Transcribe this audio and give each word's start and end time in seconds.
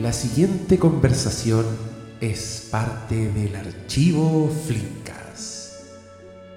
La 0.00 0.14
siguiente 0.14 0.78
conversación 0.78 1.66
es 2.22 2.68
parte 2.70 3.30
del 3.32 3.54
archivo 3.54 4.50
Flinkas. 4.66 5.82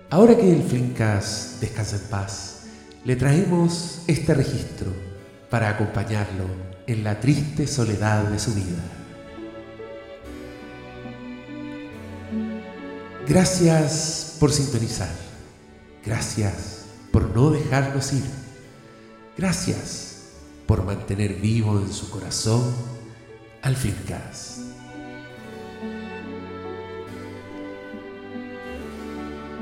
Ahora 0.09 0.37
que 0.37 0.49
el 0.49 0.63
Flinkas 0.63 1.57
descansa 1.59 1.97
en 1.97 2.03
paz, 2.03 2.61
le 3.03 3.17
traemos 3.17 4.03
este 4.07 4.33
registro 4.33 4.93
para 5.49 5.67
acompañarlo 5.67 6.45
en 6.87 7.03
la 7.03 7.19
triste 7.19 7.67
soledad 7.67 8.23
de 8.29 8.39
su 8.39 8.53
vida. 8.53 8.81
Gracias 13.27 14.37
por 14.39 14.53
sintonizar. 14.53 15.13
Gracias 16.05 16.85
por 17.11 17.35
no 17.35 17.51
dejarnos 17.51 18.13
ir. 18.13 18.23
Gracias 19.37 20.29
por 20.65 20.85
mantener 20.85 21.33
vivo 21.41 21.77
en 21.77 21.91
su 21.91 22.09
corazón 22.09 23.02
al. 23.63 23.77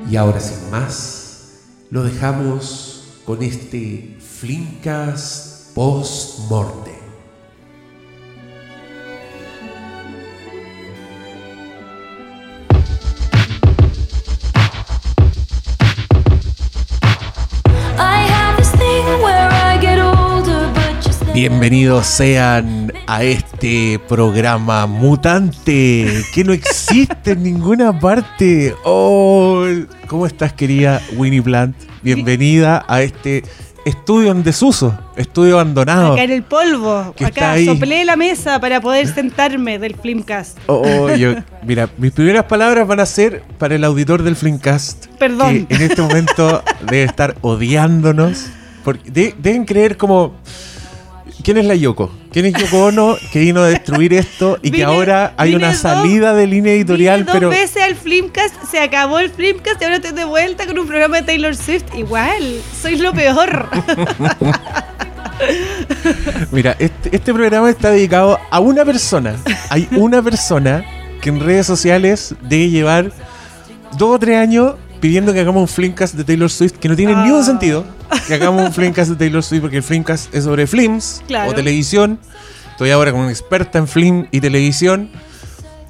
Y 0.10 0.16
ahora 0.18 0.40
sin 0.40 0.70
más, 0.72 1.60
lo 1.92 2.04
dejamos 2.04 3.22
con 3.26 3.44
este 3.44 4.18
Flimcast 4.20 5.74
post-mortem. 5.76 6.91
Bienvenidos 21.42 22.06
sean 22.06 22.94
a 23.08 23.24
este 23.24 24.00
programa 24.08 24.86
mutante 24.86 26.22
que 26.36 26.44
no 26.44 26.54
existe 26.54 27.32
en 27.32 27.42
ninguna 27.42 28.00
parte. 28.00 28.76
Oh, 28.84 29.66
¿cómo 30.06 30.28
estás, 30.28 30.54
querida 30.54 31.02
Winnie 31.16 31.42
Plant? 31.42 31.76
Bienvenida 32.04 32.86
a 32.88 33.02
este 33.02 33.44
estudio 33.86 34.30
en 34.30 34.44
desuso, 34.44 34.96
estudio 35.16 35.56
abandonado. 35.56 36.14
Acá 36.14 36.26
en 36.26 36.30
el 36.30 36.44
polvo, 36.44 37.16
acá 37.20 37.56
soplé 37.66 38.06
la 38.06 38.16
mesa 38.16 38.60
para 38.62 38.80
poder 38.80 39.08
sentarme 39.08 39.80
del 39.80 39.96
Flimcast. 39.96 40.60
Oh, 40.68 40.84
oh 40.86 41.08
mira, 41.64 41.90
mis 41.98 42.12
primeras 42.12 42.46
palabras 42.46 42.88
van 42.88 43.00
a 43.00 43.06
ser 43.08 43.42
para 43.58 43.74
el 43.74 43.84
auditor 43.84 44.22
del 44.22 44.36
Flimcast. 44.36 45.08
Perdón. 45.18 45.66
Que 45.66 45.74
en 45.74 45.82
este 45.82 46.04
momento 46.04 46.64
debe 46.82 47.06
estar 47.06 47.36
odiándonos. 47.42 48.46
Porque 48.84 49.34
deben 49.38 49.66
creer 49.66 49.96
como 49.96 50.34
¿Quién 51.44 51.58
es 51.58 51.66
la 51.66 51.76
Yoko? 51.76 52.12
¿Quién 52.32 52.46
es 52.46 52.54
Yoko 52.54 52.86
Ono 52.86 53.18
que 53.32 53.40
vino 53.40 53.62
a 53.62 53.68
destruir 53.68 54.14
esto 54.14 54.60
y 54.62 54.72
que 54.72 54.84
ahora 54.84 55.34
hay 55.38 55.56
una 55.56 55.74
salida 55.74 56.34
de 56.34 56.48
línea 56.48 56.74
editorial? 56.74 57.26
Dos 57.26 57.34
pero 57.34 57.50
veces 57.50 57.82
al 57.82 57.96
Flimcast, 57.96 58.56
se 58.70 58.80
acabó 58.80 59.20
el 59.20 59.30
Flimcast 59.30 59.82
y 59.82 59.86
ahora 59.86 59.98
estoy 59.98 60.14
de 60.14 60.26
vuelta 60.26 60.68
con 60.68 60.78
un 60.78 60.88
programa 60.88 61.18
de 61.18 61.24
Taylor 61.24 61.56
Swift. 61.56 61.86
Igual, 61.96 62.62
sois 62.80 63.00
lo 63.00 63.14
peor. 63.14 63.70
Mira, 66.52 66.76
este, 66.80 67.16
este 67.16 67.34
programa 67.34 67.70
está 67.70 67.90
dedicado 67.90 68.40
a 68.50 68.60
una 68.60 68.86
persona. 68.86 69.36
Hay 69.70 69.88
una 69.92 70.22
persona 70.22 70.86
que 71.22 71.30
en 71.30 71.40
redes 71.40 71.66
sociales 71.66 72.36
debe 72.42 72.70
llevar 72.70 73.12
dos 73.98 74.16
o 74.16 74.20
tres 74.20 74.38
años 74.38 74.76
pidiendo 75.02 75.34
que 75.34 75.42
hagamos 75.42 75.62
un 75.62 75.68
Flimcast 75.68 76.16
de 76.16 76.24
Taylor 76.24 76.50
Swift 76.50 76.74
que 76.74 76.88
no 76.88 76.96
tiene 76.96 77.14
ni 77.16 77.32
un 77.32 77.42
ah. 77.42 77.44
sentido. 77.44 77.86
Que 78.28 78.36
hagamos 78.36 78.68
un 78.68 78.74
Flimcast 78.74 79.10
de 79.10 79.18
Taylor 79.18 79.44
Swift 79.44 79.62
porque 79.62 79.78
el 79.78 79.84
Flimcast 79.84 80.34
es 80.34 80.46
sobre 80.46 80.68
films 80.68 81.22
o 81.48 81.54
televisión. 81.54 82.20
Estoy 82.72 82.92
ahora 82.92 83.12
como 83.12 83.24
una 83.24 83.32
experta 83.32 83.80
en 83.80 83.88
film 83.88 84.28
y 84.32 84.40
televisión 84.40 85.10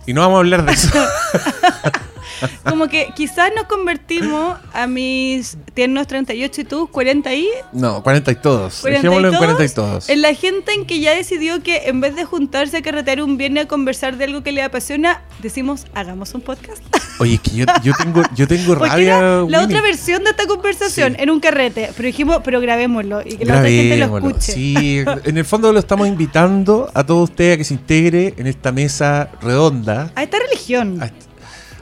y 0.07 0.13
no 0.13 0.21
vamos 0.21 0.37
a 0.37 0.39
hablar 0.39 0.65
de 0.65 0.73
eso. 0.73 0.89
Como 2.63 2.87
que 2.87 3.09
quizás 3.15 3.51
nos 3.55 3.65
convertimos 3.65 4.57
a 4.73 4.87
mis 4.87 5.57
tiernos 5.73 6.07
38 6.07 6.61
y 6.61 6.63
tú, 6.63 6.87
40 6.87 7.33
y... 7.33 7.47
No, 7.73 8.03
40 8.03 8.31
y 8.31 8.35
todos. 8.35 8.83
Dejémoslo 8.83 9.29
en 9.29 9.35
40 9.35 9.65
y 9.65 9.69
todos. 9.69 10.09
En 10.09 10.21
la 10.21 10.33
gente 10.33 10.73
en 10.73 10.85
que 10.85 10.99
ya 10.99 11.13
decidió 11.13 11.61
que 11.63 11.87
en 11.87 12.01
vez 12.01 12.15
de 12.15 12.25
juntarse 12.25 12.77
a 12.77 12.81
carretear 12.81 13.21
un 13.21 13.37
viernes 13.37 13.65
a 13.65 13.67
conversar 13.67 14.17
de 14.17 14.25
algo 14.25 14.43
que 14.43 14.51
le 14.51 14.61
apasiona, 14.61 15.21
decimos, 15.41 15.85
hagamos 15.93 16.33
un 16.33 16.41
podcast. 16.41 16.81
Oye, 17.19 17.35
es 17.35 17.41
que 17.41 17.51
yo, 17.51 17.65
yo 17.83 17.93
tengo, 17.97 18.23
yo 18.35 18.47
tengo 18.47 18.75
rabia. 18.75 19.43
la 19.47 19.63
otra 19.63 19.81
versión 19.81 20.23
de 20.23 20.31
esta 20.31 20.47
conversación 20.47 21.15
en 21.19 21.29
un 21.29 21.39
carrete, 21.39 21.91
pero 21.95 22.07
dijimos, 22.07 22.41
pero 22.43 22.59
grabémoslo 22.61 23.21
y 23.21 23.37
que 23.37 23.45
la 23.45 23.59
otra 23.59 23.69
gente 23.69 23.97
lo 23.97 24.17
escuche. 24.17 24.51
Sí, 24.53 25.03
en 25.23 25.37
el 25.37 25.45
fondo 25.45 25.71
lo 25.71 25.79
estamos 25.79 26.07
invitando 26.07 26.89
a 26.93 27.03
todos 27.03 27.29
ustedes 27.29 27.55
a 27.55 27.57
que 27.57 27.63
se 27.63 27.73
integre 27.75 28.33
en 28.37 28.47
esta 28.47 28.71
mesa 28.71 29.29
redonda. 29.41 30.11
A 30.15 30.23
esta 30.23 30.39
religión 30.39 31.01
a 31.01 31.11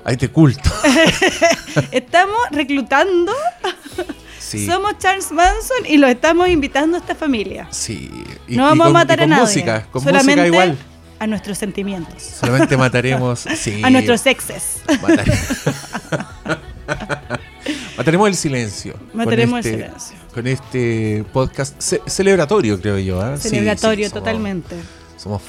este 0.08 0.30
culto. 0.30 0.70
estamos 1.92 2.40
reclutando. 2.52 3.34
Somos 4.40 4.98
Charles 4.98 5.32
Manson 5.32 5.86
y 5.88 5.98
lo 5.98 6.08
estamos 6.08 6.50
invitando 6.50 6.98
a 6.98 7.00
esta 7.00 7.14
familia. 7.14 7.68
Sí. 7.70 8.10
no 8.48 8.64
vamos 8.64 8.88
a 8.88 8.90
matar 8.92 9.22
a 9.22 9.28
nadie. 9.28 9.44
Música, 9.44 9.86
con 9.92 10.04
música 10.04 10.48
igual. 10.48 10.78
A 11.20 11.28
nuestros 11.28 11.58
sentimientos. 11.58 12.24
Solamente 12.24 12.78
mataremos. 12.86 13.46
A 13.84 13.90
nuestros 13.90 14.26
exes. 14.26 14.78
Mataremos 17.98 18.30
el 18.30 18.36
silencio. 18.36 18.96
Mataremos 19.14 19.66
el 19.66 19.74
este 19.74 19.86
silencio. 19.86 20.18
Con 20.34 20.48
este 20.48 21.26
podcast 21.34 21.82
celebratorio, 22.08 22.80
creo 22.80 22.98
yo. 22.98 23.22
¿ah? 23.22 23.36
Celebratorio, 23.36 24.10
totalmente. 24.10 24.70
Somos, 24.78 24.99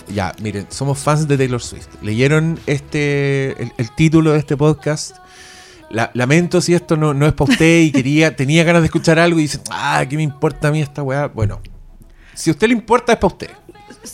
ya, 0.08 0.34
miren, 0.42 0.66
somos 0.70 0.98
fans 0.98 1.28
de 1.28 1.36
Taylor 1.36 1.62
Swift. 1.62 1.88
Leyeron 2.02 2.58
este 2.66 3.62
el, 3.62 3.90
título 3.96 4.32
de 4.32 4.38
este 4.38 4.56
podcast. 4.56 5.16
lamento 5.90 6.60
si 6.60 6.74
esto 6.74 6.96
no, 6.96 7.12
es 7.26 7.32
para 7.32 7.52
usted 7.52 7.80
y 7.80 7.92
quería, 7.92 8.34
tenía 8.36 8.64
ganas 8.64 8.82
de 8.82 8.86
escuchar 8.86 9.18
algo 9.18 9.38
y 9.38 9.42
dicen, 9.42 9.62
ah, 9.70 10.04
¿qué 10.08 10.16
me 10.16 10.22
importa 10.22 10.68
a 10.68 10.70
mí 10.70 10.80
esta 10.80 11.02
weá? 11.02 11.28
Bueno, 11.28 11.60
si 12.34 12.50
a 12.50 12.52
usted 12.52 12.68
le 12.68 12.74
importa 12.74 13.12
es 13.12 13.18
para 13.18 13.32
usted. 13.32 13.50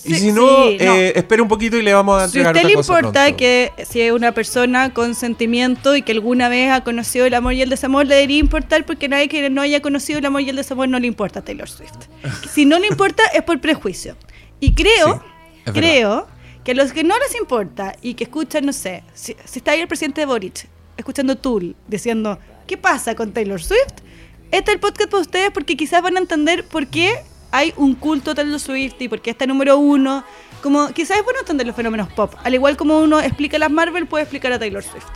y 0.05 0.15
si 0.15 0.33
no, 0.33 0.67
eh, 0.67 1.12
espere 1.17 1.41
un 1.41 1.49
poquito 1.49 1.77
y 1.77 1.83
le 1.83 1.94
vamos 1.94 2.21
a 2.21 2.25
entregar 2.27 2.55
Si 2.55 2.59
a 2.59 2.62
usted 2.62 2.75
le 2.75 2.81
importa 2.81 3.33
que 3.37 3.73
si 3.88 4.00
es 4.00 4.12
una 4.12 4.33
persona 4.33 4.93
con 4.93 5.15
sentimiento 5.15 5.97
y 5.97 6.03
que 6.03 6.12
alguna 6.12 6.49
vez 6.49 6.71
ha 6.71 6.83
conocido 6.83 7.25
el 7.25 7.34
amor 7.34 7.55
y 7.55 7.62
el 7.62 7.71
desamor, 7.71 8.06
le 8.06 8.15
debería 8.17 8.38
importar 8.38 8.84
porque 8.84 9.09
nadie 9.09 9.28
que 9.28 9.49
no 9.49 9.62
haya 9.62 9.81
conocido 9.81 10.19
el 10.19 10.27
amor 10.27 10.43
y 10.43 10.50
el 10.50 10.56
desamor 10.56 10.88
no 10.88 10.99
le 10.99 11.06
importa 11.06 11.38
a 11.41 11.44
Taylor 11.44 11.69
Swift. 11.69 12.09
si 12.53 12.67
no 12.67 12.78
le 12.78 12.88
importa 12.88 13.23
es 13.33 13.43
por 13.43 13.59
prejuicio. 13.61 14.17
Y 14.59 14.75
creo 14.75 15.23
creo 15.72 16.27
que 16.65 16.72
a 16.72 16.75
los 16.75 16.93
que 16.93 17.04
no 17.04 17.16
les 17.19 17.37
importa 17.37 17.94
y 18.03 18.15
que 18.15 18.25
escuchan, 18.25 18.66
no 18.66 18.72
sé, 18.72 19.04
si, 19.15 19.37
está 19.54 19.72
ahí 19.72 19.81
el 19.81 19.88
presidente 19.88 20.22
de 20.22 20.27
Boric 20.27 20.69
escuchando 20.97 21.37
Tool 21.37 21.77
diciendo, 21.87 22.38
¿qué 22.66 22.77
pasa 22.77 23.15
con 23.15 23.32
Taylor 23.32 23.62
Swift? 23.62 24.03
Este 24.50 24.71
es 24.71 24.75
el 24.75 24.81
podcast 24.81 25.10
para 25.10 25.21
ustedes 25.21 25.50
porque 25.53 25.76
quizás 25.76 26.03
van 26.03 26.16
a 26.16 26.21
entender 26.21 26.65
por 26.66 26.87
qué 26.87 27.22
hay 27.50 27.72
un 27.76 27.94
culto 27.94 28.32
a 28.32 28.34
Taylor 28.34 28.59
Swift 28.59 28.94
y 29.00 29.09
por 29.09 29.21
qué 29.21 29.31
está 29.31 29.47
número 29.47 29.78
uno. 29.78 30.25
Como 30.62 30.88
quizás 30.88 31.19
es 31.19 31.25
bueno 31.25 31.41
entender 31.41 31.66
los 31.66 31.76
fenómenos 31.76 32.12
pop. 32.12 32.34
Al 32.43 32.55
igual 32.55 32.76
como 32.76 32.99
uno 32.99 33.21
explica 33.21 33.59
las 33.59 33.71
Marvel, 33.71 34.06
puede 34.06 34.25
explicar 34.25 34.53
a 34.53 34.59
Taylor 34.59 34.82
Swift. 34.82 35.06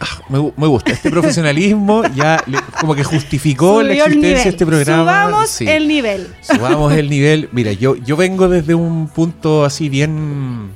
Ah, 0.00 0.20
me, 0.28 0.66
gusta. 0.66 0.92
Este 0.92 1.10
profesionalismo 1.10 2.02
ya 2.14 2.42
como 2.80 2.94
que 2.94 3.04
justificó 3.04 3.82
la 3.82 3.94
existencia 3.94 4.44
de 4.44 4.48
este 4.50 4.66
programa. 4.66 5.24
Subamos 5.26 5.60
el 5.60 5.88
nivel. 5.88 6.34
Subamos 6.40 6.92
el 6.92 7.08
nivel. 7.08 7.48
Mira, 7.52 7.72
yo, 7.72 7.96
yo 7.96 8.16
vengo 8.16 8.48
desde 8.48 8.74
un 8.74 9.08
punto 9.08 9.64
así 9.64 9.88
bien. 9.88 10.72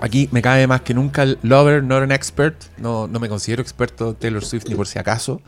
Aquí 0.00 0.28
me 0.30 0.42
cabe 0.42 0.66
más 0.68 0.82
que 0.82 0.94
nunca 0.94 1.24
el 1.24 1.38
lover, 1.42 1.82
not 1.82 2.02
an 2.02 2.12
expert. 2.12 2.56
No, 2.76 3.08
no 3.08 3.18
me 3.18 3.28
considero 3.28 3.60
experto 3.62 4.14
Taylor 4.14 4.44
Swift 4.44 4.66
ni 4.68 4.76
por 4.76 4.86
si 4.86 4.98
acaso. 4.98 5.42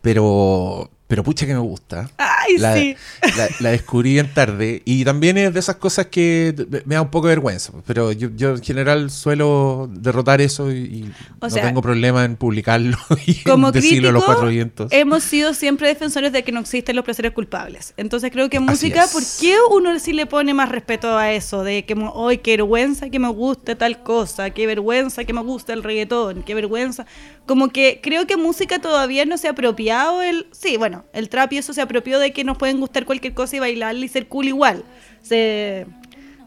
Pero 0.00 0.90
pero 1.10 1.24
pucha 1.24 1.44
que 1.44 1.52
me 1.52 1.58
gusta. 1.58 2.08
Ay, 2.18 2.56
la, 2.56 2.72
sí. 2.72 2.94
La, 3.58 3.70
descubrí 3.70 4.12
bien 4.12 4.32
tarde. 4.32 4.80
Y 4.84 5.04
también 5.04 5.36
es 5.38 5.52
de 5.52 5.58
esas 5.58 5.74
cosas 5.74 6.06
que 6.06 6.54
me 6.84 6.94
da 6.94 7.02
un 7.02 7.10
poco 7.10 7.26
de 7.26 7.32
vergüenza. 7.32 7.72
Pero 7.84 8.12
yo, 8.12 8.28
yo 8.36 8.50
en 8.50 8.62
general 8.62 9.10
suelo 9.10 9.90
derrotar 9.92 10.40
eso 10.40 10.70
y, 10.70 11.12
no 11.42 11.48
tengo 11.48 11.82
problema 11.82 12.24
en 12.24 12.36
publicarlo 12.36 12.96
y 13.26 13.42
como 13.42 13.72
decirlo 13.72 14.10
a 14.10 14.12
los 14.12 14.22
cuatro 14.22 14.46
vientos. 14.46 14.92
Hemos 14.92 15.24
sido 15.24 15.52
siempre 15.52 15.88
defensores 15.88 16.32
de 16.32 16.44
que 16.44 16.52
no 16.52 16.60
existen 16.60 16.94
los 16.94 17.04
placeres 17.04 17.32
culpables. 17.32 17.92
Entonces 17.96 18.30
creo 18.30 18.48
que 18.48 18.58
en 18.58 18.66
música, 18.66 19.04
¿por 19.12 19.24
qué 19.40 19.56
uno 19.72 19.98
sí 19.98 20.12
le 20.12 20.26
pone 20.26 20.54
más 20.54 20.68
respeto 20.68 21.18
a 21.18 21.32
eso? 21.32 21.64
De 21.64 21.84
que, 21.84 21.94
hoy 22.14 22.38
qué 22.38 22.52
vergüenza 22.52 23.10
que 23.10 23.18
me 23.18 23.30
guste 23.30 23.74
tal 23.74 24.04
cosa, 24.04 24.50
qué 24.50 24.68
vergüenza 24.68 25.24
que 25.24 25.32
me 25.32 25.42
guste 25.42 25.72
el 25.72 25.82
reggaetón, 25.82 26.44
qué 26.44 26.54
vergüenza. 26.54 27.04
Como 27.46 27.70
que 27.70 27.98
creo 28.00 28.28
que 28.28 28.36
música 28.36 28.78
todavía 28.78 29.24
no 29.24 29.36
se 29.38 29.48
ha 29.48 29.50
apropiado 29.50 30.22
el... 30.22 30.46
Sí, 30.52 30.76
bueno, 30.76 30.99
el 31.12 31.28
trap 31.28 31.52
y 31.52 31.58
eso 31.58 31.72
se 31.72 31.80
apropió 31.80 32.18
de 32.18 32.32
que 32.32 32.44
nos 32.44 32.58
pueden 32.58 32.80
gustar 32.80 33.04
cualquier 33.04 33.34
cosa 33.34 33.56
y 33.56 33.58
bailarle 33.58 34.06
y 34.06 34.08
ser 34.08 34.28
cool 34.28 34.48
igual. 34.48 34.84
Se, 35.22 35.86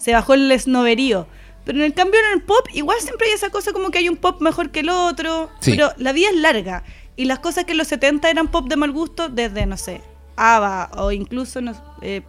bajó 0.08 0.34
el 0.34 0.52
esnoverío. 0.52 1.28
Pero 1.66 1.78
en 1.78 1.86
el 1.86 1.94
cambio 1.94 2.20
en 2.20 2.40
el 2.40 2.44
pop, 2.44 2.68
igual 2.74 2.98
siempre 3.00 3.28
hay 3.28 3.34
esa 3.34 3.50
cosa 3.50 3.72
como 3.72 3.90
que 3.90 4.00
hay 4.00 4.10
un 4.10 4.18
pop 4.18 4.42
mejor 4.42 4.72
que 4.72 4.82
el 4.82 4.90
otro. 4.90 5.50
Pero 5.64 5.92
la 5.98 6.12
vida 6.12 6.30
es 6.30 6.36
larga. 6.36 6.84
Y 7.16 7.26
las 7.26 7.40
cosas 7.40 7.66
que 7.66 7.72
en 7.72 7.78
los 7.78 7.88
70 7.88 8.30
eran 8.30 8.50
pop 8.50 8.68
de 8.68 8.76
mal 8.76 8.92
gusto, 8.92 9.30
desde, 9.30 9.66
no 9.66 9.78
sé, 9.78 10.02
ABBA 10.36 10.92
o 10.98 11.12
incluso, 11.12 11.62
no, 11.62 11.74
eh, 12.02 12.24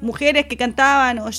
mujeres 0.00 0.46
que 0.46 0.56
cantaban 0.56 1.18
o 1.18 1.30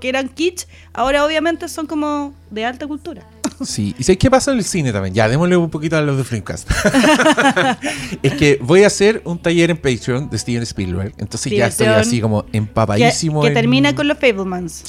que 0.00 0.08
eran 0.08 0.28
kitsch, 0.28 0.66
ahora 0.92 1.24
obviamente 1.24 1.68
son 1.68 1.86
como 1.86 2.34
de 2.50 2.64
alta 2.64 2.86
cultura. 2.86 3.26
Sí, 3.64 3.94
y 3.98 4.02
sé 4.04 4.16
qué 4.18 4.30
pasa 4.30 4.52
en 4.52 4.58
el 4.58 4.64
cine 4.64 4.92
también. 4.92 5.14
Ya, 5.14 5.28
démosle 5.28 5.56
un 5.56 5.70
poquito 5.70 5.96
a 5.96 6.02
los 6.02 6.16
de 6.16 6.24
Flimcast. 6.24 6.70
es 8.22 8.34
que 8.34 8.58
voy 8.62 8.84
a 8.84 8.86
hacer 8.86 9.22
un 9.24 9.38
taller 9.38 9.70
en 9.70 9.76
Patreon 9.76 10.30
de 10.30 10.38
Steven 10.38 10.62
Spielberg. 10.62 11.14
Entonces 11.18 11.52
ya 11.52 11.66
estoy 11.66 11.86
así 11.86 12.20
como 12.20 12.44
empapadísimo. 12.52 13.42
Que, 13.42 13.50
termina 13.50 13.94
con 13.94 14.08
los 14.08 14.18
Fablemans. 14.18 14.84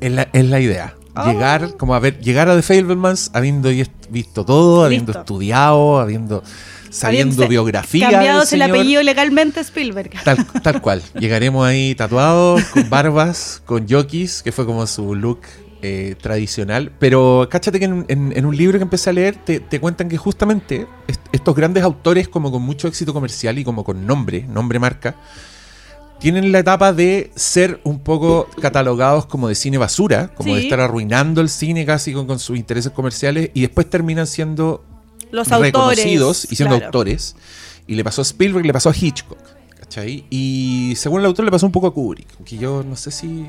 Es 0.00 0.12
la, 0.12 0.28
es 0.32 0.44
la 0.44 0.60
idea. 0.60 0.94
Oh. 1.14 1.26
Llegar, 1.26 1.76
como 1.76 1.94
a 1.94 1.98
ver, 1.98 2.20
llegar 2.20 2.48
a 2.48 2.56
The 2.56 2.62
Fablemans 2.62 3.30
habiendo 3.34 3.70
visto 4.10 4.44
todo, 4.44 4.84
habiendo 4.84 5.12
estudiado, 5.12 5.98
habiendo 5.98 6.42
sabiendo 6.90 7.48
biografía. 7.48 8.10
Cambiados 8.10 8.52
el 8.52 8.62
apellido 8.62 9.02
legalmente 9.02 9.60
Spielberg. 9.60 10.10
Tal, 10.24 10.44
tal 10.62 10.80
cual. 10.82 11.02
Llegaremos 11.18 11.66
ahí 11.66 11.94
tatuados, 11.94 12.64
con 12.64 12.90
barbas, 12.90 13.62
con 13.64 13.88
jockeys, 13.88 14.42
que 14.42 14.52
fue 14.52 14.66
como 14.66 14.86
su 14.86 15.14
look 15.14 15.40
eh, 15.82 16.14
tradicional. 16.20 16.92
Pero 16.98 17.48
cáchate 17.50 17.78
que 17.78 17.86
en, 17.86 18.46
un 18.46 18.56
libro 18.56 18.78
que 18.78 18.82
empecé 18.82 19.10
a 19.10 19.12
leer 19.12 19.36
te, 19.36 19.80
cuentan 19.80 20.08
que 20.08 20.16
justamente 20.18 20.86
estos 21.32 21.54
grandes 21.54 21.84
autores, 21.84 22.28
como 22.28 22.50
con 22.50 22.62
mucho 22.62 22.86
éxito 22.86 23.14
comercial 23.14 23.58
y 23.58 23.64
como 23.64 23.82
con 23.82 24.06
nombre, 24.06 24.42
nombre 24.42 24.78
marca, 24.78 25.16
tienen 26.18 26.52
la 26.52 26.58
etapa 26.58 26.92
de 26.92 27.30
ser 27.34 27.80
un 27.84 28.00
poco 28.00 28.46
catalogados 28.60 29.24
como 29.24 29.48
de 29.48 29.54
cine 29.54 29.78
basura, 29.78 30.28
como 30.34 30.54
de 30.54 30.64
estar 30.64 30.80
arruinando 30.80 31.40
el 31.40 31.48
cine 31.48 31.86
casi 31.86 32.12
con, 32.12 32.38
sus 32.38 32.58
intereses 32.58 32.92
comerciales 32.92 33.50
y 33.54 33.62
después 33.62 33.88
terminan 33.88 34.26
siendo 34.26 34.84
los 35.30 35.48
reconocidos 35.48 36.46
y 36.50 36.56
siendo 36.56 36.74
autores. 36.74 37.36
Y 37.86 37.94
le 37.94 38.04
pasó 38.04 38.20
a 38.20 38.24
Spielberg, 38.24 38.66
le 38.66 38.72
pasó 38.74 38.90
a 38.90 38.94
Hitchcock. 38.94 39.38
¿Cachai? 39.78 40.26
Y 40.28 40.92
según 40.96 41.20
el 41.20 41.26
autor 41.26 41.46
le 41.46 41.50
pasó 41.50 41.64
un 41.64 41.72
poco 41.72 41.86
a 41.86 41.94
Kubrick, 41.94 42.44
que 42.44 42.58
yo 42.58 42.84
no 42.84 42.96
sé 42.96 43.10
si 43.10 43.46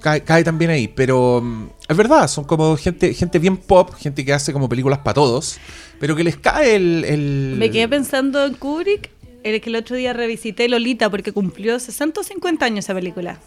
cae, 0.00 0.44
también 0.44 0.70
ahí, 0.70 0.88
pero 0.88 1.40
mm, 1.42 1.68
es 1.88 1.96
verdad, 1.96 2.28
son 2.28 2.44
como 2.44 2.76
gente, 2.76 3.12
gente 3.14 3.38
bien 3.38 3.56
pop, 3.56 3.92
gente 3.94 4.24
que 4.24 4.32
hace 4.32 4.52
como 4.52 4.68
películas 4.68 5.00
para 5.00 5.14
todos, 5.14 5.58
pero 5.98 6.16
que 6.16 6.24
les 6.24 6.36
cae 6.36 6.76
el, 6.76 7.54
Me 7.58 7.70
quedé 7.70 7.88
pensando 7.88 8.44
en 8.44 8.54
Kubrick, 8.54 9.10
el 9.42 9.60
que 9.60 9.70
el 9.70 9.76
otro 9.76 9.96
día 9.96 10.12
revisité 10.12 10.68
Lolita 10.68 11.10
porque 11.10 11.32
cumplió 11.32 11.78
60 11.78 12.20
o 12.20 12.24
50 12.24 12.64
años 12.64 12.84
esa 12.84 12.94
película. 12.94 13.38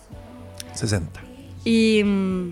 60. 0.74 1.22
Y, 1.66 2.02
mm, 2.04 2.50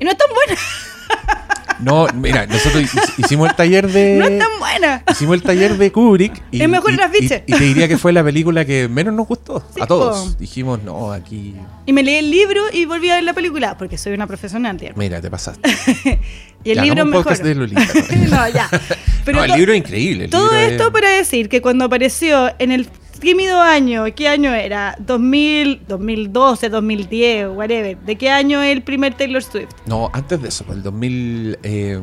y 0.00 0.04
no 0.04 0.10
es 0.10 0.16
tan 0.16 0.28
buena. 0.34 0.60
No, 1.80 2.06
mira, 2.14 2.46
nosotros 2.46 2.84
hicimos 3.16 3.50
el 3.50 3.56
taller 3.56 3.90
de. 3.90 4.16
No 4.16 4.26
es 4.26 4.38
tan 4.38 4.58
buena. 4.58 5.04
Hicimos 5.10 5.34
el 5.36 5.42
taller 5.42 5.76
de 5.76 5.92
Kubrick. 5.92 6.42
Y, 6.50 6.62
es 6.62 6.68
mejor 6.68 6.92
Y, 6.92 7.24
y, 7.24 7.28
te 7.28 7.58
diría 7.58 7.88
que 7.88 7.98
fue 7.98 8.12
la 8.12 8.24
película 8.24 8.64
que 8.64 8.88
menos 8.88 9.14
nos 9.14 9.26
gustó. 9.26 9.64
a 9.80 9.86
todos. 9.86 10.38
Dijimos, 10.38 10.82
no, 10.82 11.12
aquí. 11.12 11.54
Y 11.86 11.92
me 11.92 12.02
leí 12.02 12.16
el 12.16 12.30
libro 12.30 12.62
y 12.72 12.84
volví 12.84 13.10
a 13.10 13.16
ver 13.16 13.24
la 13.24 13.32
película, 13.32 13.76
porque 13.78 13.96
soy 13.96 14.12
una 14.12 14.26
profesional, 14.26 14.76
tío. 14.76 14.90
Mira, 14.96 15.20
te 15.20 15.30
pasaste. 15.30 15.68
y 16.64 16.70
el 16.70 16.82
libro 16.82 17.02
es 17.02 17.08
mejor. 17.08 17.38
De 17.38 17.54
Lolita, 17.54 17.86
no, 18.30 18.48
ya. 18.54 18.68
Pero 19.24 19.38
no, 19.38 19.44
el 19.44 19.52
libro 19.52 19.72
es 19.72 19.78
increíble. 19.78 20.28
todo 20.28 20.54
esto 20.56 20.90
para 20.90 21.10
decir 21.10 21.48
que 21.48 21.60
cuando 21.60 21.84
apareció 21.84 22.50
en 22.58 22.72
el 22.72 22.88
tímido 23.20 23.60
año, 23.60 24.04
¿qué 24.14 24.28
año 24.28 24.52
era? 24.54 24.96
2000, 24.98 25.82
2012, 25.86 26.68
2010, 26.68 27.48
whatever. 27.54 27.98
¿De 27.98 28.16
qué 28.16 28.30
año 28.30 28.62
es 28.62 28.72
el 28.72 28.82
primer 28.82 29.14
Taylor 29.14 29.42
Swift? 29.42 29.70
No, 29.86 30.10
antes 30.12 30.40
de 30.42 30.48
eso, 30.48 30.64
el 30.70 30.82
2000... 30.82 31.58
Eh, 31.62 32.00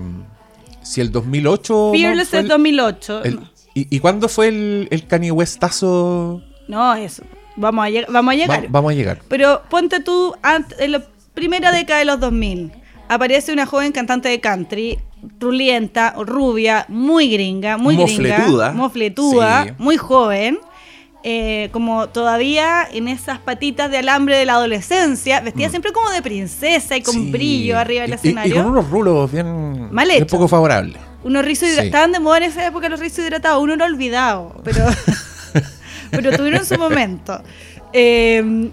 si 0.81 1.01
el 1.01 1.11
2008... 1.11 1.91
Fearless 1.93 2.33
es 2.33 2.47
2008. 2.47 3.21
¿y, 3.73 3.99
cuándo 3.99 4.29
fue 4.29 4.49
el, 4.49 4.87
el 4.91 5.07
Kanye 5.07 5.31
Westazo? 5.31 6.41
No, 6.67 6.93
eso. 6.93 7.23
Vamos 7.55 7.87
a, 7.87 8.11
vamos 8.11 8.33
a 8.33 8.37
llegar. 8.37 8.67
vamos 8.69 8.91
a 8.91 8.95
llegar. 8.95 9.19
Pero 9.27 9.61
ponte 9.69 10.01
tú, 10.01 10.35
en 10.77 10.91
la 10.91 11.03
primera 11.33 11.71
década 11.71 11.99
de 11.99 12.05
los 12.05 12.19
2000, 12.19 12.71
aparece 13.07 13.53
una 13.53 13.65
joven 13.65 13.91
cantante 13.91 14.29
de 14.29 14.39
country, 14.39 14.99
rulienta, 15.39 16.13
rubia, 16.17 16.85
muy 16.89 17.29
gringa, 17.29 17.77
muy 17.77 17.95
gringa. 17.95 18.73
Mofletuda. 18.73 19.75
muy 19.77 19.97
joven 19.97 20.59
eh, 21.27 21.69
como 21.71 22.07
todavía 22.09 22.87
en 22.91 23.07
esas 23.07 23.39
patitas 23.39 23.89
de 23.89 23.97
alambre 23.97 24.37
de 24.37 24.45
la 24.45 24.53
adolescencia, 24.53 25.41
vestida 25.41 25.69
mm. 25.69 25.71
siempre 25.71 25.91
como 25.91 26.11
de 26.11 26.21
princesa 26.21 26.95
y 26.97 27.01
con 27.01 27.31
brillo 27.31 27.79
arriba 27.79 28.03
del 28.03 28.13
escenario. 28.13 28.53
Y, 28.53 28.57
con 28.59 28.67
unos 28.67 28.87
rulos 28.91 29.31
bien, 29.31 29.91
Mal 29.91 30.07
poco 30.29 30.47
favorables. 30.47 31.01
Unos 31.23 31.43
rizos 31.43 31.69
Estaban 31.69 32.11
de 32.11 32.19
moda 32.19 32.37
en 32.37 32.43
esa 32.43 32.67
época 32.67 32.89
los 32.89 32.99
rizos 32.99 33.25
hidratados, 33.25 33.63
uno 33.63 33.75
lo 33.75 33.85
ha 33.85 33.87
olvidado, 33.87 34.61
pero, 34.63 34.85
pero 36.11 36.37
tuvieron 36.37 36.63
su 36.63 36.77
momento. 36.77 37.41
Em, 37.91 38.69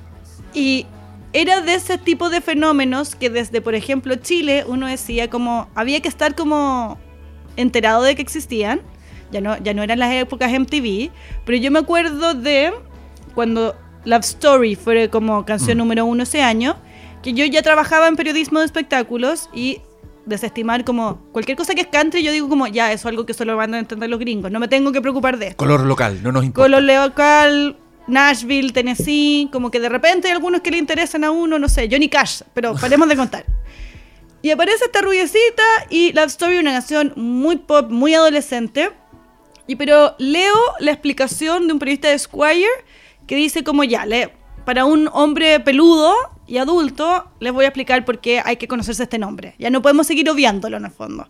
y 0.53 0.85
era 1.33 1.63
de 1.63 1.73
ese 1.73 1.97
tipo 1.97 2.29
de 2.29 2.43
fenómenos 2.43 3.15
que 3.15 3.31
desde, 3.31 3.63
por 3.63 3.75
ejemplo, 3.75 4.17
Chile, 4.17 4.67
uno 4.69 4.89
decía 4.89 5.31
como, 5.31 5.71
había 5.75 6.01
que 6.01 6.09
estar 6.09 6.35
como 6.35 6.99
enterado 7.57 8.03
de 8.03 8.15
que 8.15 8.21
existían 8.21 8.83
ya 9.33 9.41
no, 9.41 9.59
ya 9.59 9.75
no 9.75 9.83
eran 9.83 9.99
las 9.99 10.13
épocas 10.13 10.53
MTV, 10.53 11.11
pero 11.45 11.59
yo 11.59 11.71
me 11.71 11.81
acuerdo 11.81 12.35
de 12.35 12.73
cuando 13.35 13.75
Love 14.05 14.25
Story 14.25 14.77
fue 14.77 15.09
como 15.09 15.45
canción 15.45 15.77
mm. 15.77 15.81
número 15.81 16.05
uno 16.05 16.23
ese 16.23 16.43
año, 16.43 16.77
que 17.23 17.33
yo 17.33 17.45
ya 17.47 17.63
trabajaba 17.63 18.09
en 18.09 18.17
periodismo 18.17 18.61
de 18.61 18.67
espectáculos 18.67 19.49
y 19.53 19.81
desestimar 20.27 20.85
como 20.85 21.19
cualquier 21.33 21.57
cosa 21.57 21.75
que 21.75 21.81
es 21.81 21.87
country, 21.89 22.23
yo 22.23 22.31
digo 22.31 22.49
como, 22.49 22.67
ya, 22.67 22.93
eso 22.93 23.09
es 23.09 23.13
algo 23.13 23.27
que 23.27 23.35
solo 23.35 23.57
van 23.57 23.75
a 23.75 23.79
entender 23.79 24.09
los 24.09 24.21
gringos, 24.21 24.51
no 24.51 24.61
me 24.61 24.69
tengo 24.69 24.93
que 24.93 25.01
preocupar 25.01 25.39
de 25.39 25.49
esto. 25.49 25.57
Color 25.57 25.87
local, 25.87 26.23
no 26.23 26.31
nos 26.31 26.45
importa. 26.45 26.69
Color 26.69 26.83
local, 26.83 27.77
Nashville, 28.07 28.73
Tennessee, 28.73 29.49
como 29.53 29.71
que 29.71 29.81
de 29.81 29.89
repente 29.89 30.29
hay 30.29 30.35
algunos 30.35 30.61
que 30.61 30.71
le 30.71 30.79
interesan 30.79 31.25
a 31.25 31.31
uno, 31.31 31.59
no 31.59 31.69
sé, 31.69 31.89
Johnny 31.91 32.09
Cash, 32.09 32.43
pero 32.55 32.75
paremos 32.81 33.09
de 33.09 33.17
contar. 33.17 33.45
Y 34.43 34.51
aparece 34.51 34.85
esta 34.85 35.01
rubiecita 35.01 35.63
y 35.89 36.13
Love 36.13 36.27
Story, 36.27 36.59
una 36.59 36.73
canción 36.73 37.13
muy 37.15 37.57
pop, 37.57 37.91
muy 37.91 38.15
adolescente, 38.15 38.91
y 39.67 39.77
pero 39.77 40.15
leo 40.19 40.57
la 40.81 40.93
explicación 40.93 41.67
de 41.67 41.73
un 41.73 41.79
periodista 41.79 42.09
de 42.09 42.19
Squire 42.19 42.67
que 43.27 43.37
dice 43.37 43.65
como 43.65 43.85
ya, 43.85 44.05
le, 44.07 44.33
para 44.65 44.85
un 44.85 45.09
hombre 45.13 45.61
peludo 45.61 46.15
y 46.47 46.59
adulto, 46.59 47.31
les 47.41 47.53
voy 47.53 47.65
a 47.65 47.69
explicar 47.69 48.05
por 48.05 48.21
qué 48.21 48.43
hay 48.45 48.57
que 48.57 48.69
conocerse 48.69 49.05
este 49.05 49.19
nombre. 49.19 49.55
Ya 49.59 49.71
no 49.71 49.83
podemos 49.83 50.07
seguir 50.07 50.29
obviándolo 50.29 50.77
en 50.77 50.85
el 50.85 50.91
fondo. 50.91 51.29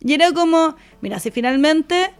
Y 0.00 0.12
era 0.12 0.32
como, 0.32 0.76
mira, 1.00 1.18
si 1.18 1.30
finalmente 1.30 2.12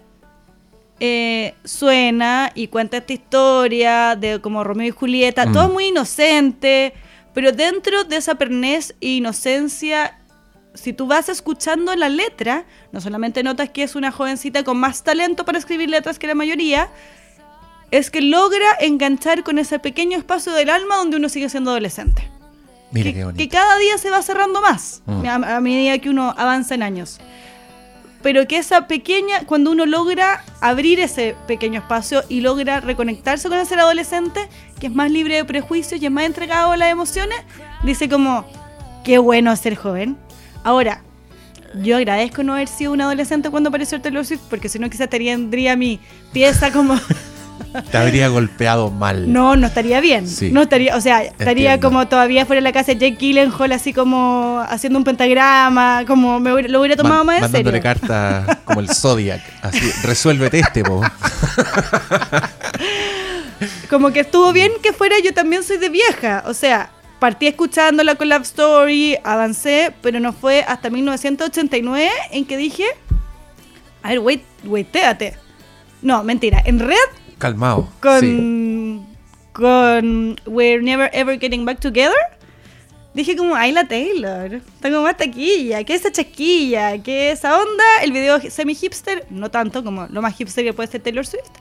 eh, 1.01 1.55
suena 1.65 2.53
y 2.55 2.69
cuenta 2.69 2.99
esta 2.99 3.13
historia 3.13 4.17
de 4.17 4.41
como 4.41 4.65
Romeo 4.65 4.89
y 4.89 4.91
Julieta, 4.91 5.51
todo 5.53 5.69
mm. 5.69 5.73
muy 5.73 5.87
inocente, 5.87 6.95
pero 7.35 7.53
dentro 7.53 8.05
de 8.05 8.17
esa 8.17 8.37
pernez 8.37 8.95
e 9.01 9.09
inocencia 9.09 10.19
si 10.75 10.93
tú 10.93 11.07
vas 11.07 11.29
escuchando 11.29 11.95
la 11.97 12.09
letra, 12.09 12.65
no 12.93 13.01
solamente 13.01 13.43
notas 13.43 13.71
que 13.71 13.83
es 13.83 13.95
una 13.95 14.11
jovencita 14.11 14.65
con 14.65 14.79
más 14.79 15.03
talento 15.03 15.45
para 15.45 15.59
escribir 15.59 15.91
letras 15.91 16.19
que 16.19 16.27
la 16.27 16.35
mayoría, 16.35 16.89
es 17.91 18.11
que 18.11 18.23
logra 18.23 18.67
enganchar 18.81 19.43
con 19.43 19.59
ese 19.59 19.79
pequeño 19.79 20.17
espacio 20.19 20.53
del 20.53 20.71
alma 20.71 20.97
donde 20.97 21.19
uno 21.19 21.29
sigue 21.29 21.49
siendo 21.49 21.71
adolescente. 21.71 22.29
Mira 22.91 23.13
que, 23.13 23.37
que 23.37 23.49
cada 23.49 23.79
día 23.79 23.97
se 23.99 24.11
va 24.11 24.23
cerrando 24.23 24.61
más 24.61 25.03
mm. 25.07 25.27
a, 25.27 25.61
medida 25.61 25.99
que 25.99 26.11
uno 26.11 26.35
avanza 26.37 26.75
en 26.75 26.83
años. 26.83 27.21
Pero 28.23 28.47
que 28.47 28.57
esa 28.57 28.87
pequeña, 28.87 29.45
cuando 29.47 29.73
uno 29.73 29.85
logra 29.85 30.45
abrir 30.61 31.01
ese 31.01 31.35
pequeño 31.47 31.81
espacio 31.81 32.23
y 32.29 32.41
logra 32.41 32.81
reconectarse 32.81 33.49
con 33.49 33.59
ese 33.59 33.75
adolescente, 33.75 34.49
que 34.79 34.87
es 34.87 34.95
más 34.95 35.11
libre 35.11 35.37
de 35.37 35.45
prejuicios 35.45 36.01
y 36.01 36.07
es 36.07 36.13
más 36.13 36.25
entregado 36.25 36.73
a 36.73 36.77
las 36.77 36.91
emociones, 36.91 37.37
dice 37.83 38.09
como, 38.09 38.47
qué 39.05 39.19
bueno 39.19 39.55
ser 39.57 39.75
joven, 39.75 40.17
Ahora, 40.65 41.03
yo 41.75 41.97
agradezco 41.97 42.43
no 42.43 42.55
haber 42.55 42.69
sido 42.69 42.93
un 42.93 43.01
adolescente 43.01 43.51
cuando 43.51 43.69
apareció 43.69 43.97
el 43.97 44.03
Taylor 44.03 44.25
Swift, 44.25 44.43
porque 44.51 44.69
si 44.69 44.79
no 44.79 44.91
quizás 44.91 45.09
tendría 45.09 45.77
mi 45.77 46.01
pieza 46.33 46.73
como... 46.73 46.99
Te 47.91 47.97
habría 47.97 48.29
golpeado 48.29 48.91
mal. 48.91 49.33
No, 49.33 49.57
no 49.57 49.67
estaría 49.67 50.01
bien. 50.01 50.27
No 50.51 50.63
estaría, 50.63 50.97
o 50.97 51.01
sea, 51.01 51.23
estaría 51.23 51.81
como 51.81 52.07
todavía 52.07 52.45
fuera 52.45 52.61
de 52.61 52.65
la 52.65 52.73
casa 52.73 52.93
de 52.93 52.99
Jake 52.99 53.17
Gyllenhaal, 53.19 53.73
así 53.73 53.95
como 53.95 54.63
haciendo 54.69 54.99
un 54.99 55.05
pentagrama, 55.05 56.05
como 56.07 56.39
me 56.39 56.69
lo 56.69 56.81
hubiera 56.81 56.97
tomado 56.97 57.25
más 57.25 57.37
en 57.37 57.43
mandándole 57.43 57.81
cartas 57.81 58.59
como 58.65 58.81
el 58.81 58.89
Zodiac, 58.89 59.41
así, 59.63 59.91
resuélvete 60.03 60.61
este, 60.61 60.83
po. 60.83 61.01
como 63.91 64.11
que 64.11 64.21
estuvo 64.21 64.53
bien 64.53 64.73
que 64.83 64.93
fuera 64.93 65.17
yo 65.25 65.33
también 65.33 65.63
soy 65.63 65.79
de 65.79 65.89
vieja, 65.89 66.45
o 66.47 66.55
sea, 66.55 66.91
partí 67.23 67.47
escuchando 67.47 68.03
la 68.03 68.17
Collab 68.17 68.43
Story, 68.43 69.17
avancé, 69.23 69.95
pero 70.03 70.19
no 70.19 70.33
fue 70.33 70.65
hasta 70.67 70.91
1989 70.91 72.11
en 72.33 72.45
que 72.45 72.57
dije, 72.57 72.85
a 74.03 74.09
ver, 74.09 74.19
wait, 74.19 74.43
waitéate. 74.65 75.35
No, 76.03 76.25
mentira, 76.25 76.61
en 76.65 76.81
red. 76.81 76.97
Calmado. 77.39 77.89
Con, 78.01 79.07
con 79.53 80.41
We're 80.47 80.83
Never 80.83 81.11
Ever 81.13 81.39
Getting 81.39 81.65
Back 81.65 81.79
Together. 81.79 82.13
Dije 83.15 83.37
como, 83.37 83.55
ay 83.55 83.71
la 83.71 83.87
Taylor, 83.87 84.61
tengo 84.81 85.03
más 85.03 85.17
taquilla, 85.17 85.85
¿qué 85.85 85.95
es 85.95 86.01
esa 86.01 86.11
chaquilla? 86.11 87.01
¿Qué 87.05 87.31
es 87.31 87.39
esa 87.39 87.57
onda? 87.57 87.85
El 88.03 88.11
video 88.11 88.41
semi 88.51 88.75
hipster, 88.75 89.27
no 89.31 89.49
tanto 89.49 89.85
como 89.85 90.09
lo 90.09 90.23
más 90.23 90.35
hipster 90.35 90.65
que 90.65 90.73
puede 90.73 90.91
ser 90.91 91.03
Taylor 91.03 91.25
Swift. 91.25 91.53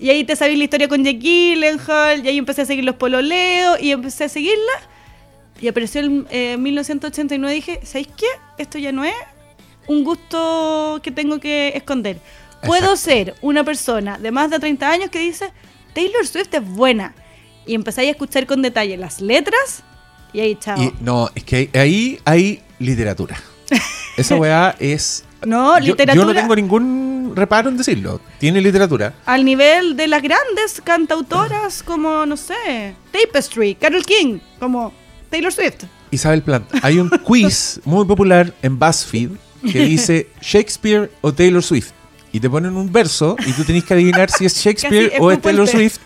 Y 0.00 0.08
ahí 0.08 0.24
te 0.24 0.34
sabía 0.34 0.56
la 0.56 0.64
historia 0.64 0.88
con 0.88 1.04
Jake 1.04 1.18
Gyllenhaal, 1.18 2.24
y 2.24 2.28
ahí 2.28 2.38
empecé 2.38 2.62
a 2.62 2.64
seguir 2.64 2.84
los 2.84 2.94
pololeos, 2.94 3.78
y 3.82 3.90
empecé 3.90 4.24
a 4.24 4.28
seguirla. 4.30 4.72
Y 5.60 5.68
apareció 5.68 6.00
en 6.00 6.26
eh, 6.30 6.56
1989 6.56 7.52
y 7.52 7.56
dije, 7.56 7.80
¿sabéis 7.84 8.08
qué? 8.16 8.26
Esto 8.56 8.78
ya 8.78 8.92
no 8.92 9.04
es 9.04 9.12
un 9.86 10.02
gusto 10.02 11.00
que 11.02 11.10
tengo 11.10 11.38
que 11.38 11.72
esconder. 11.74 12.18
Puedo 12.62 12.92
Exacto. 12.92 12.96
ser 12.96 13.34
una 13.42 13.62
persona 13.62 14.16
de 14.16 14.30
más 14.30 14.50
de 14.50 14.58
30 14.58 14.90
años 14.90 15.10
que 15.10 15.18
dice, 15.18 15.52
Taylor 15.92 16.26
Swift 16.26 16.54
es 16.54 16.66
buena. 16.66 17.14
Y 17.66 17.74
empecé 17.74 18.00
a 18.00 18.10
escuchar 18.10 18.46
con 18.46 18.62
detalle 18.62 18.96
las 18.96 19.20
letras, 19.20 19.82
y 20.32 20.40
ahí, 20.40 20.56
chao. 20.56 20.80
Y 20.80 20.94
no, 21.00 21.28
es 21.34 21.44
que 21.44 21.68
ahí 21.74 22.18
hay 22.24 22.62
literatura. 22.78 23.36
Esa 24.16 24.36
weá 24.36 24.74
es. 24.78 25.24
No, 25.44 25.78
yo, 25.78 25.88
literatura. 25.88 26.14
Yo 26.14 26.24
no 26.26 26.34
tengo 26.34 26.56
ningún 26.56 27.09
reparo 27.34 27.68
en 27.68 27.76
decirlo. 27.76 28.20
Tiene 28.38 28.60
literatura. 28.60 29.14
Al 29.26 29.44
nivel 29.44 29.96
de 29.96 30.08
las 30.08 30.22
grandes 30.22 30.80
cantautoras 30.82 31.82
como, 31.82 32.26
no 32.26 32.36
sé, 32.36 32.94
Tapestry, 33.12 33.74
Carol 33.74 34.04
King, 34.04 34.38
como 34.58 34.92
Taylor 35.30 35.52
Swift. 35.52 35.84
Isabel 36.10 36.42
Plant. 36.42 36.66
Hay 36.82 36.98
un 36.98 37.08
quiz 37.24 37.80
muy 37.84 38.04
popular 38.04 38.52
en 38.62 38.78
BuzzFeed 38.78 39.30
que 39.70 39.80
dice 39.84 40.28
Shakespeare 40.40 41.10
o 41.20 41.32
Taylor 41.32 41.62
Swift. 41.62 41.90
Y 42.32 42.38
te 42.40 42.48
ponen 42.48 42.76
un 42.76 42.92
verso 42.92 43.36
y 43.44 43.52
tú 43.52 43.64
tenés 43.64 43.84
que 43.84 43.94
adivinar 43.94 44.30
si 44.30 44.44
es 44.44 44.54
Shakespeare 44.64 45.10
Casi 45.10 45.22
o 45.22 45.30
es 45.30 45.40
Taylor. 45.40 45.66
Swift. 45.66 45.98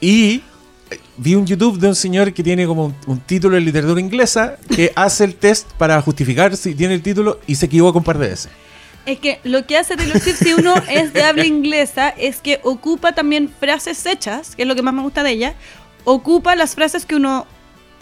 Y 0.00 0.42
eh, 0.90 1.00
vi 1.16 1.34
un 1.34 1.46
YouTube 1.46 1.78
de 1.78 1.88
un 1.88 1.94
señor 1.94 2.32
que 2.32 2.42
tiene 2.42 2.66
como 2.66 2.86
un, 2.86 2.94
un 3.06 3.20
título 3.20 3.56
en 3.56 3.64
literatura 3.64 4.00
inglesa 4.00 4.56
que 4.68 4.92
hace 4.94 5.24
el 5.24 5.34
test 5.34 5.70
para 5.72 6.00
justificar 6.00 6.56
si 6.56 6.74
tiene 6.74 6.94
el 6.94 7.02
título 7.02 7.40
y 7.46 7.56
se 7.56 7.66
equivoca 7.66 7.98
un 7.98 8.04
par 8.04 8.18
de 8.18 8.28
veces. 8.28 8.50
Es 9.06 9.20
que 9.20 9.40
lo 9.44 9.64
que 9.66 9.78
hace 9.78 9.96
Taylor 9.96 10.20
Swift 10.20 10.38
si 10.42 10.52
uno 10.52 10.74
es 10.90 11.12
de 11.12 11.22
habla 11.22 11.46
inglesa 11.46 12.08
es 12.10 12.40
que 12.40 12.60
ocupa 12.64 13.12
también 13.12 13.48
frases 13.48 14.04
hechas, 14.04 14.54
que 14.56 14.62
es 14.62 14.68
lo 14.68 14.74
que 14.74 14.82
más 14.82 14.92
me 14.94 15.02
gusta 15.02 15.22
de 15.22 15.30
ella, 15.30 15.54
ocupa 16.04 16.56
las 16.56 16.74
frases 16.74 17.06
que 17.06 17.14
uno 17.16 17.46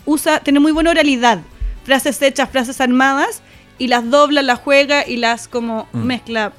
usa, 0.07 0.41
tiene 0.41 0.61
muy 0.61 0.73
buena 0.73 0.91
oralidad, 0.91 1.41
frases 1.85 2.21
hechas, 2.23 2.49
frases 2.51 2.81
armadas, 2.81 3.43
y 3.79 3.89
las 3.89 4.09
dobla, 4.09 4.43
las 4.43 4.61
juega 4.61 5.07
y 5.07 5.17
las 5.17 5.49
como 5.49 5.89
Mm. 5.93 5.99
mezcla. 6.05 6.53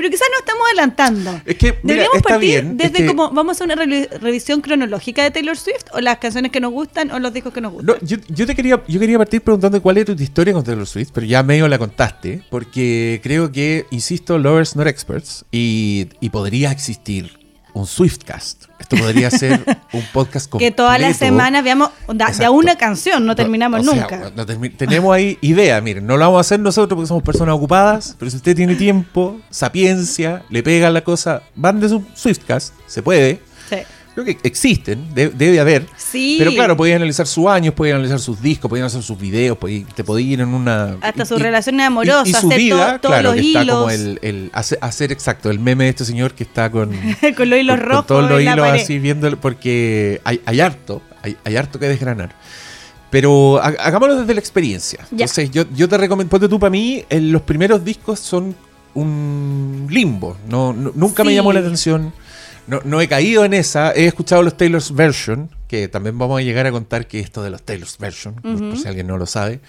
Pero 0.00 0.08
quizás 0.12 0.28
no 0.32 0.38
estamos 0.38 0.62
adelantando. 0.68 1.42
Es 1.44 1.56
que, 1.56 1.66
mira, 1.66 1.78
Deberíamos 1.82 2.16
está 2.16 2.28
partir 2.30 2.48
bien. 2.48 2.70
es 2.70 2.78
desde 2.78 2.98
que- 3.00 3.06
como, 3.06 3.30
vamos 3.32 3.60
a 3.60 3.64
una 3.64 3.74
re- 3.74 4.08
revisión 4.18 4.62
cronológica 4.62 5.22
de 5.24 5.30
Taylor 5.30 5.58
Swift, 5.58 5.84
o 5.92 6.00
las 6.00 6.16
canciones 6.16 6.50
que 6.50 6.58
nos 6.58 6.72
gustan, 6.72 7.10
o 7.10 7.18
los 7.18 7.34
discos 7.34 7.52
que 7.52 7.60
nos 7.60 7.72
gustan. 7.72 7.96
No, 8.00 8.06
yo, 8.06 8.16
yo 8.28 8.46
te 8.46 8.54
quería, 8.54 8.82
yo 8.88 8.98
quería 8.98 9.18
partir 9.18 9.42
preguntando 9.42 9.82
cuál 9.82 9.98
era 9.98 10.14
tu 10.14 10.22
historia 10.22 10.54
con 10.54 10.64
Taylor 10.64 10.86
Swift, 10.86 11.10
pero 11.12 11.26
ya 11.26 11.42
medio 11.42 11.68
la 11.68 11.76
contaste, 11.76 12.42
porque 12.48 13.20
creo 13.22 13.52
que, 13.52 13.84
insisto, 13.90 14.38
lovers 14.38 14.74
not 14.74 14.86
experts, 14.86 15.44
y, 15.52 16.08
y 16.20 16.30
podría 16.30 16.72
existir 16.72 17.38
un 17.74 17.86
Swiftcast. 17.86 18.64
Esto 18.78 18.96
podría 18.96 19.30
ser 19.30 19.64
un 19.92 20.02
podcast 20.12 20.48
completo. 20.50 20.70
que 20.72 20.76
todas 20.76 21.00
las 21.00 21.16
semanas 21.16 21.62
veamos 21.62 21.90
de 22.12 22.44
a 22.44 22.50
una 22.50 22.76
canción, 22.76 23.24
no 23.26 23.36
terminamos 23.36 23.86
O 23.86 23.90
sea, 23.92 24.00
nunca. 24.02 24.32
no 24.34 24.46
termi- 24.46 24.74
tenemos 24.76 25.14
ahí 25.14 25.38
idea, 25.42 25.80
miren, 25.80 26.06
no 26.06 26.16
lo 26.16 26.24
vamos 26.24 26.38
a 26.38 26.40
hacer 26.40 26.60
nosotros 26.60 26.96
porque 26.96 27.08
somos 27.08 27.22
personas 27.22 27.54
ocupadas, 27.54 28.16
pero 28.18 28.30
si 28.30 28.36
usted 28.38 28.56
tiene 28.56 28.74
tiempo, 28.74 29.40
sapiencia, 29.50 30.42
le 30.48 30.62
pega 30.62 30.90
la 30.90 31.02
cosa, 31.04 31.42
mande 31.54 31.88
su 31.88 32.02
Swiftcast, 32.14 32.74
se 32.86 33.02
puede. 33.02 33.40
Sí. 33.68 33.76
Creo 34.14 34.24
que 34.26 34.38
existen, 34.42 35.14
de- 35.14 35.28
debe 35.28 35.60
haber. 35.60 35.86
Sí. 35.96 36.36
Pero 36.38 36.52
claro, 36.52 36.76
podías 36.76 36.96
analizar 36.96 37.26
sus 37.26 37.46
años, 37.46 37.74
podías 37.74 37.94
analizar 37.94 38.18
sus 38.18 38.42
discos, 38.42 38.68
podías 38.68 38.84
analizar 38.84 39.02
sus 39.06 39.18
videos, 39.20 39.56
podías- 39.56 39.86
te 39.94 40.02
podías 40.04 40.28
ir 40.30 40.40
en 40.40 40.48
una... 40.48 40.96
Hasta 41.00 41.24
sus 41.24 41.40
relaciones 41.40 41.86
amorosas, 41.86 42.26
y, 42.26 42.30
y 42.30 42.34
su 42.34 42.46
hacer 42.48 42.58
vida, 42.58 42.92
to- 42.94 43.00
todos 43.02 43.14
claro, 43.14 43.28
los 43.30 43.34
que 43.40 43.46
está 43.48 43.62
hilos. 43.62 43.76
como 43.76 43.90
el, 43.90 44.18
el 44.22 44.50
hacer, 44.52 44.78
hacer 44.82 45.12
exacto, 45.12 45.48
el 45.50 45.58
meme 45.60 45.84
de 45.84 45.90
este 45.90 46.04
señor 46.04 46.34
que 46.34 46.42
está 46.42 46.70
con, 46.70 46.90
con 47.36 47.50
los 47.50 47.58
hilos 47.58 47.76
con- 47.76 47.84
con 47.84 47.88
rojos 47.90 48.06
todos 48.06 48.28
los 48.30 48.42
hilos 48.42 48.66
así 48.68 48.98
viendo, 48.98 49.34
porque 49.40 50.20
hay, 50.24 50.40
hay 50.44 50.60
harto, 50.60 51.02
hay, 51.22 51.36
hay 51.44 51.56
harto 51.56 51.78
que 51.78 51.86
desgranar. 51.88 52.34
Pero 53.10 53.58
ha- 53.62 53.74
hagámoslo 53.80 54.16
desde 54.20 54.34
la 54.34 54.40
experiencia. 54.40 55.00
Ya. 55.12 55.24
Entonces, 55.24 55.50
yo, 55.50 55.64
yo 55.74 55.88
te 55.88 55.96
recomiendo, 55.98 56.30
ponte 56.30 56.48
tú 56.48 56.58
para 56.58 56.70
mí, 56.70 57.04
los 57.10 57.42
primeros 57.42 57.84
discos 57.84 58.18
son 58.20 58.54
un 58.94 59.86
limbo. 59.90 60.36
No, 60.48 60.72
no- 60.72 60.92
nunca 60.94 61.24
me 61.24 61.30
Sí. 61.30 61.36
llamó 61.36 61.52
la 61.52 61.60
atención. 61.60 62.12
No, 62.70 62.80
no 62.84 63.00
he 63.00 63.08
caído 63.08 63.44
en 63.44 63.52
esa. 63.54 63.92
He 63.92 64.06
escuchado 64.06 64.42
los 64.42 64.56
Taylor's 64.56 64.94
Version, 64.94 65.50
que 65.68 65.88
también 65.88 66.16
vamos 66.18 66.38
a 66.40 66.42
llegar 66.42 66.66
a 66.66 66.70
contar 66.72 67.06
que 67.08 67.18
esto 67.20 67.42
de 67.42 67.50
los 67.50 67.62
Taylor's 67.62 67.98
Version, 67.98 68.34
por- 68.36 68.58
por 68.70 68.78
si 68.78 68.86
alguien 68.88 69.06
no 69.08 69.18
lo 69.18 69.26
sabe. 69.26 69.60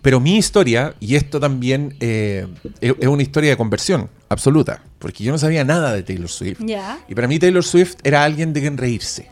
Pero 0.00 0.20
mi 0.20 0.36
historia, 0.36 0.94
y 1.00 1.16
esto 1.16 1.40
también 1.40 1.96
eh, 2.00 2.46
es 2.80 3.06
una 3.08 3.22
historia 3.22 3.50
de 3.50 3.56
conversión 3.56 4.08
absoluta, 4.28 4.80
porque 5.00 5.24
yo 5.24 5.32
no 5.32 5.38
sabía 5.38 5.64
nada 5.64 5.92
de 5.92 6.02
Taylor 6.04 6.28
Swift. 6.28 6.60
Y 7.08 7.14
para 7.14 7.26
mí 7.26 7.38
Taylor 7.38 7.64
Swift 7.64 7.96
era 8.04 8.22
alguien 8.24 8.52
de 8.52 8.60
quien 8.60 8.76
reírse. 8.78 9.28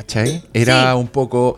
¿Cachai? 0.00 0.42
Era 0.54 0.92
Sí. 0.92 0.98
un 0.98 1.08
poco 1.08 1.56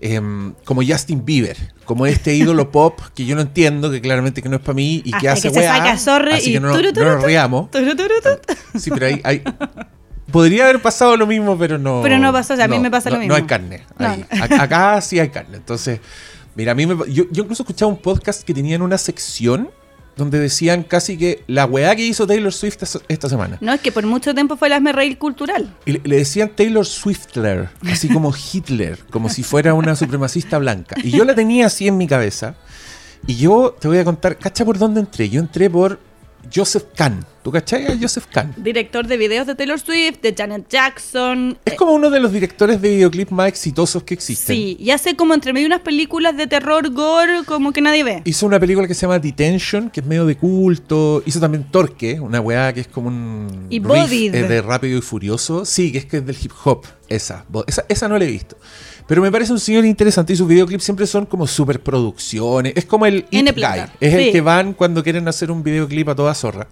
em, 0.00 0.52
como 0.64 0.82
Justin 0.84 1.24
Bieber, 1.24 1.56
como 1.84 2.06
este 2.06 2.34
ídolo 2.34 2.70
pop 2.72 2.98
que 3.14 3.24
yo 3.24 3.36
no 3.36 3.42
entiendo, 3.42 3.88
que 3.90 4.00
claramente 4.00 4.42
que 4.42 4.48
no 4.48 4.56
es 4.56 4.62
para 4.62 4.74
mí 4.74 5.00
y 5.04 5.12
que 5.12 5.28
hace 5.28 5.48
que 5.48 5.54
se 5.54 5.60
weá, 5.60 5.76
saca 5.78 5.96
zorre 5.96 6.34
así 6.34 6.50
y 6.50 6.52
que 6.54 6.60
no, 6.60 6.72
turu, 6.72 6.88
no 6.88 6.92
turu, 6.92 7.04
nos 7.06 7.22
riamos. 7.22 7.70
Turu. 7.70 7.84
Sí, 8.78 8.90
pero 8.90 9.06
hay, 9.06 9.20
hay- 9.22 9.42
podría 10.32 10.64
haber 10.64 10.82
pasado 10.82 11.16
lo 11.16 11.26
mismo, 11.26 11.56
pero 11.56 11.78
no. 11.78 12.00
Pero 12.02 12.18
no 12.18 12.32
pasó, 12.32 12.54
o 12.54 12.56
sea, 12.56 12.64
a 12.64 12.68
mí 12.68 12.78
me 12.80 12.90
pasa 12.90 13.10
lo 13.10 13.18
mismo. 13.18 13.28
No 13.28 13.36
hay 13.36 13.44
carne. 13.44 13.82
Ahí. 13.98 14.24
Acá 14.58 15.00
sí 15.00 15.20
hay 15.20 15.28
carne. 15.28 15.56
Entonces, 15.58 16.00
mira, 16.56 16.72
a 16.72 16.74
mí 16.74 16.84
me, 16.86 16.96
yo, 17.12 17.24
yo 17.30 17.42
incluso 17.44 17.62
escuchaba 17.62 17.90
un 17.92 17.98
podcast 17.98 18.42
que 18.42 18.52
tenían 18.52 18.82
una 18.82 18.98
sección 18.98 19.70
donde 20.16 20.38
decían 20.38 20.82
casi 20.84 21.16
que 21.18 21.42
la 21.46 21.64
weá 21.66 21.94
que 21.96 22.06
hizo 22.06 22.26
Taylor 22.26 22.52
Swift 22.52 22.76
esta- 23.08 23.28
semana. 23.28 23.58
No, 23.60 23.72
es 23.72 23.80
que 23.80 23.90
por 23.92 24.04
mucho 24.06 24.34
tiempo 24.34 24.56
fue 24.56 24.68
el 24.68 24.74
hazme 24.74 24.92
reír 24.92 25.18
cultural. 25.18 25.74
Y 25.86 25.92
le, 25.92 26.00
le 26.04 26.16
decían 26.18 26.50
Taylor 26.54 26.86
Swiftler, 26.86 27.70
así 27.90 28.08
como 28.08 28.32
Hitler, 28.52 28.98
como 29.10 29.28
si 29.28 29.42
fuera 29.42 29.74
una 29.74 29.96
supremacista 29.96 30.58
blanca. 30.58 30.96
Y 31.02 31.10
yo 31.10 31.24
la 31.24 31.34
tenía 31.34 31.66
así 31.66 31.88
en 31.88 31.96
mi 31.96 32.06
cabeza. 32.06 32.54
Y 33.26 33.36
yo 33.36 33.74
te 33.80 33.88
voy 33.88 33.98
a 33.98 34.04
contar, 34.04 34.36
¿cacha 34.36 34.64
por 34.64 34.78
dónde 34.78 35.00
entré? 35.00 35.28
Yo 35.30 35.40
entré 35.40 35.70
por 35.70 35.98
Joseph 36.52 36.84
Kahn. 36.96 37.24
¿Tú 37.42 37.52
cachai 37.52 37.86
a 37.86 37.98
Joseph 38.00 38.24
Kahn? 38.32 38.54
Director 38.56 39.06
de 39.06 39.18
videos 39.18 39.46
de 39.46 39.54
Taylor 39.54 39.78
Swift, 39.78 40.22
de 40.22 40.34
Janet 40.34 40.66
Jackson. 40.66 41.58
Es 41.66 41.74
eh, 41.74 41.76
como 41.76 41.92
uno 41.92 42.08
de 42.08 42.18
los 42.18 42.32
directores 42.32 42.80
de 42.80 42.88
videoclip 42.88 43.30
más 43.30 43.48
exitosos 43.48 44.02
que 44.02 44.14
existen. 44.14 44.56
Sí, 44.56 44.78
y 44.80 44.90
hace 44.90 45.14
como 45.14 45.34
entre 45.34 45.52
medio 45.52 45.66
unas 45.66 45.80
películas 45.80 46.34
de 46.36 46.46
terror, 46.46 46.90
gore, 46.90 47.44
como 47.44 47.72
que 47.72 47.82
nadie 47.82 48.02
ve. 48.02 48.22
Hizo 48.24 48.46
una 48.46 48.58
película 48.58 48.88
que 48.88 48.94
se 48.94 49.02
llama 49.02 49.18
Detention, 49.18 49.90
que 49.90 50.00
es 50.00 50.06
medio 50.06 50.24
de 50.24 50.36
culto. 50.36 51.22
Hizo 51.26 51.38
también 51.38 51.64
Torque, 51.70 52.18
una 52.18 52.40
weá 52.40 52.72
que 52.72 52.80
es 52.80 52.88
como 52.88 53.08
un 53.08 53.66
Y 53.68 53.78
riff, 53.78 54.34
eh, 54.34 54.48
de 54.48 54.62
Rápido 54.62 54.96
y 54.96 55.02
Furioso. 55.02 55.66
Sí, 55.66 55.92
que 55.92 55.98
es 55.98 56.06
que 56.06 56.16
es 56.18 56.26
del 56.26 56.36
hip 56.42 56.52
hop. 56.64 56.86
Esa, 57.08 57.44
esa, 57.66 57.84
esa 57.90 58.08
no 58.08 58.18
la 58.18 58.24
he 58.24 58.28
visto. 58.28 58.56
Pero 59.06 59.20
me 59.20 59.30
parece 59.30 59.52
un 59.52 59.60
señor 59.60 59.84
interesante 59.84 60.32
y 60.32 60.36
sus 60.36 60.48
videoclips 60.48 60.82
siempre 60.84 61.06
son 61.06 61.26
como 61.26 61.46
superproducciones. 61.46 62.72
Es 62.76 62.86
como 62.86 63.04
el 63.06 63.26
It 63.30 63.54
Guy. 63.54 63.80
Es 64.00 64.14
Sí. 64.14 64.18
el 64.26 64.32
que 64.32 64.40
van 64.40 64.72
cuando 64.72 65.02
quieren 65.02 65.28
hacer 65.28 65.50
un 65.50 65.62
videoclip 65.62 66.08
a 66.08 66.14
toda 66.14 66.34
zorra. 66.34 66.68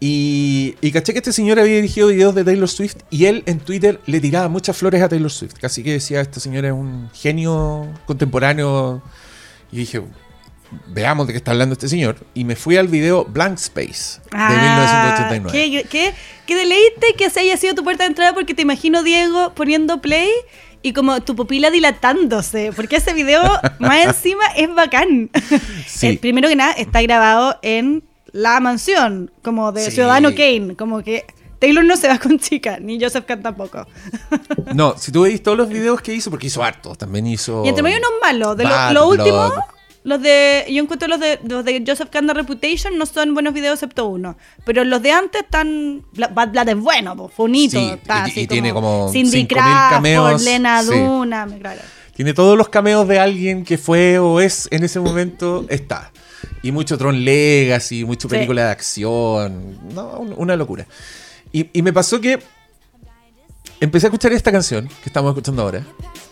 Y, 0.00 0.74
y 0.82 0.90
caché 0.92 1.12
que 1.12 1.20
este 1.20 1.32
señor 1.32 1.58
había 1.58 1.76
dirigido 1.76 2.08
videos 2.08 2.34
de 2.34 2.44
Taylor 2.44 2.68
Swift 2.68 2.96
y 3.10 3.24
él 3.26 3.42
en 3.46 3.60
Twitter 3.60 4.00
le 4.06 4.20
tiraba 4.20 4.48
muchas 4.48 4.76
flores 4.76 5.00
a 5.00 5.08
Taylor 5.08 5.30
Swift. 5.30 5.54
Casi 5.58 5.82
que 5.82 5.92
decía, 5.92 6.20
este 6.20 6.40
señor 6.40 6.66
es 6.66 6.72
un 6.72 7.08
genio 7.14 7.88
contemporáneo. 8.04 9.00
Y 9.72 9.78
dije, 9.78 10.02
veamos 10.88 11.26
de 11.26 11.32
qué 11.32 11.38
está 11.38 11.52
hablando 11.52 11.72
este 11.72 11.88
señor. 11.88 12.16
Y 12.34 12.44
me 12.44 12.56
fui 12.56 12.76
al 12.76 12.88
video 12.88 13.24
Blank 13.24 13.54
Space 13.58 14.20
de 14.20 14.28
Ah, 14.32 14.50
1989. 14.50 15.52
Qué, 15.52 15.88
qué, 15.88 16.12
qué 16.46 16.54
deleite 16.56 17.14
que 17.16 17.24
ese 17.26 17.40
haya 17.40 17.56
sido 17.56 17.74
tu 17.74 17.82
puerta 17.84 18.02
de 18.02 18.08
entrada 18.08 18.34
porque 18.34 18.52
te 18.52 18.60
imagino, 18.62 19.02
Diego, 19.02 19.54
poniendo 19.54 20.02
play 20.02 20.28
y 20.84 20.92
como 20.92 21.18
tu 21.22 21.34
pupila 21.34 21.70
dilatándose. 21.70 22.70
Porque 22.76 22.96
ese 22.96 23.14
video, 23.14 23.42
más 23.78 24.04
encima, 24.04 24.44
es 24.54 24.72
bacán. 24.74 25.30
Sí. 25.86 26.08
El 26.08 26.18
primero 26.18 26.46
que 26.46 26.56
nada 26.56 26.72
está 26.72 27.00
grabado 27.00 27.58
en 27.62 28.04
la 28.32 28.60
mansión, 28.60 29.30
como 29.42 29.72
de 29.72 29.86
Sí. 29.86 29.92
Ciudadano 29.92 30.30
Kane. 30.34 30.76
Como 30.76 31.02
que 31.02 31.24
Taylor 31.58 31.82
no 31.82 31.96
se 31.96 32.06
va 32.06 32.18
con 32.18 32.38
chica, 32.38 32.78
ni 32.80 33.00
Joseph 33.00 33.24
Kahn 33.24 33.42
tampoco. 33.42 33.86
No, 34.74 34.94
si 34.98 35.10
tú 35.10 35.22
veis 35.22 35.42
todos 35.42 35.56
los 35.56 35.70
videos 35.70 36.02
que 36.02 36.12
hizo, 36.12 36.28
porque 36.30 36.48
hizo 36.48 36.62
harto, 36.62 36.94
también 36.94 37.26
hizo... 37.28 37.64
Y 37.64 37.68
entre 37.68 37.82
medio 37.82 37.96
unos 37.98 38.10
malos. 38.20 38.54
De 38.54 38.64
lo, 38.64 38.70
Bad 38.70 38.92
lo 38.92 39.08
último, 39.08 39.48
Blood. 39.48 39.52
Los 40.04 40.22
de. 40.22 40.64
Yo 40.70 40.82
encuentro 40.82 41.08
los 41.08 41.18
de, 41.18 41.40
los 41.48 41.64
de 41.64 41.82
Joseph 41.86 42.08
Kahn 42.10 42.26
de 42.28 42.34
Reputation 42.34 42.96
no 42.96 43.06
son 43.06 43.34
buenos 43.34 43.52
videos 43.54 43.74
excepto 43.74 44.06
uno. 44.06 44.36
Pero 44.64 44.84
los 44.84 45.02
de 45.02 45.10
antes 45.12 45.42
están. 45.42 46.04
Bad 46.12 46.50
Blood 46.52 46.68
es 46.68 46.76
bueno, 46.76 47.16
po, 47.16 47.30
bonito. 47.36 47.78
Sí, 47.78 47.90
está 47.94 48.18
y- 48.26 48.30
así 48.30 48.40
y 48.42 48.46
tiene 48.46 48.72
como 48.72 49.08
Cindy 49.12 49.46
5.000 49.46 49.46
Crawford, 49.48 50.40
Lena 50.42 50.82
sí. 50.82 50.88
Duna, 50.90 51.48
claro. 51.60 51.80
Tiene 52.14 52.32
todos 52.32 52.56
los 52.56 52.68
cameos 52.68 53.08
de 53.08 53.18
alguien 53.18 53.64
que 53.64 53.76
fue 53.76 54.18
o 54.20 54.38
es 54.40 54.68
en 54.70 54.84
ese 54.84 55.00
momento, 55.00 55.66
está. 55.68 56.12
Y 56.62 56.70
mucho 56.70 56.96
Tron 56.96 57.24
Legacy, 57.24 58.04
mucho 58.04 58.28
Sí. 58.28 58.34
película 58.36 58.66
de 58.66 58.70
acción. 58.70 59.78
No, 59.94 60.18
un- 60.20 60.34
una 60.36 60.54
locura. 60.56 60.86
Y, 61.52 61.70
y 61.72 61.82
me 61.82 61.92
pasó 61.92 62.20
que 62.20 62.38
empecé 63.80 64.06
a 64.06 64.08
escuchar 64.08 64.32
esta 64.32 64.50
canción 64.52 64.88
que 64.88 65.06
estamos 65.08 65.30
escuchando 65.30 65.62
ahora. 65.62 65.86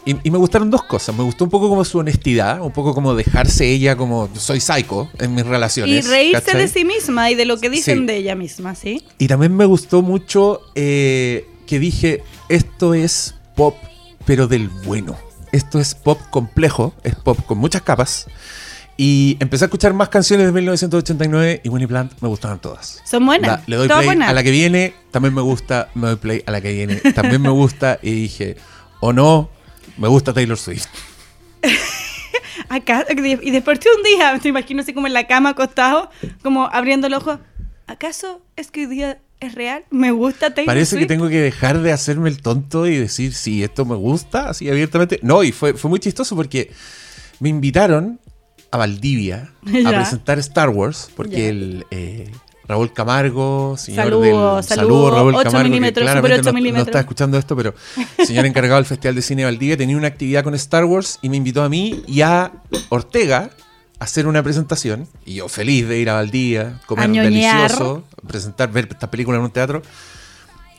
Y, 0.05 0.17
y 0.25 0.31
me 0.31 0.39
gustaron 0.39 0.71
dos 0.71 0.83
cosas. 0.83 1.15
Me 1.17 1.23
gustó 1.23 1.45
un 1.45 1.51
poco 1.51 1.69
como 1.69 1.85
su 1.85 1.99
honestidad, 1.99 2.61
un 2.61 2.73
poco 2.73 2.93
como 2.95 3.15
dejarse 3.15 3.69
ella 3.71 3.95
como 3.97 4.29
soy 4.37 4.61
psycho 4.61 5.09
en 5.19 5.35
mis 5.35 5.45
Y 5.45 5.49
relaciones. 5.49 6.09
reírse 6.09 6.43
¿cachai? 6.43 6.63
de 6.63 6.69
sí 6.69 6.85
misma 6.85 7.31
y 7.31 7.35
de 7.37 7.45
lo 7.45 7.59
que 7.59 7.71
dicen 7.71 8.01
Sí. 8.01 8.07
de 8.07 8.17
ella 8.17 8.35
misma, 8.35 8.75
¿sí? 8.75 9.05
Y 9.19 9.29
también 9.29 9.57
me 9.57 9.65
gustó 9.65 10.03
mucho 10.03 10.61
eh, 10.75 11.47
que 11.67 11.79
dije, 11.79 12.23
esto 12.49 12.95
es 12.95 13.35
pop, 13.55 13.77
pero 14.25 14.49
del 14.49 14.69
bueno. 14.69 15.17
Esto 15.53 15.79
es 15.79 15.95
pop 15.95 16.19
complejo, 16.31 16.95
es 17.05 17.15
pop 17.15 17.39
con 17.47 17.59
muchas 17.59 17.83
capas. 17.83 18.27
Y 18.97 19.37
empecé 19.41 19.65
a 19.65 19.67
escuchar 19.67 19.95
más 19.95 20.09
canciones 20.11 20.47
de 20.47 20.53
1989 20.53 21.63
y 21.65 21.69
Winnie 21.69 21.89
Plant 21.89 22.13
me 22.21 22.29
gustaban 22.29 22.61
todas. 22.61 23.01
Son 23.05 23.25
buenas. 23.25 23.49
La- 23.61 23.63
le 23.67 23.77
doy 23.77 23.89
play 23.89 24.05
buenas. 24.05 24.29
a 24.29 24.33
la 24.33 24.43
que 24.43 24.51
viene, 24.51 24.95
también 25.11 25.35
me 25.35 25.41
gusta, 25.41 25.89
me 25.95 26.09
doy 26.09 26.17
play 26.17 26.43
a 26.47 26.51
la 26.51 26.61
que 26.61 26.73
viene, 26.73 26.97
también 27.15 27.41
me 27.43 27.49
gusta. 27.51 27.99
Y 28.03 28.11
dije, 28.13 28.57
o 29.01 29.13
no, 29.13 29.51
me 29.97 30.09
gusta 30.09 30.33
Taylor 30.33 30.59
Swift. 30.59 30.87
Acá, 32.69 33.07
y 33.11 33.51
después 33.51 33.81
de 33.81 33.87
un 33.97 34.03
día, 34.03 34.39
te 34.41 34.49
imagino 34.49 34.83
así 34.83 34.93
como 34.95 35.07
en 35.07 35.13
la 35.15 35.27
cama 35.27 35.51
acostado, 35.51 36.11
como 36.43 36.67
abriendo 36.67 37.07
el 37.07 37.15
ojo. 37.15 37.39
¿Acaso 37.87 38.41
es 38.57 38.71
que 38.71 38.81
hoy 38.83 38.87
día 38.87 39.19
es 39.41 39.55
real? 39.55 39.85
¿Me 39.91 40.11
gusta 40.13 40.55
Taylor 40.55 40.67
Parece 40.67 40.97
que 40.97 41.01
Swift? 41.03 41.09
tengo 41.09 41.29
que 41.29 41.41
dejar 41.41 41.81
de 41.81 41.93
hacerme 41.93 42.29
el 42.31 42.41
tonto 42.41 42.87
y 42.87 42.97
decir, 42.97 43.35
sí, 43.35 43.63
esto 43.63 43.85
me 43.85 43.97
gusta, 43.97 44.49
así 44.49 44.71
abiertamente. 44.71 45.19
No, 45.23 45.43
y 45.43 45.53
fue, 45.53 45.75
fue 45.75 45.91
muy 45.91 45.99
chistoso 46.01 46.37
porque 46.37 46.71
me 47.41 47.49
invitaron 47.49 48.21
a 48.73 48.77
Valdivia 48.77 49.53
Ya. 49.63 49.89
a 49.89 49.93
presentar 49.93 50.39
Star 50.41 50.71
Wars, 50.71 51.09
porque 51.15 51.49
el 51.49 51.87
eh, 51.91 52.31
Raúl 52.67 52.93
Camargo, 52.93 53.77
señor 53.77 54.05
Saludo, 54.05 54.57
del... 54.57 54.65
saludo, 54.65 55.11
Raúl 55.11 55.35
8 55.35 55.51
Camargo, 55.51 55.81
que 55.81 55.93
claramente 55.93 56.37
super 56.39 56.59
8 56.59 56.73
no, 56.73 56.79
no 56.79 56.83
está 56.83 57.01
escuchando 57.01 57.39
esto, 57.39 57.55
pero 57.55 57.75
señor 58.25 58.47
encargado 58.47 58.77
del 58.77 58.87
Festival 58.87 59.15
de 59.15 59.23
Cine 59.23 59.43
de 59.43 59.47
Valdivia 59.47 59.77
tenía 59.77 59.97
una 59.97 60.09
actividad 60.09 60.43
con 60.43 60.55
Star 60.55 60.85
Wars 60.85 61.19
y 61.23 61.29
me 61.29 61.37
invitó 61.37 61.63
a 61.63 61.69
mí 61.69 62.03
y 62.07 62.23
a 62.23 62.53
Ortega 62.89 63.51
a 63.99 64.05
hacer 64.05 64.27
una 64.27 64.43
presentación. 64.43 65.07
Y 65.25 65.35
yo 65.35 65.49
feliz 65.49 65.87
de 65.87 65.99
ir 65.99 66.09
a 66.09 66.15
Valdivia, 66.15 66.81
comer 66.87 67.11
delicioso, 67.11 68.05
presentar, 68.27 68.73
ver 68.73 68.89
esta 68.91 69.11
película 69.11 69.39
en 69.39 69.45
un 69.45 69.51
teatro. 69.51 69.83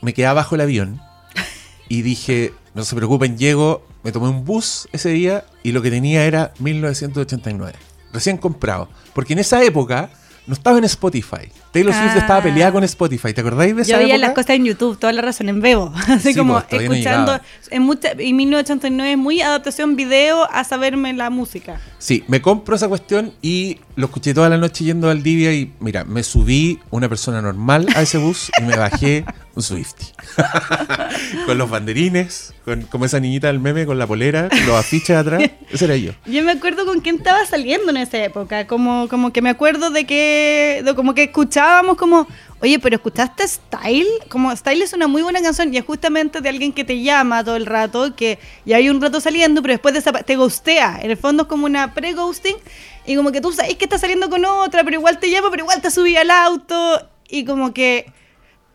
Me 0.02 0.12
quedé 0.12 0.26
abajo 0.26 0.56
el 0.56 0.62
avión 0.62 1.00
y 1.88 2.02
dije, 2.02 2.52
no 2.74 2.84
se 2.84 2.96
preocupen, 2.96 3.38
llego. 3.38 3.86
Me 4.04 4.12
tomé 4.12 4.28
un 4.28 4.44
bus 4.44 4.86
ese 4.92 5.08
día 5.08 5.44
y 5.62 5.72
lo 5.72 5.82
que 5.82 5.90
tenía 5.90 6.24
era 6.24 6.52
1989. 6.60 7.72
Recién 8.12 8.36
comprado. 8.36 8.88
Porque 9.14 9.32
en 9.32 9.40
esa 9.40 9.62
época 9.64 10.10
no 10.46 10.52
estaba 10.54 10.76
en 10.78 10.84
Spotify. 10.84 11.50
Taylor 11.72 11.92
Swift 11.94 12.12
Ah. 12.14 12.18
estaba 12.18 12.42
peleada 12.42 12.70
con 12.70 12.84
Spotify. 12.84 13.32
¿Te 13.32 13.40
acordáis 13.40 13.74
de 13.74 13.82
esa 13.82 13.92
Yo 13.92 13.98
veía 13.98 14.14
época? 14.16 14.26
las 14.28 14.34
cosas 14.36 14.50
en 14.56 14.64
YouTube, 14.66 14.98
toda 14.98 15.12
la 15.12 15.22
razón, 15.22 15.48
en 15.48 15.60
Bebo. 15.62 15.90
Así 16.08 16.32
Sí, 16.32 16.38
como 16.38 16.60
pues, 16.60 16.70
no 16.70 16.78
escuchando. 16.94 17.32
llegaba. 17.32 17.42
en 17.70 17.82
mucha, 17.82 18.12
y 18.22 18.32
1989 18.34 19.12
es 19.12 19.18
muy 19.18 19.40
adaptación 19.40 19.96
video 19.96 20.46
a 20.52 20.62
saberme 20.64 21.12
la 21.14 21.30
música. 21.30 21.80
Sí, 22.04 22.22
me 22.28 22.42
compro 22.42 22.76
esa 22.76 22.86
cuestión 22.86 23.32
y 23.40 23.78
lo 23.96 24.04
escuché 24.04 24.34
toda 24.34 24.50
la 24.50 24.58
noche 24.58 24.84
yendo 24.84 25.08
al 25.08 25.22
Divia 25.22 25.54
y 25.54 25.72
mira, 25.80 26.04
me 26.04 26.22
subí 26.22 26.78
una 26.90 27.08
persona 27.08 27.40
normal 27.40 27.86
a 27.96 28.02
ese 28.02 28.18
bus 28.18 28.50
y 28.60 28.62
me 28.64 28.76
bajé 28.76 29.24
un 29.54 29.62
Swifty. 29.62 30.04
con 31.46 31.56
los 31.56 31.70
banderines, 31.70 32.52
con 32.66 32.82
como 32.82 33.06
esa 33.06 33.20
niñita 33.20 33.46
del 33.46 33.58
meme 33.58 33.86
con 33.86 33.98
la 33.98 34.06
polera, 34.06 34.50
los 34.66 34.76
afiches 34.76 35.16
atrás. 35.16 35.50
Ese 35.70 35.86
era 35.86 35.96
yo. 35.96 36.12
Yo 36.26 36.42
me 36.42 36.52
acuerdo 36.52 36.84
con 36.84 37.00
quién 37.00 37.16
estaba 37.16 37.46
saliendo 37.46 37.90
en 37.90 37.96
esa 37.96 38.22
época. 38.22 38.66
Como, 38.66 39.08
como 39.08 39.32
que 39.32 39.40
me 39.40 39.48
acuerdo 39.48 39.88
de 39.88 40.04
que. 40.04 40.82
de 40.84 40.94
como 40.94 41.14
que 41.14 41.24
escuchábamos 41.24 41.96
como. 41.96 42.26
Oye, 42.64 42.78
pero 42.78 42.96
¿escuchaste 42.96 43.46
Style? 43.46 44.08
Como 44.30 44.50
Style 44.56 44.80
es 44.80 44.94
una 44.94 45.06
muy 45.06 45.20
buena 45.20 45.42
canción 45.42 45.74
y 45.74 45.76
es 45.76 45.84
justamente 45.84 46.40
de 46.40 46.48
alguien 46.48 46.72
que 46.72 46.82
te 46.82 47.02
llama 47.02 47.44
todo 47.44 47.56
el 47.56 47.66
rato, 47.66 48.16
que 48.16 48.38
ya 48.64 48.78
hay 48.78 48.88
un 48.88 49.02
rato 49.02 49.20
saliendo, 49.20 49.60
pero 49.60 49.74
después 49.74 50.02
te 50.24 50.36
ghostea. 50.36 51.00
En 51.02 51.10
el 51.10 51.18
fondo 51.18 51.42
es 51.42 51.48
como 51.50 51.66
una 51.66 51.92
pre-ghosting 51.92 52.56
y 53.04 53.16
como 53.16 53.32
que 53.32 53.42
tú 53.42 53.52
sabes 53.52 53.74
que 53.74 53.84
está 53.84 53.98
saliendo 53.98 54.30
con 54.30 54.46
otra, 54.46 54.82
pero 54.82 54.96
igual 54.96 55.18
te 55.18 55.30
llama, 55.30 55.50
pero 55.50 55.64
igual 55.64 55.82
te 55.82 55.90
subí 55.90 56.16
al 56.16 56.30
auto 56.30 57.06
y 57.28 57.44
como 57.44 57.74
que 57.74 58.10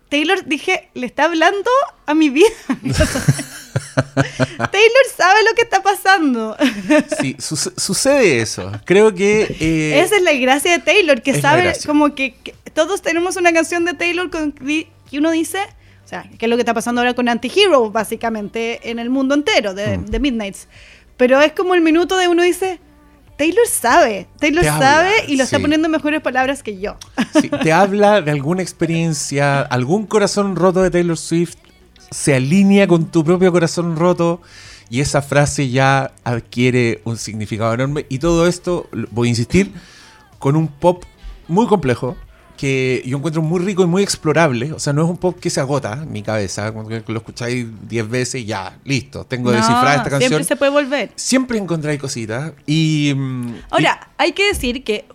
Taylor, 0.10 0.46
dije, 0.46 0.92
le 0.94 1.08
está 1.08 1.24
hablando 1.24 1.72
a 2.06 2.14
mi 2.14 2.30
vida. 2.30 2.46
Taylor 4.72 5.06
sabe 5.16 5.40
lo 5.50 5.56
que 5.56 5.62
está 5.64 5.82
pasando. 5.82 6.56
Sí, 7.20 7.36
suce- 7.40 7.72
sucede 7.78 8.42
eso. 8.42 8.72
Creo 8.86 9.14
que... 9.14 9.56
eh, 9.60 10.00
Esa 10.02 10.18
es 10.18 10.22
la 10.24 10.34
gracia 10.34 10.72
de 10.72 10.80
Taylor, 10.80 11.22
que 11.22 11.40
sabe 11.42 11.74
como 11.86 12.16
que, 12.16 12.34
que 12.36 12.54
todos 12.74 13.02
tenemos 13.02 13.36
una 13.36 13.52
canción 13.54 13.86
de 13.86 13.94
Taylor 13.94 14.30
con, 14.30 14.52
que 14.52 14.88
uno 15.18 15.32
dice, 15.32 15.60
o 16.06 16.08
sea, 16.08 16.30
que 16.38 16.46
es 16.46 16.50
lo 16.50 16.56
que 16.56 16.62
está 16.62 16.74
pasando 16.74 17.02
ahora 17.02 17.14
con 17.14 17.28
Anti-Hero, 17.30 17.92
básicamente, 17.92 18.90
en 18.90 19.00
el 19.00 19.10
mundo 19.10 19.36
entero 19.36 19.74
de, 19.74 19.98
Mm. 19.98 20.06
de 20.06 20.20
Midnights. 20.20 20.68
Pero 21.18 21.42
es 21.42 21.52
como 21.54 21.76
el 21.76 21.82
minuto 21.82 22.16
de 22.18 22.28
uno 22.28 22.44
dice, 22.44 22.80
Taylor 23.38 23.68
sabe, 23.68 24.28
Taylor 24.40 24.64
Te 24.64 24.70
sabe 24.70 24.86
habla, 25.18 25.26
y 25.28 25.38
lo 25.38 25.44
está 25.46 25.60
poniendo 25.60 25.86
en 25.88 25.92
mejores 25.94 26.22
palabras 26.22 26.62
que 26.62 26.78
yo. 26.80 26.98
Sí, 27.42 27.50
te 27.50 27.72
habla 27.72 28.22
de 28.22 28.32
alguna 28.32 28.62
experiencia, 28.62 29.62
algún 29.62 30.06
corazón 30.08 30.56
roto 30.58 30.82
de 30.82 30.90
Taylor 30.92 31.18
Swift 31.18 31.56
se 32.12 32.36
alinea 32.36 32.88
con 32.88 33.06
tu 33.06 33.24
propio 33.24 33.52
corazón 33.52 33.96
roto 33.96 34.42
y 34.90 35.02
esa 35.02 35.22
frase 35.22 35.70
ya 35.70 36.12
adquiere 36.24 37.02
un 37.06 37.18
significado 37.18 37.74
enorme. 37.74 38.06
Y 38.10 38.20
todo 38.20 38.48
esto, 38.48 38.90
voy 39.12 39.28
a 39.28 39.30
insistir, 39.30 39.72
con 40.40 40.56
un 40.56 40.68
pop 40.68 41.04
muy 41.48 41.68
complejo 41.68 42.16
que 42.58 43.02
yo 43.06 43.18
encuentro 43.18 43.42
muy 43.42 43.62
rico 43.62 43.84
y 43.84 43.88
muy 43.88 44.04
explorable. 44.04 44.74
O 44.74 44.80
sea, 44.80 44.92
no 44.92 45.04
es 45.04 45.10
un 45.10 45.16
pop 45.16 45.40
que 45.40 45.50
se 45.50 45.62
agota 45.62 46.00
en 46.04 46.12
mi 46.12 46.22
cabeza, 46.24 46.74
que 46.74 47.14
lo 47.14 47.20
escucháis 47.20 47.68
10 47.88 48.10
veces 48.10 48.42
y 48.42 48.46
ya, 48.46 48.78
listo, 48.84 49.24
tengo 49.26 49.52
No, 49.52 49.56
descifrada 49.56 49.96
esta 49.96 50.10
canción. 50.10 50.30
Siempre 50.30 50.44
se 50.44 50.56
puede 50.58 50.72
volver. 50.72 51.12
Siempre 51.16 51.58
encontráis 51.58 52.02
cositas 52.02 52.52
y... 52.66 53.14
mm, 53.16 53.54
Ahora, 53.70 54.10
hay 54.18 54.34
que 54.34 54.46
decir 54.48 54.84
que 54.84 55.06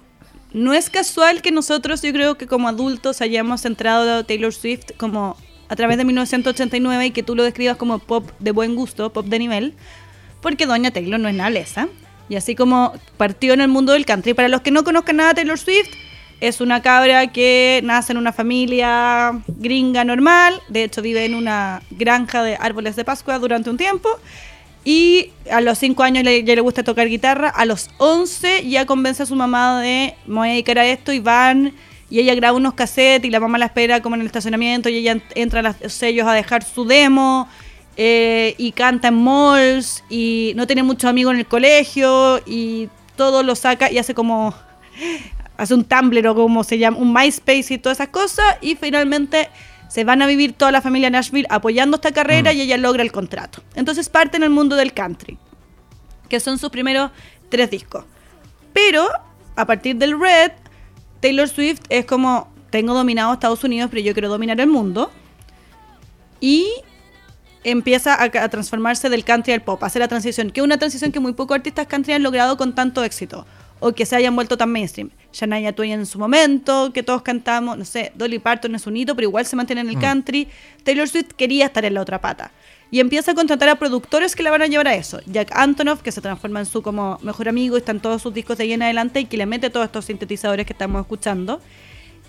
no 0.55 0.73
es 0.73 0.89
casual 0.89 1.43
que 1.43 1.51
nosotros, 1.51 2.01
yo 2.01 2.13
creo 2.13 2.39
que 2.39 2.47
como 2.47 2.69
adultos 2.69 3.21
hayamos 3.21 3.67
entrado 3.67 4.21
a 4.21 4.25
Taylor 4.25 4.55
Swift 4.55 4.93
como 4.97 5.37
a 5.69 5.77
través 5.77 5.97
de 5.97 6.05
1989 6.05 7.07
y 7.07 7.11
que 7.11 7.23
tú 7.23 7.35
lo 7.35 7.43
describas 7.43 7.77
como 7.77 7.99
pop 7.99 8.31
de 8.39 8.51
buen 8.53 8.75
gusto, 8.75 9.13
pop 9.13 9.27
de 9.27 9.39
nivel, 9.39 9.75
porque 10.41 10.67
Doña 10.67 10.91
Taylor 10.91 11.19
no 11.19 11.29
es 11.29 11.35
nada 11.35 11.51
lesa. 11.51 11.89
Y 12.29 12.37
así 12.37 12.55
como 12.55 12.93
partió 13.17 13.53
en 13.53 13.61
el 13.61 13.69
mundo 13.69 13.93
del 13.93 14.07
country. 14.07 14.35
Para 14.35 14.49
los 14.49 14.63
que 14.63 14.71
no 14.71 14.83
conozcan 14.83 15.17
nada 15.17 15.31
de 15.31 15.35
Taylor 15.37 15.59
Swift, 15.59 15.91
es 16.41 16.61
una 16.61 16.83
cabra 16.83 17.29
que 17.29 17.81
nace 17.85 18.13
en 18.13 18.19
una 18.19 18.33
familia 18.33 19.33
gringa 19.47 20.05
normal. 20.05 20.61
De 20.69 20.85
hecho, 20.85 21.03
vive 21.03 21.25
en 21.25 21.35
una 21.35 21.83
granja 21.91 22.43
de 22.43 22.57
árboles 22.57 22.97
de 22.97 23.05
Pascua 23.05 23.39
durante 23.39 23.71
un 23.71 23.77
tiempo. 23.77 24.09
Y 24.85 25.31
a 25.51 25.61
los 25.61 25.79
5 25.79 26.03
años 26.03 26.25
le, 26.25 26.43
le 26.43 26.61
gusta 26.61 26.83
tocar 26.83 27.09
guitarra. 27.09 27.49
A 27.49 27.65
los 27.65 27.89
11 27.99 28.69
ya 28.69 28.85
convence 28.85 29.23
a 29.23 29.27
su 29.27 29.37
mamá 29.37 29.81
de 29.81 30.15
me 30.27 30.35
voy 30.35 30.49
a 30.49 30.53
dedicar 30.53 30.79
a 30.79 30.87
esto 30.87 31.13
y 31.13 31.21
van. 31.21 31.73
Y 32.15 32.21
ella 32.21 32.35
graba 32.37 32.57
unos 32.57 32.75
cassettes 32.75 33.27
y 33.27 33.31
la 33.31 33.41
mamá 33.41 33.59
la 33.59 33.65
espera 33.67 34.01
como 34.01 34.15
en 34.15 34.21
el 34.21 34.27
estacionamiento 34.29 34.89
y 34.89 34.99
ella 34.99 35.15
ent- 35.17 35.33
entra 35.35 35.59
a 35.61 35.63
los 35.65 35.93
sellos 35.93 36.29
a 36.29 36.33
dejar 36.33 36.63
su 36.63 36.85
demo. 36.85 37.49
eh, 37.97 38.55
y 38.59 38.73
canta 38.73 39.09
en 39.09 39.23
malls 39.23 40.03
y 40.11 40.53
no 40.57 40.67
tiene 40.67 40.83
muchos 40.83 41.09
amigos 41.11 41.33
en 41.35 41.39
el 41.41 41.47
colegio 41.47 42.41
y 42.47 42.89
todo 43.17 43.43
lo 43.45 43.55
saca 43.55 43.91
y 43.91 43.99
hace 43.99 44.15
como 44.15 44.53
hace 45.57 45.75
un 45.75 45.85
Tumblr 45.85 46.27
o 46.29 46.35
como 46.35 46.65
se 46.65 46.79
llama, 46.79 46.97
un 46.99 47.13
MySpace 47.13 47.75
y 47.75 47.79
todas 47.79 47.99
esas 47.99 48.09
cosas 48.09 48.45
y 48.61 48.75
finalmente 48.77 49.49
se 49.89 50.03
van 50.05 50.23
a 50.23 50.27
vivir 50.27 50.53
toda 50.55 50.73
la 50.73 50.81
familia 50.81 51.09
Nashville 51.11 51.47
apoyando 51.51 51.97
esta 51.97 52.11
carrera 52.13 52.53
Mm. 52.53 52.57
y 52.57 52.61
ella 52.63 52.77
logra 52.79 53.03
el 53.03 53.13
contrato. 53.13 53.63
Entonces 53.77 54.09
parte 54.09 54.37
en 54.37 54.43
el 54.43 54.51
mundo 54.51 54.75
del 54.77 54.93
country, 54.93 55.39
que 56.29 56.41
son 56.41 56.59
sus 56.59 56.71
primeros 56.71 57.11
tres 57.49 57.71
discos. 57.71 58.05
Pero 58.73 59.07
a 59.55 59.65
partir 59.67 59.95
del 59.97 60.19
Red, 60.19 60.51
Taylor 61.21 61.49
Swift 61.49 61.81
es 61.89 62.05
como, 62.05 62.49
tengo 62.71 62.95
dominado 62.95 63.33
Estados 63.33 63.65
Unidos, 63.65 63.91
pero 63.91 64.03
yo 64.03 64.13
quiero 64.13 64.29
dominar 64.29 64.61
el 64.61 64.67
mundo. 64.67 65.11
Y 66.41 66.67
empieza 67.63 68.15
a, 68.15 68.25
a 68.25 68.49
transformarse 68.49 69.09
del 69.09 69.25
country 69.25 69.53
al 69.55 69.63
pop, 69.63 69.83
hace 69.83 69.99
la 69.99 70.09
transición, 70.09 70.51
que 70.51 70.61
es 70.61 70.65
una 70.65 70.79
transición 70.79 71.13
que 71.13 71.21
muy 71.21 71.33
pocos 71.33 71.55
artistas 71.55 71.87
country 71.87 72.13
han 72.13 72.23
logrado 72.23 72.57
con 72.57 72.75
tanto 72.75 73.03
éxito 73.03 73.47
o 73.81 73.93
que 73.93 74.07
se 74.07 74.17
hayan 74.17 74.35
vuelto 74.35 74.57
tan 74.57 74.71
mainstream. 74.71 75.11
Shania 75.33 75.75
Twain 75.75 75.93
en 75.93 76.07
su 76.07 76.19
momento, 76.19 76.91
que 76.93 77.03
todos 77.03 77.21
cantamos, 77.23 77.77
no 77.77 77.85
sé, 77.85 78.13
Dolly 78.15 78.39
Parton 78.39 78.75
es 78.75 78.87
un 78.87 78.97
hito, 78.97 79.15
pero 79.15 79.29
igual 79.29 79.45
se 79.45 79.57
mantiene 79.57 79.83
en 79.83 79.91
el 79.91 79.99
country. 79.99 80.49
Taylor 80.85 81.07
Swift 81.09 81.33
quería 81.37 81.67
estar 81.67 81.85
en 81.85 81.93
la 81.95 82.01
otra 82.01 82.21
pata. 82.21 82.51
Y 82.91 83.01
empieza 83.01 83.33
a 83.33 83.35
contratar 83.35 83.69
a 83.69 83.77
productores 83.77 84.37
que 84.37 84.43
la 84.43 84.51
van 84.51 84.63
a 84.63 84.67
llevar 84.67 84.89
a 84.89 84.95
eso. 84.95 85.21
Jack 85.27 85.51
Antonoff, 85.53 86.03
que 86.03 86.13
se 86.13 86.21
transforma 86.21 86.61
en 86.61 86.67
su 86.67 86.83
como 86.83 87.19
mejor 87.23 87.49
amigo, 87.49 87.77
y 87.77 87.81
están 87.81 88.01
todos 88.01 88.23
sus 88.23 88.33
discos 88.33 88.59
de 88.59 88.65
ahí 88.65 88.73
en 88.73 88.83
adelante, 88.83 89.21
y 89.21 89.25
que 89.25 89.37
le 89.37 89.47
mete 89.47 89.71
todos 89.71 89.87
estos 89.87 90.05
sintetizadores 90.05 90.67
que 90.67 90.73
estamos 90.73 91.01
escuchando. 91.01 91.61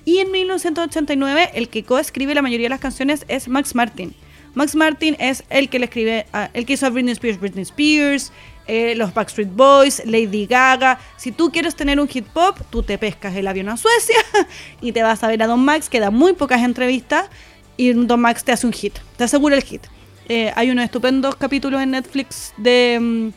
Y 0.06 0.20
en 0.20 0.32
1989, 0.32 1.52
el 1.54 1.70
que 1.70 1.84
coescribe 1.84 2.36
la 2.36 2.41
mayoría 2.41 2.65
de 2.65 2.70
las 2.70 2.80
canciones 2.80 3.26
es 3.28 3.48
Max 3.48 3.76
Martin. 3.76 4.15
Max 4.54 4.76
Martin 4.76 5.18
es 5.20 5.44
el 5.50 5.68
que 5.70 5.80
le 5.80 5.86
escribe, 5.86 6.26
el 6.54 6.65
que 6.65 6.74
hizo 6.74 6.86
a 6.86 6.89
Britney 6.89 7.12
Spears, 7.12 7.39
Britney 7.39 7.63
Spears, 7.63 8.32
eh, 8.68 8.96
los 8.96 9.13
Backstreet 9.13 9.54
Boys, 9.54 10.02
Lady 10.06 10.46
Gaga. 10.48 11.00
Si 11.18 11.32
tú 11.32 11.52
quieres 11.52 11.76
tener 11.76 12.00
un 12.00 12.08
hit 12.08 12.26
pop, 12.26 12.58
tú 12.70 12.82
te 12.82 12.98
pescas 12.98 13.36
el 13.36 13.48
avión 13.48 13.70
a 13.70 13.78
Suecia 13.78 14.18
y 14.82 14.91
te 14.91 15.04
vas 15.04 15.24
a 15.24 15.28
ver 15.28 15.44
a 15.44 15.48
Don 15.48 15.63
Max, 15.63 15.89
que 15.89 16.00
da 16.00 16.10
muy 16.10 16.34
pocas 16.34 16.63
entrevistas, 16.63 17.30
y 17.78 17.91
Don 17.91 18.20
Max 18.22 18.44
te 18.44 18.54
hace 18.54 18.65
un 18.65 18.74
hit, 18.74 18.98
te 19.18 19.26
asegura 19.26 19.56
el 19.56 19.63
hit. 19.63 19.82
Eh, 20.28 20.52
hay 20.56 20.72
unos 20.72 20.86
estupendos 20.86 21.36
capítulos 21.36 21.82
en 21.82 21.92
Netflix 21.92 22.54
de 22.58 22.98
mm, 23.00 23.30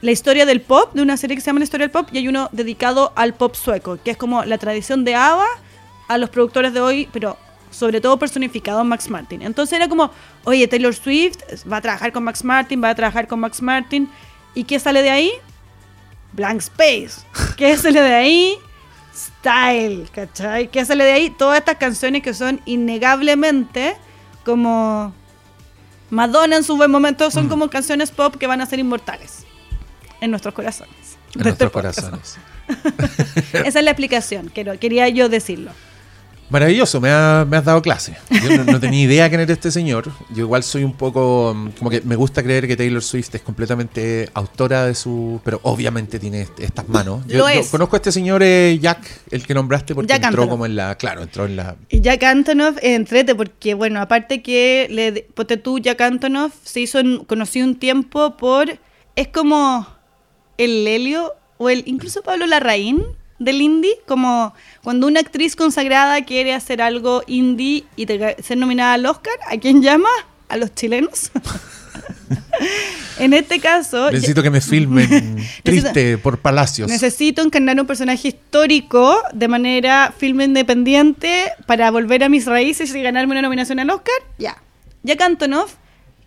la 0.00 0.10
historia 0.10 0.46
del 0.46 0.60
pop, 0.60 0.92
de 0.94 1.02
una 1.02 1.16
serie 1.16 1.36
que 1.36 1.42
se 1.42 1.46
llama 1.46 1.60
La 1.60 1.64
historia 1.64 1.86
del 1.86 1.92
pop, 1.92 2.08
y 2.12 2.18
hay 2.18 2.28
uno 2.28 2.48
dedicado 2.52 3.12
al 3.16 3.34
pop 3.34 3.54
sueco, 3.54 3.98
que 4.02 4.12
es 4.12 4.16
como 4.16 4.44
la 4.44 4.58
tradición 4.58 5.04
de 5.04 5.14
ABBA 5.14 5.46
a 6.08 6.18
los 6.18 6.30
productores 6.30 6.72
de 6.72 6.80
hoy, 6.80 7.08
pero 7.12 7.36
sobre 7.70 8.00
todo 8.00 8.18
personificado 8.18 8.80
en 8.80 8.88
Max 8.88 9.08
Martin. 9.10 9.42
Entonces 9.42 9.76
era 9.76 9.88
como, 9.88 10.10
oye, 10.44 10.66
Taylor 10.68 10.94
Swift 10.94 11.38
va 11.70 11.78
a 11.78 11.80
trabajar 11.80 12.12
con 12.12 12.24
Max 12.24 12.44
Martin, 12.44 12.82
va 12.82 12.90
a 12.90 12.94
trabajar 12.94 13.28
con 13.28 13.40
Max 13.40 13.62
Martin, 13.62 14.08
¿y 14.54 14.64
qué 14.64 14.78
sale 14.78 15.02
de 15.02 15.10
ahí? 15.10 15.32
Blank 16.32 16.60
Space. 16.60 17.26
¿Qué 17.56 17.76
sale 17.76 18.00
de 18.00 18.14
ahí? 18.14 18.54
Style, 19.14 20.08
¿cachai? 20.12 20.68
¿Qué 20.68 20.84
sale 20.84 21.04
de 21.04 21.12
ahí? 21.12 21.30
Todas 21.30 21.58
estas 21.58 21.76
canciones 21.76 22.22
que 22.22 22.32
son 22.32 22.60
innegablemente 22.64 23.94
como 24.44 25.12
Madonna 26.12 26.56
en 26.56 26.62
su 26.62 26.76
buen 26.76 26.90
momento 26.90 27.30
son 27.30 27.46
Mm. 27.46 27.48
como 27.48 27.70
canciones 27.70 28.10
pop 28.10 28.36
que 28.36 28.46
van 28.46 28.60
a 28.60 28.66
ser 28.66 28.78
inmortales 28.78 29.44
en 30.20 30.30
nuestros 30.30 30.52
corazones. 30.52 31.16
En 31.34 31.40
este 31.40 31.42
nuestros 31.44 31.72
corazones. 31.72 32.36
Esa 33.54 33.78
es 33.78 33.84
la 33.84 33.90
explicación, 33.92 34.50
quiero, 34.54 34.78
quería 34.78 35.08
yo 35.08 35.30
decirlo. 35.30 35.70
Maravilloso, 36.52 37.00
me, 37.00 37.08
ha- 37.10 37.44
me 37.48 37.56
has 37.56 37.64
dado 37.64 37.80
clase. 37.82 38.14
Yo 38.30 38.56
no, 38.58 38.64
no 38.64 38.78
tenía 38.78 39.00
idea 39.02 39.28
quién 39.28 39.40
era 39.40 39.52
este 39.52 39.70
señor. 39.70 40.12
Yo 40.34 40.42
igual 40.44 40.62
soy 40.62 40.84
un 40.84 40.92
poco, 40.92 41.54
mm, 41.56 41.68
como 41.78 41.88
que 41.90 42.02
me 42.02 42.14
gusta 42.14 42.42
creer 42.42 42.68
que 42.68 42.76
Taylor 42.76 43.02
Swift 43.02 43.34
es 43.34 43.40
completamente 43.40 44.28
autora 44.34 44.84
de 44.86 44.94
su... 44.94 45.40
Pero 45.44 45.60
obviamente 45.64 46.18
tiene 46.18 46.42
est- 46.42 46.60
estas 46.60 46.88
manos. 46.88 47.26
Yo, 47.26 47.38
Lo 47.38 47.44
yo 47.50 47.60
es. 47.60 47.68
conozco 47.70 47.96
a 47.96 47.98
este 47.98 48.12
señor 48.12 48.42
eh, 48.44 48.78
Jack, 48.80 49.00
el 49.30 49.46
que 49.46 49.54
nombraste, 49.54 49.94
porque 49.94 50.08
Jack 50.10 50.24
entró 50.24 50.42
Antonoff. 50.42 50.50
como 50.50 50.66
en 50.66 50.76
la... 50.76 50.94
Claro, 50.96 51.22
entró 51.22 51.46
en 51.46 51.56
la... 51.56 51.76
Jack 51.90 52.22
Antonoff, 52.22 52.76
eh, 52.82 52.94
entrete, 52.94 53.34
porque 53.34 53.74
bueno, 53.74 54.00
aparte 54.00 54.42
que 54.42 54.86
le, 54.90 55.22
ponte 55.34 55.56
tú, 55.56 55.78
Jack 55.78 56.00
Antonoff 56.02 56.52
se 56.64 56.80
hizo 56.80 56.98
conocido 57.26 57.66
un 57.66 57.76
tiempo 57.76 58.36
por. 58.36 58.78
Es 59.16 59.28
como 59.28 59.86
el 60.58 60.84
Lelio 60.84 61.32
o 61.58 61.70
el 61.70 61.82
incluso 61.86 62.22
Pablo 62.22 62.46
Larraín 62.46 63.02
del 63.38 63.60
indie, 63.60 63.98
como 64.06 64.54
cuando 64.82 65.06
una 65.06 65.20
actriz 65.20 65.56
consagrada 65.56 66.24
quiere 66.24 66.54
hacer 66.54 66.82
algo 66.82 67.22
indie 67.26 67.84
y 67.96 68.06
ser 68.06 68.56
nominada 68.56 68.94
al 68.94 69.06
Oscar, 69.06 69.34
¿a 69.50 69.56
quién 69.56 69.82
llama? 69.82 70.08
A 70.48 70.56
los 70.56 70.74
chilenos. 70.74 71.30
en 73.18 73.32
este 73.32 73.60
caso, 73.60 74.10
Necesito 74.10 74.42
que 74.42 74.50
me 74.50 74.60
filmen 74.60 75.36
triste 75.62 76.18
por 76.18 76.38
palacios. 76.38 76.88
Necesito 76.88 77.42
encarnar 77.42 77.80
un 77.80 77.86
personaje 77.86 78.28
histórico 78.28 79.22
de 79.32 79.48
manera 79.48 80.14
filme 80.16 80.44
independiente 80.44 81.44
para 81.66 81.90
volver 81.90 82.24
a 82.24 82.28
mis 82.28 82.46
raíces 82.46 82.94
y 82.94 83.02
ganarme 83.02 83.32
una 83.32 83.42
nominación 83.42 83.78
al 83.80 83.90
Oscar. 83.90 84.14
Ya. 84.38 84.62
Jack 85.02 85.20
Antonoff, 85.20 85.74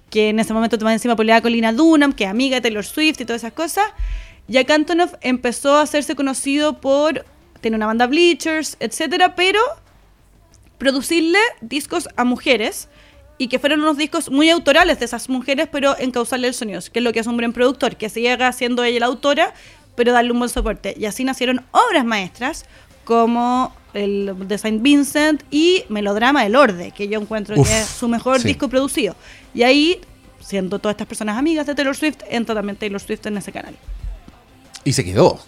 que 0.10 0.30
en 0.30 0.40
ese 0.40 0.54
momento 0.54 0.78
tomaba 0.78 0.94
encima 0.94 1.16
peleaba 1.16 1.42
con 1.42 1.52
Lina 1.52 1.72
Dunham, 1.72 2.14
que 2.14 2.26
es 2.26 2.30
amiga 2.30 2.56
de 2.56 2.62
Taylor 2.62 2.86
Swift 2.86 3.22
y 3.22 3.26
todas 3.26 3.42
esas 3.42 3.54
cosas. 3.54 3.86
Jack 4.48 4.70
Antonoff 4.70 5.14
empezó 5.22 5.76
a 5.76 5.82
hacerse 5.82 6.16
conocido 6.16 6.80
por. 6.80 7.26
Tiene 7.62 7.78
una 7.78 7.88
banda 7.88 8.06
Bleachers, 8.06 8.78
etcétera, 8.80 9.36
pero 9.36 9.60
producirle 10.78 11.40
discos 11.62 12.08
a 12.16 12.24
mujeres 12.24 12.90
y 13.38 13.48
que 13.48 13.60
fueron 13.60 13.82
unos 13.82 13.98
discos 13.98 14.30
muy 14.30 14.50
autorales 14.50 15.00
de 15.00 15.06
esas 15.06 15.30
mujeres, 15.30 15.68
pero 15.72 15.98
encauzarle 15.98 16.48
el 16.48 16.54
sonido, 16.54 16.80
que 16.92 17.00
es 17.00 17.04
lo 17.04 17.12
que 17.12 17.20
hace 17.20 17.30
un 17.30 17.38
buen 17.38 17.54
productor, 17.54 17.98
que 17.98 18.08
llega 18.10 18.52
siendo 18.54 18.84
ella 18.84 19.00
la 19.00 19.06
autora, 19.08 19.54
pero 19.96 20.14
darle 20.14 20.32
un 20.32 20.40
buen 20.40 20.50
soporte. 20.50 20.94
Y 20.98 21.06
así 21.06 21.24
nacieron 21.24 21.66
obras 21.72 22.06
maestras 22.06 22.66
como 23.04 23.74
el 23.94 24.34
de 24.48 24.58
Saint 24.58 24.82
Vincent 24.82 25.44
y 25.52 25.84
Melodrama 25.90 26.44
del 26.44 26.56
Orde, 26.56 26.92
que 26.92 27.08
yo 27.08 27.20
encuentro 27.20 27.60
Uf, 27.60 27.68
que 27.68 27.82
es 27.82 27.88
su 27.88 28.08
mejor 28.08 28.42
sí. 28.42 28.50
disco 28.50 28.70
producido. 28.70 29.16
Y 29.54 29.64
ahí, 29.64 30.00
siendo 30.40 30.80
todas 30.80 30.94
estas 30.94 31.08
personas 31.08 31.38
amigas 31.38 31.66
de 31.66 31.76
Taylor 31.76 31.96
Swift, 31.96 32.18
entra 32.30 32.56
también 32.56 32.78
Taylor 32.78 33.02
Swift 33.02 33.26
en 33.26 33.38
ese 33.38 33.52
canal. 33.52 33.76
Y 34.86 34.94
se 34.94 35.04
quedó. 35.04 35.40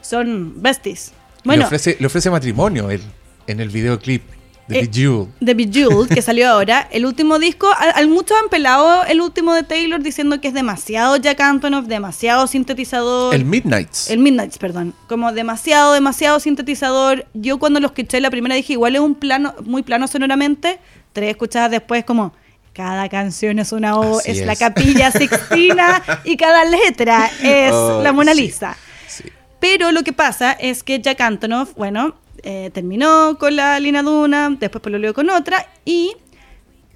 Son 0.00 0.54
besties. 0.60 1.10
le, 1.10 1.40
Bueno, 1.44 1.64
ofrece, 1.66 1.96
le 2.00 2.06
ofrece 2.06 2.30
matrimonio 2.30 2.90
él, 2.90 3.00
en 3.46 3.60
el 3.60 3.68
videoclip 3.68 4.22
de 4.68 4.78
Eh, 4.78 4.86
Bejeweled. 4.86 5.28
The 5.44 5.54
Bejeweled, 5.54 6.08
que 6.14 6.22
salió 6.22 6.48
ahora, 6.48 6.88
el 6.92 7.04
último 7.06 7.38
disco, 7.38 7.68
al, 7.78 7.92
al- 7.94 8.08
muchos 8.08 8.36
han 8.42 8.48
pelado 8.48 9.04
el 9.04 9.20
último 9.20 9.52
de 9.54 9.62
Taylor 9.62 10.02
diciendo 10.02 10.40
que 10.40 10.48
es 10.48 10.54
demasiado 10.54 11.16
Jack 11.16 11.40
Antonoff, 11.40 11.86
demasiado 11.86 12.46
sintetizador. 12.46 13.34
El 13.34 13.44
Midnights. 13.44 14.10
El 14.10 14.18
Midnights, 14.20 14.58
perdón. 14.58 14.94
Como 15.08 15.32
demasiado, 15.32 15.92
demasiado 15.92 16.40
sintetizador. 16.40 17.26
Yo 17.34 17.58
cuando 17.58 17.80
lo 17.80 17.88
escuché 17.88 18.20
la 18.20 18.30
primera 18.30 18.54
dije, 18.54 18.72
igual 18.74 18.94
es 18.94 19.00
un 19.02 19.14
plano, 19.14 19.54
muy 19.64 19.82
plano 19.82 20.06
sonoramente. 20.08 20.78
Tres 21.12 21.30
escuchadas 21.30 21.70
después 21.70 22.04
como, 22.04 22.32
cada 22.72 23.08
canción 23.08 23.58
es 23.58 23.72
una 23.72 23.96
O, 23.96 24.20
es, 24.24 24.44
la 24.44 24.56
capilla 24.56 25.10
sixtina 25.10 26.02
y 26.24 26.36
cada 26.36 26.64
letra 26.64 27.30
es 27.42 27.72
Oh, 27.72 28.00
la 28.02 28.12
Mona. 28.12 28.34
Lisa. 28.34 28.76
Sí. 29.06 29.24
Pero 29.60 29.92
lo 29.92 30.02
que 30.02 30.12
pasa 30.12 30.52
es 30.52 30.82
que 30.82 31.00
Jack 31.00 31.20
Antonoff, 31.20 31.74
bueno, 31.74 32.14
eh, 32.42 32.70
terminó 32.72 33.36
con 33.38 33.56
la 33.56 33.78
Lina 33.78 34.02
Duna, 34.02 34.50
después 34.58 34.82
pololeó 34.82 35.14
con 35.14 35.30
otra 35.30 35.66
y 35.84 36.16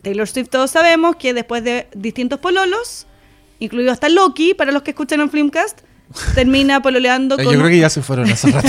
Taylor 0.03 0.27
Swift 0.27 0.49
todos 0.49 0.71
sabemos 0.71 1.17
que 1.17 1.35
después 1.35 1.63
de 1.63 1.89
distintos 1.95 2.39
pololos, 2.41 3.07
incluido 3.59 3.93
hasta 3.93 4.09
Loki, 4.09 4.55
para 4.55 4.73
los 4.73 4.83
que 4.83 4.91
escuchan 4.93 5.21
en 5.21 5.31
Filmcast, 5.31 5.81
termina 6.35 6.81
pololeando 6.83 7.39
Eh, 7.39 7.45
con 7.45 7.53
Yo 7.53 7.59
creo 7.59 7.71
que 7.71 7.79
ya 7.81 7.91
se 7.91 8.03
fueron 8.03 8.31
hace 8.31 8.51
rato. 8.51 8.69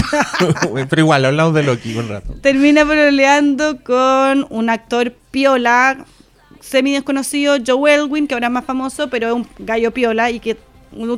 Pero 0.90 1.02
igual, 1.02 1.26
hablamos 1.26 1.54
de 1.54 1.64
Loki 1.64 1.96
un 1.96 2.10
rato. 2.10 2.34
termina 2.42 2.86
pololeando 2.86 3.84
con 3.84 4.46
un 4.50 4.70
actor 4.70 5.14
piola, 5.32 6.06
semi 6.68 6.94
desconocido, 6.94 7.58
Joe 7.66 7.94
Elwin, 7.94 8.28
que 8.28 8.34
ahora 8.34 8.48
es 8.48 8.54
más 8.54 8.66
famoso, 8.66 9.10
pero 9.10 9.28
es 9.28 9.34
un 9.34 9.48
gallo 9.60 9.92
piola 9.92 10.30
y 10.32 10.40
que 10.40 10.58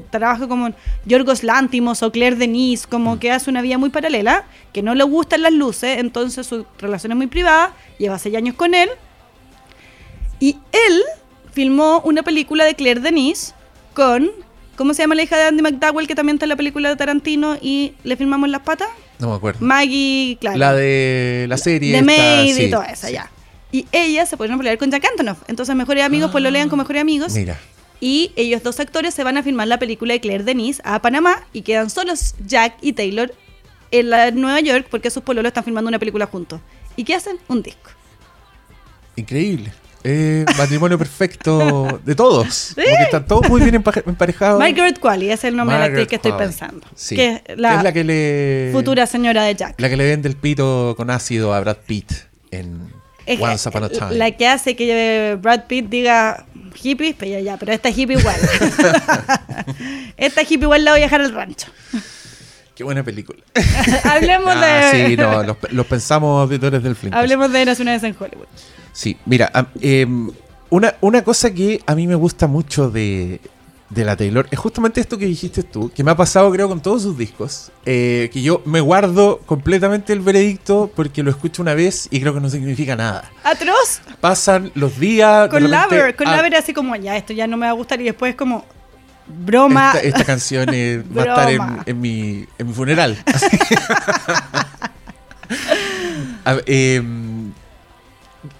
trabaja 0.10 0.48
como 0.48 0.72
Yorgos 1.06 1.44
Lántimos 1.44 2.04
o 2.04 2.12
Claire 2.12 2.36
Denis, 2.36 2.88
como 2.88 3.20
que 3.20 3.32
hace 3.32 3.50
una 3.50 3.62
vida 3.62 3.78
muy 3.78 3.90
paralela, 3.90 4.46
que 4.74 4.82
no 4.82 4.96
le 4.96 5.04
gustan 5.04 5.42
las 5.42 5.54
luces, 5.54 5.98
entonces 6.00 6.46
su 6.48 6.66
relación 6.80 7.12
es 7.12 7.18
muy 7.18 7.28
privada, 7.28 7.74
lleva 7.98 8.18
seis 8.20 8.36
años 8.36 8.56
con 8.56 8.74
él. 8.74 8.90
Y 10.40 10.58
él 10.72 11.04
filmó 11.52 12.02
una 12.06 12.24
película 12.24 12.66
de 12.66 12.76
Claire 12.76 13.02
Denis 13.02 13.54
con, 13.94 14.32
¿cómo 14.76 14.94
se 14.94 15.04
llama 15.04 15.16
la 15.16 15.24
hija 15.24 15.38
de 15.38 15.44
Andy 15.46 15.62
McDowell, 15.62 16.08
que 16.08 16.16
también 16.16 16.36
está 16.36 16.46
en 16.46 16.50
la 16.50 16.56
película 16.56 16.90
de 16.90 16.96
Tarantino 16.96 17.58
y 17.62 17.94
le 18.04 18.16
filmamos 18.16 18.50
las 18.50 18.62
patas? 18.62 18.90
No 19.20 19.30
me 19.30 19.36
acuerdo. 19.36 19.60
Maggie, 19.66 20.38
claro. 20.40 20.58
La 20.58 20.74
de 20.74 21.46
la 21.50 21.58
serie. 21.58 21.92
de 21.94 22.02
Maid 22.02 22.52
y 22.52 22.54
sí, 22.54 22.70
toda 22.70 22.86
esa, 22.86 23.08
sí. 23.08 23.14
ya. 23.14 23.30
Y 23.72 23.86
ella 23.92 24.26
se 24.26 24.36
a 24.36 24.38
pelear 24.38 24.78
con 24.78 24.90
Jack 24.90 25.06
Antonoff. 25.06 25.40
Entonces, 25.48 25.76
mejores 25.76 26.04
amigos, 26.04 26.32
pues 26.32 26.44
lo 26.44 26.50
lean 26.50 26.70
con 26.70 26.80
mejores 26.80 27.02
amigos. 27.02 27.34
Mira. 27.34 27.58
Y 28.02 28.32
ellos 28.36 28.64
dos 28.64 28.80
actores 28.80 29.14
se 29.14 29.24
van 29.24 29.38
a 29.38 29.44
filmar 29.44 29.68
la 29.68 29.78
película 29.78 30.14
de 30.14 30.22
Claire 30.22 30.44
Denis 30.44 30.82
a 30.86 31.02
Panamá 31.02 31.44
y 31.54 31.62
quedan 31.64 31.90
solos 31.90 32.34
Jack 32.46 32.76
y 32.82 32.94
Taylor 32.94 33.34
en 33.92 34.10
la 34.10 34.32
Nueva 34.32 34.60
York 34.62 34.88
porque 34.90 35.10
sus 35.12 35.22
pololos 35.22 35.50
están 35.50 35.64
filmando 35.66 35.90
una 35.90 36.00
película 36.00 36.26
juntos. 36.26 36.62
¿Y 36.96 37.04
qué 37.04 37.16
hacen? 37.16 37.38
Un 37.48 37.62
disco. 37.62 37.92
Increíble. 39.16 39.72
Eh, 40.04 40.46
matrimonio 40.58 40.98
perfecto 40.98 42.00
de 42.06 42.16
todos. 42.16 42.72
Porque 42.74 42.90
están 43.04 43.26
todos 43.28 43.50
muy 43.50 43.62
bien 43.62 43.76
emparejados. 43.76 44.58
Margaret 44.60 44.98
Qualley 44.98 45.32
es 45.32 45.44
el 45.44 45.58
nombre 45.58 45.76
de 45.76 45.80
la 45.82 45.86
actriz 45.88 46.08
que 46.08 46.16
estoy 46.16 46.32
Qualley. 46.32 46.48
pensando. 46.48 46.88
Sí. 46.96 47.16
Que 47.16 47.44
es 47.46 47.58
la, 47.60 47.72
Que 47.72 47.78
es 47.78 47.84
la 47.84 47.92
que 47.94 48.04
le. 48.06 48.70
futura 48.72 49.06
señora 49.08 49.44
de 49.44 49.56
Jack. 49.56 49.80
La 49.80 49.90
que 49.90 49.98
le 49.98 50.06
vende 50.06 50.30
el 50.30 50.38
pito 50.38 50.94
con 50.96 51.10
ácido 51.10 51.54
a 51.54 51.60
Brad 51.60 51.78
Pitt 51.86 52.14
en 52.52 52.94
Es 53.34 53.40
Once 53.40 53.70
Upon 53.70 53.84
a 53.84 53.90
Time. 53.90 54.16
La 54.16 54.32
que 54.32 54.48
hace 54.48 54.76
que 54.76 55.38
Brad 55.42 55.66
Pitt 55.68 55.88
diga 55.90 56.46
hippies, 56.76 57.16
pero 57.18 57.32
ya, 57.32 57.40
ya, 57.42 57.58
pero 57.58 57.72
esta 57.74 57.90
hippie 57.90 58.18
igual. 58.18 58.36
esta 60.18 60.42
hippie 60.42 60.64
igual 60.64 60.84
la 60.84 60.92
voy 60.92 61.02
a 61.02 61.04
dejar 61.04 61.22
al 61.22 61.34
rancho. 61.34 61.68
Qué 62.76 62.84
buena 62.84 63.04
película. 63.04 63.40
Hablemos 64.04 64.54
Ah, 64.56 64.92
de. 64.94 65.08
sí, 65.10 65.18
no, 65.18 65.44
los, 65.44 65.58
los 65.72 65.86
pensamos 65.86 66.42
auditores 66.44 66.82
del 66.82 66.96
film. 66.96 67.14
Hablemos 67.14 67.52
de 67.52 67.62
Eras 67.62 67.80
una 67.80 67.92
vez 67.92 68.04
en 68.04 68.16
Hollywood. 68.18 68.48
Sí, 68.94 69.18
mira, 69.26 69.52
em, 69.82 70.32
una, 70.70 70.96
una 71.02 71.22
cosa 71.24 71.54
que 71.54 71.82
a 71.86 71.96
mí 71.96 72.08
me 72.08 72.16
gusta 72.16 72.48
mucho 72.48 72.90
de, 72.90 73.42
de 73.90 74.06
la 74.06 74.16
Taylor 74.16 74.48
es 74.52 74.60
justamente 74.60 75.02
esto 75.02 75.18
que 75.18 75.26
dijiste 75.26 75.64
tú, 75.64 75.92
que 75.94 76.04
me 76.04 76.12
ha 76.12 76.16
pasado 76.16 76.52
creo 76.52 76.68
con 76.68 76.82
todos 76.82 77.04
sus 77.04 77.18
discos, 77.18 77.72
eh, 77.86 78.30
que 78.32 78.42
yo 78.42 78.62
me 78.66 78.82
guardo 78.82 79.40
completamente 79.46 80.14
el 80.14 80.20
veredicto 80.20 80.92
porque 80.96 81.24
lo 81.24 81.32
escucho 81.32 81.62
una 81.62 81.74
vez 81.74 82.08
y 82.12 82.20
creo 82.20 82.34
que 82.34 82.40
no 82.40 82.50
significa 82.50 82.96
nada. 82.96 83.30
Atroz. 83.44 84.02
Pasan 84.22 84.72
los 84.76 85.00
días... 85.00 85.50
Con 85.50 85.70
Lover. 85.70 86.16
Con 86.16 86.28
ah, 86.28 86.38
Lover 86.38 86.56
así 86.56 86.74
como, 86.74 86.96
ya, 86.96 87.18
esto 87.18 87.34
ya 87.34 87.48
no 87.48 87.58
me 87.58 87.66
va 87.66 87.72
a 87.72 87.76
gustar. 87.76 88.00
Y 88.02 88.06
después 88.06 88.36
como, 88.36 88.66
broma. 89.28 89.94
Esta, 89.96 90.08
esta 90.08 90.24
canción 90.24 90.70
eh, 90.74 91.04
va 91.18 91.24
a 91.24 91.26
estar 91.26 91.84
en, 91.86 92.02
mi, 92.02 92.46
en 92.58 92.68
mi 92.68 92.74
funeral. 92.74 93.18
Así. 93.26 93.58
A 96.46 96.58
em, 96.68 97.52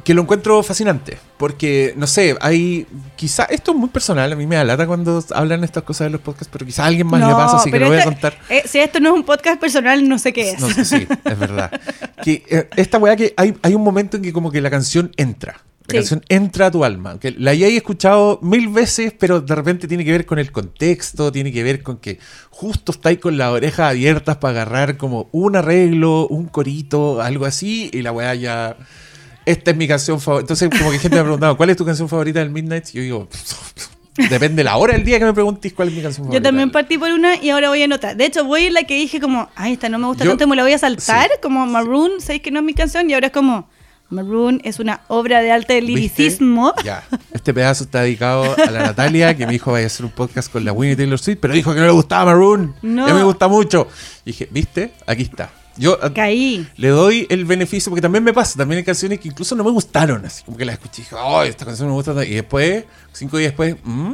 que 0.04 0.14
lo 0.14 0.22
encuentro 0.22 0.62
fascinante. 0.64 1.18
Porque, 1.38 1.94
no 1.96 2.08
sé, 2.08 2.36
hay. 2.42 2.86
Quizá. 3.16 3.44
Esto 3.46 3.72
es 3.72 3.78
muy 3.78 3.90
personal. 3.90 4.32
A 4.32 4.36
mí 4.36 4.46
me 4.48 4.56
da 4.56 4.64
lata 4.64 4.86
cuando 4.88 5.24
hablan 5.34 5.64
estas 5.64 5.84
cosas 5.84 6.06
de 6.08 6.12
los 6.12 6.22
podcasts. 6.22 6.50
Pero 6.52 6.66
quizá 6.66 6.84
a 6.84 6.88
alguien 6.88 7.08
más 7.08 7.20
le 7.22 7.34
pasa, 7.34 7.58
así 7.58 7.72
que 7.72 7.80
lo 7.80 7.88
voy 7.88 7.96
a 7.98 8.00
este- 8.00 8.12
contar. 8.12 8.38
eh, 8.50 8.64
si 8.66 8.80
esto 8.80 9.00
no 9.00 9.10
es 9.10 9.16
un 9.16 9.24
podcast 9.24 9.60
personal, 9.60 10.08
no 10.08 10.20
sé 10.20 10.34
qué 10.34 10.52
es. 10.52 10.60
No 10.60 10.70
sé, 10.70 10.84
sí, 10.86 11.08
es 11.26 11.40
verdad. 11.40 11.72
Que 12.24 12.44
eh, 12.50 12.70
esta 12.76 12.98
weá 12.98 13.16
que 13.16 13.34
hay, 13.38 13.54
hay 13.62 13.74
un 13.76 13.84
momento 13.84 14.18
en 14.18 14.24
que 14.24 14.34
como 14.34 14.52
que 14.52 14.60
la 14.62 14.70
canción 14.70 15.12
entra. 15.18 15.62
La 15.88 15.94
Sí. 15.94 15.98
canción 15.98 16.24
entra 16.30 16.68
a 16.68 16.72
tu 16.72 16.84
alma. 16.84 17.20
Que 17.20 17.32
la 17.32 17.52
hayáis 17.52 17.76
escuchado 17.78 18.40
mil 18.44 18.68
veces, 18.68 19.14
pero 19.18 19.42
de 19.42 19.56
repente 19.56 19.88
tiene 19.88 20.06
que 20.06 20.12
ver 20.12 20.26
con 20.26 20.38
el 20.38 20.52
contexto, 20.52 21.32
tiene 21.32 21.52
que 21.52 21.64
ver 21.64 21.82
con 21.82 21.98
que 21.98 22.20
justo 22.52 22.92
estáis 22.92 23.18
con 23.20 23.38
las 23.38 23.50
orejas 23.52 23.90
abiertas 23.92 24.38
para 24.38 24.52
agarrar 24.62 24.98
como 24.98 25.30
un 25.32 25.56
arreglo, 25.56 26.28
un 26.28 26.46
corito, 26.48 27.22
algo 27.22 27.46
así, 27.46 27.90
y 27.94 28.02
la 28.02 28.12
weá 28.12 28.36
ya. 28.36 28.76
Esta 29.50 29.72
es 29.72 29.78
mi 29.78 29.88
canción 29.88 30.20
favorita. 30.22 30.54
Entonces, 30.54 30.70
como 30.80 30.92
que 30.92 31.00
gente 31.00 31.16
me 31.16 31.22
ha 31.22 31.24
preguntado, 31.24 31.58
¿cuál 31.58 31.70
es 31.72 31.78
tu 31.78 31.86
canción 31.86 32.08
favorita 32.08 32.40
del 32.40 32.50
Midnight? 32.52 32.86
Y 32.94 32.98
yo 32.98 33.02
digo, 33.02 33.28
depende 34.30 34.58
de 34.58 34.64
la 34.66 34.78
hora 34.78 34.94
del 34.94 35.04
día 35.06 35.18
que 35.20 35.26
me 35.26 35.34
preguntéis 35.34 35.74
cuál 35.74 35.88
es 35.90 35.94
mi 35.96 36.02
canción 36.02 36.26
Yo 36.26 36.30
favorita. 36.32 36.48
también 36.50 36.72
partí 36.72 36.98
por 36.98 37.10
una 37.12 37.36
y 37.42 37.50
ahora 37.50 37.70
voy 37.70 37.82
a 37.82 37.86
anotar. 37.86 38.16
De 38.16 38.26
hecho, 38.26 38.44
voy 38.46 38.66
en 38.66 38.74
la 38.74 38.84
que 38.84 38.96
dije 38.96 39.20
como, 39.20 39.50
ay, 39.56 39.74
esta 39.74 39.90
no 39.90 39.98
me 40.00 40.08
gusta 40.08 40.24
Yo- 40.26 40.32
tanto, 40.32 40.48
me 40.48 40.56
la 40.56 40.64
voy 40.64 40.74
a 40.74 40.78
saltar. 40.78 41.28
Sí. 41.28 41.38
Como 41.42 41.66
Maroon, 41.66 42.20
¿sabéis 42.20 42.42
que 42.42 42.52
no 42.52 42.60
es 42.60 42.66
mi 42.66 42.74
canción? 42.74 43.10
Y 43.10 43.14
ahora 43.14 43.28
es 43.28 43.34
como, 43.34 43.70
Maroon 44.10 44.60
es 44.64 44.80
una 44.80 45.02
obra 45.08 45.42
de 45.42 45.52
arte 45.52 45.76
¿Viste? 45.82 45.88
liricismo. 45.88 46.74
Ya. 46.84 47.04
Este 47.32 47.54
pedazo 47.54 47.84
está 47.86 48.02
dedicado 48.02 48.44
a 48.58 48.72
la 48.72 48.80
Natalia, 48.84 49.36
que 49.38 49.46
me 49.46 49.54
dijo 49.54 49.72
vaya 49.72 49.86
a 49.86 49.88
hacer 49.88 50.06
un 50.06 50.12
podcast 50.12 50.52
con 50.52 50.66
la 50.66 50.74
Winnie 50.74 50.96
Taylor 50.96 51.18
Swift, 51.20 51.38
pero 51.42 51.54
dijo 51.54 51.74
que 51.74 51.80
no 51.80 51.86
le 51.86 51.92
gustaba 51.92 52.26
Maroon. 52.26 52.76
No. 52.82 53.06
A 53.06 53.08
mí 53.08 53.14
me 53.14 53.24
gusta 53.24 53.48
mucho. 53.48 53.88
Y 54.26 54.32
dije, 54.32 54.48
¿viste? 54.52 54.92
Aquí 55.08 55.24
está. 55.24 55.50
Yo 55.80 55.98
Caí. 56.14 56.68
le 56.76 56.90
doy 56.90 57.26
el 57.30 57.46
beneficio, 57.46 57.90
porque 57.90 58.02
también 58.02 58.24
me 58.24 58.34
pasa, 58.34 58.58
también 58.58 58.78
hay 58.80 58.84
canciones 58.84 59.20
que 59.20 59.30
incluso 59.30 59.56
no 59.56 59.64
me 59.64 59.72
gustaron, 59.72 60.26
así 60.26 60.44
como 60.44 60.58
que 60.58 60.66
las 60.66 60.74
escuché 60.74 61.02
y 61.02 61.06
dije, 61.06 61.16
¡ay, 61.18 61.50
esta 61.50 61.66
canción 61.66 61.88
no 61.88 61.94
me 61.94 61.98
gusta! 61.98 62.14
tanto". 62.14 62.30
Y 62.30 62.36
después, 62.36 62.84
cinco 63.14 63.38
días 63.38 63.52
después, 63.52 63.76
mmm, 63.84 64.14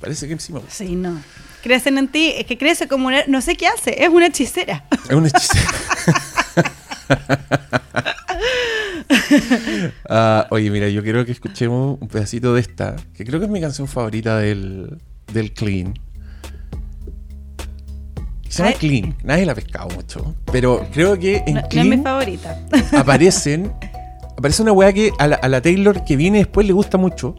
parece 0.00 0.28
que 0.28 0.38
sí 0.38 0.52
me 0.52 0.60
gusta. 0.60 0.74
Sí, 0.74 0.94
no. 0.94 1.20
Crecen 1.62 1.98
en 1.98 2.08
ti, 2.08 2.32
es 2.36 2.46
que 2.46 2.56
crece 2.56 2.88
como 2.88 3.08
una, 3.08 3.24
no 3.26 3.40
sé 3.40 3.56
qué 3.56 3.66
hace, 3.66 4.02
es 4.02 4.08
una 4.08 4.26
hechicera. 4.26 4.84
Es 5.08 5.14
un 5.14 5.26
hechicero. 5.26 5.60
Ah, 10.08 10.46
oye, 10.50 10.70
mira, 10.70 10.88
yo 10.88 11.02
quiero 11.02 11.24
que 11.24 11.32
escuchemos 11.32 11.98
un 12.00 12.08
pedacito 12.08 12.54
de 12.54 12.60
esta, 12.60 12.96
que 13.14 13.24
creo 13.24 13.40
que 13.40 13.46
es 13.46 13.52
mi 13.52 13.60
canción 13.60 13.88
favorita 13.88 14.38
del, 14.38 14.98
del 15.32 15.52
Clean. 15.52 15.94
Se 18.54 18.62
llama. 18.62 18.74
Clean, 18.78 19.16
nadie 19.24 19.46
la 19.46 19.52
ha 19.52 19.54
pescado 19.54 19.88
mucho, 19.94 20.34
pero 20.52 20.86
creo 20.92 21.18
que 21.18 21.42
en 21.46 21.54
No, 21.54 21.60
no 21.60 21.66
es 21.66 21.66
Clean 21.68 21.88
mi 21.88 21.96
favorita. 21.98 22.58
aparecen, 22.98 23.72
aparece 24.36 24.62
una 24.62 24.72
weá 24.72 24.92
que 24.92 25.10
a 25.18 25.26
la, 25.26 25.36
a 25.36 25.48
la 25.48 25.60
Taylor 25.62 26.04
que 26.04 26.16
viene 26.16 26.38
después 26.38 26.66
le 26.66 26.72
gusta 26.72 26.98
mucho, 26.98 27.34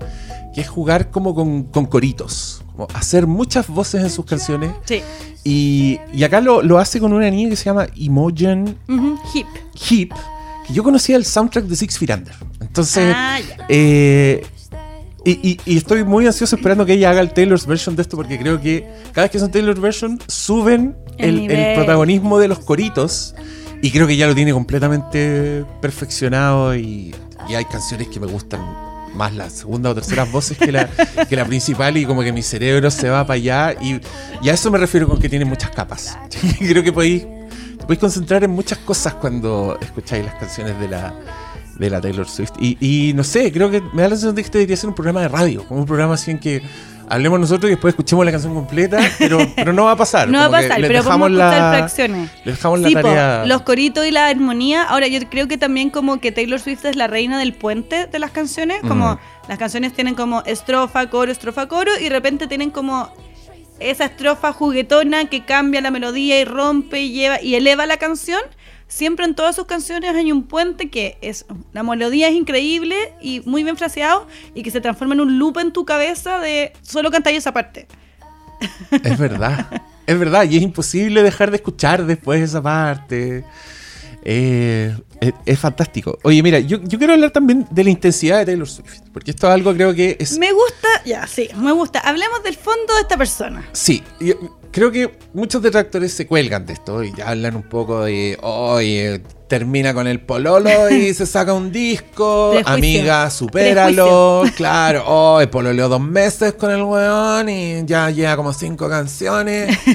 que 0.53 0.61
es 0.61 0.67
jugar 0.69 1.11
como 1.11 1.35
con, 1.35 1.63
con 1.63 1.85
coritos, 1.85 2.63
como 2.71 2.87
hacer 2.93 3.27
muchas 3.27 3.67
voces 3.67 4.01
en 4.01 4.09
sus 4.09 4.25
canciones. 4.25 4.71
Sí. 4.85 5.01
Y, 5.43 5.99
y 6.13 6.23
acá 6.23 6.39
lo, 6.41 6.61
lo 6.61 6.79
hace 6.79 6.99
con 6.99 7.11
una 7.13 7.29
niña 7.29 7.49
que 7.49 7.55
se 7.57 7.65
llama 7.65 7.87
Imogen 7.95 8.77
Ujú, 8.87 9.19
Hip. 9.33 9.47
Heap, 9.89 10.09
que 10.65 10.73
yo 10.73 10.83
conocía 10.83 11.15
el 11.17 11.25
soundtrack 11.25 11.65
de 11.65 11.75
Six 11.75 11.97
Feet 11.99 12.11
Under. 12.15 12.33
Entonces, 12.61 13.13
Ah, 13.15 13.39
eh, 13.69 14.43
y, 15.25 15.31
y- 15.51 15.59
y 15.65 15.77
estoy 15.77 16.03
muy 16.03 16.25
ansioso 16.27 16.55
esperando 16.55 16.85
que 16.85 16.93
ella 16.93 17.09
haga 17.11 17.21
el 17.21 17.31
Taylor's 17.31 17.65
version 17.65 17.95
de 17.95 18.01
esto, 18.01 18.17
porque 18.17 18.37
creo 18.37 18.59
que 18.59 18.87
cada 19.13 19.25
vez 19.25 19.31
que 19.31 19.39
son 19.39 19.51
Taylor's 19.51 19.79
version, 19.79 20.19
suben 20.27 20.95
El 21.17 21.29
el, 21.29 21.35
el 21.35 21.41
nivel. 21.47 21.75
protagonismo 21.75 22.39
de 22.39 22.47
los 22.47 22.59
coritos. 22.59 23.35
Y 23.81 23.91
creo 23.91 24.07
que 24.07 24.15
ya 24.15 24.27
lo 24.27 24.35
tiene 24.35 24.53
completamente 24.53 25.65
perfeccionado. 25.81 26.75
Y, 26.75 27.13
y 27.49 27.55
hay 27.55 27.65
canciones 27.65 28.07
que 28.07 28.19
me 28.19 28.27
gustan 28.27 28.61
más 29.13 29.33
las 29.35 29.51
segundas 29.53 29.91
o 29.91 29.95
terceras 29.95 30.31
voces 30.31 30.57
que 30.57 30.71
la, 30.71 30.87
que 31.29 31.35
la 31.35 31.45
principal. 31.45 31.97
Y 31.97 32.05
como 32.05 32.21
que 32.23 32.31
mi 32.31 32.41
cerebro 32.41 32.89
se 32.91 33.09
va 33.09 33.25
para 33.27 33.35
allá. 33.35 33.75
Y, 33.81 33.99
y 34.41 34.49
a 34.49 34.53
eso 34.53 34.71
me 34.71 34.77
refiero 34.77 35.07
con 35.07 35.19
que 35.19 35.27
tiene 35.29 35.45
muchas 35.45 35.69
capas. 35.71 36.17
creo 36.59 36.81
que 36.83 36.93
podéis, 36.93 37.23
te 37.77 37.83
podéis 37.83 37.99
concentrar 37.99 38.43
en 38.45 38.51
muchas 38.51 38.77
cosas 38.79 39.15
cuando 39.15 39.77
escucháis 39.81 40.23
las 40.25 40.35
canciones 40.35 40.79
de 40.79 40.87
la, 40.87 41.13
de 41.77 41.89
la 41.89 41.99
Taylor 42.01 42.27
Swift. 42.27 42.51
Y, 42.59 42.77
y 42.79 43.13
no 43.13 43.23
sé, 43.23 43.51
creo 43.51 43.69
que 43.71 43.81
me 43.93 44.01
da 44.03 44.09
la 44.09 44.15
sensación 44.15 44.35
de 44.35 44.41
que 44.41 44.45
este 44.45 44.57
debería 44.59 44.77
ser 44.77 44.89
un 44.89 44.95
programa 44.95 45.21
de 45.21 45.27
radio, 45.27 45.65
como 45.67 45.79
un 45.81 45.85
programa 45.85 46.13
así 46.15 46.31
en 46.31 46.39
que 46.39 46.61
hablemos 47.09 47.39
nosotros 47.39 47.69
y 47.69 47.73
después 47.73 47.91
escuchemos 47.93 48.23
la 48.25 48.31
canción 48.31 48.53
completa, 48.53 48.99
pero, 49.19 49.39
pero 49.55 49.73
no 49.73 49.85
va 49.85 49.91
a 49.91 49.95
pasar. 49.95 50.29
No 50.29 50.37
va 50.39 50.43
a 50.45 50.47
como 50.49 50.61
pasar, 50.61 50.81
pero 50.81 50.99
escuchar 50.99 51.31
la, 51.31 51.73
fracciones. 51.77 52.31
le 52.45 52.51
dejamos 52.51 52.79
la 52.79 52.87
Sí, 52.89 52.95
po, 52.95 53.01
tarea. 53.01 53.45
los 53.45 53.61
coritos 53.63 54.05
y 54.05 54.11
la 54.11 54.27
armonía. 54.27 54.83
Ahora, 54.83 55.07
yo 55.07 55.19
creo 55.29 55.47
que 55.47 55.57
también 55.57 55.89
como 55.89 56.19
que 56.19 56.31
Taylor 56.31 56.59
Swift 56.59 56.85
es 56.85 56.95
la 56.95 57.07
reina 57.07 57.37
del 57.39 57.53
puente 57.53 58.07
de 58.07 58.19
las 58.19 58.31
canciones. 58.31 58.79
Como 58.87 59.15
Mm. 59.15 59.19
las 59.49 59.57
canciones 59.59 59.93
tienen 59.93 60.15
como 60.15 60.43
estrofa, 60.45 61.09
coro, 61.09 61.31
estrofa, 61.31 61.67
coro. 61.67 61.91
Y 61.99 62.03
de 62.05 62.09
repente 62.09 62.47
tienen 62.47 62.69
como 62.71 63.11
esa 63.79 64.05
estrofa 64.05 64.53
juguetona 64.53 65.25
que 65.25 65.43
cambia 65.43 65.81
la 65.81 65.91
melodía 65.91 66.39
y 66.39 66.45
rompe 66.45 67.01
y 67.01 67.11
lleva 67.11 67.41
y 67.41 67.55
eleva 67.55 67.85
la 67.85 67.97
canción. 67.97 68.39
Siempre 68.93 69.25
en 69.25 69.33
todas 69.33 69.55
sus 69.55 69.65
canciones 69.65 70.13
hay 70.13 70.31
un 70.31 70.43
puente 70.43 70.91
que 70.91 71.17
es 71.21 71.47
la 71.71 71.81
melodía 71.81 72.27
es 72.27 72.35
increíble 72.35 72.95
y 73.19 73.39
muy 73.39 73.63
bien 73.63 73.75
fraseado 73.75 74.27
y 74.53 74.61
que 74.61 74.69
se 74.69 74.81
transforma 74.81 75.15
en 75.15 75.21
un 75.21 75.39
loop 75.39 75.57
en 75.57 75.73
tu 75.73 75.83
cabeza 75.83 76.37
de 76.37 76.73
solo 76.83 77.09
cantar 77.09 77.33
esa 77.33 77.51
parte. 77.51 77.87
Es 79.03 79.17
verdad, 79.17 79.81
es 80.05 80.19
verdad, 80.19 80.43
y 80.47 80.57
es 80.57 80.61
imposible 80.61 81.23
dejar 81.23 81.49
de 81.49 81.57
escuchar 81.57 82.05
después 82.05 82.39
esa 82.39 82.61
parte. 82.61 83.43
Eh, 84.23 84.95
es, 85.19 85.33
es 85.43 85.59
fantástico. 85.59 86.19
Oye, 86.21 86.43
mira, 86.43 86.59
yo, 86.59 86.77
yo 86.83 86.99
quiero 86.99 87.13
hablar 87.13 87.31
también 87.31 87.65
de 87.71 87.83
la 87.83 87.89
intensidad 87.89 88.37
de 88.37 88.45
Taylor 88.45 88.69
Swift, 88.69 88.99
porque 89.11 89.31
esto 89.31 89.47
es 89.47 89.53
algo 89.55 89.73
creo 89.73 89.95
que 89.95 90.17
es 90.19 90.37
Me 90.37 90.51
gusta, 90.51 90.87
ya, 91.03 91.25
sí, 91.25 91.49
me 91.55 91.71
gusta. 91.71 91.97
Hablemos 91.97 92.43
del 92.43 92.55
fondo 92.55 92.93
de 92.93 93.01
esta 93.01 93.17
persona. 93.17 93.67
Sí, 93.71 94.03
yo 94.19 94.35
creo 94.73 94.91
que 94.91 95.15
muchos 95.33 95.61
detractores 95.61 96.11
se 96.13 96.27
cuelgan 96.27 96.65
de 96.65 96.73
esto 96.73 97.03
y 97.03 97.13
hablan 97.21 97.55
un 97.55 97.63
poco 97.63 98.03
de, 98.03 98.37
oye, 98.41 99.21
termina 99.47 99.93
con 99.93 100.07
el 100.07 100.19
pololo 100.19 100.89
y 100.89 101.13
se 101.13 101.25
saca 101.25 101.53
un 101.53 101.71
disco, 101.71 102.49
Prejuicio. 102.53 102.73
amiga, 102.73 103.29
supéralo, 103.29 104.43
claro, 104.57 105.03
hoy 105.07 105.45
pololeó 105.47 105.87
dos 105.87 106.01
meses 106.01 106.53
con 106.53 106.71
el 106.71 106.81
weón 106.81 107.47
y 107.49 107.85
ya 107.85 108.09
lleva 108.09 108.35
como 108.35 108.51
cinco 108.51 108.89
canciones. 108.89 109.77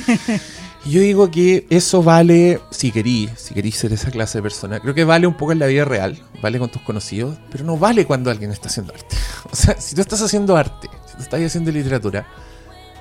Y 0.85 0.93
yo 0.93 1.01
digo 1.01 1.31
que 1.31 1.67
eso 1.69 2.03
vale, 2.03 2.61
si 2.71 2.93
querís, 2.93 3.33
si 3.37 3.53
querís 3.53 3.77
ser 3.77 3.93
esa 3.93 4.11
clase 4.11 4.39
de 4.39 4.43
persona, 4.43 4.79
creo 4.81 4.95
que 4.95 5.05
vale 5.05 5.27
un 5.27 5.35
poco 5.35 5.53
en 5.53 5.59
la 5.59 5.67
vida 5.67 5.85
real, 5.85 6.19
vale 6.41 6.59
con 6.59 6.71
tus 6.71 6.81
conocidos, 6.81 7.37
pero 7.51 7.65
no 7.65 7.77
vale 7.77 8.07
cuando 8.07 8.31
alguien 8.31 8.53
está 8.53 8.69
haciendo 8.69 8.95
arte. 8.95 9.17
O 9.51 9.57
sea, 9.57 9.79
si 9.79 9.95
tú 9.95 10.01
estás 10.01 10.23
haciendo 10.23 10.57
arte, 10.57 10.89
si 11.07 11.17
tú 11.17 11.23
estás 11.25 11.43
haciendo 11.43 11.73
literatura, 11.73 12.27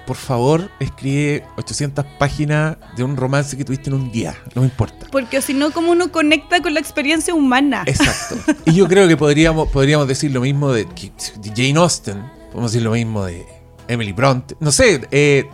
por 0.07 0.15
favor, 0.15 0.71
escribe 0.79 1.43
800 1.57 2.05
páginas 2.17 2.77
de 2.95 3.03
un 3.03 3.17
romance 3.17 3.57
que 3.57 3.65
tuviste 3.65 3.89
en 3.89 3.97
un 3.97 4.11
día. 4.11 4.35
No 4.55 4.61
me 4.61 4.67
importa. 4.67 5.05
Porque 5.11 5.41
si 5.41 5.53
no, 5.53 5.71
¿cómo 5.71 5.91
uno 5.91 6.11
conecta 6.11 6.61
con 6.61 6.73
la 6.73 6.79
experiencia 6.79 7.35
humana? 7.35 7.83
Exacto. 7.85 8.35
Y 8.65 8.73
yo 8.73 8.87
creo 8.87 9.07
que 9.07 9.17
podríamos, 9.17 9.69
podríamos 9.69 10.07
decir 10.07 10.31
lo 10.31 10.41
mismo 10.41 10.71
de, 10.71 10.87
Jane 11.55 11.77
Austen. 11.77 12.23
Podemos 12.51 12.71
decir 12.71 12.83
lo 12.83 12.93
mismo 12.93 13.25
de 13.25 13.45
Emily 13.87 14.13
Bronte. 14.13 14.55
No 14.61 14.71
sé, 14.71 15.05
eh, 15.11 15.45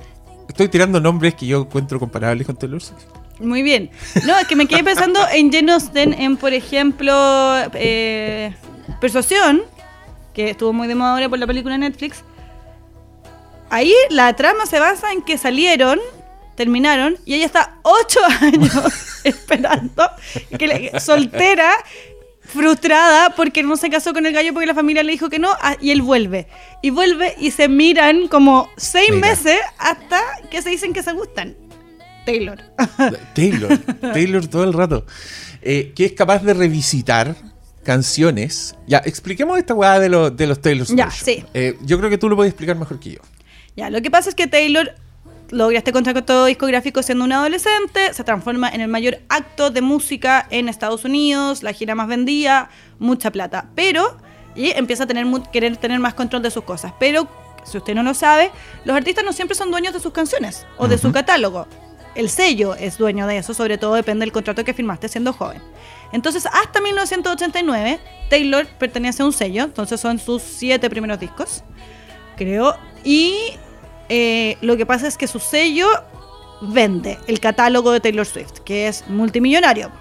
estoy 0.48 0.70
tirando 0.70 1.02
nombres 1.02 1.34
que 1.34 1.48
yo 1.48 1.62
encuentro 1.62 2.00
comparables 2.00 2.46
con 2.46 2.56
Taylor 2.56 2.82
Swift. 2.82 3.04
Muy 3.40 3.64
bien. 3.64 3.90
No, 4.26 4.38
es 4.38 4.48
que 4.48 4.56
me 4.56 4.68
quedé 4.68 4.84
pensando 4.84 5.20
en 5.34 5.52
Jane 5.52 5.72
Austen, 5.72 6.14
en, 6.14 6.38
por 6.38 6.54
ejemplo, 6.54 7.12
eh, 7.74 8.54
Persuasión, 9.02 9.64
que 10.34 10.52
estuvo 10.52 10.74
muy 10.74 10.88
de 10.88 10.94
moda 10.94 11.14
ahora 11.14 11.28
por 11.28 11.40
la 11.40 11.48
película 11.48 11.76
Netflix. 11.78 12.24
Ahí 13.74 13.94
la 14.10 14.36
trama 14.36 14.66
se 14.68 14.80
basa 14.80 15.12
en 15.12 15.22
que 15.24 15.38
salieron, 15.38 16.00
terminaron, 16.56 17.18
y 17.26 17.34
ella 17.34 17.46
está 17.46 17.78
ocho 17.82 18.20
años 18.42 18.72
esperando, 19.24 20.08
que 20.60 20.68
le- 20.68 21.00
soltera, 21.00 21.72
frustrada 22.46 23.32
porque 23.36 23.64
no 23.64 23.76
se 23.78 23.90
casó 23.90 24.14
con 24.14 24.26
el 24.26 24.34
gallo 24.34 24.54
porque 24.54 24.68
la 24.68 24.76
familia 24.76 25.02
le 25.02 25.12
dijo 25.14 25.30
que 25.30 25.40
no, 25.40 25.50
ah, 25.62 25.76
y 25.82 25.92
él 25.92 26.02
vuelve. 26.02 26.48
Y 26.82 26.90
vuelve 26.92 27.36
y 27.40 27.52
se 27.52 27.68
miran 27.68 28.28
como 28.28 28.70
seis 28.78 29.10
Mira. 29.12 29.30
meses 29.30 29.58
hasta 29.80 30.22
que 30.52 30.62
se 30.62 30.70
dicen 30.70 30.94
que 30.94 31.02
se 31.02 31.14
gustan. 31.14 31.56
Taylor. 32.26 32.62
Taylor. 33.36 33.78
Taylor 34.14 34.48
todo 34.48 34.64
el 34.66 34.74
rato. 34.74 35.06
Eh, 35.62 35.94
que 35.96 36.06
es 36.06 36.12
capaz 36.14 36.44
de 36.44 36.54
revisitar 36.54 37.36
canciones. 37.84 38.76
Ya, 38.88 39.00
expliquemos 39.04 39.58
esta 39.58 39.74
weá 39.74 40.00
de, 40.00 40.10
los 40.10 40.36
de 40.36 40.48
los 40.48 40.62
Taylor 40.62 40.86
Swift. 40.86 40.98
Ya, 41.00 41.10
sí. 41.12 41.44
Eh, 41.54 41.78
yo 41.82 41.98
creo 41.98 42.10
que 42.10 42.18
tú 42.18 42.30
lo 42.30 42.36
puedes 42.36 42.52
explicar 42.52 42.76
mejor 42.78 43.00
que 43.00 43.12
yo. 43.14 43.20
Ya, 43.76 43.90
lo 43.90 44.02
que 44.02 44.12
pasa 44.12 44.30
es 44.30 44.36
que 44.36 44.48
Taylor 44.48 44.94
logra 45.50 45.78
este 45.78 45.94
contrato 45.94 46.46
discográfico 46.46 47.04
siendo 47.04 47.24
una 47.26 47.40
adolescente, 47.40 48.14
se 48.14 48.24
transforma 48.24 48.70
en 48.70 48.82
el 48.82 48.88
mayor 48.88 49.20
acto 49.30 49.70
de 49.70 49.82
música 49.82 50.48
en 50.50 50.68
Estados 50.68 51.06
Unidos, 51.06 51.64
la 51.64 51.74
gira 51.74 51.96
más 51.96 52.08
vendida, 52.08 52.70
mucha 53.00 53.32
plata. 53.32 53.70
Pero, 53.76 54.18
y 54.56 54.72
empieza 54.72 55.04
a 55.04 55.08
tener, 55.08 55.26
querer 55.52 55.78
tener 55.78 56.00
más 56.00 56.14
control 56.14 56.42
de 56.42 56.52
sus 56.52 56.64
cosas. 56.64 56.94
Pero, 57.00 57.28
si 57.64 57.78
usted 57.78 57.96
no 57.96 58.04
lo 58.04 58.14
sabe, 58.14 58.52
los 58.84 58.96
artistas 58.96 59.24
no 59.24 59.34
siempre 59.34 59.56
son 59.56 59.72
dueños 59.72 59.94
de 59.94 60.00
sus 60.00 60.12
canciones 60.12 60.66
o 60.78 60.88
de 60.88 60.98
su 60.98 61.12
catálogo. 61.12 61.68
El 62.16 62.30
sello 62.30 62.76
es 62.76 62.98
dueño 62.98 63.26
de 63.26 63.38
eso, 63.38 63.54
sobre 63.54 63.78
todo 63.78 63.96
depende 63.96 64.24
del 64.24 64.32
contrato 64.32 64.64
que 64.64 64.74
firmaste 64.74 65.08
siendo 65.08 65.34
joven. 65.34 65.62
Entonces, 66.12 66.46
hasta 66.46 66.80
1989, 66.80 68.00
Taylor 68.30 68.68
pertenece 68.68 69.24
a 69.24 69.26
un 69.26 69.34
sello, 69.34 69.64
entonces 69.64 70.00
son 70.00 70.20
sus 70.20 70.44
siete 70.44 70.90
primeros 70.92 71.20
discos, 71.20 71.64
creo. 72.38 72.76
Y 73.04 73.58
eh, 74.10 74.58
lo 74.62 74.78
que 74.78 74.86
pasa 74.86 75.08
es 75.08 75.18
que 75.18 75.28
su 75.28 75.40
sello 75.40 75.88
vende 76.62 77.18
el 77.28 77.40
catálogo 77.40 77.92
de 77.92 78.00
Taylor 78.00 78.26
Swift, 78.26 78.60
que 78.66 78.88
es 78.88 79.08
multimillonario. 79.08 79.92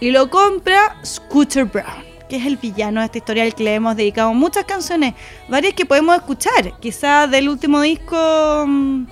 Y 0.00 0.10
lo 0.10 0.28
compra 0.30 0.96
Scooter 1.04 1.64
Brown, 1.64 2.04
que 2.28 2.36
es 2.36 2.46
el 2.46 2.56
villano 2.56 3.00
de 3.00 3.06
esta 3.06 3.18
historia 3.18 3.44
al 3.44 3.54
que 3.54 3.64
le 3.64 3.74
hemos 3.74 3.96
dedicado 3.96 4.34
muchas 4.34 4.64
canciones, 4.64 5.14
varias 5.48 5.74
que 5.74 5.86
podemos 5.86 6.16
escuchar, 6.16 6.78
quizá 6.80 7.26
del 7.26 7.48
último 7.48 7.80
disco 7.80 8.64
mm, 8.66 9.04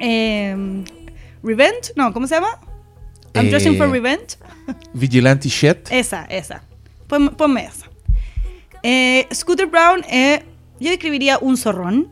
eh, 0.00 0.84
Revenge, 1.42 1.92
no, 1.96 2.12
¿cómo 2.12 2.26
se 2.26 2.34
llama? 2.34 2.58
I'm 3.34 3.46
Eh, 3.46 3.50
Dressing 3.50 3.76
for 3.76 3.90
Revenge. 3.90 4.36
Vigilante 4.92 5.48
Shet. 5.48 5.88
Esa, 5.92 6.24
esa. 6.24 6.62
Pon- 7.06 7.30
ponme 7.36 7.64
esa. 7.66 7.86
Eh, 8.82 9.26
Scooter 9.32 9.66
Brown, 9.66 10.02
yo 10.80 10.90
describiría 10.90 11.38
un 11.38 11.56
zorrón 11.56 12.08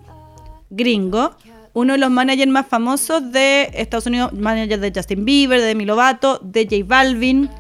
gringo, 0.70 1.36
uno 1.72 1.92
de 1.92 1.98
los 1.98 2.10
managers 2.10 2.50
más 2.50 2.66
famosos 2.66 3.32
de 3.32 3.70
Estados 3.74 4.06
Unidos, 4.06 4.32
manager 4.32 4.80
de 4.80 4.92
Justin 4.94 5.24
Bieber, 5.24 5.60
de 5.60 5.66
Demi 5.66 5.84
Lovato, 5.84 6.40
de 6.42 6.64
J 6.64 6.76
Balvin, 6.86 7.50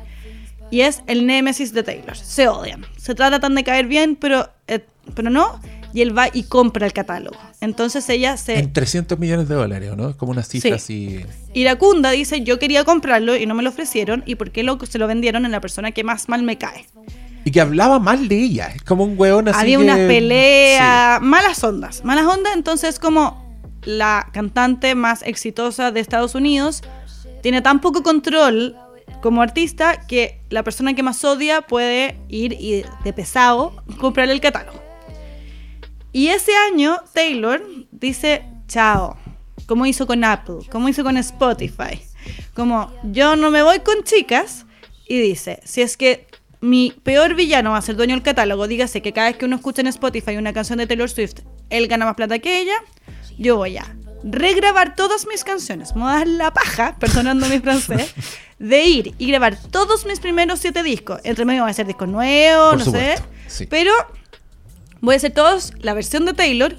y 0.70 0.80
es 0.80 1.02
el 1.06 1.26
némesis 1.26 1.72
de 1.72 1.82
Taylor. 1.82 2.16
Se 2.16 2.48
odian, 2.48 2.84
se 2.96 3.14
tratan 3.14 3.54
de 3.54 3.62
caer 3.62 3.86
bien, 3.86 4.16
pero, 4.16 4.48
eh, 4.68 4.80
pero 5.14 5.30
no, 5.30 5.60
y 5.92 6.00
él 6.02 6.16
va 6.16 6.28
y 6.32 6.44
compra 6.44 6.86
el 6.86 6.92
catálogo. 6.92 7.36
Entonces 7.60 8.08
ella 8.08 8.36
se... 8.36 8.58
En 8.58 8.72
300 8.72 9.18
millones 9.18 9.48
de 9.48 9.54
dólares, 9.54 9.90
¿o 9.92 9.96
¿no? 9.96 10.10
Es 10.10 10.16
como 10.16 10.32
una 10.32 10.42
cifra 10.42 10.78
Sí. 10.78 11.20
así. 11.22 11.26
Iracunda 11.54 12.10
dice, 12.10 12.42
yo 12.42 12.58
quería 12.58 12.84
comprarlo 12.84 13.36
y 13.36 13.46
no 13.46 13.54
me 13.54 13.62
lo 13.62 13.70
ofrecieron, 13.70 14.22
y 14.26 14.34
por 14.34 14.50
qué 14.50 14.62
lo, 14.62 14.78
se 14.84 14.98
lo 14.98 15.06
vendieron 15.06 15.44
en 15.44 15.52
la 15.52 15.60
persona 15.60 15.92
que 15.92 16.04
más 16.04 16.28
mal 16.28 16.42
me 16.42 16.58
cae. 16.58 16.86
Y 17.46 17.52
que 17.52 17.60
hablaba 17.60 18.00
mal 18.00 18.26
de 18.26 18.36
ella. 18.42 18.72
Es 18.74 18.82
como 18.82 19.04
un 19.04 19.14
weón 19.16 19.46
así. 19.46 19.60
Había 19.60 19.78
que- 19.78 19.84
unas 19.84 19.98
peleas, 19.98 21.22
malas 21.22 21.62
ondas, 21.62 22.04
malas 22.04 22.26
ondas, 22.26 22.52
entonces 22.56 22.98
como 22.98 23.46
la 23.84 24.28
cantante 24.32 24.96
más 24.96 25.22
exitosa 25.22 25.92
de 25.92 26.00
Estados 26.00 26.34
Unidos 26.34 26.82
tiene 27.42 27.62
tan 27.62 27.80
poco 27.80 28.02
control 28.02 28.74
como 29.22 29.42
artista 29.42 30.06
que 30.08 30.40
la 30.50 30.64
persona 30.64 30.94
que 30.94 31.04
más 31.04 31.22
odia 31.24 31.62
puede 31.62 32.18
ir 32.28 32.52
y 32.54 32.82
de 33.04 33.12
pesado 33.12 33.80
comprarle 34.00 34.32
el 34.34 34.40
catálogo. 34.40 34.82
Y 36.10 36.28
ese 36.28 36.50
año 36.72 36.96
Taylor 37.14 37.62
dice, 37.92 38.42
chao, 38.66 39.16
como 39.66 39.86
hizo 39.86 40.08
con 40.08 40.24
Apple, 40.24 40.66
como 40.72 40.88
hizo 40.88 41.04
con 41.04 41.16
Spotify, 41.16 42.02
como 42.54 42.90
yo 43.04 43.36
no 43.36 43.52
me 43.52 43.62
voy 43.62 43.78
con 43.80 44.02
chicas 44.02 44.66
y 45.06 45.20
dice, 45.20 45.60
si 45.64 45.82
es 45.82 45.96
que 45.96 46.26
mi 46.66 46.92
peor 47.02 47.34
villano 47.34 47.70
va 47.72 47.78
a 47.78 47.82
ser 47.82 47.96
dueño 47.96 48.14
del 48.14 48.22
catálogo, 48.22 48.66
dígase 48.66 49.00
que 49.02 49.12
cada 49.12 49.28
vez 49.28 49.36
que 49.36 49.44
uno 49.44 49.56
escucha 49.56 49.80
en 49.82 49.86
Spotify 49.88 50.36
una 50.36 50.52
canción 50.52 50.78
de 50.78 50.86
Taylor 50.86 51.08
Swift, 51.08 51.40
él 51.70 51.86
gana 51.88 52.04
más 52.04 52.14
plata 52.16 52.38
que 52.38 52.60
ella, 52.60 52.74
yo 53.38 53.56
voy 53.56 53.76
a 53.76 53.86
regrabar 54.24 54.96
todas 54.96 55.26
mis 55.26 55.44
canciones, 55.44 55.94
me 55.94 56.02
voy 56.02 56.10
a 56.10 56.14
dar 56.16 56.26
la 56.26 56.52
paja, 56.52 56.96
perdonando 56.98 57.46
mi 57.48 57.60
francés, 57.60 58.12
de 58.58 58.82
ir 58.84 59.14
y 59.18 59.28
grabar 59.28 59.56
todos 59.70 60.06
mis 60.06 60.18
primeros 60.20 60.58
siete 60.60 60.82
discos. 60.82 61.20
Entre 61.22 61.44
medio 61.44 61.62
voy 61.62 61.68
a 61.68 61.72
hacer 61.72 61.86
discos 61.86 62.08
nuevos, 62.08 62.70
Por 62.70 62.78
no 62.78 62.84
supuesto, 62.84 63.26
sé. 63.46 63.58
sí. 63.58 63.66
Pero 63.66 63.92
voy 65.00 65.14
a 65.14 65.16
hacer 65.18 65.32
todos 65.32 65.72
la 65.78 65.94
versión 65.94 66.24
de 66.24 66.32
Taylor 66.32 66.74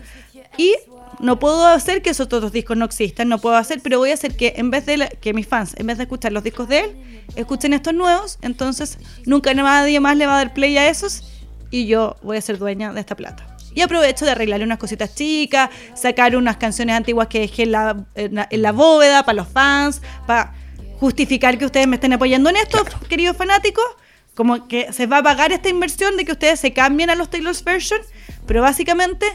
y 0.57 0.75
no 1.19 1.39
puedo 1.39 1.65
hacer 1.65 2.01
que 2.01 2.11
esos 2.11 2.25
otros 2.27 2.51
discos 2.51 2.77
no 2.77 2.85
existan, 2.85 3.27
no 3.29 3.39
puedo 3.39 3.55
hacer, 3.55 3.81
pero 3.81 3.97
voy 3.99 4.11
a 4.11 4.13
hacer 4.13 4.35
que 4.35 4.53
en 4.57 4.69
vez 4.71 4.85
de 4.85 4.97
la- 4.97 5.07
que 5.09 5.33
mis 5.33 5.47
fans, 5.47 5.73
en 5.77 5.87
vez 5.87 5.97
de 5.97 6.03
escuchar 6.03 6.31
los 6.31 6.43
discos 6.43 6.67
de 6.67 6.79
él, 6.79 7.25
escuchen 7.35 7.73
estos 7.73 7.93
nuevos, 7.93 8.37
entonces 8.41 8.97
nunca 9.25 9.53
nadie 9.53 9.99
más 9.99 10.15
le 10.17 10.25
va 10.27 10.33
a 10.35 10.37
dar 10.37 10.53
play 10.53 10.77
a 10.77 10.87
esos 10.89 11.23
y 11.71 11.87
yo 11.87 12.15
voy 12.21 12.37
a 12.37 12.41
ser 12.41 12.57
dueña 12.57 12.93
de 12.93 12.99
esta 12.99 13.15
plata. 13.15 13.55
Y 13.73 13.81
aprovecho 13.81 14.25
de 14.25 14.31
arreglarle 14.31 14.65
unas 14.65 14.79
cositas 14.79 15.13
chicas, 15.13 15.69
sacar 15.95 16.35
unas 16.35 16.57
canciones 16.57 16.95
antiguas 16.95 17.27
que 17.27 17.41
dejé 17.41 17.63
en 17.63 17.71
la, 17.73 18.05
en 18.15 18.35
la, 18.35 18.47
en 18.49 18.61
la 18.61 18.71
bóveda 18.71 19.23
para 19.23 19.35
los 19.35 19.47
fans, 19.47 20.01
para 20.25 20.53
justificar 20.99 21.57
que 21.59 21.65
ustedes 21.65 21.87
me 21.87 21.95
estén 21.97 22.13
apoyando 22.13 22.49
en 22.49 22.55
esto, 22.55 22.83
queridos 23.07 23.37
fanáticos. 23.37 23.85
Como 24.33 24.67
que 24.67 24.91
se 24.93 25.07
va 25.07 25.17
a 25.17 25.23
pagar 25.23 25.51
esta 25.51 25.69
inversión 25.69 26.15
de 26.17 26.25
que 26.25 26.31
ustedes 26.31 26.59
se 26.59 26.71
cambien 26.73 27.09
a 27.09 27.15
los 27.15 27.29
Taylor's 27.29 27.63
Version, 27.63 27.99
pero 28.45 28.61
básicamente 28.61 29.25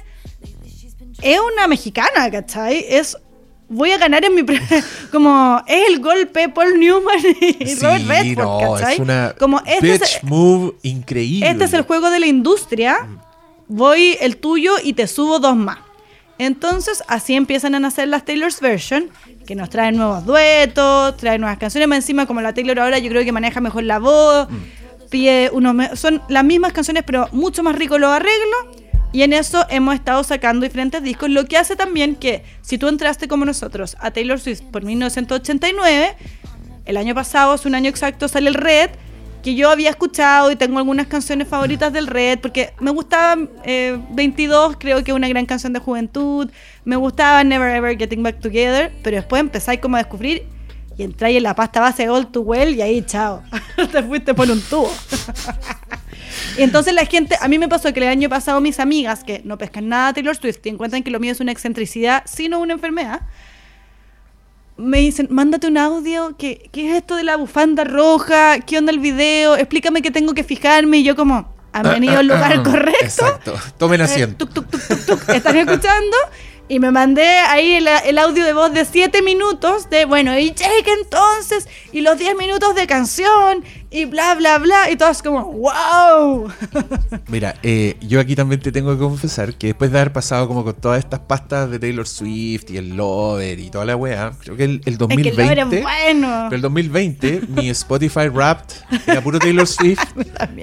es 1.22 1.38
una 1.54 1.66
mexicana, 1.66 2.30
¿cachai? 2.30 2.84
Es. 2.88 3.16
Voy 3.68 3.90
a 3.92 3.98
ganar 3.98 4.24
en 4.24 4.34
mi. 4.34 4.42
Como. 5.12 5.62
Es 5.66 5.88
el 5.88 6.00
golpe 6.00 6.48
Paul 6.48 6.78
Newman 6.78 7.18
y 7.40 7.66
Sí, 7.66 7.74
Robert 7.80 8.04
Redford, 8.06 8.44
no, 8.44 8.74
¿cachai? 8.74 8.94
es 8.94 9.00
una 9.00 9.34
Como 9.38 9.60
este 9.64 9.80
bitch 9.92 10.02
es, 10.02 10.24
move 10.24 10.74
increíble. 10.82 11.48
este 11.50 11.64
es 11.64 11.72
el 11.72 11.82
juego 11.82 12.10
de 12.10 12.20
la 12.20 12.26
industria. 12.26 13.06
Voy 13.68 14.18
el 14.20 14.36
tuyo 14.36 14.74
y 14.82 14.92
te 14.92 15.06
subo 15.06 15.38
dos 15.38 15.56
más. 15.56 15.78
Entonces, 16.38 17.02
así 17.08 17.34
empiezan 17.34 17.74
a 17.74 17.80
nacer 17.80 18.08
las 18.08 18.24
Taylor's 18.24 18.60
Version, 18.60 19.08
que 19.46 19.54
nos 19.54 19.70
traen 19.70 19.96
nuevos 19.96 20.24
duetos, 20.26 21.16
traen 21.16 21.40
nuevas 21.40 21.58
canciones. 21.58 21.88
Más 21.88 21.96
encima, 21.98 22.26
como 22.26 22.40
la 22.40 22.52
Taylor 22.52 22.78
ahora, 22.80 22.98
yo 22.98 23.08
creo 23.10 23.24
que 23.24 23.32
maneja 23.32 23.60
mejor 23.60 23.84
la 23.84 23.98
voz. 23.98 24.48
Pide 25.08 25.50
unos 25.52 25.74
me- 25.74 25.94
son 25.96 26.20
las 26.28 26.42
mismas 26.44 26.72
canciones, 26.72 27.04
pero 27.06 27.28
mucho 27.32 27.62
más 27.62 27.76
rico 27.76 27.96
los 27.98 28.10
arreglos. 28.10 28.81
Y 29.12 29.22
en 29.22 29.34
eso 29.34 29.66
hemos 29.68 29.94
estado 29.94 30.24
sacando 30.24 30.64
diferentes 30.64 31.02
discos, 31.02 31.28
lo 31.28 31.44
que 31.44 31.58
hace 31.58 31.76
también 31.76 32.16
que 32.16 32.44
si 32.62 32.78
tú 32.78 32.88
entraste 32.88 33.28
como 33.28 33.44
nosotros 33.44 33.96
a 34.00 34.10
Taylor 34.10 34.40
Swift 34.40 34.62
por 34.62 34.82
1989, 34.82 36.16
el 36.86 36.96
año 36.96 37.14
pasado, 37.14 37.52
hace 37.52 37.68
un 37.68 37.74
año 37.74 37.90
exacto, 37.90 38.26
sale 38.26 38.48
el 38.48 38.54
Red, 38.54 38.90
que 39.42 39.54
yo 39.54 39.70
había 39.70 39.90
escuchado 39.90 40.50
y 40.50 40.56
tengo 40.56 40.78
algunas 40.78 41.08
canciones 41.08 41.46
favoritas 41.46 41.92
del 41.92 42.06
Red, 42.06 42.38
porque 42.38 42.72
me 42.80 42.90
gustaba 42.90 43.42
eh, 43.64 43.98
22, 44.10 44.76
creo 44.78 45.04
que 45.04 45.12
una 45.12 45.28
gran 45.28 45.44
canción 45.44 45.74
de 45.74 45.80
juventud, 45.80 46.50
me 46.84 46.96
gustaba 46.96 47.44
Never 47.44 47.74
Ever 47.76 47.98
Getting 47.98 48.22
Back 48.22 48.40
Together, 48.40 48.92
pero 49.02 49.16
después 49.16 49.40
empezáis 49.40 49.80
como 49.80 49.96
a 49.96 49.98
descubrir 49.98 50.44
y 50.96 51.02
entráis 51.02 51.36
en 51.36 51.42
la 51.42 51.54
pasta 51.54 51.80
base 51.80 52.08
All 52.08 52.28
Too 52.28 52.42
Well 52.42 52.74
y 52.76 52.82
ahí 52.82 53.02
chao, 53.04 53.42
te 53.92 54.02
fuiste 54.02 54.32
por 54.32 54.50
un 54.50 54.60
tubo. 54.62 54.90
Y 56.58 56.62
entonces 56.62 56.94
la 56.94 57.04
gente, 57.06 57.36
a 57.40 57.48
mí 57.48 57.58
me 57.58 57.68
pasó 57.68 57.92
que 57.92 58.00
el 58.00 58.08
año 58.08 58.28
pasado 58.28 58.60
mis 58.60 58.80
amigas 58.80 59.24
que 59.24 59.42
no 59.44 59.58
pescan 59.58 59.88
nada 59.88 60.12
Taylor 60.12 60.36
Swift 60.36 60.58
y 60.64 60.68
encuentran 60.70 61.02
que 61.02 61.10
lo 61.10 61.20
mío 61.20 61.32
es 61.32 61.40
una 61.40 61.52
excentricidad, 61.52 62.22
sino 62.26 62.60
una 62.60 62.74
enfermedad, 62.74 63.22
me 64.76 64.98
dicen, 64.98 65.28
mándate 65.30 65.66
un 65.68 65.78
audio, 65.78 66.34
¿qué, 66.38 66.68
qué 66.72 66.90
es 66.90 66.96
esto 66.96 67.16
de 67.16 67.24
la 67.24 67.36
bufanda 67.36 67.84
roja? 67.84 68.58
¿Qué 68.60 68.78
onda 68.78 68.90
el 68.90 68.98
video? 68.98 69.54
Explícame 69.56 70.02
que 70.02 70.10
tengo 70.10 70.34
que 70.34 70.44
fijarme. 70.44 70.98
Y 70.98 71.04
yo 71.04 71.14
como, 71.14 71.52
han 71.72 71.82
venido 71.84 72.18
al 72.18 72.26
lugar 72.26 72.62
correcto. 72.62 73.04
Exacto. 73.04 73.54
Tomen 73.78 74.00
Eh, 74.00 74.04
asiento. 74.04 74.46
tuc, 74.46 74.68
tuc, 74.68 75.06
tuc. 75.06 75.28
Están 75.28 75.56
escuchando. 75.56 76.16
Y 76.68 76.78
me 76.80 76.90
mandé 76.90 77.26
ahí 77.26 77.74
el, 77.74 77.86
el 77.86 78.18
audio 78.18 78.44
de 78.44 78.54
voz 78.54 78.72
de 78.72 78.84
7 78.84 79.20
minutos 79.20 79.90
de, 79.90 80.06
bueno, 80.06 80.36
y 80.38 80.52
Jake 80.52 80.90
entonces, 81.02 81.68
y 81.92 82.00
los 82.00 82.16
10 82.18 82.36
minutos 82.36 82.74
de 82.74 82.86
canción, 82.86 83.62
y 83.92 84.04
bla, 84.06 84.34
bla, 84.34 84.58
bla. 84.58 84.90
Y 84.90 84.96
todos 84.96 85.22
como, 85.22 85.44
wow. 85.52 86.50
Mira, 87.28 87.54
eh, 87.62 87.96
yo 88.00 88.20
aquí 88.20 88.34
también 88.34 88.60
te 88.60 88.72
tengo 88.72 88.92
que 88.92 88.98
confesar 88.98 89.54
que 89.54 89.68
después 89.68 89.92
de 89.92 89.98
haber 89.98 90.12
pasado 90.12 90.48
como 90.48 90.64
con 90.64 90.74
todas 90.74 90.98
estas 90.98 91.20
pastas 91.20 91.70
de 91.70 91.78
Taylor 91.78 92.06
Swift 92.06 92.70
y 92.70 92.76
el 92.78 92.96
Lover 92.96 93.58
y 93.58 93.70
toda 93.70 93.84
la 93.84 93.96
weá, 93.96 94.32
creo 94.40 94.56
que 94.56 94.64
el, 94.64 94.70
el 94.70 94.80
Es 94.80 94.84
que 94.84 94.96
2020. 94.98 95.42
el 95.42 95.50
era 95.50 95.64
bueno. 95.66 96.46
Pero 96.48 96.56
el 96.56 96.62
2020, 96.62 97.42
mi 97.48 97.68
Spotify 97.70 98.28
Wrapped 98.28 98.74
era 99.06 99.20
puro 99.20 99.38
Taylor 99.38 99.66
Swift 99.66 100.02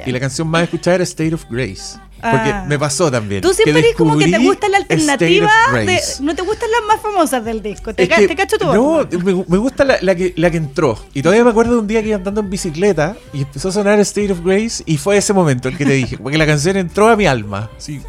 y 0.05 0.11
la 0.11 0.19
canción 0.19 0.47
más 0.47 0.63
escuchada 0.63 0.95
era 0.95 1.03
State 1.03 1.33
of 1.33 1.45
Grace. 1.49 1.97
Porque 2.21 2.49
Ah. 2.51 2.65
me 2.67 2.77
pasó 2.77 3.09
también. 3.09 3.41
Tú 3.41 3.53
siempre 3.53 3.79
eres 3.79 3.95
como 3.95 4.17
que 4.17 4.27
te 4.27 4.37
gusta 4.39 4.67
la 4.69 4.77
alternativa, 4.77 5.49
de, 5.73 5.99
no 6.21 6.35
te 6.35 6.41
gustan 6.41 6.69
las 6.71 6.81
más 6.87 7.01
famosas 7.01 7.45
del 7.45 7.61
disco. 7.61 7.93
Te, 7.93 8.07
ca- 8.07 8.17
que- 8.17 8.27
te 8.27 8.35
cacho 8.35 8.57
tu 8.57 8.65
No, 8.65 9.07
me, 9.23 9.33
me 9.47 9.57
gusta 9.57 9.85
la, 9.85 9.97
la 10.01 10.13
que, 10.15 10.33
la 10.35 10.51
que 10.51 10.57
entró. 10.57 10.99
Y 11.13 11.21
todavía 11.21 11.43
me 11.43 11.51
acuerdo 11.51 11.73
de 11.75 11.79
un 11.79 11.87
día 11.87 12.01
que 12.01 12.09
iba 12.09 12.17
andando 12.17 12.41
en 12.41 12.49
bicicleta 12.49 13.15
y 13.33 13.41
empezó 13.43 13.69
a 13.69 13.71
sonar 13.71 13.99
State 14.01 14.31
of 14.31 14.41
Grace 14.43 14.83
y 14.85 14.97
fue 14.97 15.17
ese 15.17 15.31
momento 15.33 15.69
el 15.69 15.77
que 15.77 15.85
te 15.85 15.93
dije. 15.93 16.17
Porque 16.17 16.37
la 16.37 16.45
canción 16.45 16.75
entró 16.77 17.07
a 17.07 17.15
mi 17.15 17.25
alma. 17.25 17.69
Así, 17.77 18.01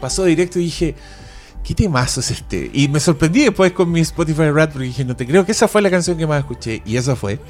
pasó 0.00 0.24
directo 0.24 0.58
y 0.60 0.64
dije, 0.64 0.94
¿qué 1.64 1.74
temazo 1.74 2.20
es 2.20 2.30
este? 2.30 2.70
Y 2.72 2.88
me 2.88 3.00
sorprendí 3.00 3.42
después 3.44 3.72
con 3.72 3.90
mi 3.90 4.00
Spotify 4.00 4.50
Rap 4.50 4.72
porque 4.72 4.86
dije, 4.86 5.04
no 5.04 5.16
te 5.16 5.26
creo 5.26 5.44
que 5.44 5.52
esa 5.52 5.66
fue 5.68 5.82
la 5.82 5.90
canción 5.90 6.16
que 6.16 6.26
más 6.26 6.38
escuché. 6.40 6.82
Y 6.86 6.96
esa 6.96 7.16
fue. 7.16 7.40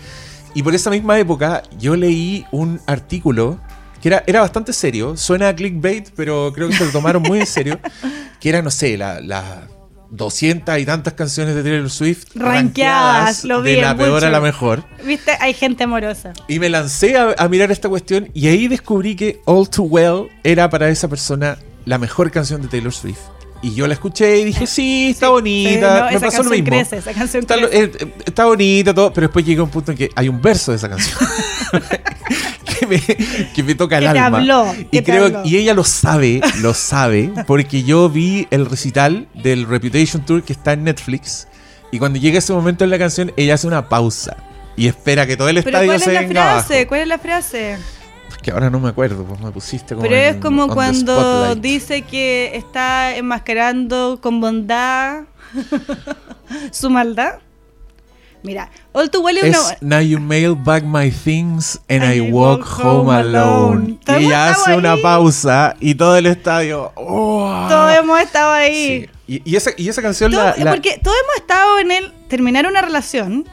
Y 0.55 0.63
por 0.65 0.75
esa 0.75 0.91
misma 0.91 1.17
época 1.19 1.63
yo 1.79 1.95
leí 1.95 2.45
un 2.51 2.81
artículo 2.87 3.61
que 4.01 4.09
era, 4.09 4.23
era 4.27 4.41
bastante 4.41 4.73
serio. 4.73 5.17
Suena 5.17 5.49
a 5.49 5.55
clickbait, 5.57 6.11
pero 6.17 6.53
creo 6.55 6.69
que 6.69 6.77
se 6.77 6.85
lo 6.87 6.91
tomaron 6.93 7.23
muy 7.23 7.41
en 7.41 7.47
serio. 7.47 7.79
Que 8.41 8.49
era, 8.49 8.63
no 8.63 8.71
sé, 8.71 8.97
la... 8.97 9.21
la 9.21 9.69
200 10.13 10.77
y 10.81 10.85
tantas 10.85 11.13
canciones 11.13 11.55
de 11.55 11.63
Taylor 11.63 11.89
Swift 11.89 12.25
Rankeadas, 12.35 13.45
lo 13.45 13.63
vi 13.63 13.75
de 13.77 13.83
la 13.83 13.97
peor 13.97 14.25
a 14.25 14.31
la 14.31 14.41
mejor. 14.41 14.85
Viste, 15.07 15.31
hay 15.39 15.55
gente 15.55 15.85
amorosa. 15.85 16.33
Y 16.49 16.59
me 16.59 16.69
lancé 16.69 17.17
a, 17.17 17.33
a 17.39 17.49
mirar 17.49 17.71
esta 17.71 17.89
cuestión 17.89 18.29
y 18.35 18.49
ahí 18.49 18.67
descubrí 18.67 19.15
que 19.15 19.41
All 19.45 19.71
Too 19.71 19.85
Well 19.85 20.29
era 20.43 20.69
para 20.69 20.89
esa 20.89 21.07
persona 21.07 21.59
la 21.85 21.99
mejor 21.99 22.33
canción 22.33 22.61
de 22.61 22.67
Taylor 22.67 22.93
Swift. 22.93 23.21
Y 23.63 23.73
yo 23.75 23.87
la 23.87 23.95
escuché 23.95 24.39
y 24.41 24.45
dije, 24.47 24.67
sí, 24.67 25.11
está 25.11 25.27
Sí, 25.27 25.33
bonita. 25.33 26.07
no, 26.07 26.11
me 26.13 26.19
pasó 26.27 26.43
lo 26.43 26.51
mismo. 26.51 26.67
crece, 26.67 26.97
esa 26.97 27.13
canción 27.13 27.43
está, 27.43 27.55
crece. 27.57 27.85
eh, 27.85 27.93
eh, 28.01 28.13
está 28.27 28.47
bonita, 28.47 28.93
todo, 28.93 29.13
pero 29.13 29.29
después 29.29 29.45
llega 29.47 29.63
un 29.63 29.71
punto 29.71 29.93
en 29.93 29.97
que 29.99 30.11
hay 30.17 30.29
un 30.29 30.43
verso 30.43 30.73
de 30.73 30.79
esa 30.79 30.89
canción 30.89 31.17
que, 32.81 32.87
me, 32.87 33.01
que 33.55 33.63
me 33.63 33.75
toca 33.75 33.99
el 33.99 34.05
Que 34.07 34.13
te 34.13 34.19
alma. 34.19 34.39
habló, 34.39 34.75
y 34.75 34.85
que 34.85 35.03
te 35.03 35.13
creo 35.13 35.25
habló. 35.27 35.43
y 35.45 35.57
ella 35.57 35.75
lo 35.75 35.85
sabe, 35.85 36.41
lo 36.61 36.75
sabe, 36.75 37.31
porque 37.47 37.83
yo 37.85 38.09
vi 38.09 38.49
el 38.51 38.67
recital 38.67 39.29
del 39.35 39.67
Reputation 39.67 40.25
Tour 40.25 40.43
que 40.43 40.53
está 40.53 40.73
en 40.73 40.85
Netflix. 40.85 41.47
Y 41.93 41.99
cuando 41.99 42.19
llega 42.19 42.39
ese 42.39 42.53
momento 42.53 42.85
en 42.85 42.91
la 42.91 42.99
canción, 42.99 43.33
ella 43.37 43.55
hace 43.55 43.67
una 43.67 43.89
pausa 43.89 44.37
y 44.77 44.87
espera 44.87 45.27
que 45.27 45.37
todo 45.37 45.49
el 45.49 45.57
Pero 45.63 45.69
estadio 45.69 45.89
¿cuál 45.89 46.01
se 46.01 46.07
es 46.11 46.15
la 46.15 46.21
venga 46.21 46.43
frase? 46.43 46.75
abajo. 46.75 46.89
¿Cuál 46.89 47.01
es 47.03 47.09
la 47.09 47.19
frase? 47.19 47.79
que 48.43 48.53
ahora 48.53 48.71
no 48.71 48.81
me 48.81 48.89
acuerdo, 48.89 49.23
pues 49.25 49.39
me 49.41 49.51
pusiste 49.51 49.95
como 49.95 50.09
Pero 50.09 50.17
es 50.17 50.37
como 50.37 50.69
cuando 50.69 51.55
dice 51.57 52.01
que 52.03 52.53
está 52.55 53.15
enmascarando 53.15 54.19
con 54.23 54.41
bondad 54.41 55.25
su 56.71 56.89
maldad. 56.89 57.35
Mira, 58.43 58.71
All 58.93 59.11
Too 59.11 59.21
Well 59.21 59.37
es, 59.39 59.57
una... 59.59 59.77
Now 59.83 60.01
you 60.01 60.19
mail 60.19 60.55
back 60.55 60.83
my 60.85 61.11
things 61.11 61.79
and, 61.89 62.03
And 62.03 62.13
I 62.15 62.17
I 62.19 62.31
walk 62.31 62.61
walk 62.61 62.69
home 62.81 63.01
home 63.01 63.11
alone. 63.15 63.99
alone. 64.07 64.23
Y 64.25 64.33
hace 64.33 64.75
una 64.77 64.97
pausa 64.97 65.77
y 65.81 65.95
todo 65.95 66.17
el 66.17 66.27
estadio. 66.27 66.91
¡oh! 66.97 67.67
Todos 67.69 67.95
hemos 67.99 68.19
estado 68.21 68.53
ahí. 68.53 69.09
Sí. 69.27 69.35
Y, 69.45 69.51
y 69.53 69.57
esa, 69.57 69.71
y 69.77 69.89
esa 69.89 70.01
canción 70.03 70.31
Todo- 70.33 70.43
la, 70.43 70.57
la- 70.57 70.71
Porque 70.71 70.99
todos 71.03 71.17
hemos 71.25 71.37
estado 71.37 71.79
en 71.81 71.91
el 71.93 72.13
terminar 72.29 72.67
una 72.67 72.81
relación. 72.81 73.47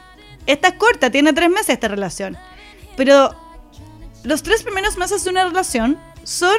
Esta 0.46 0.70
es 0.70 0.74
corta, 0.76 1.10
tiene 1.12 1.34
tres 1.34 1.50
meses 1.50 1.70
esta 1.70 1.90
relación. 1.90 2.38
Pero 2.96 3.36
los 4.24 4.42
tres 4.44 4.64
primeros 4.64 4.98
meses 4.98 5.24
de 5.24 5.30
una 5.30 5.44
relación 5.44 5.98
son 6.24 6.56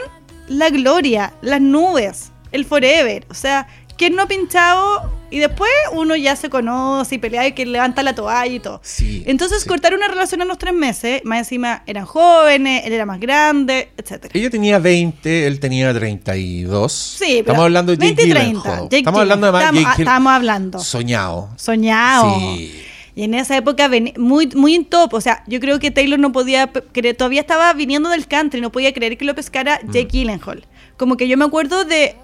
la 0.49 0.69
gloria, 0.69 1.33
las 1.41 1.61
nubes, 1.61 2.31
el 2.53 2.65
forever. 2.67 3.27
O 3.31 3.35
sea, 3.35 3.67
¿quién 3.99 4.17
no 4.17 4.23
ha 4.23 4.27
pinchado? 4.29 5.13
Y 5.31 5.41
después 5.41 5.71
uno 5.93 6.17
ya 6.17 6.35
se 6.37 6.49
conoce 6.49 7.17
y 7.17 7.19
pelea 7.19 7.47
y 7.47 7.53
que 7.53 7.67
levanta 7.67 8.03
la 8.03 8.15
toalla 8.15 8.47
y 8.51 8.61
todo. 8.61 8.81
Sí, 8.83 9.23
Entonces, 9.27 9.63
sí. 9.65 9.69
cortar 9.69 9.93
una 9.93 10.09
relación 10.09 10.41
a 10.41 10.47
los 10.47 10.57
tres 10.57 10.73
meses, 10.73 11.21
más 11.25 11.41
encima 11.41 11.83
eran 11.87 12.07
jóvenes, 12.07 12.87
él 12.87 12.95
era 12.95 13.05
más 13.05 13.21
grande, 13.21 13.91
etcétera. 13.99 14.33
Ella 14.33 14.49
tenía 14.49 14.79
20, 14.79 15.47
él 15.47 15.61
tenía 15.61 15.93
32. 15.93 16.93
Sí, 16.93 17.25
pero 17.27 17.41
Estamos 17.41 17.65
hablando 17.65 17.93
de 17.95 17.99
Jake 17.99 18.15
20 18.15 18.23
y 18.23 18.31
30. 18.31 18.49
Gyllenhaal. 18.63 18.83
Jake 18.85 18.97
Estamos 18.99 19.21
hablando 19.21 19.47
de 19.47 19.53
Gyllenhaal. 19.53 19.75
Jake 19.75 19.81
Estamos- 19.91 19.99
estamos 19.99 20.33
hablando. 20.33 20.79
Soñado. 20.81 21.49
Soñado. 21.57 22.39
Sí. 22.39 22.83
Y 23.15 23.25
en 23.25 23.35
esa 23.35 23.57
época 23.57 23.91
muy, 24.17 24.47
muy 24.55 24.75
en 24.77 24.85
top. 24.85 25.13
O 25.15 25.21
sea, 25.21 25.43
yo 25.49 25.59
creo 25.61 25.79
que 25.81 25.91
Taylor 25.91 26.19
no 26.21 26.31
podía 26.33 26.69
creer, 26.71 27.17
todavía 27.17 27.41
estaba 27.41 27.73
viniendo 27.73 28.09
del 28.11 28.27
country, 28.29 28.61
no 28.61 28.71
podía 28.71 28.93
creer 28.95 29.19
que 29.19 29.25
lo 29.25 29.35
pescara 29.35 29.81
Mm. 29.83 29.91
Jake 29.91 30.09
Gyllenhaal. 30.13 30.67
Como 30.97 31.17
que 31.17 31.27
yo 31.29 31.37
me 31.37 31.45
acuerdo 31.45 31.85
de. 31.85 32.17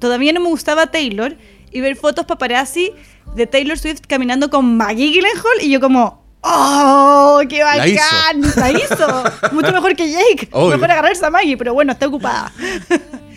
Todavía 0.00 0.32
no 0.32 0.40
me 0.40 0.48
gustaba 0.48 0.88
Taylor 0.88 1.36
y 1.70 1.80
ver 1.80 1.94
fotos 1.94 2.26
paparazzi 2.26 2.92
de 3.34 3.46
Taylor 3.46 3.78
Swift 3.78 4.00
caminando 4.08 4.50
con 4.50 4.76
Maggie 4.76 5.12
Gyllenhaal 5.12 5.62
y 5.62 5.70
yo 5.70 5.80
como. 5.80 6.20
¡Oh! 6.42 7.40
¡Qué 7.48 7.58
La 7.58 7.86
hizo. 7.86 8.02
bacán! 8.02 8.52
La 8.56 8.70
hizo. 8.72 9.24
Mucho 9.52 9.72
mejor 9.72 9.94
que 9.94 10.10
Jake. 10.10 10.48
Obvio. 10.52 10.70
Mejor 10.70 10.90
agarrarse 10.90 11.24
a 11.24 11.30
Maggie, 11.30 11.56
pero 11.56 11.74
bueno, 11.74 11.92
está 11.92 12.06
ocupada. 12.08 12.50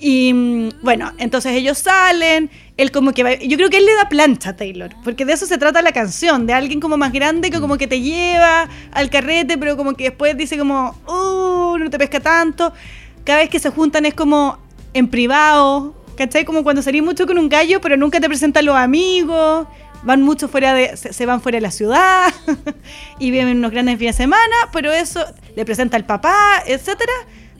Y 0.00 0.32
mm, 0.32 0.68
bueno, 0.80 1.12
entonces 1.18 1.52
ellos 1.52 1.76
salen, 1.76 2.50
él 2.78 2.90
como 2.90 3.12
que 3.12 3.22
va, 3.22 3.34
yo 3.34 3.56
creo 3.58 3.68
que 3.68 3.76
él 3.76 3.84
le 3.84 3.94
da 3.94 4.08
plancha 4.08 4.50
a 4.50 4.56
Taylor, 4.56 4.90
porque 5.04 5.26
de 5.26 5.34
eso 5.34 5.44
se 5.44 5.58
trata 5.58 5.82
la 5.82 5.92
canción, 5.92 6.46
de 6.46 6.54
alguien 6.54 6.80
como 6.80 6.96
más 6.96 7.12
grande 7.12 7.50
que 7.50 7.60
como 7.60 7.76
que 7.76 7.86
te 7.86 8.00
lleva 8.00 8.66
al 8.92 9.10
carrete, 9.10 9.58
pero 9.58 9.76
como 9.76 9.92
que 9.92 10.04
después 10.04 10.36
dice 10.38 10.56
como, 10.56 10.96
uh, 11.06 11.76
no 11.76 11.90
te 11.90 11.98
pesca 11.98 12.18
tanto. 12.18 12.72
Cada 13.24 13.40
vez 13.40 13.50
que 13.50 13.58
se 13.58 13.68
juntan 13.68 14.06
es 14.06 14.14
como 14.14 14.58
en 14.94 15.08
privado, 15.08 15.94
¿cachai? 16.20 16.44
Como 16.44 16.62
cuando 16.62 16.82
salís 16.82 17.02
mucho 17.02 17.26
con 17.26 17.38
un 17.38 17.48
gallo, 17.48 17.80
pero 17.80 17.96
nunca 17.96 18.20
te 18.20 18.28
presentan 18.28 18.66
los 18.66 18.76
amigos, 18.76 19.66
van 20.02 20.20
mucho 20.20 20.48
fuera 20.48 20.74
de, 20.74 20.94
se, 20.98 21.14
se 21.14 21.24
van 21.24 21.40
fuera 21.40 21.56
de 21.56 21.62
la 21.62 21.70
ciudad 21.70 22.30
y 23.18 23.30
viven 23.30 23.56
unos 23.56 23.70
grandes 23.70 23.98
fines 23.98 24.18
de 24.18 24.24
semana, 24.24 24.56
pero 24.70 24.92
eso 24.92 25.24
le 25.56 25.64
presenta 25.64 25.96
al 25.96 26.04
papá, 26.04 26.62
etcétera 26.66 27.12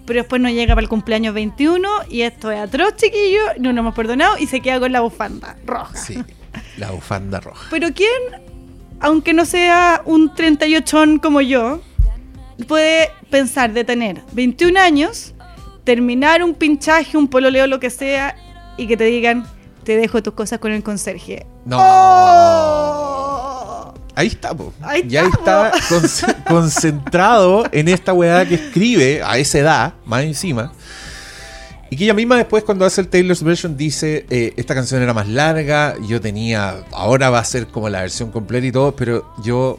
pero 0.06 0.22
después 0.22 0.42
no 0.42 0.50
llega 0.50 0.74
para 0.74 0.82
el 0.82 0.88
cumpleaños 0.88 1.32
21 1.34 1.88
y 2.11 2.22
esto 2.22 2.50
es 2.50 2.58
atroz, 2.58 2.96
chiquillo, 2.96 3.40
no 3.61 3.72
nos 3.72 3.80
hemos 3.80 3.94
perdonado 3.94 4.36
y 4.38 4.46
se 4.46 4.61
queda 4.61 4.80
con 4.80 4.90
la 4.90 5.00
bufanda 5.02 5.56
roja. 5.64 5.96
Sí, 5.96 6.18
la 6.78 6.90
bufanda 6.90 7.38
roja. 7.38 7.68
Pero 7.70 7.94
¿quién, 7.94 8.11
aunque 8.98 9.32
no 9.32 9.44
sea 9.44 10.02
un 10.04 10.34
38 10.34 11.20
como 11.22 11.40
yo, 11.40 11.80
puede 12.66 13.11
pensar 13.30 13.72
de 13.72 13.84
tener 13.84 14.20
21 14.32 14.80
años, 14.80 15.32
terminar 15.84 16.42
un 16.42 16.54
pinchaje, 16.54 17.16
un 17.16 17.28
pololeo, 17.28 17.68
lo 17.68 17.78
que 17.78 17.90
sea, 17.90 18.34
y 18.81 18.87
que 18.89 18.97
te 18.97 19.05
digan, 19.05 19.47
te 19.85 19.97
dejo 19.97 20.22
tus 20.22 20.35
cosas 20.35 20.59
con 20.59 20.72
el 20.72 20.83
conserje? 20.83 21.47
No. 21.64 21.78
¡Oh! 21.81 23.95
Ahí 24.14 24.26
está, 24.26 24.55
po. 24.55 24.72
Ahí 24.83 25.05
Ya 25.09 25.22
está, 25.22 25.70
está 25.70 26.35
con- 26.45 26.57
concentrado 26.57 27.64
en 27.72 27.89
esta 27.89 28.12
weá 28.12 28.47
que 28.47 28.57
escribe 28.57 29.22
a 29.22 29.39
esa 29.39 29.59
edad, 29.59 29.95
más 30.05 30.22
encima. 30.24 30.72
Y 31.91 31.97
que 31.97 32.05
ella 32.05 32.14
misma 32.14 32.37
después 32.37 32.62
cuando 32.64 32.85
hace 32.85 33.01
el 33.01 33.09
Taylor's 33.09 33.43
version 33.43 33.76
dice, 33.76 34.26
eh, 34.31 34.53
esta 34.57 34.74
canción 34.74 35.03
era 35.03 35.12
más 35.14 35.26
larga, 35.28 35.95
yo 36.07 36.20
tenía, 36.20 36.85
ahora 36.93 37.31
va 37.31 37.39
a 37.41 37.45
ser 37.45 37.66
como 37.66 37.89
la 37.89 38.03
versión 38.03 38.31
completa 38.31 38.66
y 38.66 38.72
todo, 38.72 38.95
pero 38.95 39.33
yo... 39.43 39.78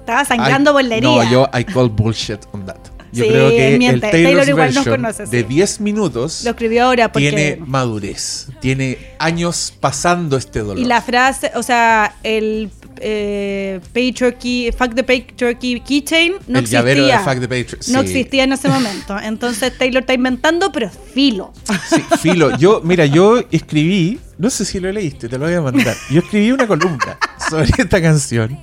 Estaba 0.00 0.24
sangrando 0.24 0.70
I- 0.70 0.74
por 0.74 0.84
la 0.84 0.94
herida. 0.96 1.24
No, 1.24 1.30
yo 1.30 1.48
I 1.52 1.64
call 1.64 1.88
bullshit 1.90 2.40
on 2.52 2.64
that. 2.66 2.78
Yo 3.14 3.24
Sí, 3.24 3.30
creo 3.30 3.48
que 3.50 3.78
miente. 3.78 3.94
el 3.94 4.00
Taylor 4.00 4.24
Taylor's 4.24 4.48
igual 4.48 4.66
nos 4.66 4.84
version 4.84 4.96
conoce, 5.02 5.26
de 5.26 5.40
sí. 5.40 5.46
10 5.48 5.80
minutos 5.80 6.42
Lo 6.44 6.50
escribió 6.50 6.84
ahora 6.84 7.12
porque... 7.12 7.30
tiene 7.30 7.56
madurez, 7.64 8.48
tiene 8.60 8.98
años 9.18 9.72
pasando 9.80 10.36
este 10.36 10.60
dolor. 10.60 10.78
Y 10.78 10.84
la 10.84 11.00
frase, 11.00 11.52
o 11.54 11.62
sea, 11.62 12.16
el 12.22 12.70
eh, 13.00 13.80
patriarchy, 13.92 14.70
fuck 14.76 14.94
the 14.94 15.02
patriarchy 15.04 15.80
keychain 15.80 16.34
no 16.48 16.58
el 16.58 16.66
llavero 16.66 17.04
de 17.04 17.12
existía. 17.12 17.32
Fuck 17.34 17.40
the 17.40 17.48
Patriot. 17.48 17.86
No 17.88 18.00
sí. 18.02 18.06
existía 18.08 18.44
en 18.44 18.52
ese 18.52 18.68
momento. 18.68 19.18
Entonces 19.18 19.76
Taylor 19.78 20.02
está 20.02 20.14
inventando, 20.14 20.70
pero 20.72 20.90
filo. 21.14 21.52
Sí, 21.88 22.02
filo. 22.20 22.56
Yo, 22.58 22.80
mira, 22.84 23.06
yo 23.06 23.40
escribí, 23.50 24.18
no 24.38 24.50
sé 24.50 24.64
si 24.64 24.80
lo 24.80 24.90
leíste, 24.90 25.28
te 25.28 25.38
lo 25.38 25.46
voy 25.46 25.54
a 25.54 25.62
mandar. 25.62 25.96
Yo 26.10 26.20
escribí 26.20 26.50
una 26.50 26.66
columna 26.66 27.18
sobre 27.50 27.70
esta 27.78 28.00
canción. 28.00 28.58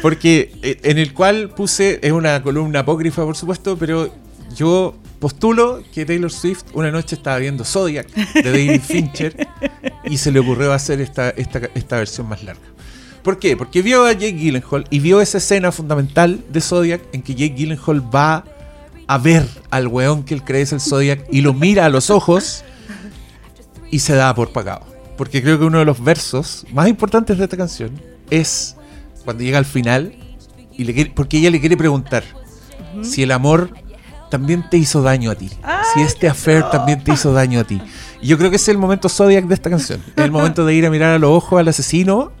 Porque 0.00 0.52
eh, 0.62 0.78
en 0.82 0.98
el 0.98 1.12
cual 1.14 1.50
puse, 1.50 1.98
es 2.02 2.12
una 2.12 2.42
columna 2.42 2.80
apócrifa, 2.80 3.24
por 3.24 3.36
supuesto, 3.36 3.76
pero 3.76 4.12
yo 4.54 4.94
postulo 5.18 5.82
que 5.94 6.04
Taylor 6.04 6.30
Swift 6.30 6.64
una 6.74 6.90
noche 6.90 7.14
estaba 7.14 7.38
viendo 7.38 7.64
Zodiac 7.64 8.08
de 8.12 8.42
David 8.42 8.80
Fincher 8.86 9.48
y 10.04 10.18
se 10.18 10.32
le 10.32 10.40
ocurrió 10.40 10.72
hacer 10.72 11.00
esta, 11.00 11.30
esta, 11.30 11.60
esta 11.74 11.96
versión 11.96 12.28
más 12.28 12.42
larga. 12.42 12.62
¿Por 13.22 13.38
qué? 13.38 13.56
Porque 13.56 13.82
vio 13.82 14.04
a 14.04 14.12
Jake 14.12 14.32
Gyllenhaal 14.32 14.84
y 14.90 14.98
vio 14.98 15.20
esa 15.20 15.38
escena 15.38 15.70
fundamental 15.70 16.44
de 16.50 16.60
Zodiac 16.60 17.02
en 17.12 17.22
que 17.22 17.34
Jake 17.34 17.54
Gyllenhaal 17.54 18.14
va 18.14 18.44
a 19.06 19.18
ver 19.18 19.46
al 19.70 19.86
weón 19.86 20.24
que 20.24 20.34
él 20.34 20.42
cree 20.42 20.62
es 20.62 20.72
el 20.72 20.80
Zodiac 20.80 21.24
y 21.30 21.40
lo 21.42 21.54
mira 21.54 21.86
a 21.86 21.88
los 21.88 22.10
ojos 22.10 22.64
y 23.92 24.00
se 24.00 24.14
da 24.16 24.34
por 24.34 24.50
pagado. 24.52 24.84
Porque 25.16 25.40
creo 25.40 25.56
que 25.60 25.64
uno 25.66 25.78
de 25.78 25.84
los 25.84 26.02
versos 26.02 26.66
más 26.72 26.88
importantes 26.88 27.38
de 27.38 27.44
esta 27.44 27.56
canción 27.56 27.92
es 28.30 28.74
cuando 29.24 29.44
llega 29.44 29.58
al 29.58 29.64
final 29.66 30.12
y 30.76 30.82
le 30.84 30.92
quiere- 30.94 31.12
porque 31.14 31.38
ella 31.38 31.50
le 31.50 31.60
quiere 31.60 31.76
preguntar 31.76 32.24
si 33.02 33.22
el 33.22 33.30
amor 33.30 33.70
también 34.30 34.68
te 34.68 34.78
hizo 34.78 35.02
daño 35.02 35.30
a 35.30 35.34
ti. 35.34 35.50
si 35.94 36.00
este 36.00 36.26
affair 36.28 36.64
también 36.70 37.04
te 37.04 37.12
hizo 37.12 37.32
daño 37.32 37.60
a 37.60 37.64
ti. 37.64 37.80
Y 38.22 38.26
yo 38.28 38.38
creo 38.38 38.48
que 38.50 38.56
ese 38.56 38.64
es 38.70 38.74
el 38.74 38.78
momento 38.78 39.08
Zodiac 39.10 39.44
de 39.46 39.54
esta 39.54 39.68
canción. 39.70 40.02
El 40.16 40.30
momento 40.30 40.64
de 40.64 40.74
ir 40.74 40.86
a 40.86 40.90
mirar 40.90 41.10
a 41.14 41.18
los 41.18 41.30
ojos 41.30 41.60
al 41.60 41.68
asesino 41.68 42.32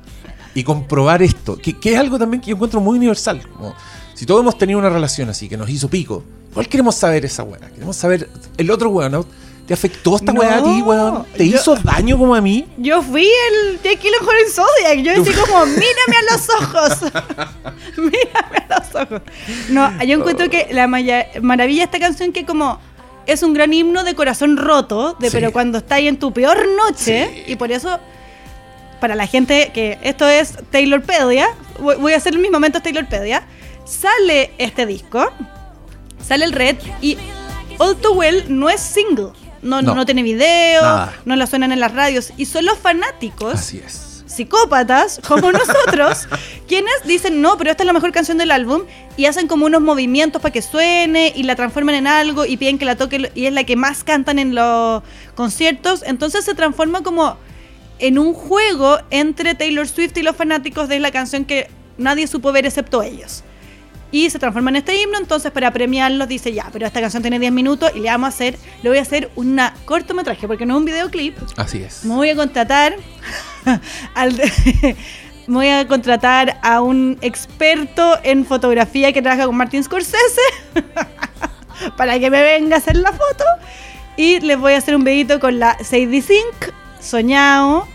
y 0.54 0.64
comprobar 0.64 1.22
esto. 1.22 1.56
Que, 1.58 1.78
que 1.78 1.92
es 1.92 1.98
algo 1.98 2.18
también 2.18 2.40
que 2.40 2.48
yo 2.50 2.54
encuentro 2.56 2.80
muy 2.80 2.96
universal. 2.96 3.46
Como, 3.46 3.74
si 4.14 4.24
todos 4.24 4.40
hemos 4.40 4.56
tenido 4.56 4.78
una 4.78 4.88
relación 4.88 5.28
así 5.28 5.48
que 5.50 5.56
nos 5.58 5.68
hizo 5.68 5.88
pico, 5.88 6.24
igual 6.50 6.66
queremos 6.68 6.94
saber 6.94 7.24
esa 7.26 7.42
weá. 7.42 7.60
Queremos 7.70 7.96
saber 7.96 8.28
el 8.56 8.70
otro 8.70 8.88
weón. 8.90 9.26
¿Te 9.72 9.76
afectó 9.76 10.16
esta 10.16 10.34
No, 10.34 10.40
weá 10.40 10.58
a 10.58 10.62
ti, 10.62 10.82
weón? 10.82 11.24
¿Te 11.34 11.48
yo- 11.48 11.56
hizo 11.56 11.74
daño 11.76 12.18
como 12.18 12.34
a 12.34 12.42
mí? 12.42 12.66
Yo 12.76 13.00
fui 13.00 13.24
el 13.26 13.80
Jake 13.82 13.96
Gyllenhaal 14.02 14.36
en 14.44 14.52
Zodiac. 14.52 14.98
Yo 15.16 15.24
decía 15.24 15.42
como, 15.46 15.64
mírame 15.64 16.16
a 16.18 16.32
los 16.34 16.50
ojos. 16.50 17.12
mírame 17.96 18.66
a 18.68 18.78
los 18.80 18.94
ojos. 18.94 19.22
No, 19.70 20.04
yo 20.04 20.18
encuentro 20.18 20.50
que 20.50 20.68
la 20.72 20.86
maya- 20.88 21.26
maravilla 21.40 21.78
de 21.80 21.84
esta 21.86 21.98
canción 21.98 22.32
que 22.34 22.44
como 22.44 22.78
es 23.24 23.42
un 23.42 23.54
gran 23.54 23.72
himno 23.72 24.04
de 24.04 24.14
corazón 24.14 24.58
roto, 24.58 25.16
de 25.18 25.30
Sí. 25.30 25.36
pero 25.38 25.52
cuando 25.54 25.78
estás 25.78 26.00
en 26.00 26.18
tu 26.18 26.34
peor 26.34 26.68
noche, 26.76 27.30
Sí. 27.46 27.52
y 27.52 27.56
por 27.56 27.72
eso, 27.72 27.98
para 29.00 29.14
la 29.14 29.26
gente 29.26 29.70
que 29.72 29.98
esto 30.02 30.28
es 30.28 30.52
Taylorpedia, 30.70 31.48
voy 31.80 32.12
a 32.12 32.16
hacer 32.18 32.36
mis 32.36 32.50
momentos 32.50 32.82
Taylorpedia, 32.82 33.42
sale 33.86 34.52
este 34.58 34.84
disco, 34.84 35.30
sale 36.22 36.44
el 36.44 36.52
Red 36.52 36.76
y 37.00 37.16
All 37.78 37.96
Too 37.96 38.12
Well 38.12 38.44
no 38.48 38.68
es 38.68 38.82
single. 38.82 39.28
No, 39.62 39.80
No. 39.82 39.94
no. 39.94 40.04
tiene 40.04 40.22
video, 40.22 40.82
Nada. 40.82 41.12
no 41.24 41.36
la 41.36 41.46
suenan 41.46 41.72
en 41.72 41.80
las 41.80 41.92
radios. 41.94 42.32
Y 42.36 42.46
son 42.46 42.64
los 42.64 42.78
fanáticos, 42.78 43.54
Así 43.54 43.78
es. 43.78 44.24
psicópatas, 44.26 45.20
como 45.26 45.52
nosotros, 45.52 46.26
quienes 46.66 46.92
dicen, 47.04 47.40
no, 47.42 47.56
pero 47.58 47.70
esta 47.70 47.82
es 47.82 47.86
la 47.86 47.92
mejor 47.92 48.12
canción 48.12 48.38
del 48.38 48.50
álbum, 48.50 48.82
y 49.16 49.26
hacen 49.26 49.46
como 49.46 49.66
unos 49.66 49.80
movimientos 49.82 50.40
para 50.42 50.52
que 50.52 50.62
suene, 50.62 51.32
y 51.36 51.42
la 51.44 51.54
transforman 51.54 51.94
en 51.94 52.06
algo, 52.06 52.44
y 52.46 52.56
piden 52.56 52.78
que 52.78 52.84
la 52.84 52.96
toque, 52.96 53.30
y 53.34 53.46
es 53.46 53.52
la 53.52 53.64
que 53.64 53.76
más 53.76 54.04
cantan 54.04 54.38
en 54.38 54.54
los 54.54 55.02
conciertos. 55.34 56.02
Entonces 56.06 56.44
se 56.44 56.54
transforma 56.54 57.02
como 57.02 57.36
en 57.98 58.18
un 58.18 58.34
juego 58.34 58.98
entre 59.10 59.54
Taylor 59.54 59.86
Swift 59.86 60.16
y 60.16 60.22
los 60.22 60.34
fanáticos 60.34 60.88
de 60.88 60.98
la 60.98 61.12
canción 61.12 61.44
que 61.44 61.70
nadie 61.98 62.26
supo 62.26 62.50
ver 62.52 62.66
excepto 62.66 63.02
ellos. 63.02 63.44
Y 64.12 64.30
se 64.30 64.38
transforma 64.38 64.70
en 64.70 64.76
este 64.76 65.00
himno, 65.00 65.18
entonces 65.18 65.50
para 65.50 65.70
premiarlos 65.72 66.28
dice, 66.28 66.52
ya, 66.52 66.68
pero 66.72 66.86
esta 66.86 67.00
canción 67.00 67.22
tiene 67.22 67.38
10 67.38 67.50
minutos 67.50 67.90
y 67.94 68.00
le 68.00 68.10
vamos 68.10 68.26
a 68.26 68.28
hacer, 68.28 68.58
le 68.82 68.90
voy 68.90 68.98
a 68.98 69.02
hacer 69.02 69.30
una 69.34 69.74
cortometraje, 69.86 70.46
porque 70.46 70.66
no 70.66 70.74
es 70.74 70.78
un 70.78 70.84
videoclip, 70.84 71.36
Así 71.56 71.82
es. 71.82 72.04
me 72.04 72.14
voy 72.14 72.28
a 72.28 72.36
contratar 72.36 72.94
al 74.14 74.32
me 75.46 75.54
voy 75.54 75.68
a 75.68 75.88
contratar 75.88 76.58
a 76.62 76.82
un 76.82 77.18
experto 77.20 78.18
en 78.22 78.44
fotografía 78.44 79.12
que 79.12 79.22
trabaja 79.22 79.46
con 79.46 79.56
Martin 79.56 79.82
Scorsese 79.82 80.40
para 81.96 82.18
que 82.18 82.30
me 82.30 82.42
venga 82.42 82.76
a 82.76 82.78
hacer 82.78 82.96
la 82.96 83.12
foto. 83.12 83.44
Y 84.16 84.40
les 84.40 84.58
voy 84.58 84.74
a 84.74 84.78
hacer 84.78 84.94
un 84.94 85.04
videito 85.04 85.40
con 85.40 85.58
la 85.58 85.76
Sadie 85.82 86.20
Sink, 86.22 86.72
soñado. 87.00 87.88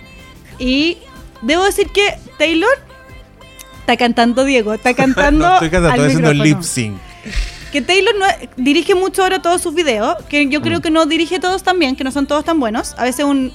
Y 0.57 0.97
debo 1.41 1.63
decir 1.63 1.89
que 1.89 2.17
Taylor 2.37 2.86
está 3.87 3.95
cantando 3.97 4.43
Diego, 4.43 4.73
está 4.73 4.93
cantando. 5.03 5.47
no, 5.47 5.53
estoy 5.53 5.69
cantando, 5.69 6.03
al 6.03 6.09
estoy 6.09 6.23
haciendo 6.25 6.43
lip 6.43 6.61
sync. 6.61 6.97
Que 7.71 7.81
Taylor 7.81 8.13
no, 8.17 8.25
dirige 8.57 8.95
mucho 8.95 9.23
ahora 9.23 9.41
todos 9.41 9.61
sus 9.61 9.73
videos, 9.73 10.15
que 10.29 10.47
yo 10.47 10.59
Mm. 10.59 10.63
creo 10.63 10.81
que 10.81 10.89
no 10.91 11.05
dirige 11.05 11.39
todos 11.39 11.63
tan 11.63 11.79
bien, 11.79 11.95
que 11.95 12.03
no 12.03 12.11
son 12.11 12.25
todos 12.27 12.43
tan 12.45 12.59
buenos. 12.59 12.95
A 12.97 13.03
veces 13.03 13.25
un, 13.25 13.51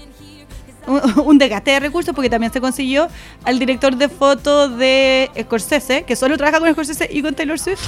un, 0.86 1.00
un 1.24 1.38
desgaste 1.38 1.70
de 1.72 1.80
recursos, 1.80 2.14
porque 2.14 2.30
también 2.30 2.52
se 2.52 2.60
consiguió 2.60 3.08
al 3.44 3.58
director 3.58 3.94
de 3.96 4.08
foto 4.08 4.68
de 4.68 5.30
Scorsese, 5.42 6.02
que 6.04 6.16
solo 6.16 6.36
trabaja 6.38 6.60
con 6.60 6.70
Scorsese 6.72 7.08
y 7.12 7.20
con 7.22 7.34
Taylor 7.34 7.58
Swift, 7.58 7.86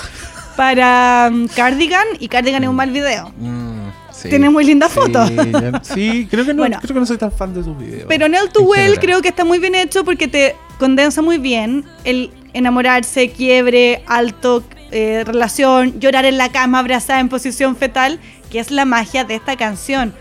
para 0.57 1.29
um, 1.31 1.49
Cardigan, 1.49 2.07
y 2.21 2.29
Cardigan 2.29 2.63
es 2.63 2.69
un 2.71 2.77
mal 2.77 2.91
video. 2.91 3.31
Mm, 3.39 3.84
sí. 4.25 4.29
Tiene 4.31 4.51
muy 4.51 4.65
linda 4.65 4.89
Sí, 4.89 4.95
foto. 4.95 5.25
ya- 5.29 5.81
Sí, 5.95 6.27
creo 6.29 6.45
que 6.45 6.53
no, 6.53 6.63
Bueno. 6.63 6.79
creo 6.81 6.95
que 6.95 7.01
no 7.01 7.07
soy 7.07 7.17
tan 7.19 7.31
fan 7.31 7.55
de 7.55 7.63
sus 7.63 7.79
videos. 7.79 8.07
Pero 8.09 8.29
Nell 8.29 8.49
to 8.53 8.63
Well 8.63 8.99
creo 8.99 9.23
que 9.23 9.29
está 9.29 9.45
muy 9.45 9.59
bien 9.61 9.75
hecho 9.77 10.05
porque 10.05 10.27
te 10.29 10.57
condensa 10.79 11.23
muy 11.23 11.39
bien 11.39 11.85
el 12.05 12.31
enamorarse, 12.53 13.31
quiebre, 13.31 14.03
alto, 14.07 14.65
eh, 14.91 15.23
relación, 15.27 15.99
llorar 16.01 16.25
en 16.25 16.39
la 16.39 16.51
cama, 16.51 16.79
abrazada 16.81 17.21
en 17.21 17.29
posición 17.29 17.77
fetal, 17.77 18.19
que 18.51 18.59
es 18.61 18.71
la 18.71 18.85
magia 18.85 19.25
de 19.25 19.35
esta 19.37 19.57
canción. 19.57 20.13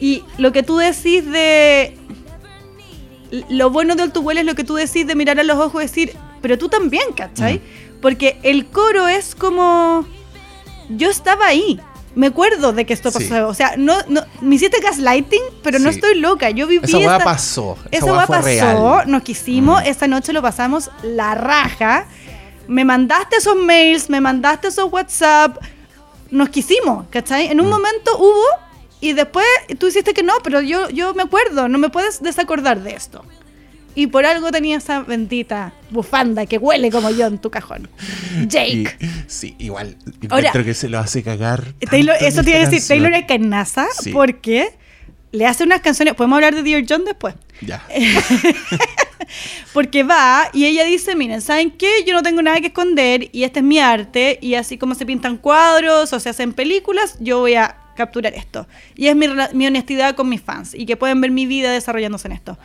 Y 0.00 0.22
lo 0.38 0.52
que 0.52 0.62
tú 0.62 0.76
decís 0.78 1.24
de... 1.30 1.96
Lo 3.48 3.70
bueno 3.70 3.96
de 3.96 4.02
All 4.04 4.12
Too 4.12 4.20
Well 4.22 4.38
es 4.38 4.44
lo 4.44 4.54
que 4.54 4.62
tú 4.64 4.74
decís 4.74 5.06
de 5.06 5.14
mirar 5.16 5.38
a 5.40 5.42
los 5.42 5.58
ojos 5.58 5.82
y 5.82 5.86
decir, 5.86 6.12
pero 6.40 6.58
tú 6.58 6.68
también, 6.68 7.04
¿cachai? 7.16 7.60
Porque 8.00 8.38
el 8.42 8.66
coro 8.66 9.08
es 9.08 9.34
como... 9.34 10.06
Yo 10.90 11.10
estaba 11.10 11.46
ahí. 11.48 11.80
Me 12.16 12.26
acuerdo 12.28 12.72
de 12.72 12.84
que 12.86 12.92
esto 12.94 13.10
Sí. 13.12 13.28
pasó. 13.28 13.46
O 13.46 13.54
sea, 13.54 13.74
no, 13.76 13.94
no, 14.08 14.22
me 14.40 14.54
hiciste 14.56 14.80
gaslighting, 14.80 15.42
pero 15.62 15.78
no 15.78 15.90
estoy 15.90 16.18
loca. 16.18 16.50
Yo 16.50 16.66
viví 16.66 16.84
Esa 16.84 16.98
esta- 16.98 17.18
pasó. 17.24 17.76
esa 17.92 18.06
fue 18.06 18.26
pasó, 18.26 18.42
real. 18.46 19.04
nos 19.10 19.22
quisimos, 19.22 19.82
Mm. 19.82 19.86
esa 19.86 20.08
noche 20.08 20.32
lo 20.32 20.40
pasamos 20.42 20.90
la 21.04 21.34
raja. 21.34 22.06
Me 22.68 22.84
mandaste 22.84 23.36
esos 23.36 23.54
mails, 23.54 24.08
me 24.10 24.20
mandaste 24.20 24.68
esos 24.68 24.90
WhatsApp, 24.90 25.58
nos 26.30 26.48
quisimos, 26.48 27.04
¿cachai? 27.10 27.46
En 27.48 27.60
un 27.60 27.66
Mm. 27.68 27.70
momento 27.70 28.18
hubo 28.18 28.44
y 29.00 29.12
después 29.12 29.46
tú 29.78 29.86
hiciste 29.86 30.14
que 30.14 30.22
no, 30.22 30.32
pero 30.42 30.60
yo, 30.62 30.88
yo 30.88 31.12
me 31.14 31.22
acuerdo, 31.22 31.68
no 31.68 31.76
me 31.78 31.90
puedes 31.90 32.22
desacordar 32.22 32.82
de 32.82 32.94
esto. 32.94 33.22
Y 33.96 34.06
por 34.06 34.24
algo 34.26 34.52
tenía 34.52 34.76
esa 34.76 35.00
bendita 35.00 35.72
bufanda 35.90 36.46
que 36.46 36.58
huele 36.58 36.90
como 36.92 37.10
yo 37.10 37.26
en 37.26 37.38
tu 37.38 37.50
cajón. 37.50 37.88
Jake. 38.46 38.96
Y- 39.00 39.06
sí, 39.26 39.56
igual. 39.58 39.96
Ahora- 40.28 40.48
Encuentro 40.50 40.64
que 40.64 40.74
se 40.74 40.88
lo 40.88 40.98
hace 41.00 41.22
cagar. 41.24 41.72
Taylor, 41.90 42.14
eso 42.20 42.40
a 42.40 42.42
esta 42.44 42.70
decir. 42.70 42.86
Taylor 42.86 43.12
es 43.14 43.24
carnaza 43.26 43.86
Sí. 44.00 44.12
porque 44.12 44.68
le 45.32 45.46
hace 45.46 45.64
unas 45.64 45.80
canciones, 45.80 46.14
podemos 46.14 46.36
hablar 46.36 46.54
de 46.54 46.62
Dear 46.62 46.84
John 46.88 47.04
después. 47.04 47.34
Ya. 47.60 47.82
Porque 49.72 50.02
va 50.04 50.48
y 50.52 50.66
ella 50.66 50.84
dice, 50.84 51.16
miren, 51.16 51.40
¿saben 51.40 51.70
qué? 51.70 52.04
Yo 52.06 52.14
no 52.14 52.22
tengo 52.22 52.42
nada 52.42 52.60
que 52.60 52.68
esconder 52.68 53.28
y 53.32 53.42
este 53.44 53.60
es 53.60 53.64
mi 53.64 53.78
arte 53.78 54.38
y 54.40 54.54
así 54.54 54.78
como 54.78 54.94
se 54.94 55.04
pintan 55.04 55.36
cuadros 55.36 56.12
o 56.12 56.20
se 56.20 56.28
hacen 56.28 56.52
películas, 56.52 57.16
yo 57.20 57.40
voy 57.40 57.54
a 57.54 57.76
capturar 57.96 58.34
esto. 58.34 58.66
Y 58.94 59.08
es 59.08 59.16
mi, 59.16 59.26
mi 59.52 59.66
honestidad 59.66 60.14
con 60.14 60.28
mis 60.28 60.40
fans 60.40 60.74
y 60.74 60.86
que 60.86 60.96
pueden 60.96 61.20
ver 61.20 61.30
mi 61.30 61.46
vida 61.46 61.72
desarrollándose 61.72 62.28
en 62.28 62.32
esto. 62.32 62.58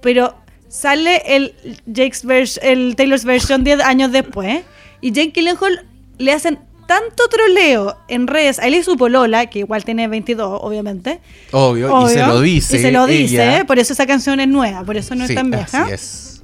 Pero 0.00 0.36
sale 0.72 1.22
el, 1.26 1.54
Jake's 1.86 2.24
vers- 2.24 2.58
el 2.62 2.96
Taylor's 2.96 3.24
version 3.26 3.62
10 3.62 3.80
años 3.80 4.10
después 4.10 4.62
y 5.02 5.12
Jake 5.12 5.32
Gyllenhaal 5.34 5.84
le 6.16 6.32
hacen 6.32 6.58
tanto 6.86 7.28
troleo 7.28 7.96
en 8.08 8.26
redes 8.26 8.58
a 8.58 8.66
él 8.66 8.74
y 8.74 8.82
su 8.82 8.96
polola, 8.96 9.46
que 9.46 9.58
igual 9.60 9.84
tiene 9.84 10.08
22, 10.08 10.60
obviamente. 10.62 11.20
Obvio, 11.52 12.06
y 12.06 12.10
se 12.10 12.18
lo 12.26 12.40
dice. 12.40 12.76
Y 12.78 12.80
se 12.80 12.90
lo 12.92 13.06
dice, 13.06 13.34
ella. 13.34 13.64
por 13.66 13.78
eso 13.78 13.92
esa 13.92 14.06
canción 14.06 14.40
es 14.40 14.48
nueva, 14.48 14.82
por 14.84 14.96
eso 14.96 15.14
no 15.14 15.26
Sí, 15.26 15.32
es 15.32 15.36
tan 15.36 15.50
vieja 15.50 15.82
Así 15.84 15.92
es. 15.92 16.42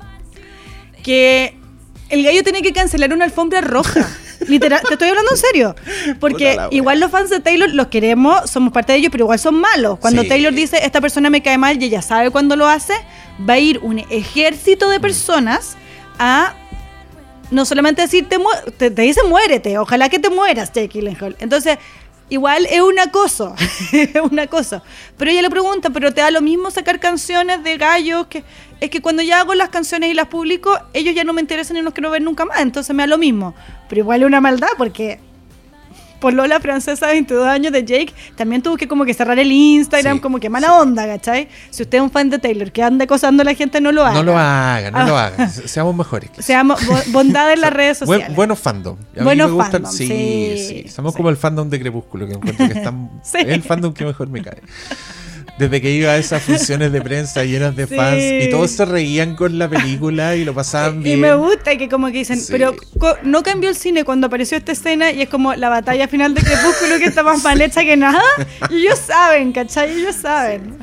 que 1.03 1.55
el 2.11 2.23
gallo 2.23 2.43
tiene 2.43 2.63
que 2.63 2.73
cancelar 2.73 3.13
una 3.13 3.25
alfombra 3.25 3.61
roja. 3.63 4.07
Literal, 4.47 4.81
te 4.87 4.95
estoy 4.95 5.09
hablando 5.09 5.31
en 5.33 5.37
serio. 5.37 5.75
Porque 6.21 6.53
Puta 6.53 6.69
igual 6.71 7.01
los 7.01 7.11
fans 7.11 7.31
de 7.31 7.41
Taylor 7.41 7.69
los 7.71 7.89
queremos, 7.89 8.49
somos 8.51 8.73
parte 8.73 8.93
de 8.93 8.99
ellos, 8.99 9.11
pero 9.11 9.25
igual 9.25 9.39
son 9.39 9.57
malos. 9.57 9.99
Cuando 9.99 10.23
Sí. 10.23 10.29
Taylor 10.29 10.53
dice, 10.53 10.79
esta 10.85 11.01
persona 11.01 11.31
me 11.31 11.43
cae 11.43 11.59
mal 11.59 11.81
y 11.83 11.87
ella 11.87 12.03
sabe 12.03 12.31
cuándo 12.31 12.57
lo 12.57 12.67
hace, 12.67 12.95
va 13.49 13.55
a 13.55 13.59
ir 13.59 13.79
un 13.83 13.99
ejército 13.99 14.89
de 14.89 15.01
personas 15.01 15.77
a 16.19 16.55
no 17.51 17.65
solamente 17.65 18.03
decirte, 18.03 18.39
te, 18.77 18.91
te 18.91 19.03
dice 19.03 19.23
muérete, 19.23 19.79
ojalá 19.79 20.09
que 20.09 20.19
te 20.19 20.29
mueras, 20.31 20.73
Jake 20.73 20.89
Gyllenhaal. 20.89 21.37
Entonces, 21.41 21.79
igual 22.29 22.67
es 22.67 22.81
un 22.81 22.99
acoso, 22.99 23.55
es 23.93 24.21
un 24.21 24.39
acoso. 24.39 24.83
Pero 25.17 25.31
ella 25.31 25.43
le 25.43 25.51
pregunta, 25.51 25.91
pero 25.91 26.13
te 26.13 26.21
da 26.21 26.31
lo 26.31 26.41
mismo 26.41 26.71
sacar 26.71 27.01
canciones 27.01 27.63
de 27.65 27.77
gallos 27.77 28.27
que... 28.27 28.45
Es 28.81 28.91
que 28.91 29.03
cuando 29.03 29.23
ya 29.23 29.41
hago 29.41 29.55
las 29.57 29.71
canciones 29.71 30.09
y 30.11 30.15
las 30.15 30.29
publico, 30.29 30.79
ellos 30.93 31.13
ya 31.13 31.25
no 31.25 31.33
me 31.33 31.41
interesan 31.41 31.77
y 31.77 31.83
los 31.83 31.93
quiero 31.93 32.11
ver 32.11 32.23
nunca 32.23 32.45
más, 32.45 32.61
entonces 32.61 32.95
me 32.95 33.03
da 33.03 33.09
lo 33.09 33.19
mismo. 33.19 33.55
Pero 33.89 34.01
igual 34.01 34.21
es 34.23 34.27
una 34.27 34.41
maldad 34.41 34.69
porque 34.77 35.21
por 36.21 36.33
Lola 36.35 36.59
Francesa, 36.59 37.07
22 37.07 37.47
años 37.47 37.73
de 37.73 37.85
Jake, 37.85 38.13
también 38.35 38.61
tuvo 38.61 38.77
que 38.77 38.89
como 38.89 39.05
que 39.05 39.15
cerrar 39.15 39.39
el 39.39 39.53
Instagram, 39.53 40.17
Sí, 40.17 40.21
como 40.21 40.41
que 40.41 40.51
mala 40.51 40.75
onda, 40.75 41.07
¿cachai? 41.07 41.47
Si 41.71 41.85
usted 41.85 41.99
es 41.99 42.03
un 42.03 42.11
fan 42.11 42.29
de 42.29 42.41
Taylor 42.41 42.73
que 42.73 42.83
anda 42.83 43.05
acosando 43.05 43.43
a 43.43 43.45
la 43.45 43.55
gente, 43.55 43.81
no 43.81 43.93
lo 43.93 44.05
haga. 44.05 44.15
No 44.17 44.23
lo 44.25 44.37
hagan, 44.37 44.93
no 44.95 44.99
Ah. 44.99 45.07
lo 45.07 45.17
hagan. 45.17 45.49
Se- 45.49 45.69
Seamos 45.69 45.95
mejores. 45.95 46.31
Seamos 46.41 46.85
bo- 46.85 46.99
bondad 47.13 47.53
en 47.53 47.61
las 47.61 47.73
redes 47.73 48.01
Buen- 48.01 48.09
sociales. 48.19 48.37
buenos 48.37 48.59
fandom. 48.59 48.97
A 48.99 49.19
mí 49.19 49.25
Buenos 49.25 49.51
me 49.51 49.55
gustan- 49.59 49.71
fandom, 49.85 49.93
sí, 49.93 50.07
sí, 50.09 50.83
sí, 50.83 50.89
Somos 50.89 51.15
como 51.15 51.31
el 51.31 51.37
fandom 51.37 51.71
de 51.71 51.79
Crepúsculo, 51.79 52.27
que 52.27 52.33
encuentro 52.33 52.67
que 52.67 52.75
están, 52.75 53.11
es 53.25 53.35
el 53.35 53.63
fandom 53.63 53.95
que 53.95 54.05
mejor 54.05 54.29
me 54.29 54.43
cae. 54.43 54.59
Desde 55.59 55.81
que 55.81 55.91
iba 55.91 56.13
a 56.13 56.19
esas 56.19 56.43
funciones 56.43 56.93
de 56.93 57.01
prensa 57.03 57.45
llenas 57.45 57.75
de 57.75 57.87
Sí. 57.87 57.97
fans 57.97 58.23
y 58.23 58.51
todos 58.51 58.71
se 58.71 58.85
reían 58.85 59.35
con 59.35 59.59
la 59.59 59.69
película 59.69 60.37
y 60.37 60.45
lo 60.45 60.55
pasaban 60.55 61.01
Y 61.01 61.05
bien. 61.05 61.21
me 61.21 61.35
gusta 61.35 61.77
que 61.77 61.89
como 61.89 62.07
que 62.09 62.19
dicen, 62.19 62.39
Sí. 62.41 62.47
pero 62.51 62.75
no 63.25 63.43
cambió 63.43 63.69
el 63.71 63.77
cine 63.77 64.05
cuando 64.05 64.27
apareció 64.29 64.57
esta 64.59 64.73
escena 64.73 65.11
y 65.11 65.23
es 65.23 65.29
como 65.29 65.55
la 65.55 65.69
batalla 65.69 66.07
final 66.09 66.35
de 66.35 66.43
Crepúsculo 66.43 66.99
que 66.99 67.07
está 67.07 67.23
más 67.23 67.43
mal 67.43 67.61
hecha 67.61 67.83
que 67.83 67.97
nada. 67.97 68.23
Y 68.71 68.77
ellos 68.87 68.99
saben, 68.99 69.53
¿cachai? 69.53 69.91
Ellos 69.99 70.17
saben. 70.17 70.79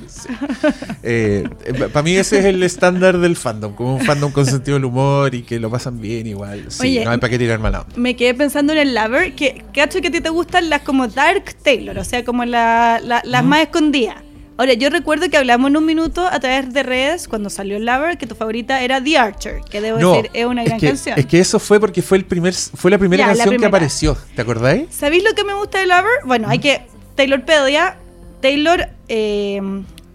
Para 1.93 2.03
mí 2.03 2.15
ese 2.15 2.39
es 2.39 2.45
el 2.45 2.63
estándar 2.63 3.17
del 3.19 3.35
fandom, 3.35 3.73
como 3.75 3.95
un 3.95 4.01
fandom 4.05 4.31
con 4.31 4.45
sentido 4.45 4.75
del 4.75 4.85
humor 4.85 5.33
y 5.35 5.43
que 5.43 5.59
lo 5.59 5.69
pasan 5.69 5.99
bien 6.01 6.27
igual. 6.27 6.65
Sí, 6.69 6.81
Oye, 6.81 7.05
no 7.05 7.11
hay 7.11 7.17
para 7.17 7.29
qué 7.29 7.37
tirar 7.39 7.59
mala. 7.59 7.85
Me 7.95 8.15
quedé 8.15 8.33
pensando 8.33 8.73
en 8.73 8.79
el 8.79 8.95
Lover, 8.95 9.33
que 9.35 9.63
cacho 9.73 10.01
que 10.01 10.07
a 10.07 10.11
ti 10.11 10.21
te 10.21 10.29
gustan 10.29 10.69
las 10.69 10.81
como 10.81 11.07
Dark 11.07 11.55
Taylor, 11.63 11.97
o 11.97 12.03
sea, 12.03 12.23
como 12.25 12.45
la- 12.45 12.99
la- 13.03 13.21
las 13.25 13.43
más 13.43 13.61
escondidas. 13.61 14.17
Ahora, 14.57 14.73
yo 14.73 14.89
recuerdo 14.89 15.29
que 15.29 15.35
hablamos 15.35 15.69
en 15.69 15.77
un 15.77 15.85
minuto 15.85 16.25
a 16.25 16.39
través 16.39 16.73
de 16.73 16.81
redes 16.81 17.27
cuando 17.27 17.49
salió 17.49 17.77
Lover, 17.77 18.17
que 18.17 18.25
tu 18.25 18.35
favorita 18.35 18.81
era 18.81 19.03
The 19.03 19.17
Archer, 19.17 19.61
que 19.69 19.81
debo 19.81 19.97
decir 19.97 20.31
es 20.33 20.45
una 20.45 20.63
gran 20.63 20.79
que, 20.79 20.87
canción. 20.87 21.19
Es 21.19 21.25
que 21.25 21.39
eso 21.39 21.59
fue 21.59 21.79
porque 21.79 22.01
fue 22.01 22.17
el 22.17 22.25
primer 22.25 22.53
fue 22.53 22.89
la 22.89 22.97
primera 22.97 23.23
Ya, 23.23 23.33
la 23.33 23.37
canción 23.37 23.57
que 23.59 23.65
apareció, 23.65 24.17
¿te 24.33 24.41
acordáis? 24.41 24.87
¿Sabéis 24.91 25.23
lo 25.25 25.33
que 25.33 25.43
me 25.43 25.53
gusta 25.53 25.79
de 25.79 25.87
Lover? 25.87 26.19
Bueno, 26.25 26.47
hay 26.47 26.59
que. 26.59 26.83
Taylorpedia. 27.15 27.97
Taylor 28.41 28.89
eh, 29.07 29.61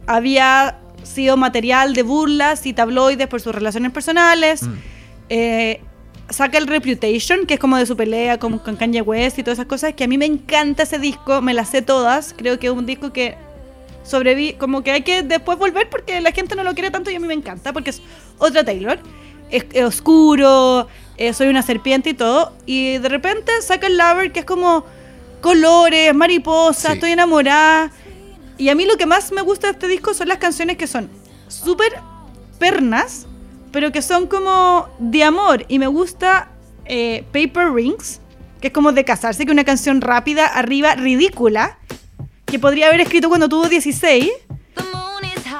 había 0.06 0.78
sido 1.02 1.36
material 1.36 1.94
de 1.94 2.02
burlas 2.02 2.64
y 2.66 2.72
tabloides 2.72 3.26
por 3.26 3.40
sus 3.40 3.54
relaciones 3.54 3.92
personales. 3.92 4.62
Mm. 4.62 4.74
Eh, 5.28 5.80
saca 6.30 6.58
el 6.58 6.66
Reputation, 6.66 7.46
que 7.46 7.54
es 7.54 7.60
como 7.60 7.76
de 7.76 7.86
su 7.86 7.96
pelea 7.96 8.38
con, 8.38 8.58
con 8.58 8.76
Kanye 8.76 9.02
West 9.02 9.38
y 9.38 9.42
todas 9.42 9.58
esas 9.58 9.66
cosas, 9.66 9.94
que 9.94 10.04
a 10.04 10.08
mí 10.08 10.16
me 10.16 10.26
encanta 10.26 10.84
ese 10.84 10.98
disco, 10.98 11.42
me 11.42 11.54
las 11.54 11.70
sé 11.70 11.82
todas. 11.82 12.34
Creo 12.36 12.58
que 12.58 12.68
es 12.68 12.72
un 12.72 12.86
disco 12.86 13.12
que 13.12 13.36
sobrevive, 14.10 14.58
como 14.58 14.82
que 14.82 14.90
hay 14.90 15.02
que 15.02 15.22
después 15.22 15.56
volver 15.58 15.88
porque 15.88 16.20
la 16.20 16.32
gente 16.32 16.56
no 16.56 16.64
lo 16.64 16.74
quiere 16.74 16.90
tanto 16.90 17.10
y 17.10 17.14
a 17.14 17.20
mí 17.20 17.26
me 17.26 17.34
encanta 17.34 17.72
porque 17.72 17.90
es 17.90 18.02
otra 18.38 18.64
Taylor. 18.64 18.98
Es, 19.50 19.64
es 19.72 19.84
oscuro, 19.84 20.86
eh, 21.16 21.32
soy 21.34 21.48
una 21.48 21.62
serpiente 21.62 22.10
y 22.10 22.14
todo. 22.14 22.52
Y 22.66 22.98
de 22.98 23.08
repente 23.08 23.52
saca 23.62 23.86
el 23.86 23.96
Lover, 23.96 24.32
que 24.32 24.40
es 24.40 24.46
como 24.46 24.84
colores, 25.40 26.14
mariposas, 26.14 26.92
Sí. 26.92 26.92
estoy 26.94 27.10
enamorada. 27.12 27.90
Y 28.58 28.68
a 28.68 28.74
mí 28.74 28.84
lo 28.84 28.96
que 28.96 29.06
más 29.06 29.32
me 29.32 29.40
gusta 29.40 29.68
de 29.68 29.72
este 29.72 29.88
disco 29.88 30.12
son 30.14 30.28
las 30.28 30.38
canciones 30.38 30.76
que 30.76 30.86
son 30.86 31.08
súper 31.48 31.92
pernas, 32.58 33.26
pero 33.72 33.90
que 33.90 34.02
son 34.02 34.26
como 34.26 34.88
de 34.98 35.24
amor. 35.24 35.64
Y 35.68 35.78
me 35.78 35.86
gusta 35.86 36.50
eh, 36.84 37.24
Paper 37.32 37.72
Rings, 37.72 38.20
que 38.60 38.68
es 38.68 38.72
como 38.72 38.92
de 38.92 39.04
casarse, 39.04 39.44
que 39.44 39.50
es 39.50 39.54
una 39.54 39.64
canción 39.64 40.00
rápida, 40.00 40.46
arriba, 40.46 40.94
ridícula, 40.94 41.78
que 42.50 42.58
podría 42.58 42.88
haber 42.88 43.00
escrito 43.00 43.28
cuando 43.28 43.48
tuvo 43.48 43.68
16. 43.68 44.30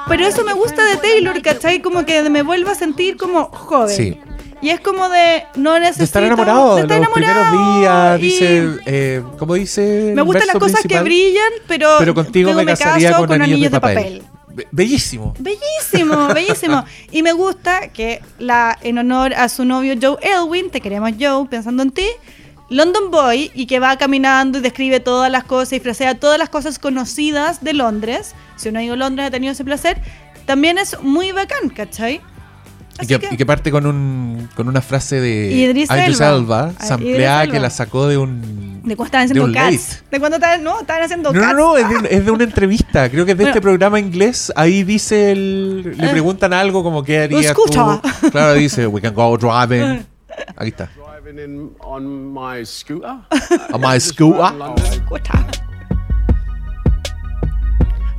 Pero 0.07 0.27
eso 0.27 0.43
me 0.43 0.53
gusta 0.53 0.83
de 0.83 0.97
Taylor, 0.97 1.41
¿cachai? 1.41 1.81
Como 1.81 2.05
que 2.05 2.21
me 2.29 2.43
vuelvo 2.43 2.69
a 2.71 2.75
sentir 2.75 3.15
como 3.17 3.45
joven. 3.45 3.95
Sí. 3.95 4.19
Y 4.61 4.69
es 4.69 4.79
como 4.79 5.09
de 5.09 5.43
no 5.55 5.79
necesito... 5.79 5.99
De 5.99 6.03
estar 6.05 6.23
enamorado, 6.23 6.75
de 6.75 6.81
estar 6.81 6.99
los 6.99 7.09
primeros 7.09 7.37
enamorado, 7.37 7.79
días, 7.79 8.19
y 8.19 8.21
dice, 8.21 8.79
eh, 8.85 9.23
¿cómo 9.39 9.55
dice? 9.55 10.11
Me 10.15 10.21
gustan 10.21 10.47
las 10.47 10.57
cosas 10.57 10.81
que 10.87 10.99
brillan, 10.99 11.51
pero, 11.67 11.95
Pero 11.97 12.13
contigo 12.13 12.53
me 12.53 12.65
casaría 12.65 13.11
caso 13.11 13.25
con, 13.25 13.41
anillos, 13.41 13.71
de 13.71 13.79
papel. 13.79 14.23
Be- 14.49 14.67
Bellísimo. 14.71 15.33
Bellísimo, 15.39 16.27
bellísimo. 16.33 16.83
Y 17.09 17.23
me 17.23 17.31
gusta 17.31 17.87
que 17.87 18.21
la, 18.37 18.77
en 18.83 18.97
honor 18.99 19.33
a 19.33 19.49
su 19.49 19.65
novio 19.65 19.95
Joe 19.99 20.17
Elwin, 20.21 20.69
te 20.69 20.81
queremos 20.81 21.11
Joe, 21.19 21.47
pensando 21.49 21.81
en 21.81 21.91
ti, 21.91 22.07
London 22.71 23.11
Boy 23.11 23.51
y 23.53 23.65
que 23.67 23.79
va 23.79 23.97
caminando 23.97 24.57
y 24.57 24.61
describe 24.61 24.99
todas 25.01 25.29
las 25.31 25.43
cosas 25.43 25.73
y 25.73 25.79
frasea 25.79 26.15
todas 26.15 26.39
las 26.39 26.49
cosas 26.49 26.79
conocidas 26.79 27.61
de 27.63 27.73
Londres. 27.73 28.33
Si 28.55 28.69
uno 28.69 28.79
ha 28.79 28.83
ido 28.83 28.93
a 28.93 28.97
Londres 28.97 29.27
ha 29.27 29.31
tenido 29.31 29.51
ese 29.51 29.63
placer. 29.65 29.97
También 30.45 30.77
es 30.77 30.97
muy 31.01 31.31
bacán, 31.33 31.69
¿cachai? 31.69 32.21
Y 33.01 33.07
que, 33.07 33.19
y 33.31 33.37
que 33.37 33.45
parte 33.45 33.71
con, 33.71 33.85
un, 33.85 34.49
con 34.55 34.67
una 34.67 34.81
frase 34.81 35.19
de 35.21 35.51
Idris 35.51 35.89
Elba. 35.89 36.73
Ah, 36.77 36.85
sampleada 36.85 37.47
que 37.47 37.59
la 37.59 37.69
sacó 37.69 38.07
de 38.07 38.17
un... 38.17 38.81
De 38.83 38.95
cuando 38.95 39.05
estaban 39.05 39.27
de 39.27 39.31
haciendo 39.33 39.45
un 39.45 39.53
cats. 39.53 40.03
De 40.11 40.19
cuando 40.19 40.37
estaban, 40.37 40.63
no, 40.63 40.79
estaban 40.81 41.03
haciendo 41.03 41.31
No, 41.33 41.39
no, 41.39 41.45
cats. 41.45 41.57
no, 41.57 41.77
es 41.77 41.89
de, 42.03 42.09
es 42.17 42.25
de 42.25 42.31
una 42.31 42.43
entrevista. 42.43 43.09
Creo 43.09 43.25
que 43.25 43.31
es 43.33 43.37
de 43.37 43.43
Bueno. 43.43 43.51
este 43.55 43.61
programa 43.61 43.99
inglés. 43.99 44.51
Ahí 44.55 44.83
dice 44.83 45.31
el. 45.31 45.97
Le 45.97 46.07
Eh. 46.07 46.09
preguntan 46.09 46.51
algo 46.53 46.83
como 46.83 47.03
qué 47.03 47.19
harías 47.23 47.45
Escucha. 47.45 48.01
tú. 48.21 48.29
Claro, 48.31 48.53
dice, 48.55 48.87
we 48.87 48.99
can 49.01 49.13
go 49.13 49.37
driving. 49.37 50.05
Aquí 50.55 50.69
está. 50.69 50.89
Driving 51.31 51.43
in 51.43 51.71
on 51.81 52.33
my 52.33 52.65
scooter. 52.65 53.19
On 53.73 53.81
my 53.81 53.99
scooter. 53.99 54.51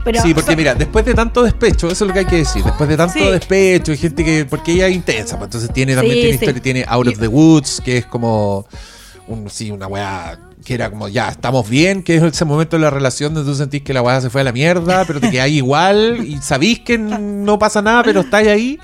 Pero, 0.04 0.20
Sí, 0.20 0.34
porque 0.34 0.50
so- 0.52 0.56
mira, 0.56 0.74
después 0.74 1.04
de 1.04 1.14
tanto 1.14 1.44
despecho, 1.44 1.86
eso 1.88 2.04
es 2.04 2.08
lo 2.08 2.12
que 2.12 2.20
hay 2.20 2.26
que 2.26 2.36
decir. 2.38 2.64
Después 2.64 2.88
de 2.88 2.96
tanto 2.96 3.14
Sí. 3.18 3.24
despecho, 3.30 3.92
y 3.92 3.96
gente 3.96 4.24
que. 4.24 4.44
Porque 4.44 4.72
ella 4.72 4.88
es 4.88 4.96
intensa, 4.96 5.36
pues, 5.38 5.46
entonces 5.46 5.72
tiene 5.72 5.94
también 5.94 6.14
Sí, 6.16 6.20
tiene 6.22 6.38
sí. 6.38 6.44
historia, 6.44 6.62
tiene 6.62 6.84
Out 6.88 7.06
of 7.08 7.18
the 7.20 7.28
Woods, 7.28 7.80
que 7.84 7.98
es 7.98 8.06
como. 8.06 8.66
Un, 9.28 9.48
sí, 9.48 9.70
una 9.70 9.86
weá 9.86 10.36
que 10.64 10.74
era 10.74 10.90
como 10.90 11.08
ya, 11.08 11.28
estamos 11.28 11.68
bien, 11.68 12.02
que 12.04 12.16
es 12.16 12.22
ese 12.22 12.44
momento 12.44 12.76
de 12.76 12.82
la 12.82 12.90
relación 12.90 13.34
donde 13.34 13.50
tú 13.50 13.56
sentís 13.56 13.82
que 13.82 13.92
la 13.92 14.02
weá 14.02 14.20
se 14.20 14.30
fue 14.30 14.40
a 14.42 14.44
la 14.44 14.52
mierda, 14.52 15.04
pero 15.04 15.20
te 15.20 15.28
quedáis 15.30 15.56
igual 15.56 16.24
y 16.24 16.38
sabís 16.38 16.80
que 16.80 16.98
no 16.98 17.58
pasa 17.58 17.82
nada, 17.82 18.02
pero 18.02 18.20
estáis 18.20 18.48
ahí. 18.48 18.78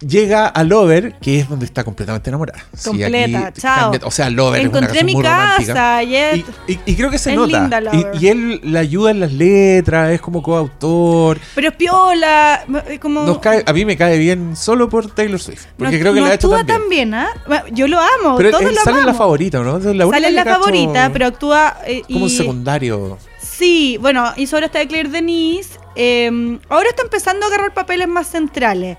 Llega 0.00 0.46
a 0.46 0.62
Lover, 0.62 1.14
que 1.20 1.40
es 1.40 1.48
donde 1.48 1.64
está 1.64 1.82
completamente 1.82 2.30
enamorada. 2.30 2.60
Sí, 2.72 2.88
Completa, 2.90 3.52
chao. 3.52 3.90
cambia- 3.90 4.00
o 4.06 4.10
sea, 4.12 4.30
Lover 4.30 4.60
Encontré 4.60 4.86
es 4.96 5.02
una 5.02 5.02
mi 5.02 5.12
muy 5.14 5.24
casa 5.24 6.02
y 6.04 6.14
Y, 6.14 6.44
y- 6.68 6.80
y 6.86 6.94
creo 6.94 7.10
que 7.10 7.18
se 7.18 7.34
nota. 7.34 7.60
linda, 7.60 7.82
Y- 7.92 8.24
y, 8.24 8.28
él 8.28 8.60
le 8.62 8.78
ayuda 8.78 9.10
en 9.10 9.18
las 9.18 9.32
letras, 9.32 10.12
es 10.12 10.20
como 10.20 10.40
coautor. 10.40 11.40
Pero 11.56 11.68
es 11.70 11.74
piola. 11.74 12.64
como. 13.00 13.22
Nos 13.24 13.38
cae, 13.40 13.64
a 13.66 13.72
mí 13.72 13.84
me 13.84 13.96
cae 13.96 14.18
bien 14.18 14.54
solo 14.54 14.88
por 14.88 15.10
Taylor 15.10 15.40
Swift. 15.40 15.64
Porque 15.76 15.96
no- 15.96 16.00
creo 16.00 16.14
que 16.14 16.20
no 16.20 16.26
lo 16.26 16.32
ha 16.32 16.34
hecho 16.36 16.54
actúa 16.54 16.64
tan 16.64 16.88
bien. 16.88 17.12
¿ah? 17.14 17.28
Bueno, 17.48 17.64
Yo 17.72 17.88
lo 17.88 17.98
amo. 17.98 18.36
Pero 18.36 18.50
todos 18.52 18.62
él 18.64 18.74
lo 18.76 18.80
sale 18.82 19.00
en 19.00 19.06
la 19.06 19.14
favorita, 19.14 19.58
¿no? 19.64 19.78
Es 19.78 19.84
la 19.84 20.06
Sale 20.08 20.28
en 20.28 20.34
la 20.36 20.44
favorita, 20.44 21.10
pero 21.12 21.26
actúa. 21.26 21.76
eh, 21.86 22.02
Como 22.06 22.24
un 22.26 22.30
y- 22.30 22.36
secundario. 22.36 23.18
Sí, 23.40 23.98
bueno, 24.00 24.32
hizo 24.36 24.54
ahora 24.54 24.66
esta 24.66 24.78
de 24.78 24.86
Claire 24.86 25.08
Denise. 25.08 25.76
eh, 25.96 26.30
ahora 26.68 26.88
está 26.90 27.02
empezando 27.02 27.44
a 27.46 27.48
agarrar 27.48 27.74
papeles 27.74 28.06
más 28.06 28.28
centrales. 28.30 28.96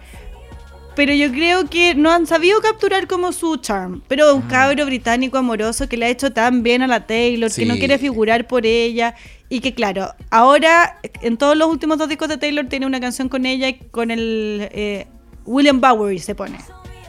Pero 1.00 1.14
yo 1.14 1.32
creo 1.32 1.70
que 1.70 1.96
no 1.96 2.12
han 2.12 2.28
sabido 2.28 2.60
capturar 2.60 3.08
como 3.08 3.32
su 3.32 3.56
charm. 3.56 4.02
Pero 4.10 4.36
un 4.36 4.42
cabro 4.42 4.86
británico 4.86 5.38
amoroso 5.38 5.88
que 5.88 5.96
le 5.96 6.08
ha 6.08 6.10
hecho 6.10 6.34
tan 6.34 6.62
bien 6.62 6.82
a 6.82 6.88
la 6.88 7.08
Taylor, 7.08 7.50
que 7.50 7.66
no 7.66 7.76
quiere 7.76 7.98
figurar 7.98 8.48
por 8.48 8.66
ella. 8.66 9.16
Y 9.48 9.62
que 9.62 9.74
claro, 9.74 10.14
ahora 10.30 11.00
en 11.22 11.38
todos 11.38 11.56
los 11.56 11.70
últimos 11.70 12.00
dos 12.00 12.10
discos 12.10 12.28
de 12.28 12.36
Taylor 12.36 12.66
tiene 12.66 12.86
una 12.86 13.00
canción 13.00 13.30
con 13.30 13.46
ella 13.46 13.70
y 13.70 13.76
con 13.76 14.12
el 14.12 14.68
eh, 14.74 15.08
William 15.46 15.80
Bowery 15.80 16.20
se 16.20 16.36
pone. 16.36 16.58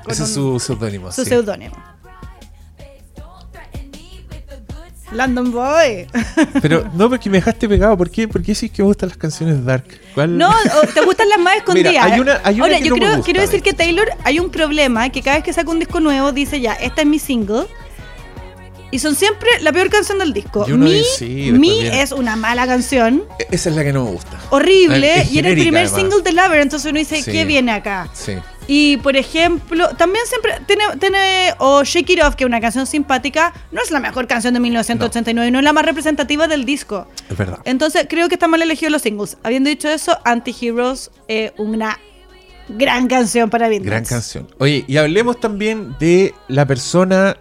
Ese 0.07 0.23
es 0.23 0.35
su 0.35 0.61
seudónimo. 0.61 1.11
su 1.11 1.25
sí. 1.25 1.31
seudónimo. 1.31 1.75
London 5.13 5.51
Boy. 5.53 6.07
Pero 6.63 6.89
no, 6.95 7.09
porque 7.11 7.29
me 7.31 7.39
dejaste 7.39 7.69
pegado. 7.69 7.97
¿Por 7.97 8.11
qué? 8.11 8.29
¿Por 8.29 8.43
qué 8.43 8.55
sí 8.55 8.69
que 8.69 8.83
me 8.83 8.87
gustan 8.87 9.09
las 9.09 9.19
canciones 9.19 9.65
dark? 9.65 9.85
¿Cuál? 10.15 10.39
No, 10.39 10.53
te 10.95 11.01
gustan 11.03 11.29
las 11.29 11.39
más 11.39 11.57
escondidas. 11.59 11.93
Mira, 11.93 12.05
hay 12.05 12.21
una- 12.21 12.41
hay 12.45 12.55
una 12.57 12.65
Ahora, 12.65 12.79
que 12.79 12.85
yo 12.85 12.91
no 12.91 12.95
me 12.97 13.01
creo, 13.01 13.11
gusta, 13.17 13.25
quiero 13.25 13.41
de 13.41 13.47
decir 13.47 13.63
que. 13.63 13.73
Taylor 13.73 14.09
hay 14.25 14.39
un 14.39 14.51
problema 14.51 15.09
que 15.11 15.23
cada 15.23 15.37
vez 15.37 15.45
que 15.45 15.53
saca 15.53 15.71
un 15.71 15.79
disco 15.79 16.01
nuevo 16.01 16.33
dice 16.33 16.61
ya, 16.61 16.75
esta 16.75 17.01
es 17.03 17.07
mi 17.07 17.19
single. 17.19 17.67
Y 18.93 18.99
son 18.99 19.15
siempre 19.15 19.49
la 19.61 19.73
peor 19.73 19.89
canción 19.89 20.19
del 20.19 20.33
disco. 20.33 20.67
Mi, 20.67 21.03
sí, 21.17 21.51
Mi 21.53 21.87
es 21.87 22.11
una 22.11 22.35
mala 22.35 22.67
canción, 22.67 23.23
E- 23.39 23.47
Esa 23.53 23.71
es 23.71 23.77
la 23.77 23.85
que 23.85 23.93
no 23.93 24.05
me 24.05 24.11
gusta. 24.11 24.37
horrible, 24.51 25.21
Es 25.21 25.33
y 25.33 25.39
era 25.39 25.51
el 25.51 25.55
primer 25.55 25.87
además. 25.87 26.01
single 26.01 26.23
de 26.23 26.33
Lover, 26.33 26.61
entonces 26.61 26.91
uno 26.91 26.99
dice, 26.99 27.23
Sí. 27.23 27.31
¿qué 27.31 27.45
viene 27.45 27.71
acá? 27.71 28.09
Sí. 28.13 28.33
Y 28.73 28.99
por 28.99 29.17
ejemplo, 29.17 29.89
también 29.97 30.25
siempre 30.27 30.53
tiene, 30.65 30.85
tiene 31.01 31.55
o 31.59 31.83
Shake 31.83 32.11
It 32.11 32.23
Off, 32.23 32.37
que 32.37 32.45
es 32.45 32.47
una 32.47 32.61
canción 32.61 32.87
simpática, 32.87 33.53
no 33.73 33.83
es 33.83 33.91
la 33.91 33.99
mejor 33.99 34.29
canción 34.29 34.55
de 34.55 34.61
1989, 34.61 35.51
no, 35.51 35.59
es 35.59 35.65
la 35.65 35.73
más 35.73 35.85
representativa 35.85 36.47
del 36.47 36.65
disco. 36.65 37.09
Es 37.29 37.37
verdad. 37.37 37.59
Entonces 37.65 38.07
creo 38.09 38.29
que 38.29 38.37
están 38.37 38.49
mal 38.49 38.63
elegidos 38.63 38.93
los 38.93 39.03
singles. 39.03 39.39
Habiendo 39.43 39.69
dicho 39.69 39.89
eso, 39.89 40.17
Anti-Heroes 40.25 41.11
es 41.27 41.51
una 41.59 41.99
gran 42.69 43.09
canción 43.09 43.51
para 43.51 43.69
Beatles. 43.69 43.91
Gran 43.91 44.05
canción. 44.05 44.47
Oye, 44.59 44.85
y 44.87 44.99
hablemos 44.99 45.41
también 45.41 45.97
de 45.99 46.33
la 46.47 46.65
persona 46.65 47.39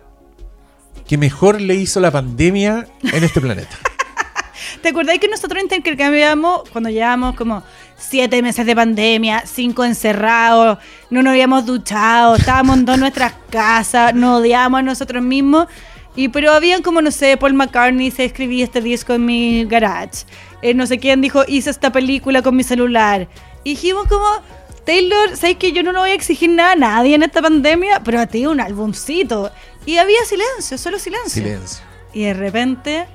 que 1.08 1.20
mejor 1.20 1.62
le 1.62 1.76
hizo 1.76 2.00
la 2.00 2.10
pandemia 2.10 2.88
en 3.04 3.24
este 3.24 3.40
planeta. 3.40 3.78
¿Te 4.82 4.90
acordáis 4.90 5.20
que 5.20 5.28
nosotros 5.28 5.62
intercambiamos 5.62 6.68
cuando 6.72 6.90
llevábamos 6.90 7.36
como 7.36 7.62
siete 8.00 8.41
meses 8.41 8.66
de 8.66 8.76
pandemia, 8.76 9.43
cinco 9.45 9.84
encerrados, 9.84 10.78
no 11.10 11.22
nos 11.22 11.32
habíamos 11.32 11.66
duchado, 11.66 12.36
estábamos 12.36 12.78
en 12.78 12.86
todas 12.86 13.00
nuestras 13.00 13.34
casas, 13.50 14.14
nos 14.16 14.39
odiábamos 14.39 14.80
a 14.80 14.84
nosotros 14.84 15.24
mismos? 15.24 15.68
Y 16.16 16.30
pero 16.30 16.52
habían 16.52 16.82
como, 16.82 17.02
no 17.02 17.12
sé, 17.12 17.38
Paul 17.38 17.54
McCartney 17.54 18.12
se 18.12 18.26
escribí 18.26 18.62
este 18.62 18.82
disco 18.82 19.14
en 19.14 19.26
mi 19.26 19.66
garage. 19.66 20.26
Eh, 20.62 20.74
no 20.74 20.86
sé 20.86 20.97
quién 20.97 21.22
dijo, 21.22 21.43
hice 21.47 21.70
esta 21.70 21.91
película 21.91 22.41
con 22.41 22.56
mi 22.56 22.64
celular. 22.64 23.28
Y 23.64 23.72
dijimos 23.72 24.08
como, 24.08 24.26
Taylor, 24.86 25.38
¿sabes 25.38 25.58
que 25.58 25.72
yo 25.72 25.84
no 25.84 25.91
le 25.91 26.00
voy 26.00 26.10
a 26.10 26.14
exigir 26.14 26.50
nada 26.50 26.72
a 26.72 26.76
nadie 26.76 27.16
en 27.16 27.24
esta 27.24 27.41
pandemia? 27.41 28.02
Pero 28.04 28.20
a 28.20 28.26
ti 28.26 28.45
un 28.45 28.60
álbumcito. 28.60 29.52
Y 29.86 29.97
había 29.97 30.24
silencio, 30.26 30.78
solo 30.78 31.00
silencio. 31.00 31.43
Silencio. 31.43 31.84
Y 32.14 32.24
de 32.24 32.34
repente... 32.34 33.08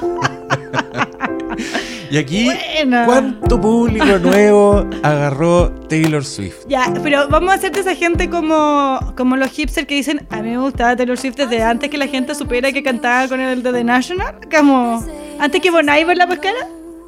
Y 2.10 2.16
aquí, 2.16 2.46
Buena. 2.46 3.04
¿cuánto 3.04 3.60
público 3.60 4.18
nuevo 4.18 4.86
agarró 5.02 5.70
Taylor 5.88 6.24
Swift? 6.24 6.56
Ya, 6.66 6.90
pero 7.02 7.28
vamos 7.28 7.50
a 7.50 7.54
hacer 7.54 7.70
de 7.72 7.80
esa 7.80 7.94
gente 7.94 8.30
como, 8.30 8.98
como 9.14 9.36
los 9.36 9.50
hipsters 9.50 9.86
que 9.86 9.96
dicen, 9.96 10.26
a 10.30 10.40
mí 10.40 10.50
me 10.50 10.58
gustaba 10.58 10.96
Taylor 10.96 11.18
Swift 11.18 11.36
desde 11.36 11.62
antes 11.62 11.90
que 11.90 11.98
la 11.98 12.06
gente 12.06 12.34
supiera 12.34 12.72
que 12.72 12.82
cantaba 12.82 13.28
con 13.28 13.40
el 13.40 13.62
de 13.62 13.72
The 13.72 13.84
National, 13.84 14.36
como 14.50 15.04
antes 15.38 15.60
que 15.60 15.70
Bon 15.70 15.86
Iver 15.86 16.16
la 16.16 16.26
pescara. 16.26 16.56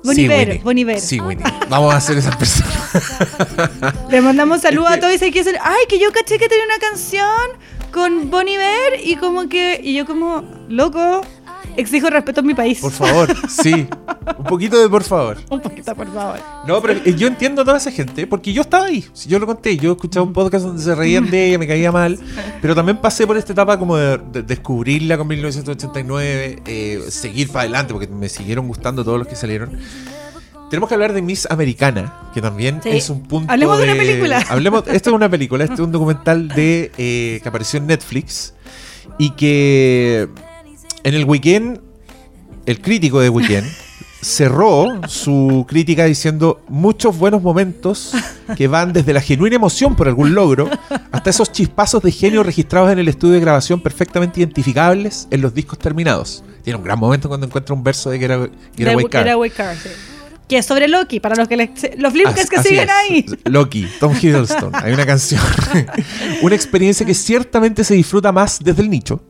Bon 0.05 0.14
Sí, 0.14 0.22
Iver, 0.22 0.49
Winnie. 0.49 0.62
Bon 0.64 0.78
Iver. 0.78 1.01
Sí, 1.01 1.20
Winnie. 1.20 1.45
Vamos 1.68 1.95
a 1.95 2.01
ser 2.01 2.18
esas 2.18 2.36
personas. 2.36 2.74
Le 4.11 4.20
mandamos 4.20 4.61
saludos 4.61 4.91
a 4.93 5.01
todos 5.01 5.14
y 5.14 5.30
que 5.30 5.38
dicen, 5.38 5.57
ay, 5.62 5.84
que 5.88 5.99
yo 5.99 6.12
caché 6.12 6.38
que 6.38 6.49
tenía 6.49 6.64
una 6.64 6.78
canción 6.78 7.26
con 7.91 8.30
Bon 8.30 8.47
Iver 8.47 9.01
y 9.03 9.16
como 9.16 9.49
que, 9.49 9.80
y 9.82 9.95
yo 9.95 10.07
como, 10.07 10.43
loco, 10.68 11.22
exijo 11.77 12.11
respeto 12.11 12.41
en 12.41 12.47
mi 12.47 12.55
país. 12.55 12.79
Por 12.81 12.93
favor, 12.93 13.29
sí. 13.49 13.87
Un 14.39 14.45
poquito 14.45 14.79
de 14.81 14.89
por 14.89 15.03
favor. 15.03 15.39
Un 15.51 15.61
poquito, 15.61 15.95
por 15.95 16.12
favor. 16.12 16.39
No, 16.66 16.81
pero 16.81 17.01
eh, 17.05 17.14
yo 17.16 17.27
entiendo 17.27 17.62
a 17.62 17.64
toda 17.64 17.79
esa 17.79 17.91
gente, 17.91 18.27
porque 18.27 18.53
yo 18.53 18.62
estaba 18.62 18.87
ahí. 18.87 19.05
Yo 19.27 19.39
lo 19.39 19.47
conté, 19.47 19.77
yo 19.77 19.93
escuchaba 19.93 20.25
un 20.27 20.33
podcast 20.33 20.64
donde 20.64 20.83
se 20.83 20.95
reían 20.95 21.31
de 21.31 21.49
ella, 21.49 21.59
me 21.59 21.66
caía 21.66 21.91
mal, 21.93 22.18
pero 22.62 22.75
también 22.75 22.99
pasé 22.99 23.27
por 23.27 23.37
esta 23.37 23.53
etapa 23.53 23.79
como 23.79 23.97
de, 23.97 24.18
de 24.33 24.43
descubrirla 24.43 25.16
con 25.18 25.27
1989, 25.29 26.62
eh, 26.66 27.05
seguir 27.11 27.49
para 27.49 27.61
adelante, 27.62 27.93
porque 27.93 28.07
me 28.09 28.29
siguieron 28.29 28.66
gustando 28.68 29.05
todos 29.05 29.18
los 29.18 29.27
que 29.29 29.37
salieron. 29.37 29.79
Tenemos 30.71 30.89
que 30.89 30.95
hablar 30.95 31.12
de 31.12 31.21
Miss 31.23 31.49
Americana, 31.51 32.31
que 32.33 32.41
también 32.41 32.81
Sí. 32.83 32.91
es 32.91 33.11
un 33.11 33.23
punto. 33.25 33.53
Hablemos 33.53 33.79
de 33.79 33.85
una 33.85 33.95
película. 33.95 34.45
Hablemos, 34.49 34.85
esto 34.87 35.11
es 35.11 35.16
una 35.16 35.29
película, 35.29 35.64
este 35.64 35.75
es 35.75 35.81
un 35.81 35.91
documental 35.91 36.47
de 36.49 36.93
eh, 36.97 37.41
que 37.43 37.49
apareció 37.49 37.79
en 37.79 37.89
Netflix 37.89 38.55
y 39.18 39.31
que 39.31 40.29
en 41.05 41.15
el 41.15 41.25
weekend, 41.25 41.81
el 42.67 42.81
crítico 42.81 43.21
de 43.21 43.29
weekend 43.29 43.67
cerró 44.23 45.01
su 45.09 45.65
crítica 45.67 46.05
diciendo 46.05 46.61
muchos 46.69 47.17
buenos 47.17 47.43
momentos 47.43 48.13
que 48.57 48.69
van 48.69 48.93
desde 48.93 49.15
la 49.15 49.21
genuina 49.23 49.57
emoción 49.57 49.97
por 49.97 50.09
algún 50.09 50.35
logro 50.35 50.69
hasta 51.11 51.31
esos 51.31 51.51
chispazos 51.53 52.03
de 52.03 52.13
genio 52.13 52.43
registrados 52.43 52.93
en 52.93 52.99
el 52.99 53.09
estudio 53.09 53.35
de 53.35 53.41
grabación 53.41 53.81
perfectamente 53.81 54.41
identificables 54.41 55.27
en 55.31 55.41
los 55.41 55.55
discos 55.55 55.79
terminados. 55.79 56.45
Tiene 56.63 56.77
un 56.77 56.85
gran 56.85 56.99
momento 56.99 57.29
cuando 57.29 57.47
encuentra 57.47 57.75
un 57.75 57.83
verso 57.83 58.11
de 58.11 58.19
Getaway 58.19 58.51
De 58.77 59.09
Car. 59.11 59.25
Getaway 59.25 59.51
Car, 59.51 59.77
sí. 59.77 59.89
Que 60.47 60.59
es 60.59 60.67
sobre 60.67 60.89
Loki, 60.89 61.21
para 61.21 61.37
los 61.37 61.47
que 61.49 61.57
les- 61.57 61.71
los 61.97 62.13
As- 62.27 62.51
que 62.51 62.63
siguen 62.63 62.89
es. 62.89 62.95
ahí. 62.95 63.27
Loki, 63.45 63.87
Tom 64.01 64.13
Hiddleston. 64.21 64.73
Hay 64.75 64.93
una 64.93 65.07
canción. 65.07 65.41
una 66.43 66.55
experiencia 66.57 67.07
que 67.07 67.15
ciertamente 67.15 67.85
se 67.85 67.95
disfruta 67.95 68.33
más 68.33 68.59
desde 68.63 68.83
el 68.83 68.91
nicho 68.91 69.23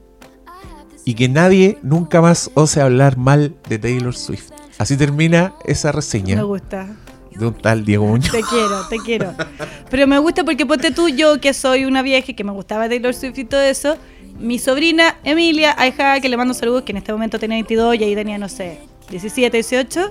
y 1.10 1.14
que 1.14 1.28
nadie 1.28 1.76
nunca 1.82 2.20
más 2.20 2.52
ose 2.54 2.80
hablar 2.80 3.16
mal 3.16 3.52
de 3.68 3.80
Taylor 3.80 4.14
Swift. 4.14 4.52
Así 4.78 4.96
termina 4.96 5.54
esa 5.66 5.90
reseña 5.90 6.36
Me 6.36 6.44
gusta. 6.44 6.86
de 7.34 7.46
un 7.48 7.54
tal 7.54 7.84
Diego 7.84 8.06
Muñoz. 8.06 8.30
Te 8.30 8.42
quiero, 8.42 8.86
te 8.88 8.96
quiero. 8.98 9.34
Pero 9.90 10.06
me 10.06 10.20
gusta 10.20 10.44
porque 10.44 10.64
ponte 10.66 10.92
tú, 10.92 11.08
yo 11.08 11.40
que 11.40 11.52
soy 11.52 11.84
una 11.84 12.02
vieja 12.02 12.30
y 12.30 12.34
que 12.34 12.44
me 12.44 12.52
gustaba 12.52 12.88
Taylor 12.88 13.12
Swift 13.12 13.38
y 13.38 13.44
todo 13.44 13.60
eso, 13.60 13.96
mi 14.38 14.60
sobrina 14.60 15.16
Emilia, 15.24 15.74
a 15.76 15.88
hija 15.88 16.20
que 16.20 16.28
le 16.28 16.36
mando 16.36 16.54
saludos, 16.54 16.82
que 16.84 16.92
en 16.92 16.98
este 16.98 17.12
momento 17.12 17.40
tenía 17.40 17.56
22 17.56 17.96
y 17.96 18.04
ahí 18.04 18.14
tenía, 18.14 18.38
no 18.38 18.48
sé, 18.48 18.78
17, 19.10 19.56
18. 19.56 20.10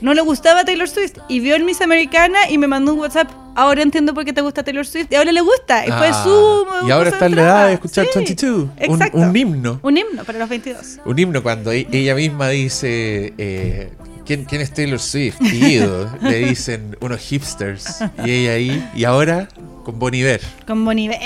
No 0.00 0.14
le 0.14 0.20
gustaba 0.22 0.64
Taylor 0.64 0.88
Swift 0.88 1.18
y 1.28 1.40
vio 1.40 1.56
el 1.56 1.64
Miss 1.64 1.80
Americana 1.80 2.38
y 2.50 2.58
me 2.58 2.66
mandó 2.66 2.94
un 2.94 3.00
WhatsApp. 3.00 3.30
Ahora 3.54 3.82
entiendo 3.82 4.14
por 4.14 4.24
qué 4.24 4.32
te 4.32 4.40
gusta 4.40 4.62
Taylor 4.62 4.86
Swift 4.86 5.08
y 5.10 5.16
ahora 5.16 5.32
le 5.32 5.40
gusta. 5.40 5.84
Y 5.84 5.88
fue 5.90 6.08
Ah, 6.12 6.22
su. 6.24 6.86
y 6.86 6.90
ahora 6.92 7.10
está 7.10 7.26
en 7.26 7.34
la 7.36 7.42
edad 7.42 7.66
de 7.66 7.72
escuchar 7.74 8.04
Sí, 8.06 8.10
22. 8.14 8.54
Un, 8.62 8.70
Exacto. 8.78 9.18
un 9.18 9.36
himno. 9.36 9.80
Un 9.82 9.96
himno 9.96 10.22
para 10.24 10.38
los 10.38 10.48
22. 10.48 10.98
Un 11.04 11.18
himno 11.18 11.42
cuando 11.42 11.72
e- 11.72 11.88
ella 11.90 12.14
misma 12.14 12.48
dice. 12.50 13.32
eh, 13.36 13.90
¿quién, 14.24 14.44
quién 14.44 14.60
es 14.60 14.72
Taylor 14.72 15.00
Swift? 15.00 15.38
Querido. 15.38 16.08
Le 16.22 16.36
dicen 16.46 16.96
unos 17.00 17.20
hipsters. 17.20 17.98
Y 18.24 18.30
ella 18.30 18.52
ahí. 18.52 18.88
Y 18.94 19.02
ahora 19.04 19.48
con 19.84 19.98
Bon 19.98 20.14
Iver. 20.14 20.40
Con 20.66 20.84
Boniver. 20.84 21.18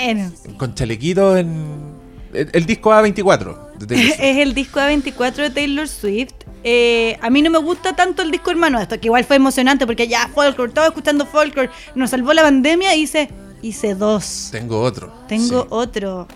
Con 0.57 0.73
chalequito 0.73 1.37
en. 1.37 1.93
El, 2.33 2.49
el 2.53 2.65
disco 2.65 2.89
A24 2.91 3.77
de 3.77 3.95
es 4.07 4.19
el 4.19 4.55
disco 4.55 4.79
A24 4.79 5.35
de 5.35 5.49
Taylor 5.51 5.87
Swift. 5.87 6.33
Eh, 6.63 7.17
a 7.21 7.29
mí 7.29 7.41
no 7.41 7.49
me 7.49 7.57
gusta 7.57 7.95
tanto 7.95 8.21
el 8.21 8.31
disco 8.31 8.51
hermano 8.51 8.77
de 8.77 8.83
esto, 8.83 8.99
que 8.99 9.07
igual 9.07 9.25
fue 9.25 9.35
emocionante 9.35 9.85
porque 9.85 10.07
ya 10.07 10.29
folklore, 10.33 10.69
estaba 10.69 10.87
escuchando 10.87 11.25
folklore, 11.25 11.69
nos 11.95 12.09
salvó 12.09 12.33
la 12.33 12.41
pandemia 12.41 12.95
y 12.95 13.01
hice, 13.01 13.29
hice 13.61 13.95
dos. 13.95 14.49
Tengo 14.51 14.81
otro. 14.81 15.11
Tengo 15.27 15.63
sí. 15.63 15.67
otro. 15.69 16.27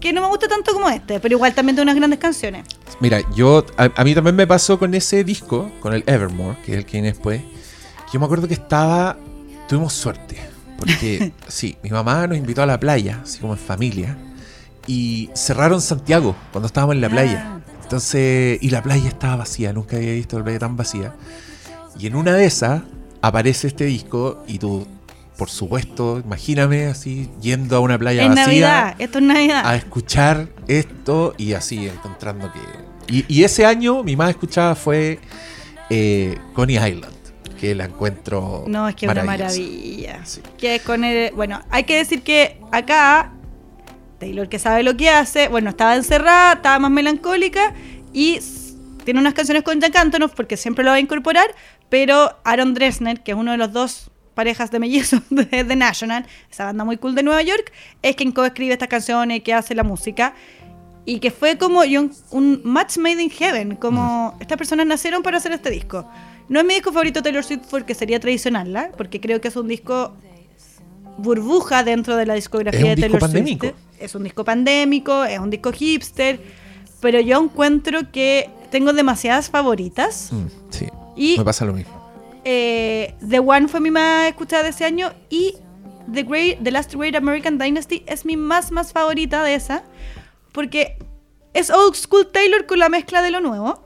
Que 0.00 0.12
no 0.12 0.20
me 0.20 0.28
gusta 0.28 0.48
tanto 0.48 0.72
como 0.72 0.88
este, 0.88 1.20
pero 1.20 1.34
igual 1.34 1.54
también 1.54 1.76
tiene 1.76 1.90
unas 1.90 1.96
grandes 1.96 2.18
canciones. 2.18 2.64
Mira, 3.00 3.20
yo. 3.34 3.64
A, 3.76 3.90
a 3.96 4.04
mí 4.04 4.14
también 4.14 4.36
me 4.36 4.46
pasó 4.46 4.78
con 4.78 4.94
ese 4.94 5.24
disco, 5.24 5.70
con 5.80 5.94
el 5.94 6.02
Evermore, 6.06 6.58
que 6.64 6.72
es 6.72 6.78
el 6.78 6.84
que 6.84 6.92
viene 6.92 7.12
después. 7.12 7.40
que 7.40 8.12
Yo 8.12 8.20
me 8.20 8.26
acuerdo 8.26 8.48
que 8.48 8.54
estaba. 8.54 9.16
Tuvimos 9.68 9.92
suerte. 9.92 10.38
Porque, 10.78 11.32
sí, 11.48 11.76
mi 11.82 11.90
mamá 11.90 12.26
nos 12.26 12.36
invitó 12.36 12.62
a 12.62 12.66
la 12.66 12.78
playa, 12.78 13.20
así 13.22 13.38
como 13.38 13.54
en 13.54 13.58
familia. 13.58 14.16
Y 14.86 15.30
cerraron 15.34 15.80
Santiago 15.80 16.34
cuando 16.52 16.66
estábamos 16.66 16.94
en 16.94 17.00
la 17.00 17.10
playa. 17.10 17.57
Entonces, 17.88 18.58
y 18.60 18.68
la 18.68 18.82
playa 18.82 19.08
estaba 19.08 19.36
vacía, 19.36 19.72
nunca 19.72 19.96
había 19.96 20.12
visto 20.12 20.36
la 20.36 20.44
playa 20.44 20.58
tan 20.58 20.76
vacía. 20.76 21.14
Y 21.98 22.06
en 22.06 22.16
una 22.16 22.34
de 22.34 22.44
esas 22.44 22.82
aparece 23.22 23.66
este 23.66 23.86
disco 23.86 24.44
y 24.46 24.58
tú, 24.58 24.86
por 25.38 25.48
supuesto, 25.48 26.20
imagíname 26.22 26.84
así, 26.84 27.30
yendo 27.40 27.76
a 27.76 27.80
una 27.80 27.96
playa 27.96 28.24
Es 28.24 28.28
vacía 28.28 28.44
Navidad, 28.44 28.94
esto 28.98 29.18
es 29.20 29.24
Navidad. 29.24 29.62
a 29.64 29.74
escuchar 29.74 30.48
esto 30.66 31.32
y 31.38 31.54
así 31.54 31.88
encontrando 31.88 32.52
que... 32.52 32.60
Y, 33.10 33.24
y 33.26 33.44
ese 33.44 33.64
año 33.64 34.02
mi 34.02 34.16
más 34.16 34.28
escuchada 34.28 34.74
fue 34.74 35.18
eh, 35.88 36.36
Coney 36.52 36.76
Island, 36.76 37.16
que 37.58 37.74
la 37.74 37.86
encuentro... 37.86 38.64
No, 38.66 38.86
es 38.86 38.96
que 38.96 39.06
es 39.06 39.12
una 39.12 39.24
maravilla. 39.24 40.26
Sí. 40.26 40.42
Que 40.58 40.80
con 40.80 41.04
el, 41.04 41.32
bueno, 41.32 41.62
hay 41.70 41.84
que 41.84 41.96
decir 41.96 42.22
que 42.22 42.60
acá 42.70 43.32
Taylor 44.18 44.48
que 44.48 44.58
sabe 44.58 44.82
lo 44.82 44.96
que 44.96 45.10
hace, 45.10 45.48
bueno, 45.48 45.70
estaba 45.70 45.96
encerrada, 45.96 46.54
estaba 46.54 46.78
más 46.78 46.90
melancólica 46.90 47.74
y 48.12 48.40
tiene 49.04 49.20
unas 49.20 49.34
canciones 49.34 49.62
con 49.62 49.80
Jack 49.80 49.96
Antonoff 49.96 50.32
porque 50.34 50.56
siempre 50.56 50.84
lo 50.84 50.90
va 50.90 50.96
a 50.96 51.00
incorporar, 51.00 51.46
pero 51.88 52.36
Aaron 52.44 52.74
Dresner, 52.74 53.22
que 53.22 53.32
es 53.32 53.38
uno 53.38 53.52
de 53.52 53.56
los 53.56 53.72
dos 53.72 54.10
parejas 54.34 54.70
de 54.70 54.78
mellizos 54.78 55.20
de 55.30 55.64
The 55.64 55.76
National, 55.76 56.26
esa 56.50 56.64
banda 56.64 56.84
muy 56.84 56.96
cool 56.96 57.14
de 57.14 57.22
Nueva 57.22 57.42
York, 57.42 57.72
es 58.02 58.14
quien 58.14 58.32
coescribe 58.32 58.72
estas 58.72 58.88
canciones, 58.88 59.42
que 59.42 59.52
hace 59.52 59.74
la 59.74 59.82
música. 59.82 60.34
Y 61.04 61.20
que 61.20 61.30
fue 61.30 61.56
como 61.56 61.80
un, 62.30 62.60
match 62.64 62.98
made 62.98 63.22
in 63.22 63.30
heaven, 63.30 63.76
como 63.76 64.36
estas 64.40 64.58
personas 64.58 64.86
nacieron 64.86 65.22
para 65.22 65.38
hacer 65.38 65.52
este 65.52 65.70
disco. 65.70 66.06
No 66.50 66.60
es 66.60 66.66
mi 66.66 66.74
disco 66.74 66.92
favorito 66.92 67.22
Taylor 67.22 67.42
Swift 67.42 67.62
porque 67.70 67.94
sería 67.94 68.20
tradicional, 68.20 68.92
porque 68.96 69.18
creo 69.18 69.40
que 69.40 69.48
es 69.48 69.56
un 69.56 69.68
disco 69.68 70.14
burbuja 71.18 71.82
dentro 71.84 72.16
de 72.16 72.24
la 72.26 72.34
discografía 72.34 72.94
de 72.94 72.96
Taylor 73.02 73.20
pandémico. 73.20 73.66
Swift. 73.66 73.76
Es 74.00 74.14
un 74.14 74.22
disco 74.24 74.44
pandémico, 74.44 75.24
es 75.24 75.38
un 75.38 75.50
disco 75.50 75.72
hipster, 75.72 76.40
pero 77.00 77.20
yo 77.20 77.42
encuentro 77.42 78.10
que 78.10 78.48
tengo 78.70 78.92
demasiadas 78.92 79.50
favoritas. 79.50 80.30
Mm, 80.32 80.46
sí, 80.70 80.86
Y 81.16 81.38
me 81.38 81.44
pasa 81.44 81.64
lo 81.64 81.72
mismo. 81.74 81.92
eh, 82.44 83.14
The 83.28 83.40
One 83.40 83.68
fue 83.68 83.80
mi 83.80 83.90
más 83.90 84.28
escuchada 84.28 84.62
de 84.62 84.70
ese 84.70 84.84
año 84.84 85.12
y 85.28 85.54
The, 86.12 86.22
Great, 86.22 86.62
The 86.62 86.70
Last 86.70 86.94
Great 86.94 87.14
American 87.16 87.58
Dynasty 87.58 88.02
es 88.06 88.24
mi 88.24 88.36
más 88.36 88.70
más 88.70 88.92
favorita 88.92 89.42
de 89.42 89.54
esa 89.54 89.82
porque 90.52 90.96
es 91.52 91.70
old 91.70 91.94
school 91.94 92.28
Taylor 92.32 92.64
con 92.66 92.78
la 92.78 92.88
mezcla 92.88 93.20
de 93.22 93.30
lo 93.30 93.40
nuevo 93.40 93.84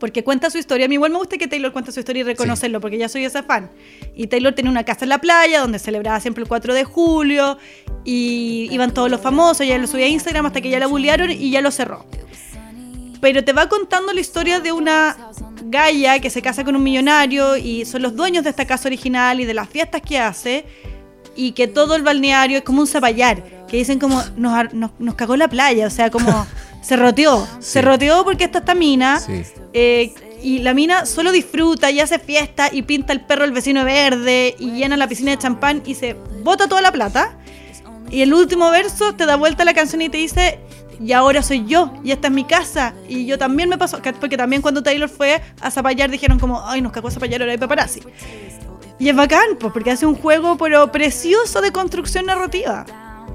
porque 0.00 0.24
cuenta 0.24 0.50
su 0.50 0.58
historia. 0.58 0.86
A 0.86 0.88
mí 0.88 0.94
igual 0.94 1.12
me 1.12 1.18
gusta 1.18 1.36
que 1.36 1.46
Taylor 1.46 1.72
cuente 1.72 1.92
su 1.92 2.00
historia 2.00 2.22
y 2.22 2.24
reconocerlo, 2.24 2.80
porque 2.80 2.98
ya 2.98 3.08
soy 3.08 3.24
esa 3.24 3.42
fan. 3.44 3.70
Y 4.16 4.26
Taylor 4.26 4.54
tenía 4.54 4.70
una 4.70 4.82
casa 4.82 5.04
en 5.04 5.10
la 5.10 5.18
playa 5.18 5.60
donde 5.60 5.78
celebraba 5.78 6.18
siempre 6.18 6.42
el 6.42 6.48
4 6.48 6.74
de 6.74 6.84
julio 6.84 7.58
y 8.04 8.68
iban 8.72 8.92
todos 8.92 9.10
los 9.10 9.20
famosos, 9.20 9.66
ya 9.66 9.78
lo 9.78 9.86
subía 9.86 10.06
a 10.06 10.08
Instagram 10.08 10.46
hasta 10.46 10.60
que 10.60 10.70
ya 10.70 10.80
la 10.80 10.86
bullearon 10.86 11.30
y 11.30 11.50
ya 11.50 11.60
lo 11.60 11.70
cerró. 11.70 12.06
Pero 13.20 13.44
te 13.44 13.52
va 13.52 13.68
contando 13.68 14.12
la 14.14 14.20
historia 14.20 14.60
de 14.60 14.72
una 14.72 15.16
galla 15.64 16.18
que 16.18 16.30
se 16.30 16.40
casa 16.40 16.64
con 16.64 16.74
un 16.74 16.82
millonario 16.82 17.56
y 17.56 17.84
son 17.84 18.00
los 18.00 18.16
dueños 18.16 18.42
de 18.42 18.50
esta 18.50 18.66
casa 18.66 18.88
original 18.88 19.40
y 19.40 19.44
de 19.44 19.52
las 19.52 19.68
fiestas 19.68 20.00
que 20.00 20.18
hace 20.18 20.64
y 21.36 21.52
que 21.52 21.68
todo 21.68 21.94
el 21.94 22.02
balneario 22.02 22.56
es 22.58 22.64
como 22.64 22.80
un 22.80 22.86
zapallar, 22.86 23.42
que 23.68 23.76
dicen 23.76 23.98
como 23.98 24.22
nos, 24.36 24.72
nos, 24.72 24.92
nos 24.98 25.14
cagó 25.14 25.36
la 25.36 25.48
playa, 25.48 25.86
o 25.86 25.90
sea, 25.90 26.10
como 26.10 26.46
se 26.80 26.96
roteó, 26.96 27.46
se 27.60 27.82
roteó 27.82 28.24
porque 28.24 28.44
está 28.44 28.58
esta 28.60 28.74
mina 28.74 29.20
Sí. 29.20 29.42
eh, 29.72 30.14
y 30.42 30.60
la 30.60 30.72
mina 30.72 31.04
solo 31.06 31.32
disfruta 31.32 31.90
y 31.90 32.00
hace 32.00 32.18
fiesta 32.18 32.70
y 32.72 32.82
pinta 32.82 33.12
el 33.12 33.20
perro 33.20 33.44
el 33.44 33.52
vecino 33.52 33.84
verde 33.84 34.54
y 34.58 34.70
llena 34.70 34.96
la 34.96 35.06
piscina 35.06 35.32
de 35.32 35.38
champán 35.38 35.82
y 35.84 35.94
se 35.94 36.14
bota 36.42 36.66
toda 36.68 36.80
la 36.80 36.90
plata. 36.92 37.36
Y 38.10 38.22
el 38.22 38.32
último 38.34 38.70
verso 38.70 39.14
te 39.14 39.26
da 39.26 39.36
vuelta 39.36 39.64
la 39.64 39.74
canción 39.74 40.00
y 40.02 40.08
te 40.08 40.16
dice, 40.16 40.58
y 40.98 41.12
ahora 41.12 41.42
soy 41.42 41.64
yo, 41.66 41.92
y 42.02 42.10
esta 42.10 42.28
es 42.28 42.32
mi 42.34 42.44
casa. 42.44 42.94
Y 43.08 43.26
yo 43.26 43.38
también 43.38 43.68
me 43.68 43.78
pasó, 43.78 44.00
que- 44.02 44.12
porque 44.14 44.36
también 44.36 44.62
cuando 44.62 44.82
Taylor 44.82 45.08
fue 45.08 45.40
a 45.60 45.70
Zapallar 45.70 46.10
dijeron 46.10 46.38
como, 46.40 46.66
ay, 46.66 46.80
nos 46.80 46.90
cagó 46.92 47.10
Zapallar, 47.10 47.42
ahora 47.42 47.52
hay 47.52 47.58
paparazzi. 47.58 48.00
Y 48.98 49.08
es 49.08 49.14
bacán, 49.16 49.56
pues, 49.60 49.72
porque 49.72 49.90
hace 49.92 50.06
un 50.06 50.14
juego 50.14 50.56
pero 50.58 50.90
precioso 50.90 51.60
de 51.60 51.70
construcción 51.72 52.26
narrativa. 52.26 52.84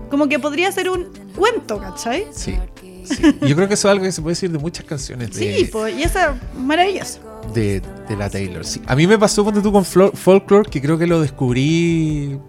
Como 0.09 0.27
que 0.29 0.39
podría 0.39 0.71
ser 0.71 0.89
un 0.89 1.07
cuento, 1.35 1.79
¿cachai? 1.79 2.27
Sí. 2.31 2.55
sí. 3.03 3.15
Yo 3.41 3.55
creo 3.55 3.67
que 3.67 3.73
eso 3.75 3.87
es 3.87 3.91
algo 3.91 4.03
que 4.05 4.11
se 4.11 4.21
puede 4.21 4.33
decir 4.33 4.51
de 4.51 4.57
muchas 4.57 4.85
canciones 4.85 5.31
de, 5.33 5.57
Sí, 5.57 5.65
pues, 5.71 5.95
y 5.97 6.03
esa 6.03 6.39
maravilloso. 6.57 7.19
de, 7.53 7.81
de 8.07 8.15
la 8.15 8.29
Taylor. 8.29 8.65
Sí. 8.65 8.81
A 8.87 8.95
mí 8.95 9.05
me 9.07 9.17
pasó 9.17 9.43
cuando 9.43 9.61
tú 9.61 9.71
con 9.71 9.85
Folklore, 9.85 10.69
que 10.69 10.81
creo 10.81 10.97
que 10.97 11.05
lo 11.07 11.21
descubrí 11.21 12.39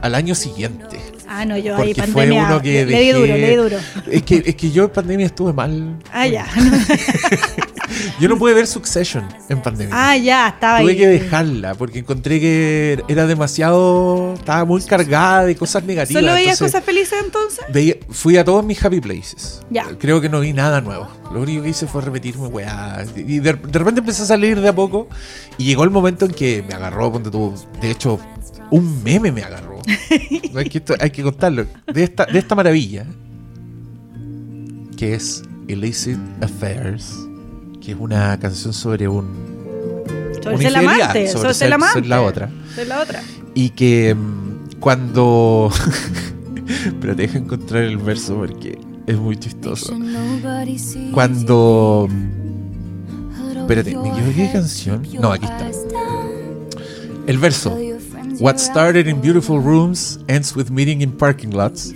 al 0.00 0.14
año 0.14 0.34
siguiente. 0.34 0.98
Ah, 1.28 1.44
no, 1.46 1.56
yo 1.56 1.76
ahí 1.76 1.94
fue 1.94 2.04
pandemia. 2.04 2.46
uno 2.46 2.60
que 2.60 2.84
le, 2.84 2.90
le 2.92 3.00
di 3.00 3.12
duro, 3.12 3.26
le 3.26 3.48
di 3.50 3.56
duro. 3.56 3.76
Es 4.10 4.22
que, 4.22 4.42
es 4.44 4.54
que 4.54 4.70
yo 4.70 4.84
en 4.84 4.90
pandemia 4.90 5.26
estuve 5.26 5.52
mal. 5.54 5.96
Ah, 6.12 6.26
ya. 6.26 6.46
Yo 8.20 8.28
no 8.28 8.38
pude 8.38 8.54
ver 8.54 8.66
Succession 8.66 9.26
en 9.48 9.60
pandemia. 9.62 9.94
ah, 9.96 10.16
ya, 10.16 10.48
estaba 10.48 10.80
Tuve 10.80 10.92
ahí. 10.92 10.96
que 10.96 11.06
dejarla 11.08 11.74
porque 11.74 11.98
encontré 12.00 12.38
que 12.40 13.02
era 13.08 13.26
demasiado. 13.26 14.34
Estaba 14.34 14.64
muy 14.64 14.82
cargada 14.82 15.44
de 15.44 15.56
cosas 15.56 15.84
negativas. 15.84 16.22
¿Solo 16.22 16.34
veías 16.34 16.52
entonces 16.54 16.72
cosas 16.72 16.84
felices 16.84 17.18
entonces? 17.24 17.64
veía- 17.72 17.96
fui 18.10 18.36
a 18.36 18.44
todos 18.44 18.64
mis 18.64 18.82
happy 18.84 19.00
places. 19.00 19.60
Ya. 19.70 19.86
Creo 19.98 20.20
que 20.20 20.28
no 20.28 20.40
vi 20.40 20.52
nada 20.52 20.80
nuevo. 20.80 21.08
Lo 21.32 21.40
único 21.42 21.62
que 21.62 21.70
hice 21.70 21.86
fue 21.86 22.02
repetirme, 22.02 22.46
weá. 22.46 23.04
Y 23.16 23.38
de, 23.40 23.52
de 23.54 23.78
repente 23.78 24.00
empecé 24.00 24.22
a 24.22 24.26
salir 24.26 24.60
de 24.60 24.68
a 24.68 24.74
poco. 24.74 25.08
Y 25.58 25.64
llegó 25.64 25.84
el 25.84 25.90
momento 25.90 26.24
en 26.26 26.32
que 26.32 26.62
me 26.66 26.74
agarró, 26.74 27.10
ponte 27.12 27.30
tú. 27.30 27.54
De 27.80 27.90
hecho, 27.90 28.18
un 28.70 29.02
meme 29.02 29.32
me 29.32 29.42
agarró. 29.42 29.80
No, 30.52 30.58
hay, 30.60 30.68
que, 30.68 30.78
esto- 30.78 30.94
hay 31.00 31.10
que 31.10 31.22
contarlo. 31.22 31.66
De 31.92 32.04
esta, 32.04 32.26
de 32.26 32.38
esta 32.38 32.54
maravilla. 32.54 33.04
Que 34.96 35.14
es 35.14 35.42
Illicit 35.68 36.18
Affairs. 36.42 37.12
Que 37.82 37.92
es 37.92 37.96
una 37.98 38.38
canción 38.38 38.72
sobre 38.72 39.08
un 39.08 39.26
Sobre 40.42 40.54
una 40.54 40.62
ser 40.62 40.72
la 40.72 40.78
amante, 40.78 41.28
sobre 41.28 41.32
sobre 41.32 41.48
ser 41.48 41.54
ser- 41.54 41.68
la 41.68 41.74
amante. 41.76 41.94
ser 42.00 42.06
la 42.06 42.22
otra. 42.22 42.50
Ser 42.74 42.86
la 42.88 43.00
otra. 43.00 43.22
Y 43.54 43.70
que 43.70 44.14
mm, 44.14 44.78
cuando. 44.80 45.70
Pero 47.00 47.14
deja 47.14 47.38
encontrar 47.38 47.82
el 47.84 47.98
verso 47.98 48.36
porque 48.36 48.78
es 49.06 49.16
muy 49.18 49.36
chistoso. 49.36 49.94
Cuando. 51.12 52.08
Espérate, 53.56 53.96
¿me 53.96 54.08
equivoqué 54.08 54.42
de 54.42 54.52
canción? 54.52 55.06
No, 55.20 55.32
aquí 55.32 55.44
está. 55.44 55.70
El 57.26 57.38
verso. 57.38 57.76
What 58.40 58.56
started 58.58 59.06
in 59.06 59.20
beautiful 59.20 59.60
rooms 59.62 60.18
ends 60.26 60.56
with 60.56 60.70
meeting 60.70 61.00
in 61.02 61.12
parking 61.12 61.50
lots. 61.50 61.92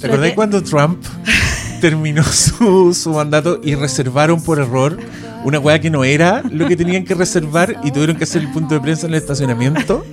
¿Te 0.00 0.06
acordás 0.08 0.32
cuando 0.32 0.62
Trump 0.62 1.04
terminó 1.80 2.24
su, 2.24 2.92
su 2.94 3.10
mandato 3.10 3.60
y 3.62 3.74
reservaron 3.76 4.42
por 4.42 4.58
error 4.58 4.98
una 5.44 5.58
weá 5.58 5.78
que 5.80 5.90
no 5.90 6.04
era 6.04 6.42
lo 6.50 6.66
que 6.66 6.76
tenían 6.76 7.04
que 7.04 7.14
reservar 7.14 7.76
y 7.84 7.90
tuvieron 7.90 8.16
que 8.16 8.24
hacer 8.24 8.42
el 8.42 8.50
punto 8.50 8.74
de 8.74 8.80
prensa 8.80 9.06
en 9.06 9.14
el 9.14 9.18
estacionamiento? 9.18 10.04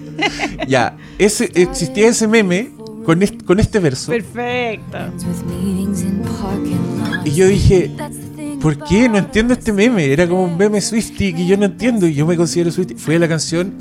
Ya, 0.68 0.96
ese, 1.18 1.50
existía 1.56 2.08
ese 2.08 2.28
meme 2.28 2.72
con 3.06 3.24
este, 3.24 3.44
con 3.44 3.60
este 3.60 3.80
verso. 3.80 4.12
Perfecto. 4.12 4.98
Y 7.26 7.32
yo 7.32 7.48
dije, 7.48 7.92
¿por 8.62 8.78
qué? 8.84 9.10
No 9.10 9.18
entiendo 9.18 9.54
este 9.54 9.74
meme. 9.74 10.12
Era 10.12 10.28
como 10.28 10.44
un 10.44 10.58
meme 10.58 10.80
Swifty 10.82 11.34
que 11.34 11.46
yo 11.46 11.58
no 11.58 11.66
entiendo 11.66 12.08
y 12.08 12.14
yo 12.14 12.26
me 12.26 12.38
considero 12.38 12.72
Swifty. 12.72 12.96
Fui 12.96 13.16
a 13.16 13.20
la 13.20 13.28
canción 13.28 13.76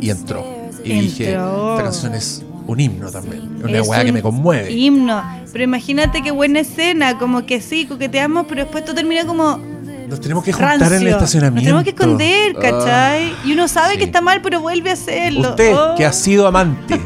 y 0.00 0.10
entró. 0.10 0.44
Y 0.82 1.00
dije, 1.00 1.30
esta 1.30 1.82
canción 1.82 2.14
es 2.14 2.42
un 2.66 2.80
himno 2.80 3.10
también. 3.10 3.62
Una 3.62 3.78
Es 3.78 3.88
weá 3.88 4.04
que 4.04 4.12
me 4.12 4.22
conmueve. 4.22 4.70
Himno. 4.70 5.22
Pero 5.52 5.64
imagínate 5.64 6.22
qué 6.22 6.30
buena 6.30 6.60
escena, 6.60 7.18
como 7.18 7.46
que 7.46 7.60
sí, 7.60 7.86
coqueteamos, 7.86 8.46
pero 8.48 8.62
después 8.62 8.84
todo 8.84 8.96
termina 8.96 9.24
como 9.24 9.60
Nos 10.08 10.20
tenemos 10.20 10.44
que 10.44 10.52
juntar 10.52 10.78
rancio. 10.78 10.96
en 10.96 11.02
el 11.02 11.08
estacionamiento. 11.08 11.54
Nos 11.56 11.64
tenemos 11.64 11.84
que 11.84 11.90
esconder, 11.90 12.54
¿cachai? 12.54 13.32
Ah, 13.32 13.42
y 13.44 13.52
uno 13.52 13.68
sabe 13.68 13.92
sí. 13.92 13.98
que 13.98 14.04
está 14.04 14.20
mal, 14.20 14.40
pero 14.42 14.60
vuelve 14.60 14.90
a 14.90 14.92
hacerlo. 14.94 15.50
Usted, 15.50 15.74
Oh. 15.74 15.94
que 15.96 16.04
ha 16.04 16.12
sido 16.12 16.46
amante, 16.46 17.00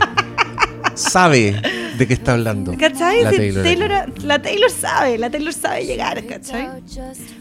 sabe 0.95 1.61
de 1.97 2.07
qué 2.07 2.15
está 2.15 2.33
hablando. 2.33 2.75
¿Cachai? 2.79 3.23
La 3.23 3.31
Taylor 3.31 4.13
la 4.25 4.41
Taylor 4.41 4.71
sabe, 4.71 5.19
la 5.19 5.31
Taylor 5.31 5.53
sabe 5.53 5.85
llegar, 5.85 6.25
¿cachai? 6.27 6.69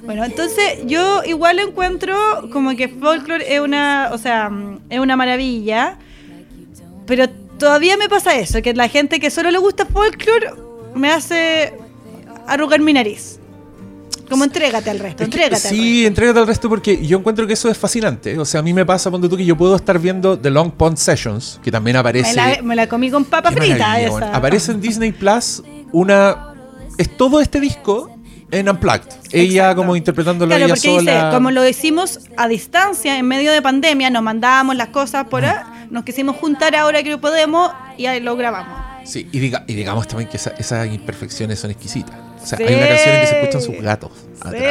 Bueno, 0.04 0.24
entonces 0.26 0.80
yo 0.86 1.24
igual 1.26 1.60
encuentro 1.60 2.16
como 2.52 2.76
que 2.76 2.88
folklore 2.88 3.54
es 3.56 3.60
una, 3.62 4.10
o 4.12 4.18
sea, 4.18 4.50
es 4.90 5.00
una 5.00 5.16
maravilla, 5.16 5.98
pero 7.06 7.30
todavía 7.30 7.98
me 7.98 8.10
pasa 8.10 8.36
eso, 8.36 8.62
que 8.62 8.74
la 8.74 8.88
gente 8.90 9.20
que 9.20 9.30
solo 9.30 9.52
le 9.52 9.58
gusta 9.60 9.86
folklore 9.86 10.52
me 10.96 11.12
hace 11.12 11.74
arrugar 12.48 12.80
mi 12.80 12.94
nariz. 12.94 13.40
Como 14.30 14.44
entrégate 14.44 14.90
al 14.90 15.00
resto, 15.00 15.24
entrégate 15.24 15.56
al 15.56 15.62
sí, 15.62 16.06
entrégate 16.06 16.40
al 16.40 16.48
resto 16.48 16.68
porque 16.70 17.06
yo 17.06 17.18
encuentro 17.20 17.48
que 17.48 17.54
eso 17.54 17.70
es 17.70 17.78
fascinante. 17.78 18.38
O 18.38 18.46
sea, 18.46 18.60
a 18.60 18.64
mí 18.64 18.74
me 18.74 18.86
pasa, 18.86 19.10
ponte 19.12 19.30
tú, 19.30 19.38
que 19.38 19.46
yo 19.46 19.56
puedo 19.58 19.76
estar 19.76 20.00
viendo 20.00 20.38
The 20.38 20.50
Long 20.50 20.72
Pond 20.72 20.98
Sessions, 20.98 21.60
que 21.64 21.72
también 21.72 21.96
aparece. 21.98 22.30
Me 22.30 22.36
la, 22.36 22.62
me 22.62 22.76
la 22.76 22.88
comí 22.88 23.10
con 23.10 23.26
papa 23.26 23.52
frita 23.52 24.00
esa. 24.02 24.36
Aparece 24.36 24.72
en 24.74 24.82
Disney 24.82 25.12
Plus 25.12 25.64
una. 25.92 26.54
Es 26.98 27.16
todo 27.16 27.40
este 27.42 27.60
disco 27.60 28.10
en 28.52 28.68
Unplugged. 28.70 29.08
Ella 29.32 29.64
Exacto. 29.64 29.76
como 29.82 29.96
interpretándolo 29.96 30.50
Claro, 30.50 30.66
ella 30.66 30.74
porque 30.74 30.88
sola. 30.88 31.26
dice, 31.26 31.36
como 31.36 31.52
lo 31.52 31.68
hicimos 31.68 32.20
a 32.38 32.48
distancia, 32.48 33.18
en 33.18 33.28
medio 33.28 33.52
de 33.52 33.62
pandemia, 33.62 34.10
nos 34.10 34.24
mandábamos 34.24 34.76
las 34.76 34.88
cosas 34.90 35.28
por 35.28 35.46
ahí, 35.46 35.56
nos 35.92 36.04
quisimos 36.06 36.36
juntar 36.38 36.76
ahora 36.76 37.04
que 37.04 37.18
podemos 37.18 37.72
y 37.98 38.06
ahí 38.08 38.20
lo 38.20 38.36
grabamos. 38.36 38.78
Sí, 39.06 39.28
y, 39.32 39.40
diga, 39.40 39.64
y 39.68 39.74
digamos 39.74 40.08
también 40.08 40.30
que 40.30 40.38
esa- 40.38 40.52
esas 40.58 40.88
imperfecciones 40.88 41.60
son 41.60 41.72
exquisitas. 41.72 42.16
O 42.48 42.50
sea, 42.50 42.58
Sí. 42.58 42.64
hay 42.64 42.76
una 42.76 42.88
canción 42.88 43.16
en 43.16 43.22
que 43.22 43.28
se 43.28 43.40
escuchan 43.42 43.62
sus 43.62 43.76
gatos 43.84 44.12
atrás. 44.40 44.64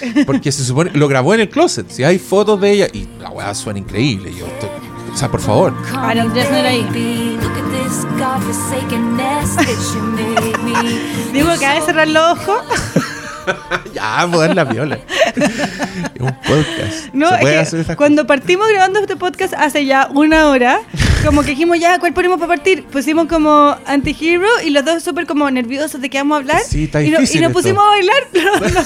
Sí. 0.00 0.24
Porque 0.24 0.52
se 0.52 0.64
supone, 0.64 0.92
lo 0.94 1.08
grabó 1.08 1.34
en 1.34 1.40
el 1.40 1.48
closet. 1.48 1.90
Si 1.90 2.04
hay 2.04 2.18
fotos 2.20 2.60
de 2.60 2.70
ella, 2.70 2.86
y 2.92 3.08
la 3.20 3.30
weá 3.30 3.52
suena 3.52 3.80
increíble. 3.80 4.32
Yo 4.32 4.46
estoy- 4.46 4.70
o 5.12 5.16
sea, 5.16 5.28
por 5.28 5.40
favor. 5.40 5.74
Aaron 5.96 6.32
Dessner 6.32 6.64
ahí. 6.64 7.36
Look 7.42 7.50
at 7.52 7.86
this 7.88 8.04
godforsaken 8.16 9.16
mess 9.16 9.56
that 9.56 9.66
you 9.92 10.00
made 10.02 10.58
me. 10.62 11.32
Digo 11.32 11.48
que 11.58 11.66
hay 11.66 11.80
que 11.80 11.86
cerrar 11.86 12.06
los 12.06 12.38
ojos. 12.38 12.62
ya, 13.94 14.28
poder 14.30 14.54
la 14.54 14.64
viola. 14.64 14.98
es 15.34 16.20
un 16.20 16.34
podcast. 16.34 17.12
No, 17.14 17.30
es 17.34 17.40
que 17.40 17.58
hacer 17.58 17.96
cuando 17.96 18.26
partimos 18.26 18.68
grabando 18.68 19.00
este 19.00 19.16
podcast 19.16 19.54
hace 19.54 19.84
ya 19.86 20.08
una 20.14 20.48
hora, 20.48 20.80
como 21.24 21.42
que 21.42 21.50
dijimos 21.50 21.78
ya, 21.78 21.98
¿cuál 21.98 22.12
ponemos 22.14 22.38
para 22.38 22.54
partir? 22.54 22.84
Pusimos 22.86 23.26
como 23.26 23.76
Antihero 23.86 24.48
y 24.64 24.70
los 24.70 24.84
dos 24.84 25.02
súper 25.02 25.26
como 25.26 25.50
nerviosos 25.50 26.00
de 26.00 26.08
qué 26.10 26.18
vamos 26.18 26.36
a 26.36 26.38
hablar. 26.40 26.60
Sí, 26.66 26.84
está 26.84 27.02
y, 27.02 27.10
no- 27.10 27.18
y 27.20 27.38
nos 27.40 27.52
pusimos 27.52 27.82
a 27.82 27.88
bailar 27.88 28.16
los 28.32 28.74
dos 28.74 28.84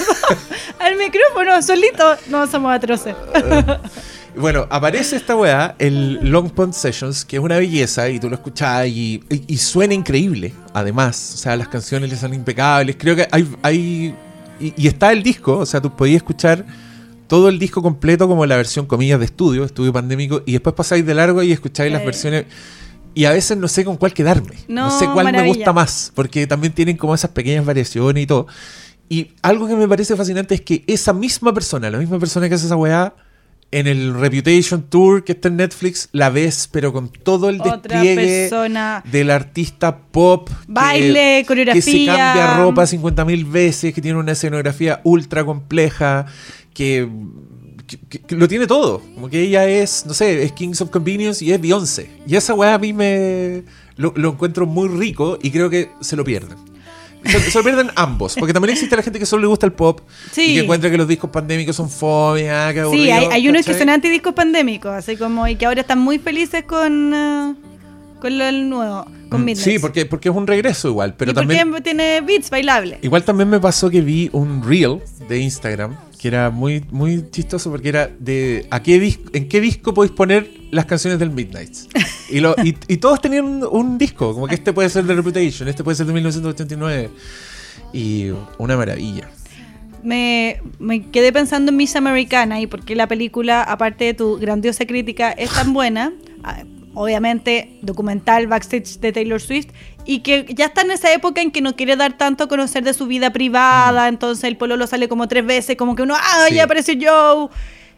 al 0.80 0.96
micrófono, 0.96 1.60
solito. 1.62 2.16
No, 2.28 2.46
somos 2.46 2.72
atroces. 2.74 3.14
Bueno, 4.36 4.66
aparece 4.68 5.14
esta 5.14 5.36
weá, 5.36 5.76
el 5.78 6.18
Long 6.28 6.50
Pond 6.50 6.72
Sessions, 6.72 7.24
que 7.24 7.36
es 7.36 7.42
una 7.42 7.56
belleza 7.56 8.08
y 8.08 8.18
tú 8.18 8.28
lo 8.28 8.34
escuchás 8.34 8.84
y, 8.88 9.22
y- 9.30 9.44
y 9.46 9.56
suena 9.58 9.94
increíble, 9.94 10.52
además. 10.72 11.32
O 11.34 11.36
sea, 11.38 11.56
las 11.56 11.68
canciones 11.68 12.10
le 12.10 12.16
son 12.16 12.34
impecables. 12.34 12.96
Creo 12.98 13.14
que 13.14 13.28
hay. 13.30 13.48
hay 13.62 14.14
y, 14.60 14.72
y 14.76 14.86
está 14.88 15.12
el 15.12 15.22
disco, 15.22 15.58
o 15.58 15.66
sea, 15.66 15.80
tú 15.80 15.94
podías 15.94 16.16
escuchar 16.18 16.64
todo 17.26 17.48
el 17.48 17.58
disco 17.58 17.82
completo 17.82 18.28
como 18.28 18.44
la 18.46 18.56
versión, 18.56 18.86
comillas, 18.86 19.18
de 19.18 19.24
estudio, 19.26 19.64
estudio 19.64 19.92
pandémico, 19.92 20.42
y 20.46 20.52
después 20.52 20.74
pasáis 20.74 21.04
de 21.06 21.14
largo 21.14 21.42
y 21.42 21.52
escucháis 21.52 21.90
las 21.92 22.02
Sí. 22.02 22.06
versiones. 22.06 22.44
Y 23.14 23.24
a 23.26 23.30
veces 23.32 23.56
no 23.56 23.68
sé 23.68 23.84
con 23.84 23.96
cuál 23.96 24.12
quedarme. 24.12 24.56
No, 24.68 24.88
No, 24.88 24.98
sé 24.98 25.06
cuál 25.12 25.30
me 25.32 25.46
gusta 25.46 25.72
más, 25.72 26.12
porque 26.14 26.46
también 26.46 26.72
tienen 26.72 26.96
como 26.96 27.14
esas 27.14 27.30
pequeñas 27.30 27.64
variaciones 27.64 28.22
y 28.22 28.26
todo. 28.26 28.46
Y 29.08 29.28
algo 29.42 29.68
que 29.68 29.76
me 29.76 29.86
parece 29.86 30.16
fascinante 30.16 30.54
es 30.54 30.60
que 30.62 30.82
esa 30.86 31.12
misma 31.12 31.52
persona, 31.54 31.90
la 31.90 31.98
misma 31.98 32.18
persona 32.18 32.48
que 32.48 32.54
hace 32.56 32.66
esa 32.66 32.76
weá, 32.76 33.14
en 33.78 33.86
el 33.86 34.14
Reputation 34.14 34.82
Tour 34.88 35.24
que 35.24 35.32
está 35.32 35.48
en 35.48 35.56
Netflix, 35.56 36.08
la 36.12 36.30
ves, 36.30 36.68
pero 36.70 36.92
con 36.92 37.08
todo 37.08 37.48
el 37.48 37.60
Otra 37.60 37.76
despliegue 38.00 38.48
persona. 38.48 39.02
del 39.10 39.30
artista 39.30 39.98
pop. 39.98 40.48
que- 40.48 40.54
Baile, 40.68 41.12
Que 41.14 41.40
se 41.40 41.46
coreografía. 41.46 42.16
cambia 42.16 42.56
ropa 42.58 42.86
50.000 42.86 43.44
veces, 43.50 43.92
que 43.92 44.00
tiene 44.00 44.18
una 44.18 44.32
escenografía 44.32 45.00
ultra 45.04 45.44
compleja, 45.44 46.26
que, 46.72 47.08
que- 47.86 47.98
que- 48.08 48.20
que 48.20 48.36
lo 48.36 48.46
tiene 48.48 48.66
todo. 48.66 49.00
Como 49.14 49.28
que 49.28 49.40
ella 49.42 49.66
es, 49.68 50.04
no 50.06 50.14
sé, 50.14 50.42
es 50.42 50.52
Kings 50.52 50.80
of 50.80 50.90
Convenience 50.90 51.44
y 51.44 51.52
es 51.52 51.60
Beyoncé. 51.60 52.10
Y 52.26 52.36
esa 52.36 52.54
weá 52.54 52.74
a 52.74 52.78
mí 52.78 52.92
me 52.92 53.62
lo, 53.96 54.12
lo 54.16 54.30
encuentro 54.30 54.66
muy 54.66 54.88
rico 54.88 55.38
y 55.42 55.50
creo 55.50 55.68
que 55.68 55.90
se 56.00 56.16
lo 56.16 56.24
pierden. 56.24 56.56
Se, 57.24 57.40
se 57.40 57.58
lo 57.58 57.64
pierden 57.64 57.90
ambos, 57.96 58.34
porque 58.38 58.52
también 58.52 58.72
existe 58.74 58.94
la 58.96 59.02
gente 59.02 59.18
que 59.18 59.26
solo 59.26 59.42
le 59.42 59.48
gusta 59.48 59.66
el 59.66 59.72
pop 59.72 60.00
y 60.32 60.34
Sí. 60.34 60.54
que 60.54 60.60
encuentra 60.60 60.90
que 60.90 60.96
los 60.98 61.08
discos 61.08 61.30
pandémicos 61.30 61.74
son 61.76 61.88
fome, 61.90 62.50
ah, 62.50 62.70
Sí, 62.72 62.78
aburrido, 62.80 63.14
hay, 63.14 63.24
hay 63.32 63.48
unos 63.48 63.64
que 63.66 63.74
son 63.78 63.88
antidiscos 63.88 64.34
pandémicos, 64.34 64.92
así 64.92 65.16
como, 65.16 65.46
y 65.48 65.56
que 65.56 65.66
ahora 65.66 65.80
están 65.80 65.98
muy 65.98 66.18
felices 66.18 66.64
con, 66.64 67.12
eh, 67.14 67.54
con 68.20 68.38
lo 68.38 68.44
del 68.44 68.68
nuevo, 68.68 69.04
con 69.30 69.42
Mm, 69.42 69.44
Midnight. 69.44 69.64
Sí, 69.72 69.78
porque, 69.78 70.06
porque 70.06 70.28
es 70.28 70.34
un 70.34 70.46
regreso 70.46 70.88
igual, 70.88 71.14
pero 71.16 71.30
y 71.32 71.34
también... 71.34 71.74
tiene 71.82 72.20
beats 72.20 72.50
bailables. 72.50 72.98
Igual 73.02 73.22
también 73.24 73.48
me 73.50 73.58
pasó 73.60 73.90
que 73.90 74.00
vi 74.00 74.28
un 74.32 74.62
reel 74.62 75.00
de 75.28 75.38
Instagram 75.40 75.96
que 76.24 76.28
era 76.28 76.48
muy, 76.48 76.82
muy 76.90 77.22
chistoso 77.30 77.70
porque 77.70 77.90
era 77.90 78.08
de 78.18 78.66
a 78.70 78.82
qué 78.82 78.98
dis- 78.98 79.20
en 79.34 79.46
qué 79.46 79.60
disco 79.60 79.92
podéis 79.92 80.12
poner 80.12 80.50
las 80.70 80.86
canciones 80.86 81.18
del 81.18 81.28
Midnight. 81.28 81.70
Y, 82.30 82.40
lo, 82.40 82.54
y, 82.64 82.74
y 82.88 82.96
todos 82.96 83.20
tenían 83.20 83.44
un, 83.44 83.62
un 83.70 83.98
disco, 83.98 84.32
como 84.32 84.46
que 84.46 84.54
este 84.54 84.72
puede 84.72 84.88
ser 84.88 85.04
de 85.04 85.12
Reputation, 85.14 85.68
este 85.68 85.84
puede 85.84 85.96
ser 85.96 86.06
de 86.06 86.14
1989. 86.14 87.10
Y 87.92 88.30
una 88.56 88.74
maravilla. 88.78 89.28
me, 90.02 90.62
me 90.78 91.10
quedé 91.10 91.30
pensando 91.30 91.70
en 91.72 91.76
Miss 91.76 91.94
Americana 91.94 92.58
y 92.58 92.66
por 92.66 92.86
qué 92.86 92.96
la 92.96 93.06
película, 93.06 93.62
aparte 93.62 94.06
de 94.06 94.14
tu 94.14 94.38
grandiosa 94.38 94.86
crítica, 94.86 95.30
es 95.30 95.50
tan 95.50 95.74
buena. 95.74 96.14
Ah, 96.42 96.64
Obviamente, 96.96 97.80
documental 97.82 98.46
backstage 98.46 99.00
de 99.00 99.12
Taylor 99.12 99.40
Swift 99.40 99.66
y 100.06 100.20
que 100.20 100.46
ya 100.54 100.66
está 100.66 100.82
en 100.82 100.90
esa 100.90 101.12
época 101.12 101.40
en 101.40 101.50
que 101.50 101.60
no 101.60 101.76
quiere 101.76 101.96
dar 101.96 102.16
tanto 102.16 102.44
a 102.44 102.48
conocer 102.48 102.84
de 102.84 102.92
su 102.94 103.06
vida 103.06 103.30
privada. 103.32 104.08
Entonces, 104.08 104.44
el 104.44 104.56
pololo 104.56 104.86
sale 104.86 105.08
como 105.08 105.28
tres 105.28 105.44
veces, 105.46 105.76
como 105.76 105.94
que 105.96 106.02
uno, 106.02 106.14
¡ah, 106.16 106.46
Sí. 106.48 106.54
ya 106.56 106.64
apareció 106.64 106.94
Joe! 107.00 107.48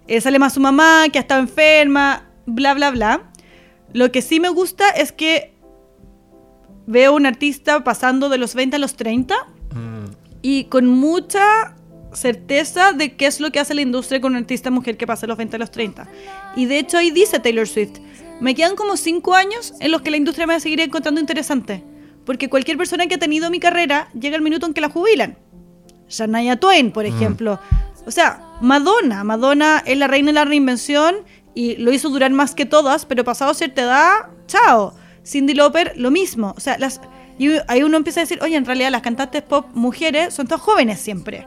Eh, 0.09 0.20
sale 0.20 0.38
más 0.38 0.52
su 0.54 0.61
mamá, 0.61 1.07
que 1.12 1.18
ha 1.18 1.22
estado 1.22 1.40
enferma, 1.40 2.28
bla, 2.46 2.74
bla, 2.74 2.90
bla. 2.90 3.22
Lo 3.92 4.12
que 4.12 4.22
sí 4.22 4.38
me 4.40 4.48
gusta 4.48 4.88
es 4.90 5.11
que 5.11 5.52
veo 6.86 7.12
un 7.14 7.26
artista 7.26 7.82
pasando 7.82 8.28
de 8.28 8.38
los 8.38 8.54
20 8.54 8.76
a 8.76 8.78
los 8.78 8.94
30 8.94 9.34
y 10.42 10.64
con 10.64 10.86
mucha 10.86 11.74
certeza 12.12 12.92
de 12.92 13.16
qué 13.16 13.26
es 13.26 13.40
lo 13.40 13.50
que 13.50 13.59
hace 13.59 13.74
la 13.74 13.80
industria 13.82 14.20
con 14.20 14.32
una 14.32 14.38
artista 14.40 14.70
mujer 14.70 14.96
que 14.96 15.07
pasa 15.07 15.22
de 15.22 15.28
los 15.28 15.36
20 15.36 15.57
a 15.57 15.59
los 15.59 15.70
30. 15.72 16.07
Y 16.54 16.66
de 16.66 16.78
hecho 16.78 16.98
ahí 16.98 17.11
dice 17.11 17.40
Taylor 17.40 17.66
Swift, 17.66 17.98
me 18.40 18.54
quedan 18.54 18.76
como 18.76 18.96
5 18.96 19.34
años 19.34 19.74
en 19.80 19.90
los 19.90 20.02
que 20.02 20.11
la 20.12 20.16
industria 20.18 20.46
me 20.46 20.52
va 20.52 20.59
a 20.59 20.61
seguir 20.61 20.80
encontrando 20.80 21.20
interesante. 21.20 21.82
Porque 22.27 22.51
cualquier 22.51 22.77
persona 22.77 23.07
que 23.07 23.14
ha 23.14 23.18
tenido 23.18 23.49
mi 23.49 23.61
carrera 23.61 24.09
llega 24.12 24.37
el 24.37 24.43
minuto 24.43 24.66
en 24.66 24.74
que 24.74 24.83
la 24.83 24.91
jubilan. 24.91 25.39
Shania 26.09 26.57
Twain, 26.57 26.91
por 26.91 27.07
ejemplo. 27.07 27.59
O 28.05 28.11
sea, 28.11 28.41
Madonna. 28.61 29.24
Madonna 29.24 29.83
es 29.87 29.97
la 29.97 30.09
reina 30.09 30.29
de 30.29 30.33
la 30.35 30.45
reinvención 30.45 31.16
y 31.55 31.77
lo 31.77 31.93
hizo 31.93 32.11
durar 32.11 32.31
más 32.33 32.55
que 32.55 32.66
todas, 32.66 33.07
pero 33.07 33.24
pasado 33.24 33.55
cierta 33.55 33.83
edad, 33.83 34.12
chao. 34.47 34.95
Cindy 35.24 35.55
Lauper, 35.55 35.95
lo 35.97 36.11
mismo. 36.11 36.53
O 36.57 36.61
sea, 36.61 36.77
las, 36.79 37.01
y 37.39 37.49
ahí 37.68 37.83
uno 37.83 37.97
empieza 37.97 38.20
a 38.20 38.24
decir, 38.24 38.39
oye, 38.43 38.57
en 38.57 38.64
realidad 38.64 38.91
las 38.91 39.03
cantantes 39.03 39.43
pop 39.43 39.66
mujeres 39.74 40.35
son 40.35 40.47
todas 40.47 40.61
jóvenes 40.61 41.01
siempre. 41.01 41.47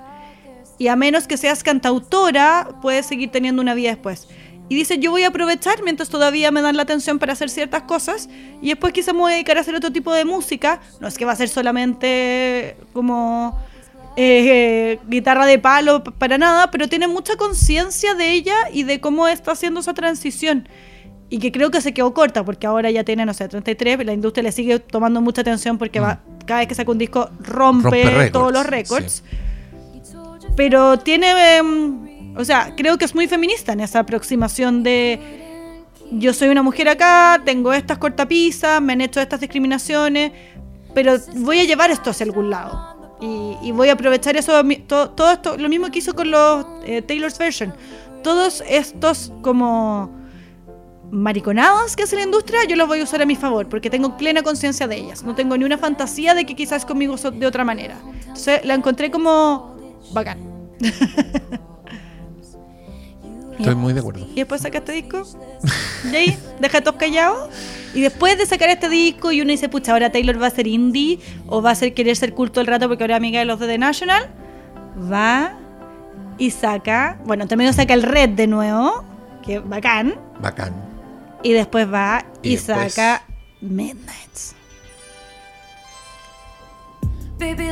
Y 0.77 0.87
a 0.87 0.95
menos 0.95 1.27
que 1.27 1.37
seas 1.37 1.63
cantautora, 1.63 2.69
puedes 2.81 3.05
seguir 3.05 3.31
teniendo 3.31 3.61
una 3.61 3.73
vida 3.73 3.89
después. 3.89 4.27
Y 4.69 4.75
dice, 4.75 4.99
yo 4.99 5.11
voy 5.11 5.23
a 5.23 5.29
aprovechar 5.29 5.83
mientras 5.83 6.09
todavía 6.09 6.51
me 6.51 6.61
dan 6.61 6.77
la 6.77 6.83
atención 6.83 7.17
para 7.17 7.33
hacer 7.33 7.49
ciertas 7.49 7.83
cosas 7.83 8.29
y 8.61 8.69
después 8.69 8.93
quizá 8.93 9.13
me 9.13 9.19
voy 9.19 9.31
a 9.31 9.35
dedicar 9.35 9.57
a 9.57 9.61
hacer 9.61 9.73
otro 9.75 9.91
tipo 9.91 10.13
de 10.13 10.25
música. 10.25 10.79
No 10.99 11.07
es 11.07 11.17
que 11.17 11.25
va 11.25 11.31
a 11.31 11.35
ser 11.35 11.49
solamente 11.49 12.77
como 12.93 13.59
eh, 14.15 14.99
guitarra 15.07 15.47
de 15.47 15.57
palo 15.57 16.03
para 16.03 16.37
nada, 16.37 16.69
pero 16.69 16.87
tiene 16.87 17.07
mucha 17.07 17.35
conciencia 17.35 18.13
de 18.13 18.31
ella 18.31 18.55
y 18.71 18.83
de 18.83 19.01
cómo 19.01 19.27
está 19.27 19.53
haciendo 19.53 19.79
esa 19.79 19.95
transición. 19.95 20.69
Y 21.31 21.39
que 21.39 21.51
creo 21.51 21.71
que 21.71 21.81
se 21.81 21.93
quedó 21.93 22.13
corta 22.13 22.43
porque 22.45 22.67
ahora 22.67 22.91
ya 22.91 23.03
tiene, 23.03 23.25
no 23.25 23.33
sé, 23.33 23.47
33, 23.47 24.05
la 24.05 24.13
industria 24.13 24.43
le 24.43 24.51
sigue 24.51 24.79
tomando 24.79 25.19
mucha 25.19 25.41
atención 25.41 25.77
porque 25.77 25.99
va, 25.99 26.21
cada 26.45 26.59
vez 26.59 26.67
que 26.67 26.75
saca 26.75 26.91
un 26.91 26.97
disco 26.97 27.29
rompe, 27.39 28.29
Mm. 28.29 28.31
Todos 28.31 28.53
los 28.53 28.65
récords 28.65 29.23
pero 30.59 30.99
tiene, 30.99 31.55
em, 31.55 32.18
o 32.39 32.45
sea, 32.45 32.73
creo 32.77 32.97
que 32.97 33.03
es 33.03 33.13
muy 33.13 33.27
feminista 33.27 33.73
en 33.73 33.81
esa 33.81 33.99
aproximación 33.99 34.81
de 34.81 35.19
yo 36.11 36.33
soy 36.33 36.47
una 36.47 36.63
mujer 36.63 36.87
acá, 36.87 37.41
tengo 37.43 37.73
estas 37.73 37.97
cortapisas, 37.97 38.81
me 38.81 38.93
han 38.93 39.01
hecho 39.01 39.19
estas 39.19 39.41
discriminaciones, 39.41 40.31
pero 40.93 41.17
voy 41.35 41.59
a 41.59 41.65
llevar 41.65 41.91
esto 41.91 42.11
hacia 42.11 42.25
algún 42.25 42.49
lado. 42.49 42.97
Y, 43.21 43.73
voy 43.73 43.89
a 43.89 43.93
aprovechar 43.93 44.37
eso, 44.37 44.53
todo, 44.87 45.31
esto, 45.31 45.57
lo 45.57 45.67
mismo 45.67 45.91
que 45.91 45.99
hizo 45.99 46.15
con 46.15 46.31
los 46.31 46.65
eh, 46.85 47.01
Taylor's 47.01 47.37
Version. 47.37 47.73
Todos 48.23 48.63
estos 48.69 49.33
como 49.41 50.09
mariconadas 51.11 51.97
que 51.97 52.03
hace 52.03 52.15
la 52.15 52.23
industria, 52.23 52.63
yo 52.69 52.77
los 52.77 52.87
voy 52.87 53.01
a 53.01 53.03
usar 53.03 53.21
a 53.21 53.25
mi 53.25 53.35
favor, 53.35 53.67
porque 53.67 53.89
tengo 53.89 54.15
plena 54.15 54.41
conciencia 54.43 54.87
de 54.87 54.95
ellas. 54.95 55.23
No 55.23 55.35
tengo 55.35 55.57
ni 55.57 55.65
una 55.65 55.77
fantasía 55.77 56.33
de 56.33 56.45
que 56.45 56.55
quizás 56.55 56.85
conmigo 56.85 57.17
son 57.17 57.37
de 57.37 57.45
otra 57.45 57.65
manera. 57.65 57.97
Entonces 58.21 58.63
la 58.63 58.75
encontré 58.75 59.11
como 59.11 59.75
bacán. 60.13 60.39
Estoy 63.59 63.75
muy 63.75 63.93
de 63.93 63.99
acuerdo. 63.99 64.25
Y 64.31 64.35
después 64.35 64.61
saca 64.61 64.77
este 64.79 64.91
disco. 64.93 65.23
Y 66.11 66.15
ahí, 66.15 66.37
deja 66.59 66.81
todos 66.81 66.97
callados. 66.97 67.49
Y 67.93 68.01
después 68.01 68.37
de 68.37 68.45
sacar 68.45 68.69
este 68.69 68.87
disco, 68.89 69.31
y 69.31 69.41
uno 69.41 69.51
dice, 69.51 69.67
pucha, 69.69 69.91
ahora 69.93 70.11
Taylor 70.11 70.41
va 70.41 70.47
a 70.47 70.51
ser 70.51 70.67
indie, 70.67 71.19
o 71.47 71.61
va 71.61 71.71
a 71.71 71.75
ser 71.75 71.93
querer 71.93 72.15
ser 72.15 72.33
culto 72.33 72.61
el 72.61 72.67
rato 72.67 72.87
porque 72.87 73.03
ahora 73.03 73.15
es 73.15 73.17
amiga 73.17 73.39
de 73.39 73.45
los 73.45 73.59
de 73.59 73.67
The 73.67 73.77
National. 73.77 74.29
Va 75.11 75.57
y 76.37 76.51
saca, 76.51 77.19
bueno, 77.25 77.47
también 77.47 77.73
saca 77.73 77.93
el 77.93 78.03
Red 78.03 78.29
de 78.29 78.47
nuevo, 78.47 79.03
que 79.45 79.59
bacán. 79.59 80.15
Bacán. 80.39 80.73
Y 81.43 81.51
después 81.53 81.91
va 81.91 82.25
y, 82.43 82.49
Y 82.49 82.55
después- 82.55 82.93
saca 82.93 83.23
Midnights. 83.61 84.55
Este 87.39 87.63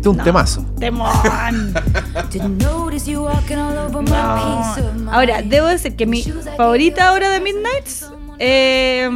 es 0.00 0.06
un 0.06 0.16
No. 0.16 0.24
temazo. 0.24 0.64
¡Demon! 0.76 1.74
Didn't 2.30 2.62
notice 2.62 3.10
you 3.10 3.22
walking 3.24 3.56
all 3.56 3.76
over 3.76 4.02
my 4.02 4.10
No. 4.10 5.10
Ahora, 5.12 5.42
debo 5.42 5.66
decir 5.66 5.96
que 5.96 6.06
mi 6.06 6.22
favorita 6.56 7.08
ahora 7.08 7.30
de 7.30 7.40
Midnights 7.40 8.06
eh, 8.38 9.10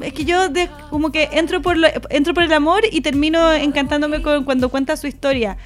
es 0.00 0.12
que 0.12 0.24
yo 0.24 0.48
de- 0.48 0.68
como 0.90 1.10
que 1.12 1.28
entro 1.32 1.62
por, 1.62 1.76
lo- 1.76 1.88
entro 2.10 2.34
por 2.34 2.42
el 2.42 2.52
amor 2.52 2.82
y 2.90 3.00
termino 3.00 3.52
encantándome 3.52 4.20
con, 4.22 4.44
cuando 4.44 4.68
cuenta 4.68 4.96
su 4.96 5.06
historia. 5.06 5.56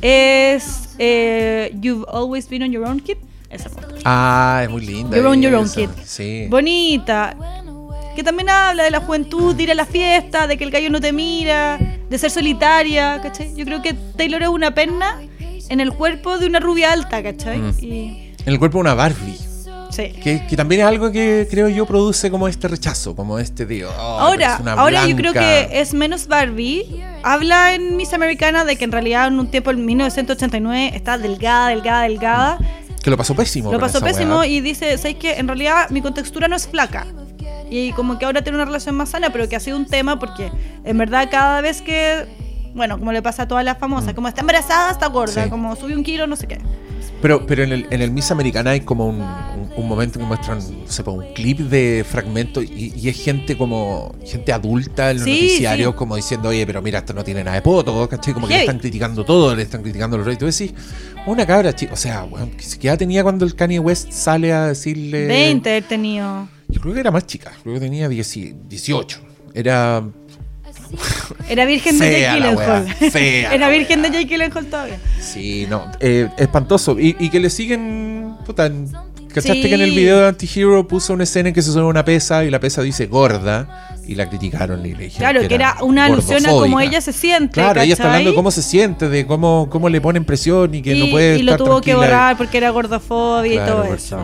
Es 0.00 0.94
eh, 0.98 1.72
You've 1.80 2.04
Always 2.08 2.48
Been 2.48 2.62
on 2.62 2.70
Your 2.72 2.86
Own 2.86 3.00
Kid. 3.00 3.16
Esa. 3.50 3.70
Ah, 4.04 4.60
es 4.64 4.70
muy 4.70 4.84
linda. 4.86 5.16
You're 5.16 5.28
on 5.28 5.40
your 5.42 5.54
own 5.54 5.68
kid. 5.68 5.88
Sí. 6.04 6.46
Bonita. 6.48 7.36
Que 8.14 8.22
también 8.22 8.48
habla 8.48 8.84
de 8.84 8.90
la 8.90 9.00
juventud, 9.00 9.54
de 9.54 9.64
ir 9.64 9.70
a 9.70 9.74
la 9.74 9.86
fiesta, 9.86 10.46
de 10.46 10.56
que 10.56 10.64
el 10.64 10.70
gallo 10.70 10.90
no 10.90 11.00
te 11.00 11.12
mira, 11.12 11.78
de 12.08 12.18
ser 12.18 12.30
solitaria, 12.30 13.20
¿cachai? 13.22 13.54
Yo 13.54 13.64
creo 13.64 13.82
que 13.82 13.94
Taylor 14.16 14.42
es 14.42 14.48
una 14.48 14.74
perna 14.74 15.20
en 15.68 15.80
el 15.80 15.92
cuerpo 15.92 16.38
de 16.38 16.46
una 16.46 16.60
rubia 16.60 16.92
alta, 16.92 17.22
¿cachai? 17.22 17.58
Mm. 17.58 17.74
Y, 17.80 18.34
En 18.44 18.52
el 18.52 18.58
cuerpo 18.58 18.78
de 18.78 18.82
una 18.82 18.94
Barbie. 18.94 19.38
sí. 19.90 20.12
Que, 20.22 20.46
que 20.46 20.56
también 20.56 20.82
es 20.82 20.86
algo 20.86 21.10
que 21.10 21.46
creo 21.50 21.68
yo 21.68 21.86
produce 21.86 22.30
como 22.30 22.48
este 22.48 22.68
rechazo, 22.68 23.16
como 23.16 23.38
este 23.38 23.66
tío. 23.66 23.90
Ahora, 23.90 24.60
ahora 24.76 25.06
yo 25.06 25.16
creo 25.16 25.32
que 25.32 25.68
es 25.72 25.94
menos 25.94 26.26
Barbie. 26.26 27.02
Habla 27.22 27.74
en 27.74 27.96
Miss 27.96 28.12
Americana 28.12 28.64
de 28.64 28.76
que 28.76 28.84
en 28.84 28.92
realidad 28.92 29.28
en 29.28 29.38
un 29.38 29.50
tiempo, 29.50 29.70
en 29.70 29.84
1989, 29.84 30.92
está 30.94 31.16
delgada, 31.18 31.68
delgada, 31.68 32.02
delgada. 32.02 32.58
Que 33.02 33.10
lo 33.10 33.16
pasó 33.16 33.34
pésimo. 33.34 33.72
Lo 33.72 33.78
pasó 33.78 34.00
pésimo 34.00 34.38
weá. 34.38 34.46
y 34.46 34.60
dice, 34.60 34.96
¿sabes 34.98 35.16
qué? 35.16 35.34
En 35.34 35.46
realidad 35.46 35.90
mi 35.90 36.00
contextura 36.00 36.48
no 36.48 36.56
es 36.56 36.66
flaca. 36.66 37.06
Y 37.76 37.92
como 37.92 38.18
que 38.18 38.24
ahora 38.24 38.42
tiene 38.42 38.56
una 38.56 38.64
relación 38.66 38.94
más 38.94 39.08
sana, 39.10 39.30
pero 39.30 39.48
que 39.48 39.56
ha 39.56 39.60
sido 39.60 39.76
un 39.76 39.86
tema 39.86 40.18
porque 40.18 40.50
en 40.84 40.96
verdad 40.98 41.28
cada 41.30 41.60
vez 41.60 41.82
que, 41.82 42.26
bueno, 42.74 42.98
como 42.98 43.10
le 43.12 43.20
pasa 43.22 43.42
a 43.44 43.48
todas 43.48 43.64
las 43.64 43.78
famosas, 43.78 44.14
como 44.14 44.28
está 44.28 44.42
embarazada, 44.42 44.92
está 44.92 45.06
gorda, 45.08 45.40
Mm. 45.42 45.44
Sí. 45.44 45.50
como 45.50 45.74
sube 45.76 45.96
un 45.96 46.04
kilo, 46.04 46.26
no 46.26 46.36
sé 46.36 46.46
qué. 46.46 46.58
Pero, 47.20 47.46
pero 47.46 47.62
en, 47.64 47.72
el, 47.72 47.86
en 47.90 48.02
el 48.02 48.10
Miss 48.10 48.30
Americana 48.30 48.72
hay 48.72 48.80
como 48.80 49.06
un, 49.06 49.16
un- 49.22 49.72
un 49.76 49.88
momento 49.88 50.18
que 50.18 50.24
muestran, 50.26 50.58
no 50.58 50.86
sé, 50.92 51.02
pues, 51.02 51.16
un 51.16 51.24
clip 51.34 51.58
de 51.58 52.04
fragmentos 52.08 52.62
y, 52.64 52.92
y 52.94 53.08
es 53.08 53.16
gente 53.22 53.56
como, 53.56 54.14
gente 54.26 54.52
adulta 54.52 55.10
en 55.10 55.16
los 55.16 55.24
Sí, 55.24 55.32
noticiarios 55.32 55.92
sí. 55.92 55.96
como 55.96 56.16
diciendo, 56.16 56.50
oye, 56.50 56.66
pero 56.66 56.82
mira, 56.82 56.98
esto 56.98 57.14
no 57.14 57.24
tiene 57.24 57.42
nada 57.42 57.56
de 57.56 57.62
poto, 57.62 58.06
¿cachai? 58.08 58.34
Como 58.34 58.46
que 58.46 58.54
le 58.54 58.60
están 58.60 58.78
criticando 58.78 59.24
todo, 59.24 59.54
le 59.56 59.62
están 59.62 59.82
criticando 59.82 60.16
los 60.18 60.26
reyes. 60.26 60.38
Tú 60.38 60.44
decís, 60.46 60.74
una 61.26 61.46
cabra, 61.46 61.74
chica, 61.74 61.94
o 61.94 61.96
sea, 61.96 62.24
weón, 62.24 62.50
que 62.50 62.64
ya 62.78 62.96
tenía 62.98 63.22
cuando 63.22 63.44
el 63.46 63.54
Kanye 63.54 63.78
West 63.78 64.12
sale 64.12 64.52
a 64.52 64.66
decirle... 64.68 65.26
20 65.26 65.70
haber 65.70 65.84
tenido. 65.84 66.46
Yo 66.74 66.80
creo 66.80 66.94
que 66.94 67.00
era 67.00 67.10
más 67.12 67.26
chica, 67.26 67.52
creo 67.62 67.74
que 67.74 67.80
tenía 67.80 68.08
10 68.08 68.68
18. 68.68 69.20
Era 69.54 70.02
Era 71.48 71.64
virgen 71.64 71.98
de 71.98 72.20
Jake 72.20 72.34
Gyllenhaal. 72.34 72.96
Era 73.52 73.68
virgen 73.68 74.02
de. 74.02 74.10
Jake 74.10 74.24
Gyllenhaal 74.26 74.66
todavía. 74.66 74.98
Sí, 75.20 75.66
no, 75.68 75.90
eh, 76.00 76.28
espantoso. 76.36 76.98
Y, 76.98 77.16
y 77.20 77.28
que 77.30 77.38
le 77.38 77.48
siguen, 77.50 78.34
puta, 78.44 78.68
¿cachaste 79.28 79.54
Sí. 79.54 79.62
que 79.62 79.74
en 79.74 79.80
el 79.82 79.90
video 79.92 80.20
de 80.20 80.28
Antihero 80.28 80.86
puso 80.88 81.12
una 81.12 81.24
escena 81.24 81.48
en 81.50 81.54
que 81.54 81.62
se 81.62 81.72
sube 81.72 81.84
una 81.84 82.04
pesa 82.04 82.44
y 82.44 82.50
la 82.50 82.58
pesa 82.58 82.82
dice 82.82 83.06
gorda 83.06 83.96
y 84.06 84.14
la 84.16 84.28
criticaron 84.28 84.84
y 84.84 84.94
le 84.94 85.04
dijeron 85.04 85.30
Claro, 85.32 85.48
que 85.48 85.54
era 85.54 85.76
una 85.82 86.06
alusión 86.06 86.44
a 86.46 86.50
cómo 86.50 86.80
ella 86.80 87.00
se 87.00 87.12
siente. 87.12 87.54
Claro, 87.54 87.80
ella 87.80 87.92
está 87.94 88.06
hablando 88.06 88.30
de 88.30 88.36
cómo 88.36 88.50
se 88.50 88.62
siente, 88.62 89.08
de 89.08 89.26
cómo, 89.26 89.68
cómo 89.70 89.88
le 89.88 90.00
ponen 90.00 90.24
presión 90.24 90.74
y 90.74 90.82
que 90.82 90.94
y, 90.94 91.04
no 91.04 91.10
puede 91.10 91.38
y 91.38 91.42
lo 91.42 91.52
estar 91.52 91.66
tuvo 91.66 91.80
que 91.80 91.94
borrar 91.94 92.36
porque 92.36 92.58
era 92.58 92.70
gordofobia 92.70 93.64
Claro, 93.64 93.82
y 93.82 93.86
todo 93.86 93.94
eso. 93.94 94.18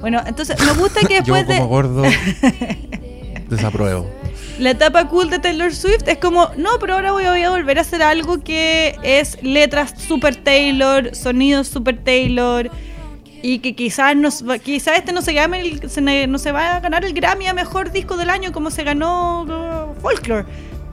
Bueno, 0.00 0.22
entonces 0.26 0.56
me 0.64 0.72
gusta 0.80 1.00
que 1.06 1.20
Yo 1.24 1.34
después 1.34 1.44
como 1.46 1.62
de 1.62 1.66
gordo 1.68 2.02
desapruebo. 3.48 4.06
la 4.58 4.70
etapa 4.70 5.08
cool 5.08 5.30
de 5.30 5.38
Taylor 5.38 5.72
Swift 5.74 6.06
es 6.06 6.18
como, 6.18 6.50
no, 6.56 6.78
pero 6.80 6.94
ahora 6.94 7.12
voy, 7.12 7.24
voy 7.24 7.42
a 7.42 7.50
volver 7.50 7.78
a 7.78 7.82
hacer 7.82 8.02
algo 8.02 8.42
que 8.42 8.96
es 9.02 9.38
letras 9.42 9.94
super 9.96 10.36
Taylor, 10.36 11.14
sonidos 11.14 11.68
super 11.68 11.96
Taylor 12.02 12.70
y 13.42 13.58
que 13.60 13.74
quizás 13.76 14.16
nos, 14.16 14.42
quizás 14.64 14.98
este 14.98 15.12
no 15.12 15.22
se 15.22 15.34
llame 15.34 15.60
el- 15.60 15.90
se 15.90 16.00
ne- 16.00 16.26
no 16.26 16.38
se 16.38 16.52
va 16.52 16.76
a 16.76 16.80
ganar 16.80 17.04
el 17.04 17.12
Grammy 17.12 17.46
a 17.46 17.52
mejor 17.54 17.92
disco 17.92 18.16
del 18.16 18.30
año 18.30 18.50
como 18.52 18.70
se 18.70 18.82
ganó 18.82 19.42
uh, 19.42 20.00
Folklore, 20.00 20.44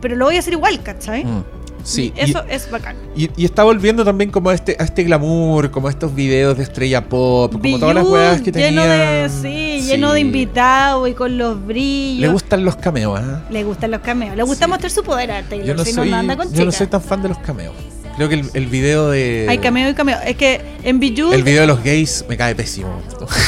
pero 0.01 0.15
lo 0.15 0.25
voy 0.25 0.35
a 0.35 0.39
hacer 0.39 0.53
igual, 0.53 0.81
¿cachai? 0.83 1.23
Mm, 1.23 1.43
Sí, 1.83 2.13
y- 2.15 2.19
Eso 2.21 2.43
es 2.49 2.71
bacán. 2.71 2.95
Y, 3.15 3.29
y 3.35 3.45
está 3.45 3.63
volviendo 3.63 4.05
también 4.05 4.31
como 4.31 4.49
a 4.49 4.53
este, 4.53 4.75
a 4.79 4.83
este 4.83 5.03
glamour, 5.03 5.69
como 5.69 5.87
a 5.87 5.91
estos 5.91 6.15
videos 6.15 6.55
de 6.57 6.63
estrella 6.63 7.07
pop, 7.09 7.51
como 7.51 7.77
todas 7.79 7.95
las 7.95 8.05
weas 8.07 8.41
que 8.41 8.51
lleno 8.51 8.83
de, 8.83 9.29
tenían. 9.29 9.29
sí, 9.29 9.81
lleno 9.85 10.13
de 10.13 10.19
invitados 10.21 11.09
y 11.09 11.13
con 11.13 11.37
los 11.37 11.65
brillos. 11.65 12.21
Le 12.21 12.27
gustan 12.29 12.63
los 12.63 12.75
cameos, 12.77 13.19
¿ah? 13.21 13.43
Le 13.49 13.63
gustan 13.63 13.91
los 13.91 14.01
cameos. 14.01 14.35
Le 14.37 14.43
gusta 14.43 14.65
Sí. 14.65 14.69
mostrar 14.71 14.91
su 14.91 15.03
poder 15.03 15.31
a 15.31 15.43
Taylor. 15.43 15.67
Yo 15.67 15.73
no, 15.75 15.83
si 15.83 15.91
soy, 15.91 16.09
no 16.09 16.15
anda 16.17 16.37
con 16.37 16.51
yo 16.53 16.63
no 16.65 16.71
soy 16.71 16.87
tan 16.87 17.01
fan 17.01 17.21
de 17.21 17.29
los 17.29 17.37
cameos. 17.39 17.73
Creo 18.15 18.29
que 18.29 18.35
el, 18.35 18.49
el 18.53 18.67
video 18.67 19.09
de. 19.09 19.47
Hay 19.49 19.57
cameo 19.57 19.89
y 19.89 19.93
cameo. 19.95 20.17
Es 20.25 20.37
que 20.37 20.61
en 20.83 20.99
Bijou. 20.99 21.33
El 21.33 21.43
video 21.43 21.61
de 21.61 21.67
los 21.67 21.83
gays 21.83 22.23
me 22.29 22.37
cae 22.37 22.53
pésimo. 22.55 23.01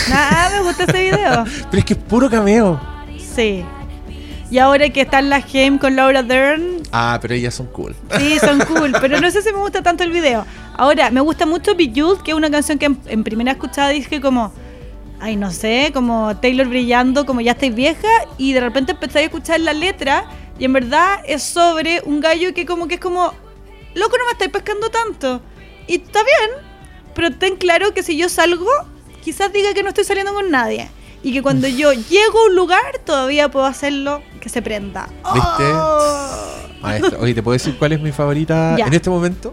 Nada, 0.09 0.57
me 0.57 0.63
gusta 0.67 0.83
ese 0.85 1.03
video. 1.03 1.45
Pero 1.71 1.79
es 1.79 1.85
que 1.85 1.93
es 1.93 1.99
puro 1.99 2.29
cameo. 2.29 2.79
Sí. 3.35 3.63
Y 4.55 4.59
ahora 4.59 4.87
que 4.89 5.01
están 5.01 5.29
las 5.29 5.51
Game 5.51 5.79
con 5.79 5.97
Laura 5.97 6.23
Dern, 6.23 6.77
Ah, 6.93 7.19
pero 7.21 7.33
ellas 7.33 7.53
son 7.55 7.65
cool. 7.67 7.93
sí, 8.17 8.39
son 8.39 8.57
cool. 8.69 8.93
pero 9.01 9.19
no 9.19 9.29
sé 9.29 9.41
si 9.41 9.51
me 9.51 9.57
gusta 9.57 9.83
tanto 9.83 10.05
el 10.05 10.11
video. 10.11 10.45
Ahora, 10.77 11.11
me 11.11 11.19
gusta 11.19 11.45
mucho 11.45 11.75
Bijou, 11.75 12.23
que 12.23 12.31
es 12.31 12.37
una 12.37 12.49
canción 12.49 12.79
que 12.79 12.85
en, 12.85 12.97
en 13.07 13.25
primera 13.25 13.51
escuchada 13.51 13.89
dije 13.89 14.21
como. 14.21 14.53
Ay, 15.19 15.35
no 15.35 15.51
sé, 15.51 15.91
como 15.93 16.37
Taylor 16.37 16.69
brillando, 16.69 17.25
como 17.25 17.41
ya 17.41 17.51
estáis 17.51 17.75
vieja, 17.75 18.07
y 18.37 18.53
de 18.53 18.61
repente 18.61 18.93
empecé 18.93 19.19
a 19.19 19.21
escuchar 19.23 19.59
la 19.59 19.73
letra, 19.73 20.23
y 20.57 20.63
en 20.63 20.71
verdad 20.71 21.19
es 21.27 21.43
sobre 21.43 22.01
un 22.05 22.21
gallo 22.21 22.53
que 22.53 22.65
como 22.65 22.87
que 22.87 22.93
es 22.95 23.01
como, 23.01 23.33
loco, 23.93 24.17
no 24.17 24.23
me 24.25 24.31
estáis 24.31 24.51
pescando 24.51 24.89
tanto. 24.89 25.41
Y 25.85 25.95
está 25.95 26.19
bien, 26.23 26.63
pero 27.13 27.29
ten 27.33 27.57
claro 27.57 27.93
que 27.93 28.03
si 28.03 28.15
yo 28.15 28.29
salgo, 28.29 28.69
quizás 29.21 29.51
diga 29.51 29.73
que 29.73 29.83
no 29.83 29.89
estoy 29.89 30.05
saliendo 30.05 30.33
con 30.33 30.49
nadie. 30.49 30.87
Y 31.25 31.33
que 31.33 31.41
cuando 31.41 31.67
yo 31.67 31.91
llego 31.91 32.39
a 32.39 32.49
un 32.49 32.55
lugar, 32.55 32.99
todavía 33.03 33.49
puedo 33.49 33.65
hacerlo 33.65 34.21
que 34.39 34.47
se 34.47 34.61
prenda. 34.61 35.07
¿Viste? 35.33 35.63
Oh. 35.73 36.29
Maestra, 36.83 37.17
oye, 37.19 37.33
¿te 37.33 37.41
puedo 37.41 37.53
decir 37.53 37.75
cuál 37.79 37.93
es 37.93 37.99
mi 37.99 38.11
favorita 38.11 38.75
Ya. 38.77 38.85
en 38.85 38.93
este 38.93 39.09
momento? 39.09 39.51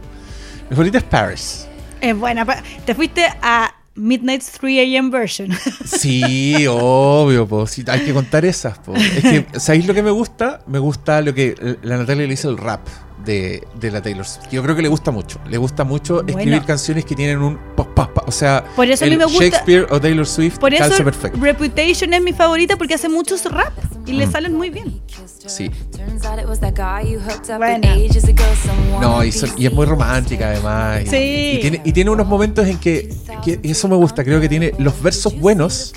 Mi 0.68 0.76
favorita 0.76 0.98
es 0.98 1.04
Paris. 1.04 1.66
Es 1.98 2.14
buena. 2.14 2.44
Te 2.84 2.94
fuiste 2.94 3.26
a 3.40 3.74
Midnight's 3.94 4.50
3 4.52 4.96
AM 4.98 5.10
version. 5.10 5.50
Sí, 5.84 6.66
obvio, 6.68 7.46
pues 7.46 7.70
sí, 7.72 7.84
hay 7.86 8.00
que 8.00 8.12
contar 8.12 8.44
esas. 8.44 8.78
po. 8.78 8.94
Es 8.96 9.22
que, 9.22 9.46
¿sabéis 9.60 9.86
lo 9.86 9.94
que 9.94 10.02
me 10.02 10.10
gusta? 10.10 10.62
Me 10.66 10.78
gusta 10.78 11.20
lo 11.20 11.34
que 11.34 11.54
la 11.82 11.98
Natalia 11.98 12.24
le 12.24 12.30
dice 12.30 12.48
el 12.48 12.56
rap 12.56 12.80
de, 13.24 13.62
de 13.78 13.90
la 13.90 14.00
Taylor 14.02 14.24
Swift. 14.26 14.48
Yo 14.50 14.62
creo 14.62 14.74
que 14.74 14.82
le 14.82 14.88
gusta 14.88 15.10
mucho. 15.10 15.38
Le 15.48 15.56
gusta 15.58 15.84
mucho 15.84 16.14
Bueno. 16.22 16.30
escribir 16.38 16.62
canciones 16.64 17.04
que 17.04 17.14
tienen 17.14 17.38
un 17.38 17.56
pa, 17.76 17.84
pa, 17.94 18.12
pa. 18.12 18.24
O 18.26 18.32
sea, 18.32 18.64
Por 18.74 18.88
eso 18.90 19.04
a 19.04 19.06
mí 19.06 19.12
el 19.12 19.18
me 19.18 19.24
gusta- 19.26 19.44
Shakespeare 19.44 19.86
o 19.90 20.00
Taylor 20.00 20.26
Swift 20.26 20.58
Por 20.58 20.72
eso 20.74 20.82
calza 20.82 21.04
perfecto. 21.04 21.38
Reputation 21.40 22.12
es 22.14 22.22
mi 22.22 22.32
favorita 22.32 22.76
porque 22.76 22.94
hace 22.94 23.08
muchos 23.08 23.44
rap 23.44 23.72
y 24.06 24.12
Mm. 24.12 24.16
le 24.16 24.26
salen 24.30 24.54
muy 24.56 24.70
bien. 24.70 25.00
Sí. 25.46 25.70
Turns 25.96 26.24
out 26.24 26.38
it 26.40 26.46
was 26.48 26.58
that 26.60 26.74
guy 26.74 27.12
you 27.12 27.20
hooked 27.20 27.48
up 27.54 27.60
with 27.60 27.78
Buena. 27.80 27.92
ages 27.94 28.24
ago. 28.24 28.42
Someone 28.64 29.00
No, 29.00 29.24
y, 29.24 29.30
son- 29.30 29.50
y 29.56 29.66
es 29.66 29.72
muy 29.72 29.86
romántica 29.86 30.48
además. 30.48 31.02
Y, 31.04 31.06
Sí. 31.08 31.16
y 31.16 31.60
tiene, 31.60 31.80
y 31.84 31.92
tiene 31.92 32.10
unos 32.10 32.26
momentos 32.26 32.66
en 32.66 32.78
que, 32.78 33.12
que- 33.44 33.60
y 33.62 33.74
eso 33.82 33.88
me 33.88 33.96
gusta, 33.96 34.22
creo 34.22 34.40
que 34.40 34.48
tiene 34.48 34.72
los 34.78 35.02
versos 35.02 35.36
buenos 35.36 35.92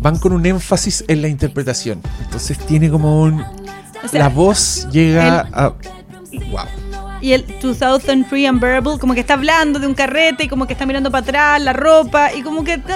van 0.00 0.18
con 0.18 0.32
un 0.32 0.44
énfasis 0.44 1.04
en 1.06 1.22
la 1.22 1.28
interpretación. 1.28 2.00
Entonces 2.24 2.58
tiene 2.58 2.90
como 2.90 3.22
un... 3.22 3.40
O 3.40 4.08
sea, 4.10 4.18
la 4.18 4.28
voz 4.28 4.88
llega 4.90 5.42
el- 5.42 5.54
a... 5.54 5.68
Wow. 6.50 6.64
Y 7.20 7.32
el 7.32 7.46
2003 7.62 8.50
Unbearable, 8.50 8.98
como 8.98 9.14
que 9.14 9.20
está 9.20 9.34
hablando 9.34 9.78
de 9.78 9.86
un 9.86 9.94
carrete 9.94 10.42
y 10.42 10.48
como 10.48 10.66
que 10.66 10.72
está 10.72 10.84
mirando 10.84 11.12
para 11.12 11.22
atrás, 11.22 11.62
la 11.62 11.72
ropa, 11.72 12.32
y 12.34 12.42
como 12.42 12.64
que 12.64 12.78
todo 12.78 12.94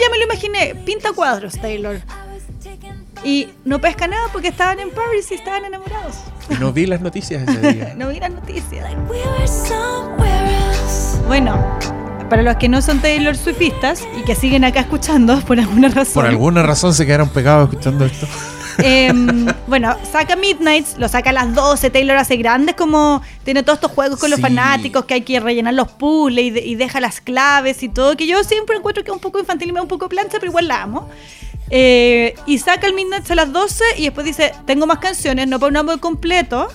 ya 0.00 0.08
me 0.12 0.18
lo 0.18 0.24
imaginé. 0.26 0.76
Pinta 0.84 1.10
cuadros, 1.12 1.54
Taylor. 1.60 2.00
Y 3.24 3.48
no 3.64 3.80
pesca 3.80 4.06
nada 4.06 4.28
porque 4.32 4.48
estaban 4.48 4.78
en 4.78 4.90
Paris 4.90 5.32
y 5.32 5.34
estaban 5.34 5.64
enamorados. 5.64 6.14
No 6.60 6.72
vi 6.72 6.86
las 6.86 7.00
noticias 7.00 7.42
ese 7.48 7.72
día. 7.72 7.94
No 7.96 8.08
vi 8.10 8.20
las 8.20 8.30
noticias. 8.30 8.86
Bueno, 11.26 11.58
para 12.28 12.42
los 12.42 12.56
que 12.56 12.68
no 12.68 12.80
son 12.82 13.00
Taylor 13.00 13.36
Swiftistas 13.36 14.02
y 14.18 14.22
que 14.24 14.34
siguen 14.34 14.64
acá 14.64 14.80
escuchando 14.80 15.38
por 15.46 15.58
alguna 15.58 15.88
razón. 15.88 16.14
Por 16.14 16.26
alguna 16.26 16.62
razón 16.62 16.94
se 16.94 17.06
quedaron 17.06 17.28
pegados 17.28 17.70
escuchando 17.70 18.04
esto. 18.04 18.26
Em, 18.78 19.46
bueno, 19.68 19.94
saca 20.10 20.34
Midnights, 20.34 20.98
lo 20.98 21.06
saca 21.08 21.30
a 21.30 21.32
las 21.32 21.54
12. 21.54 21.90
Taylor 21.90 22.16
hace 22.16 22.36
grandes 22.36 22.74
como. 22.74 23.22
Tiene 23.44 23.62
todos 23.62 23.76
estos 23.76 23.92
juegos 23.92 24.18
con 24.18 24.30
los 24.32 24.40
fanáticos 24.40 25.04
que 25.04 25.14
hay 25.14 25.20
que 25.20 25.38
rellenar 25.38 25.74
los 25.74 25.92
puzzles 25.92 26.44
y, 26.46 26.50
de- 26.50 26.64
y 26.66 26.74
deja 26.74 26.98
las 26.98 27.20
claves 27.20 27.84
y 27.84 27.88
todo. 27.88 28.16
Que 28.16 28.26
yo 28.26 28.42
siempre 28.42 28.76
encuentro 28.76 29.04
que 29.04 29.10
es 29.12 29.14
un 29.14 29.20
poco 29.20 29.38
infantil 29.38 29.68
y 29.68 29.72
me 29.72 29.76
da 29.78 29.82
un 29.82 29.88
poco 29.88 30.08
plancha, 30.08 30.38
pero 30.40 30.46
igual 30.50 30.66
la 30.66 30.82
amo. 30.82 31.08
Eh, 31.70 32.34
y 32.46 32.58
saca 32.58 32.88
el 32.88 32.94
Midnights 32.94 33.30
a 33.30 33.36
las 33.36 33.52
12 33.52 33.84
y 33.98 34.02
después 34.06 34.26
dice: 34.26 34.52
Tengo 34.66 34.86
más 34.88 34.98
canciones, 34.98 35.46
no 35.46 35.60
para 35.60 35.70
un 35.70 35.76
álbum 35.76 35.98
completo 35.98 36.66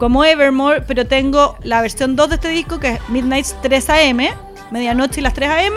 como 0.00 0.24
Evermore, 0.24 0.80
pero 0.82 1.06
tengo 1.06 1.56
la 1.62 1.80
versión 1.82 2.16
2 2.16 2.30
de 2.30 2.34
este 2.34 2.48
disco 2.48 2.80
que 2.80 2.94
es 2.94 3.00
Midnight's 3.10 3.54
3 3.62 3.90
AM, 3.90 4.20
medianoche 4.72 5.20
y 5.20 5.22
las 5.22 5.34
3 5.34 5.48
AM, 5.50 5.74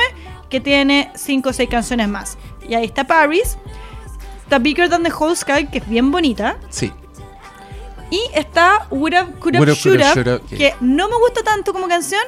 que 0.50 0.60
tiene 0.62 1.12
5 1.16 1.50
o 1.50 1.54
6 1.54 1.70
canciones 1.70 2.08
más. 2.08 2.38
Y 2.68 2.74
ahí 2.76 2.86
está 2.86 3.06
Paris, 3.06 3.58
está 4.44 4.58
Bigger 4.60 4.90
Than 4.90 5.04
the 5.04 5.12
Whole 5.14 5.36
Sky, 5.36 5.68
que 5.72 5.80
es 5.80 5.88
bien 5.90 6.12
bonita, 6.12 6.58
Sí. 6.70 6.92
y 8.10 8.22
está 8.34 8.88
Would 8.92 9.14
Have, 9.14 9.32
Could 9.40 9.56
Have, 9.56 9.74
Should 9.76 10.02
Have, 10.02 10.42
que- 10.50 10.58
que 10.58 10.74
no 10.82 11.08
me 11.10 11.16
gusta 11.18 11.42
tanto 11.44 11.74
como 11.74 11.88
canción, 11.88 12.22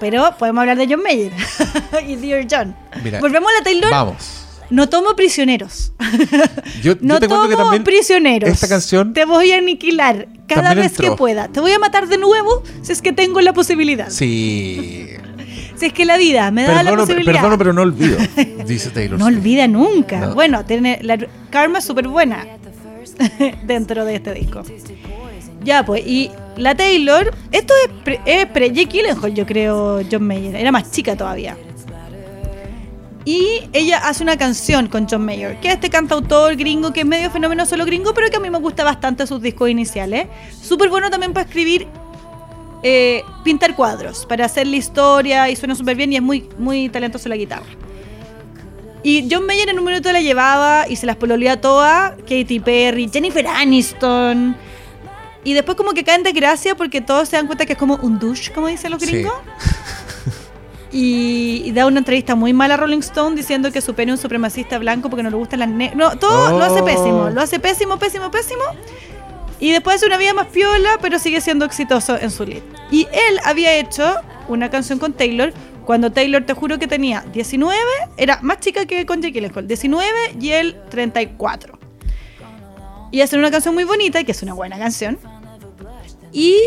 pero 0.00 0.34
podemos 0.38 0.60
hablar 0.62 0.76
de 0.76 0.86
John 0.88 1.02
Mayer 1.02 1.32
y 2.06 2.16
Dear 2.16 2.46
John. 2.50 2.76
Mira, 3.02 3.20
Volvemos 3.20 3.50
a 3.52 3.58
la 3.58 3.64
Taylor. 3.64 3.90
Vamos. 3.90 4.38
No 4.70 4.88
tomo 4.88 5.14
prisioneros. 5.14 5.92
Yo, 6.82 6.94
yo 6.94 6.96
No 7.02 7.20
te 7.20 7.28
tomo 7.28 7.46
que 7.46 7.56
también 7.56 7.84
prisioneros. 7.84 8.48
esta 8.48 8.68
canción 8.68 9.12
Te 9.12 9.26
voy 9.26 9.52
a 9.52 9.58
aniquilar 9.58 10.28
cada 10.48 10.72
vez 10.72 10.92
que 10.96 11.02
entró. 11.02 11.16
pueda. 11.16 11.48
Te 11.48 11.60
voy 11.60 11.72
a 11.72 11.78
matar 11.78 12.08
de 12.08 12.16
nuevo 12.16 12.62
si 12.80 12.90
es 12.92 13.02
que 13.02 13.12
tengo 13.12 13.40
la 13.42 13.52
posibilidad. 13.52 14.08
Sí. 14.10 15.08
Si 15.82 15.86
es 15.86 15.92
que 15.92 16.04
la 16.04 16.16
vida 16.16 16.48
me 16.52 16.62
da 16.62 16.74
la 16.74 16.82
Perdono, 16.90 17.02
posibilidad. 17.02 17.32
perdono, 17.32 17.58
pero 17.58 17.72
no 17.72 17.82
olvido. 17.82 18.16
Dice 18.68 18.90
Taylor. 18.90 19.18
no 19.18 19.24
Swift. 19.24 19.38
olvida 19.38 19.66
nunca. 19.66 20.20
No. 20.20 20.34
Bueno, 20.36 20.64
tiene 20.64 21.00
la 21.02 21.18
karma 21.50 21.80
es 21.80 21.84
súper 21.84 22.06
buena 22.06 22.46
dentro 23.64 24.04
de 24.04 24.14
este 24.14 24.32
disco. 24.32 24.62
Ya, 25.64 25.84
pues, 25.84 26.06
y 26.06 26.30
la 26.56 26.76
Taylor, 26.76 27.34
esto 27.50 27.74
es 27.84 27.92
pre, 28.04 28.20
es 28.26 28.46
pre 28.46 28.70
Jake 28.70 29.02
yo 29.34 29.44
creo, 29.44 30.02
John 30.08 30.24
Mayer. 30.24 30.54
Era 30.54 30.70
más 30.70 30.88
chica 30.92 31.16
todavía. 31.16 31.56
Y 33.24 33.62
ella 33.72 33.98
hace 34.06 34.22
una 34.22 34.36
canción 34.36 34.86
con 34.86 35.08
John 35.10 35.24
Mayer, 35.24 35.58
que 35.58 35.66
es 35.66 35.74
este 35.74 35.90
cantautor 35.90 36.54
gringo 36.54 36.92
que 36.92 37.00
es 37.00 37.06
medio 37.06 37.28
fenómeno 37.28 37.66
solo 37.66 37.84
gringo, 37.84 38.14
pero 38.14 38.30
que 38.30 38.36
a 38.36 38.40
mí 38.40 38.50
me 38.50 38.58
gusta 38.58 38.84
bastante 38.84 39.26
sus 39.26 39.42
discos 39.42 39.68
iniciales. 39.68 40.28
Súper 40.60 40.90
bueno 40.90 41.10
también 41.10 41.32
para 41.32 41.44
escribir, 41.46 41.88
eh, 42.82 43.24
pintar 43.44 43.74
cuadros, 43.76 44.26
para 44.26 44.44
hacer 44.46 44.66
la 44.66 44.76
historia 44.76 45.48
y 45.50 45.56
suena 45.56 45.74
súper 45.74 45.96
bien 45.96 46.12
y 46.12 46.16
es 46.16 46.22
muy, 46.22 46.48
muy 46.58 46.88
talentoso 46.88 47.26
en 47.28 47.30
la 47.30 47.36
guitarra. 47.36 47.66
Y 49.04 49.28
John 49.30 49.46
Mayer 49.46 49.68
en 49.68 49.78
un 49.78 49.84
minuto 49.84 50.12
la 50.12 50.20
llevaba 50.20 50.86
y 50.88 50.96
se 50.96 51.06
las 51.06 51.16
pololeaba 51.16 51.60
todas, 51.60 52.12
Katy 52.28 52.60
Perry, 52.60 53.10
Jennifer 53.12 53.46
Aniston. 53.46 54.54
Y 55.44 55.54
después 55.54 55.76
como 55.76 55.92
que 55.92 56.04
caen 56.04 56.22
de 56.22 56.30
gracia 56.30 56.76
porque 56.76 57.00
todos 57.00 57.28
se 57.28 57.34
dan 57.36 57.46
cuenta 57.48 57.66
que 57.66 57.72
es 57.72 57.78
como 57.78 57.96
un 57.96 58.20
douche, 58.20 58.52
como 58.52 58.68
dicen 58.68 58.92
los 58.92 59.02
Sí. 59.02 59.10
gringos. 59.10 59.34
Y, 60.94 61.62
y 61.64 61.72
da 61.72 61.86
una 61.86 62.00
entrevista 62.00 62.34
muy 62.34 62.52
mala 62.52 62.74
a 62.74 62.76
Rolling 62.76 62.98
Stone 62.98 63.34
diciendo 63.34 63.72
que 63.72 63.80
su 63.80 63.94
pene 63.94 64.12
es 64.12 64.18
un 64.18 64.22
supremacista 64.22 64.76
blanco 64.78 65.08
porque 65.08 65.22
no 65.22 65.30
le 65.30 65.36
gustan 65.36 65.60
las 65.60 65.68
negras. 65.70 65.96
No, 65.96 66.18
todo 66.18 66.58
lo 66.58 66.62
hace 66.62 66.82
Oh. 66.82 66.84
pésimo. 66.84 67.30
Lo 67.30 67.40
hace 67.40 67.58
pésimo, 67.58 67.98
pésimo, 67.98 68.30
pésimo. 68.30 68.60
Y 69.62 69.70
después 69.70 69.94
hace 69.94 70.06
una 70.06 70.18
vida 70.18 70.34
más 70.34 70.48
piola, 70.48 70.98
pero 71.00 71.20
sigue 71.20 71.40
siendo 71.40 71.64
exitoso 71.64 72.18
en 72.18 72.32
su 72.32 72.44
lead. 72.44 72.62
Y 72.90 73.06
él 73.12 73.38
había 73.44 73.76
hecho 73.76 74.16
una 74.48 74.68
canción 74.70 74.98
con 74.98 75.12
Taylor 75.12 75.54
cuando 75.84 76.10
Taylor, 76.10 76.44
te 76.44 76.52
juro 76.52 76.80
que 76.80 76.88
tenía 76.88 77.24
19, 77.32 77.78
era 78.16 78.40
más 78.42 78.58
chica 78.58 78.86
que 78.86 79.06
con 79.06 79.22
Jake 79.22 79.34
Gyllenhaal, 79.34 79.68
19 79.68 80.10
y 80.40 80.50
él 80.50 80.76
34. 80.90 81.78
Y 83.12 83.20
hacen 83.20 83.38
una 83.38 83.52
canción 83.52 83.72
muy 83.74 83.84
bonita, 83.84 84.24
que 84.24 84.32
es 84.32 84.42
una 84.42 84.52
buena 84.52 84.80
canción. 84.80 85.16
Y 86.32 86.58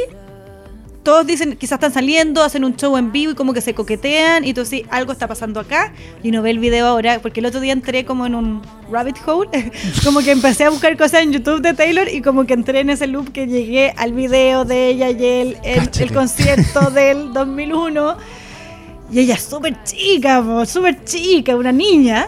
todos 1.06 1.26
dicen, 1.26 1.56
quizás 1.56 1.78
están 1.78 1.93
saliendo, 1.93 2.43
hacen 2.43 2.66
un 2.66 2.76
show 2.76 2.97
en 2.97 3.12
vivo 3.12 3.32
y 3.32 3.36
como 3.36 3.53
que 3.53 3.62
se 3.62 3.76
coquetean 3.76 4.43
y 4.43 4.53
tú 4.56 4.66
sí, 4.66 4.86
algo 4.89 5.12
está 5.12 5.28
pasando 5.28 5.60
acá 5.60 5.93
y 6.24 6.32
no 6.32 6.41
ve 6.41 6.49
el 6.49 6.60
video 6.60 6.88
ahora, 6.88 7.20
porque 7.22 7.39
el 7.41 7.45
otro 7.45 7.62
día 7.62 7.74
entré 7.74 8.06
como 8.06 8.26
en 8.26 8.34
un 8.34 8.62
rabbit 8.91 9.16
hole, 9.26 9.49
como 10.03 10.20
que 10.22 10.32
empecé 10.32 10.66
a 10.66 10.72
buscar 10.72 10.97
cosas 10.97 11.22
en 11.22 11.32
YouTube 11.32 11.62
de 11.62 11.76
Taylor 11.76 12.10
y 12.10 12.22
como 12.22 12.45
que 12.45 12.56
entré 12.56 12.80
en 12.80 12.89
ese 12.89 13.06
loop 13.06 13.32
que 13.32 13.45
llegué 13.45 13.93
al 13.95 14.14
video 14.14 14.66
de 14.66 14.89
ella 14.89 15.12
y 15.12 15.24
él 15.24 15.58
en 15.64 15.86
Cáchate. 15.86 16.03
el 16.03 16.12
concierto 16.12 16.82
del 16.91 17.32
2001 17.32 18.18
y 19.12 19.20
ella 19.20 19.38
súper 19.38 19.84
chica, 19.84 20.43
súper 20.66 21.03
chica, 21.06 21.56
una 21.56 21.72
niña. 21.72 22.28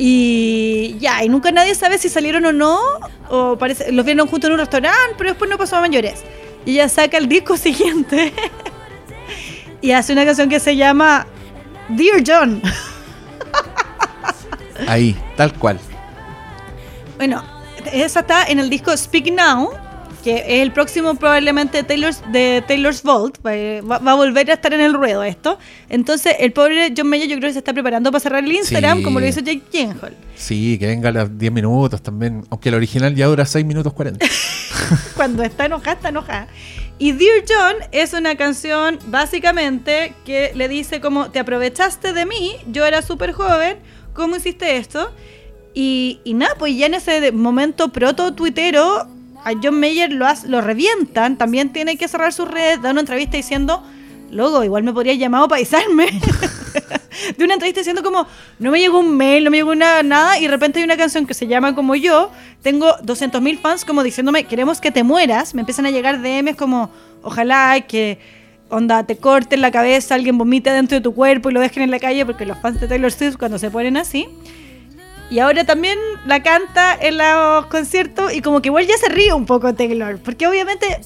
Y 0.00 0.96
ya, 1.00 1.24
y 1.24 1.28
nunca 1.28 1.50
nadie 1.50 1.74
sabe 1.74 1.98
si 1.98 2.08
salieron 2.08 2.44
o 2.44 2.52
no, 2.52 2.78
o 3.28 3.58
parece, 3.58 3.90
los 3.90 4.04
vieron 4.04 4.28
juntos 4.28 4.46
en 4.46 4.52
un 4.54 4.60
restaurante, 4.60 5.16
pero 5.18 5.30
después 5.30 5.50
no 5.50 5.58
pasó 5.58 5.74
a 5.74 5.80
mayores. 5.80 6.22
Y 6.64 6.72
ella 6.72 6.88
saca 6.88 7.16
el 7.18 7.28
disco 7.28 7.56
siguiente 7.56 8.32
y 9.80 9.92
hace 9.92 10.12
una 10.12 10.24
canción 10.24 10.48
que 10.48 10.60
se 10.60 10.76
llama 10.76 11.26
Dear 11.88 12.22
John. 12.26 12.62
Ahí, 14.86 15.16
tal 15.36 15.52
cual. 15.54 15.78
Bueno, 17.16 17.42
esa 17.92 18.20
está 18.20 18.44
en 18.44 18.60
el 18.60 18.70
disco 18.70 18.96
Speak 18.96 19.32
Now, 19.32 19.70
que 20.22 20.36
es 20.38 20.62
el 20.62 20.72
próximo 20.72 21.14
probablemente 21.14 21.82
Taylor's, 21.82 22.22
de 22.32 22.62
Taylor's 22.66 23.02
Vault. 23.02 23.38
Va, 23.46 23.98
va 23.98 24.12
a 24.12 24.14
volver 24.14 24.50
a 24.50 24.54
estar 24.54 24.72
en 24.74 24.80
el 24.80 24.94
ruedo 24.94 25.22
esto. 25.24 25.58
Entonces, 25.88 26.34
el 26.38 26.52
pobre 26.52 26.92
John 26.96 27.08
Mayer 27.08 27.28
yo 27.28 27.36
creo 27.36 27.48
que 27.48 27.52
se 27.54 27.58
está 27.60 27.72
preparando 27.72 28.10
para 28.10 28.20
cerrar 28.20 28.44
el 28.44 28.52
Instagram, 28.52 28.98
Sí. 28.98 29.04
como 29.04 29.20
lo 29.20 29.26
hizo 29.26 29.40
Jake 29.40 29.62
Gyllenhaal. 29.72 30.16
Sí, 30.34 30.76
que 30.78 30.86
venga 30.86 31.08
a 31.08 31.12
los 31.12 31.38
10 31.38 31.52
minutos 31.52 32.02
también. 32.02 32.44
Aunque 32.50 32.68
el 32.68 32.74
original 32.76 33.14
ya 33.14 33.26
dura 33.26 33.44
6 33.46 33.64
minutos 33.64 33.92
40. 33.92 34.24
Cuando 35.16 35.42
está 35.42 35.66
enojada, 35.66 35.92
está 35.92 36.08
enojada. 36.10 36.48
Y 37.00 37.12
Dear 37.12 37.44
John 37.48 37.74
es 37.92 38.12
una 38.12 38.34
canción 38.36 38.98
básicamente 39.06 40.14
que 40.24 40.50
le 40.54 40.68
dice 40.68 41.00
como, 41.00 41.30
te 41.30 41.38
aprovechaste 41.38 42.12
de 42.12 42.26
mí, 42.26 42.56
yo 42.72 42.84
era 42.84 43.02
súper 43.02 43.32
joven, 43.32 43.78
¿cómo 44.14 44.34
hiciste 44.36 44.76
esto? 44.78 45.12
Y, 45.74 46.20
y 46.24 46.34
nada, 46.34 46.56
pues 46.58 46.76
ya 46.76 46.86
en 46.86 46.94
ese 46.94 47.30
momento 47.30 47.90
proto-tuitero, 47.90 49.06
a 49.48 49.52
John 49.62 49.78
Mayer 49.80 50.12
lo, 50.12 50.26
hace- 50.26 50.48
lo 50.48 50.60
revientan, 50.60 51.36
también 51.36 51.70
tiene 51.72 51.96
que 51.96 52.08
cerrar 52.08 52.32
sus 52.32 52.48
redes, 52.48 52.80
da 52.82 52.90
una 52.90 53.00
entrevista 53.00 53.36
diciendo, 53.36 53.82
loco, 54.30 54.62
igual 54.64 54.82
me 54.82 54.92
podría 54.92 55.14
llamado 55.14 55.48
para 55.48 55.58
avisarme. 55.58 56.06
de 57.36 57.44
una 57.44 57.54
entrevista 57.54 57.80
diciendo 57.80 58.02
como, 58.02 58.26
no 58.58 58.70
me 58.70 58.78
llegó 58.80 58.98
un 59.00 59.16
mail, 59.16 59.44
no 59.44 59.50
me 59.50 59.56
llegó 59.58 59.70
una, 59.72 60.02
nada, 60.02 60.38
y 60.38 60.42
de 60.42 60.48
repente 60.48 60.78
hay 60.78 60.84
una 60.84 60.96
canción 60.96 61.26
que 61.26 61.34
se 61.34 61.46
llama 61.46 61.74
como 61.74 61.94
yo, 61.94 62.30
tengo 62.62 62.96
200.000 62.98 63.58
fans 63.60 63.84
como 63.84 64.02
diciéndome, 64.02 64.44
queremos 64.44 64.80
que 64.80 64.90
te 64.90 65.02
mueras, 65.02 65.54
me 65.54 65.60
empiezan 65.60 65.86
a 65.86 65.90
llegar 65.90 66.20
DMs 66.22 66.56
como, 66.56 66.90
ojalá 67.22 67.80
que, 67.82 68.18
onda, 68.70 69.04
te 69.04 69.16
corten 69.16 69.60
la 69.62 69.70
cabeza, 69.70 70.14
alguien 70.14 70.36
vomite 70.38 70.70
dentro 70.70 70.96
de 70.96 71.00
tu 71.02 71.14
cuerpo 71.14 71.50
y 71.50 71.54
lo 71.54 71.60
dejen 71.60 71.82
en 71.82 71.90
la 71.90 71.98
calle, 71.98 72.24
porque 72.26 72.44
los 72.46 72.58
fans 72.58 72.80
de 72.80 72.86
Taylor 72.86 73.10
Swift 73.10 73.36
cuando 73.36 73.58
se 73.58 73.70
ponen 73.70 73.96
así. 73.96 74.28
Y 75.30 75.40
ahora 75.40 75.64
también 75.64 75.98
la 76.26 76.42
canta 76.42 76.96
en 76.98 77.18
los 77.18 77.66
conciertos 77.66 78.32
y 78.32 78.40
como 78.40 78.62
que 78.62 78.68
igual 78.68 78.86
ya 78.86 78.96
se 78.96 79.08
ríe 79.08 79.32
un 79.32 79.44
poco 79.44 79.74
Taylor, 79.74 80.18
porque 80.18 80.46
obviamente 80.46 81.00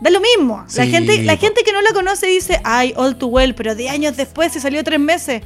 da 0.00 0.10
lo 0.10 0.20
mismo. 0.20 0.64
La 0.74 0.86
gente 0.86 1.22
la 1.22 1.36
gente 1.36 1.62
que 1.64 1.72
no 1.72 1.80
la 1.80 1.92
conoce 1.92 2.26
dice, 2.26 2.60
ay, 2.64 2.92
all 2.96 3.16
too 3.16 3.28
well, 3.28 3.54
pero 3.54 3.74
de 3.74 3.88
años 3.88 4.16
después 4.16 4.52
se 4.52 4.60
salió 4.60 4.82
tres 4.82 4.98
meses. 4.98 5.42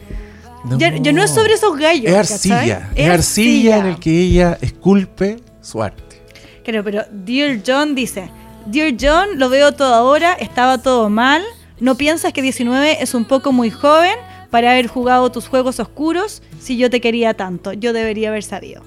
Ya, 0.79 0.97
ya 0.97 1.13
no 1.13 1.23
es 1.23 1.31
sobre 1.31 1.55
esos 1.55 1.77
gallos. 1.79 2.11
Es 2.11 2.33
arcilla. 2.33 2.91
Es 2.95 3.09
arcilla 3.09 3.79
en 3.79 3.87
el 3.87 3.99
que 3.99 4.11
ella 4.11 4.59
esculpe 4.61 5.37
su 5.61 5.83
arte. 5.83 6.23
Claro, 6.65 6.85
pero 6.85 7.05
Dear 7.11 7.61
John 7.67 7.95
dice, 7.95 8.31
Dear 8.67 8.95
John, 9.01 9.39
lo 9.39 9.49
veo 9.49 9.73
todo 9.73 9.95
ahora, 9.95 10.35
estaba 10.35 10.79
todo 10.79 11.09
mal, 11.09 11.43
no 11.81 11.97
piensas 11.97 12.33
que 12.33 12.43
19 12.43 13.03
es 13.03 13.15
un 13.15 13.25
poco 13.25 13.53
muy 13.53 13.71
joven 13.71 14.15
para 14.51 14.73
haber 14.73 14.87
jugado 14.89 15.31
tus 15.31 15.49
juegos 15.49 15.81
oscuros 15.81 16.43
si 16.61 16.77
yo 16.77 16.91
te 16.91 17.01
quería 17.01 17.35
tanto, 17.35 17.73
yo 17.73 17.93
debería 17.93 18.29
haber 18.29 18.43
sabido. 18.43 18.83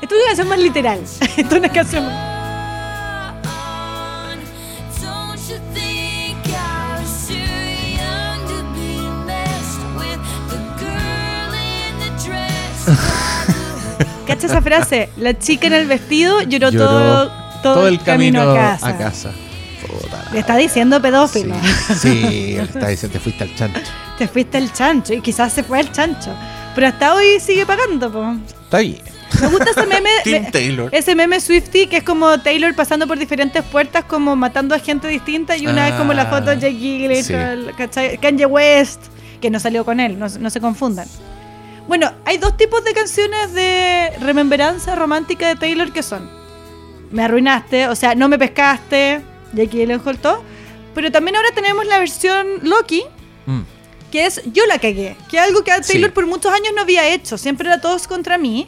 es 0.00 0.12
una 0.12 0.26
canción 0.26 0.48
más 0.48 0.58
literal. 0.58 1.00
Esto 1.00 1.30
es 1.36 1.52
una 1.52 1.68
canción 1.68 2.04
dress? 12.24 12.86
¿Cacha 14.26 14.46
esa 14.46 14.62
frase? 14.62 15.10
La 15.16 15.38
chica 15.38 15.66
en 15.66 15.74
el 15.74 15.86
vestido 15.86 16.42
lloró, 16.42 16.70
Lloró 16.70 16.86
todo, 16.86 17.30
todo, 17.62 17.88
el 17.88 18.00
camino, 18.02 18.40
a 18.42 18.54
casa. 18.54 18.88
a 18.88 18.98
casa. 18.98 19.32
Puta 19.98 20.24
Le 20.32 20.40
está 20.40 20.56
diciendo 20.56 20.96
Sí, 20.96 21.02
pedófilo. 21.02 21.54
sí, 22.00 22.56
él 22.58 22.68
está 22.72 22.88
diciendo, 22.88 23.12
te 23.12 23.20
fuiste 23.20 23.44
al 23.44 23.54
chancho. 23.54 23.80
Te 24.18 24.28
fuiste 24.28 24.58
al 24.58 24.72
chancho 24.72 25.12
y 25.12 25.20
quizás 25.20 25.52
se 25.52 25.64
fue 25.64 25.80
al 25.80 25.90
chancho. 25.90 26.30
Pero 26.74 26.86
hasta 26.86 27.14
hoy 27.14 27.40
sigue 27.40 27.66
pagando, 27.66 28.12
po. 28.12 28.36
Está 28.64 28.78
bien. 28.78 29.00
Me 29.40 29.48
gusta 29.48 29.70
ese 29.70 29.86
meme. 29.86 30.10
Taylor. 30.52 30.88
Ese 30.94 31.14
meme 31.16 31.40
Swifty 31.40 31.88
que 31.88 31.96
es 31.96 32.04
como 32.04 32.38
Taylor 32.40 32.74
pasando 32.76 33.08
por 33.08 33.18
diferentes 33.18 33.64
puertas, 33.64 34.04
como 34.04 34.36
matando 34.36 34.74
a 34.74 34.78
gente 34.78 35.08
distinta. 35.08 35.56
Y 35.56 35.66
una 35.66 35.88
es 35.88 35.94
como 35.94 36.12
la 36.12 36.26
foto 36.26 36.50
de 36.50 36.58
Jake 36.60 36.78
Gyllenhaal. 36.78 37.74
Kanye 38.20 38.46
West, 38.46 39.00
que 39.40 39.50
no 39.50 39.58
salió 39.58 39.84
con 39.84 39.98
él, 39.98 40.16
no, 40.18 40.26
no 40.28 40.50
se 40.50 40.60
confundan. 40.60 41.08
Bueno, 41.88 42.12
hay 42.24 42.38
dos 42.38 42.56
tipos 42.56 42.82
de 42.84 42.92
canciones 42.92 43.52
de 43.52 44.10
remembranza 44.20 44.94
romántica 44.94 45.48
de 45.48 45.56
Taylor 45.56 45.92
que 45.92 46.02
son 46.02 46.30
Me 47.10 47.22
arruinaste, 47.24 47.88
o 47.88 47.94
sea, 47.94 48.14
no 48.14 48.28
me 48.28 48.38
pescaste, 48.38 49.20
Jackie 49.54 49.78
Gyllenhaal 49.78 50.18
todo. 50.18 50.42
Pero 50.94 51.10
también 51.10 51.36
ahora 51.36 51.48
tenemos 51.54 51.84
la 51.86 51.98
versión 51.98 52.46
Loki, 52.62 53.02
Mm. 53.46 53.60
que 54.10 54.26
es 54.26 54.40
Yo 54.52 54.64
la 54.66 54.78
cagué, 54.78 55.16
que 55.28 55.36
es 55.38 55.42
algo 55.42 55.64
que 55.64 55.72
Sí. 55.82 55.92
Taylor 55.94 56.12
por 56.12 56.26
muchos 56.26 56.52
años 56.52 56.72
no 56.74 56.82
había 56.82 57.08
hecho, 57.08 57.36
siempre 57.36 57.68
era 57.68 57.80
todos 57.80 58.06
contra 58.06 58.38
mí. 58.38 58.66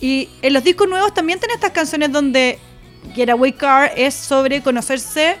Y 0.00 0.28
en 0.42 0.52
los 0.52 0.64
discos 0.64 0.88
nuevos 0.88 1.12
también 1.14 1.38
tiene 1.38 1.54
estas 1.54 1.70
canciones 1.72 2.10
donde 2.12 2.58
Getaway 3.14 3.52
Car 3.52 3.92
es 3.96 4.14
sobre 4.14 4.62
conocerse, 4.62 5.36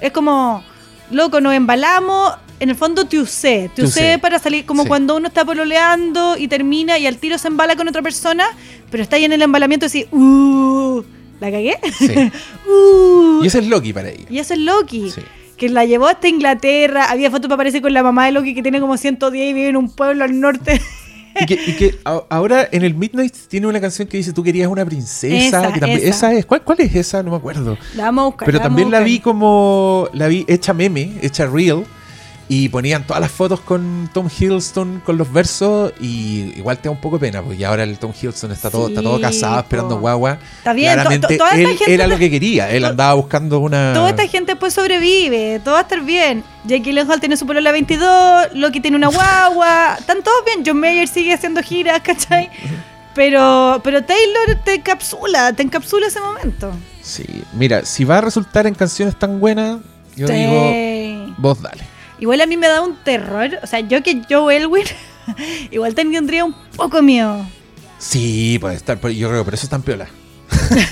es 0.00 0.10
como, 0.12 0.62
loco, 1.10 1.40
nos 1.40 1.54
embalamos, 1.54 2.34
en 2.60 2.70
el 2.70 2.76
fondo 2.76 3.06
te 3.06 3.18
usé, 3.20 3.70
te 3.74 3.84
usé 3.84 4.18
para 4.18 4.38
salir, 4.38 4.66
como 4.66 4.82
Sí. 4.82 4.88
cuando 4.88 5.16
uno 5.16 5.28
está 5.28 5.44
pololeando 5.44 6.36
y 6.36 6.48
termina 6.48 6.98
y 6.98 7.06
al 7.06 7.16
tiro 7.18 7.38
se 7.38 7.46
embala 7.48 7.76
con 7.76 7.86
otra 7.88 8.02
persona, 8.02 8.46
pero 8.90 9.02
está 9.02 9.16
ahí 9.16 9.24
en 9.24 9.32
el 9.32 9.42
embalamiento 9.42 9.86
y 9.86 9.88
así, 9.88 10.06
uh, 10.10 11.02
¿la 11.40 11.50
cagué? 11.50 11.76
Sí. 11.98 12.12
Uh. 12.70 13.42
Y 13.42 13.46
ese 13.46 13.60
es 13.60 13.66
Loki 13.66 13.92
para 13.92 14.10
ella. 14.10 14.24
Y 14.28 14.38
ese 14.38 14.54
es 14.54 14.60
Loki. 14.60 15.10
Sí. 15.10 15.22
Que 15.56 15.68
la 15.68 15.84
llevó 15.84 16.06
hasta 16.06 16.28
Inglaterra. 16.28 17.06
Había 17.10 17.30
fotos 17.30 17.48
para 17.48 17.54
aparecer 17.54 17.80
con 17.82 17.92
la 17.92 18.02
mamá 18.02 18.26
de 18.26 18.32
Loki 18.32 18.54
que 18.54 18.62
tiene 18.62 18.80
como 18.80 18.96
110 18.96 19.50
y 19.50 19.52
vive 19.52 19.68
en 19.68 19.76
un 19.76 19.90
pueblo 19.90 20.24
al 20.24 20.38
norte. 20.38 20.80
Y 21.40 21.46
que, 21.46 21.54
y 21.54 21.72
que 21.76 21.98
a- 22.04 22.22
ahora 22.30 22.68
en 22.72 22.82
el 22.84 22.94
Midnight 22.94 23.32
tiene 23.48 23.66
una 23.68 23.80
canción 23.80 24.08
que 24.08 24.16
dice 24.16 24.32
tú 24.32 24.42
querías 24.42 24.68
una 24.68 24.84
princesa. 24.84 25.58
Esa, 25.60 25.72
que 25.72 25.80
también- 25.80 26.00
esa. 26.08 26.32
es. 26.34 26.44
¿Cuál, 26.46 26.62
¿Cuál 26.62 26.80
es 26.80 26.94
esa? 26.94 27.22
No 27.22 27.30
me 27.30 27.36
acuerdo. 27.36 27.78
La 27.94 28.04
vamos 28.04 28.22
a 28.22 28.26
buscar. 28.26 28.46
Pero 28.46 28.60
también 28.60 28.90
la 28.90 29.00
vi 29.00 29.20
como. 29.20 30.08
La 30.12 30.26
vi 30.28 30.44
hecha 30.48 30.72
meme, 30.74 31.12
hecha 31.22 31.46
real. 31.46 31.84
Y 32.50 32.70
ponían 32.70 33.06
todas 33.06 33.20
las 33.20 33.30
fotos 33.30 33.60
con 33.60 34.08
Tom 34.14 34.26
Hiddleston 34.28 35.02
con 35.04 35.18
los 35.18 35.30
versos. 35.30 35.92
Y 36.00 36.54
igual 36.56 36.78
te 36.78 36.84
da 36.84 36.92
un 36.92 37.00
poco 37.00 37.18
de 37.18 37.26
pena, 37.26 37.42
porque 37.42 37.66
ahora 37.66 37.82
el 37.82 37.98
Tom 37.98 38.12
Hiddleston 38.18 38.52
está 38.52 38.70
todo, 38.70 38.88
está 38.88 39.02
todo 39.02 39.20
casado 39.20 39.58
esperando 39.58 39.98
guagua. 39.98 40.38
Está 40.58 40.72
bien, 40.72 40.88
to- 40.92 40.94
Claramente 40.94 41.26
to- 41.28 41.36
toda 41.36 41.50
esta 41.50 41.60
él 41.70 41.76
gente 41.78 41.92
era 41.94 42.06
lo 42.06 42.16
que 42.16 42.30
quería. 42.30 42.70
Él 42.70 42.82
to- 42.84 42.88
andaba 42.88 43.12
buscando 43.14 43.58
una. 43.58 43.92
Toda 43.92 44.08
esta 44.10 44.26
gente 44.28 44.56
pues 44.56 44.72
sobrevive, 44.72 45.60
todo 45.62 45.74
va 45.74 45.80
a 45.80 45.82
estar 45.82 46.00
bien. 46.02 46.42
Jake 46.64 46.82
Gyllenhaal 46.84 47.20
tiene 47.20 47.36
su 47.36 47.46
polola 47.46 47.70
22, 47.70 48.48
Loki 48.54 48.80
tiene 48.80 48.96
una 48.96 49.08
guagua, 49.08 49.96
están 49.98 50.22
todos 50.22 50.42
bien. 50.46 50.62
John 50.66 50.80
Mayer 50.80 51.06
sigue 51.06 51.34
haciendo 51.34 51.62
giras, 51.62 52.00
¿cachai? 52.00 52.48
Pero, 53.14 53.80
pero 53.84 54.02
Taylor 54.04 54.58
te 54.64 54.74
encapsula, 54.74 55.52
te 55.52 55.62
encapsula 55.64 56.06
ese 56.06 56.20
momento. 56.20 56.70
Sí, 57.02 57.24
mira, 57.52 57.84
si 57.84 58.04
va 58.04 58.18
a 58.18 58.20
resultar 58.20 58.66
en 58.66 58.74
canciones 58.74 59.18
tan 59.18 59.40
buenas, 59.40 59.80
yo 60.16 60.26
Sí. 60.28 60.32
digo, 60.34 61.34
vos 61.38 61.60
dale. 61.60 61.84
Igual 62.20 62.40
a 62.40 62.46
mí 62.46 62.56
me 62.56 62.66
da 62.68 62.82
un 62.82 62.96
terror. 63.04 63.58
O 63.62 63.66
sea, 63.66 63.80
yo 63.80 64.02
que 64.02 64.22
Joe 64.28 64.56
Elwin, 64.56 64.84
igual 65.70 65.94
tendría 65.94 66.44
un 66.44 66.54
poco 66.76 67.02
miedo. 67.02 67.44
Sí, 67.98 68.58
puede 68.60 68.76
estar, 68.76 68.96
yo 69.00 69.28
creo 69.28 69.40
que 69.40 69.44
por 69.44 69.54
eso 69.54 69.64
es 69.66 69.70
tan 69.70 69.82
piola. 69.82 70.06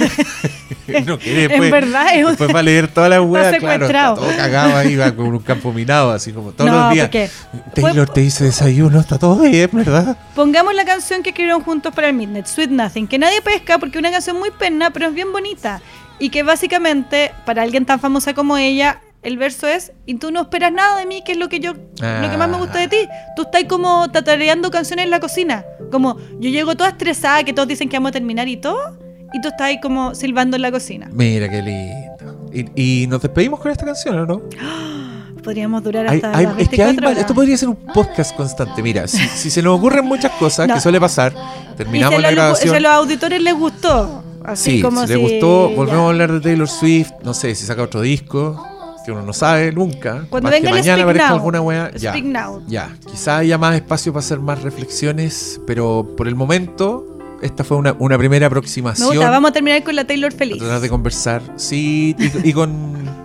no 1.07 1.19
quiere 1.19 1.45
En 1.45 1.49
después, 1.49 1.71
verdad 1.71 2.15
es 2.15 2.23
un- 2.25 2.31
después 2.31 2.55
va 2.55 2.61
a 2.61 2.63
leer 2.63 2.89
toda 2.89 3.09
la 3.09 3.23
weá, 3.23 3.57
claro, 3.59 3.87
está 3.87 4.15
todo 4.15 4.37
cagado 4.37 4.77
ahí, 4.77 4.97
va 4.97 5.13
con 5.15 5.27
un 5.27 5.39
campo 5.41 5.73
minado, 5.73 6.11
así 6.13 6.33
como 6.33 6.53
todos 6.53 6.71
No, 6.71 6.85
los 6.87 6.93
días. 6.93 7.07
porque 7.07 7.31
Taylor 7.75 8.09
te 8.09 8.21
dice 8.21 8.45
desayuno, 8.45 9.01
está 9.01 9.19
todo 9.19 9.37
bien, 9.41 9.71
¿verdad? 9.73 10.17
Pongamos 10.35 10.75
la 10.75 10.85
canción 10.85 11.23
que 11.23 11.31
escribieron 11.31 11.63
juntos 11.63 11.95
para 11.95 12.09
el 12.09 12.15
Midnight, 12.15 12.47
Sweet 12.47 12.71
Nothing, 12.71 13.07
que 13.09 13.19
nadie 13.19 13.41
pesca 13.43 13.79
porque 13.79 13.99
es 13.99 14.01
una 14.01 14.11
canción 14.11 14.39
muy 14.39 14.51
pena, 14.51 14.91
pero 14.91 15.07
es 15.09 15.15
bien 15.15 15.33
bonita. 15.33 15.81
Y 16.19 16.31
que 16.31 16.43
básicamente, 16.43 17.33
para 17.45 17.63
alguien 17.63 17.85
tan 17.85 18.01
famosa 18.01 18.33
como 18.35 18.57
ella, 18.57 19.01
el 19.27 19.39
verso 19.39 19.67
es, 19.67 19.93
y 20.07 20.15
tú 20.17 20.31
no 20.31 20.43
esperas 20.43 20.73
nada 20.73 20.99
de 20.99 21.07
mí, 21.07 21.23
que 21.25 21.33
es 21.33 21.39
lo 21.39 21.49
que 21.49 21.59
yo, 21.61 21.73
lo 21.75 22.31
que 22.31 22.37
más 22.37 22.49
me 22.49 22.57
gusta 22.59 22.79
de 22.79 22.89
ti. 22.89 23.09
Tú 23.37 23.43
estás 23.43 23.65
como 23.65 24.09
tatareando 24.11 24.71
canciones 24.71 25.05
en 25.05 25.11
la 25.11 25.21
cocina. 25.21 25.65
Como, 25.91 26.17
yo 26.41 26.49
llego 26.51 26.77
toda 26.77 26.91
estresada, 26.91 27.43
que 27.45 27.53
todos 27.53 27.69
dicen 27.69 27.89
que 27.89 27.97
vamos 27.97 28.11
a 28.11 28.13
terminar 28.13 28.49
y 28.49 28.57
todo, 28.57 28.97
y 29.33 29.41
tú 29.41 29.49
estás 29.49 29.63
ahí 29.67 29.81
como 29.81 30.15
silbando 30.15 30.57
en 30.57 30.63
la 30.63 30.71
cocina. 30.71 31.09
Mira 31.13 31.49
qué 31.49 31.63
lindo. 31.63 32.49
Y, 32.53 33.03
y 33.03 33.07
nos 33.09 33.21
despedimos 33.21 33.61
con 33.61 33.71
esta 33.71 33.85
canción, 33.85 34.19
¿o 34.21 34.27
no? 34.27 34.43
Podríamos 35.43 35.83
durar 35.85 36.07
hasta 36.09 36.37
hay- 36.37 36.47
las 36.47 36.59
es 36.59 36.69
que 36.69 36.83
hay 36.83 36.89
24 36.89 36.95
más- 37.03 37.11
horas. 37.11 37.19
esto 37.21 37.35
podría 37.35 37.57
ser 37.57 37.69
un 37.69 37.77
podcast 37.77 38.35
constante. 38.37 38.83
Mira, 38.83 39.07
si, 39.07 39.19
si 39.29 39.51
se 39.51 39.63
nos 39.63 39.79
ocurren 39.79 40.05
muchas 40.05 40.33
cosas, 40.33 40.67
No. 40.67 40.75
que 40.75 40.81
suele 40.81 40.99
pasar, 41.01 41.33
terminamos 41.77 42.21
la 42.21 42.29
a, 42.29 42.31
los, 42.33 42.37
grabación. 42.37 42.71
si 42.71 42.77
a 42.77 42.81
los 42.81 42.93
auditores 42.93 43.41
les 43.43 43.55
gustó. 43.55 44.23
Así 44.45 44.77
Sí, 44.77 44.81
como 44.83 45.03
si 45.07 45.09
les 45.09 45.17
si- 45.17 45.23
gustó, 45.23 45.71
ya. 45.71 45.77
volvemos 45.77 46.03
a 46.03 46.09
hablar 46.09 46.33
de 46.33 46.41
Taylor 46.41 46.69
Swift. 46.69 47.11
No 47.23 47.33
sé, 47.35 47.55
si 47.55 47.65
saca 47.67 47.83
otro 47.83 48.01
disco, 48.01 48.65
que 49.07 49.13
uno 49.13 49.23
no 49.23 49.33
sabe 49.33 49.73
nunca. 49.73 50.27
Cuando 50.29 50.51
venga 50.51 50.63
que 50.63 50.75
el 50.75 50.81
mañana 50.81 50.95
Speak 50.97 51.03
aparezca 51.05 51.29
Now. 51.29 51.37
alguna 51.37 51.61
wea. 51.63 51.91
Ya, 51.97 52.11
Speak 52.11 52.25
Now. 52.27 52.63
ya. 52.67 52.91
Quizá 53.11 53.39
haya 53.39 53.57
más 53.57 53.75
espacio 53.77 54.13
para 54.13 54.21
hacer 54.25 54.41
más 54.41 54.63
reflexiones, 54.63 55.61
pero 55.67 56.15
por 56.17 56.27
el 56.29 56.35
momento, 56.35 57.07
esta 57.43 57.65
fue 57.65 57.77
una, 57.77 57.95
una 57.99 58.19
primera 58.19 58.41
Me 58.45 58.47
aproximación. 58.47 59.09
gusta, 59.15 59.31
vamos 59.31 59.51
a 59.51 59.53
terminar 59.53 59.83
con 59.85 59.95
la 59.97 60.05
Taylor 60.07 60.33
a 60.33 60.37
feliz. 60.37 60.59
tratar 60.59 60.81
de 60.81 60.89
conversar. 60.89 61.43
Sí, 61.57 62.17
y, 62.19 62.49
y 62.49 62.53
con, 62.53 62.73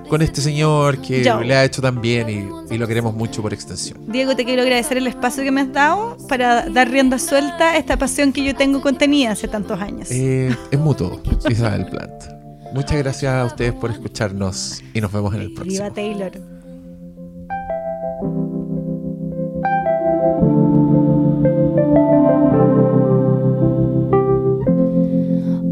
con 0.10 0.22
este 0.22 0.41
señor 0.41 0.99
que 0.99 1.24
Joe. 1.28 1.45
le 1.45 1.56
ha 1.56 1.64
hecho 1.66 1.82
tan 1.82 1.99
bien 2.02 2.30
y, 2.30 2.74
y 2.76 2.78
lo 2.78 2.88
queremos 2.88 3.16
mucho 3.16 3.41
por 3.41 3.53
extensión. 3.53 3.98
Diego, 4.08 4.36
te 4.36 4.45
quiero 4.45 4.62
agradecer 4.62 4.98
el 4.98 5.08
espacio 5.08 5.44
que 5.44 5.52
me 5.52 5.62
has 5.62 5.72
dado 5.74 6.18
para 6.28 6.70
dar 6.70 6.90
rienda 6.91 7.18
suelta 7.18 7.72
a 7.72 7.78
esta 7.78 7.98
pasión 7.98 8.34
que 8.34 8.44
yo 8.44 8.56
tengo 8.56 8.82
contenida 8.82 9.32
hace 9.32 9.48
tantos 9.48 9.80
años. 9.82 10.10
Eh, 10.12 10.56
es 10.70 10.80
mutuo, 10.80 11.22
Isabel 11.49 11.86
Plant. 11.88 12.40
Muchas 12.73 12.98
gracias 12.99 13.34
a 13.34 13.45
ustedes 13.45 13.73
por 13.73 13.91
escucharnos 13.91 14.81
y 14.93 15.02
nos 15.02 15.11
vemos 15.11 15.34
en 15.35 15.41
el 15.41 15.53
próximo. 15.53 15.84
Viva 15.84 15.93
Taylor. 15.93 16.31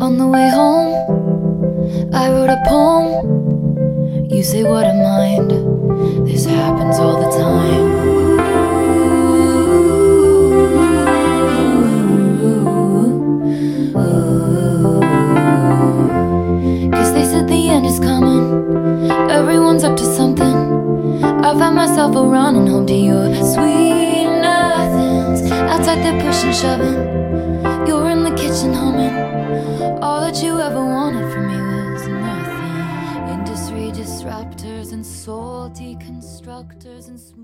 On 0.01 0.17
the 0.17 0.25
way 0.25 0.49
home, 0.49 0.93
I 2.13 2.29
wrote 2.29 2.49
a 2.49 2.61
poem. 2.67 4.29
You 4.29 4.43
say, 4.43 4.63
What 4.63 4.85
a 4.85 4.93
mind. 4.93 5.51
This 6.27 6.45
happens 6.45 6.97
all 6.99 7.17
the 7.19 7.29
time. 7.37 7.98
Coming. 17.99 19.11
Everyone's 19.29 19.83
up 19.83 19.95
to 19.97 20.03
something. 20.03 21.23
I 21.23 21.53
found 21.57 21.75
myself 21.75 22.15
a 22.15 22.23
running 22.23 22.67
home 22.67 22.85
to 22.87 22.93
your 22.93 23.33
sweet 23.35 24.27
nothings. 24.41 25.51
Outside 25.51 26.03
they're 26.03 26.21
pushing, 26.21 26.53
shoving. 26.53 26.99
You're 27.87 28.09
in 28.09 28.23
the 28.23 28.35
kitchen 28.35 28.73
humming. 28.73 29.15
All 30.01 30.21
that 30.21 30.41
you 30.43 30.59
ever 30.59 30.83
wanted 30.83 31.31
from 31.33 31.47
me 31.47 31.59
was 31.91 32.07
nothing. 32.07 33.39
Industry 33.39 33.91
disruptors 33.91 34.93
and 34.93 35.05
soul 35.05 35.69
deconstructors 35.69 37.07
and. 37.07 37.38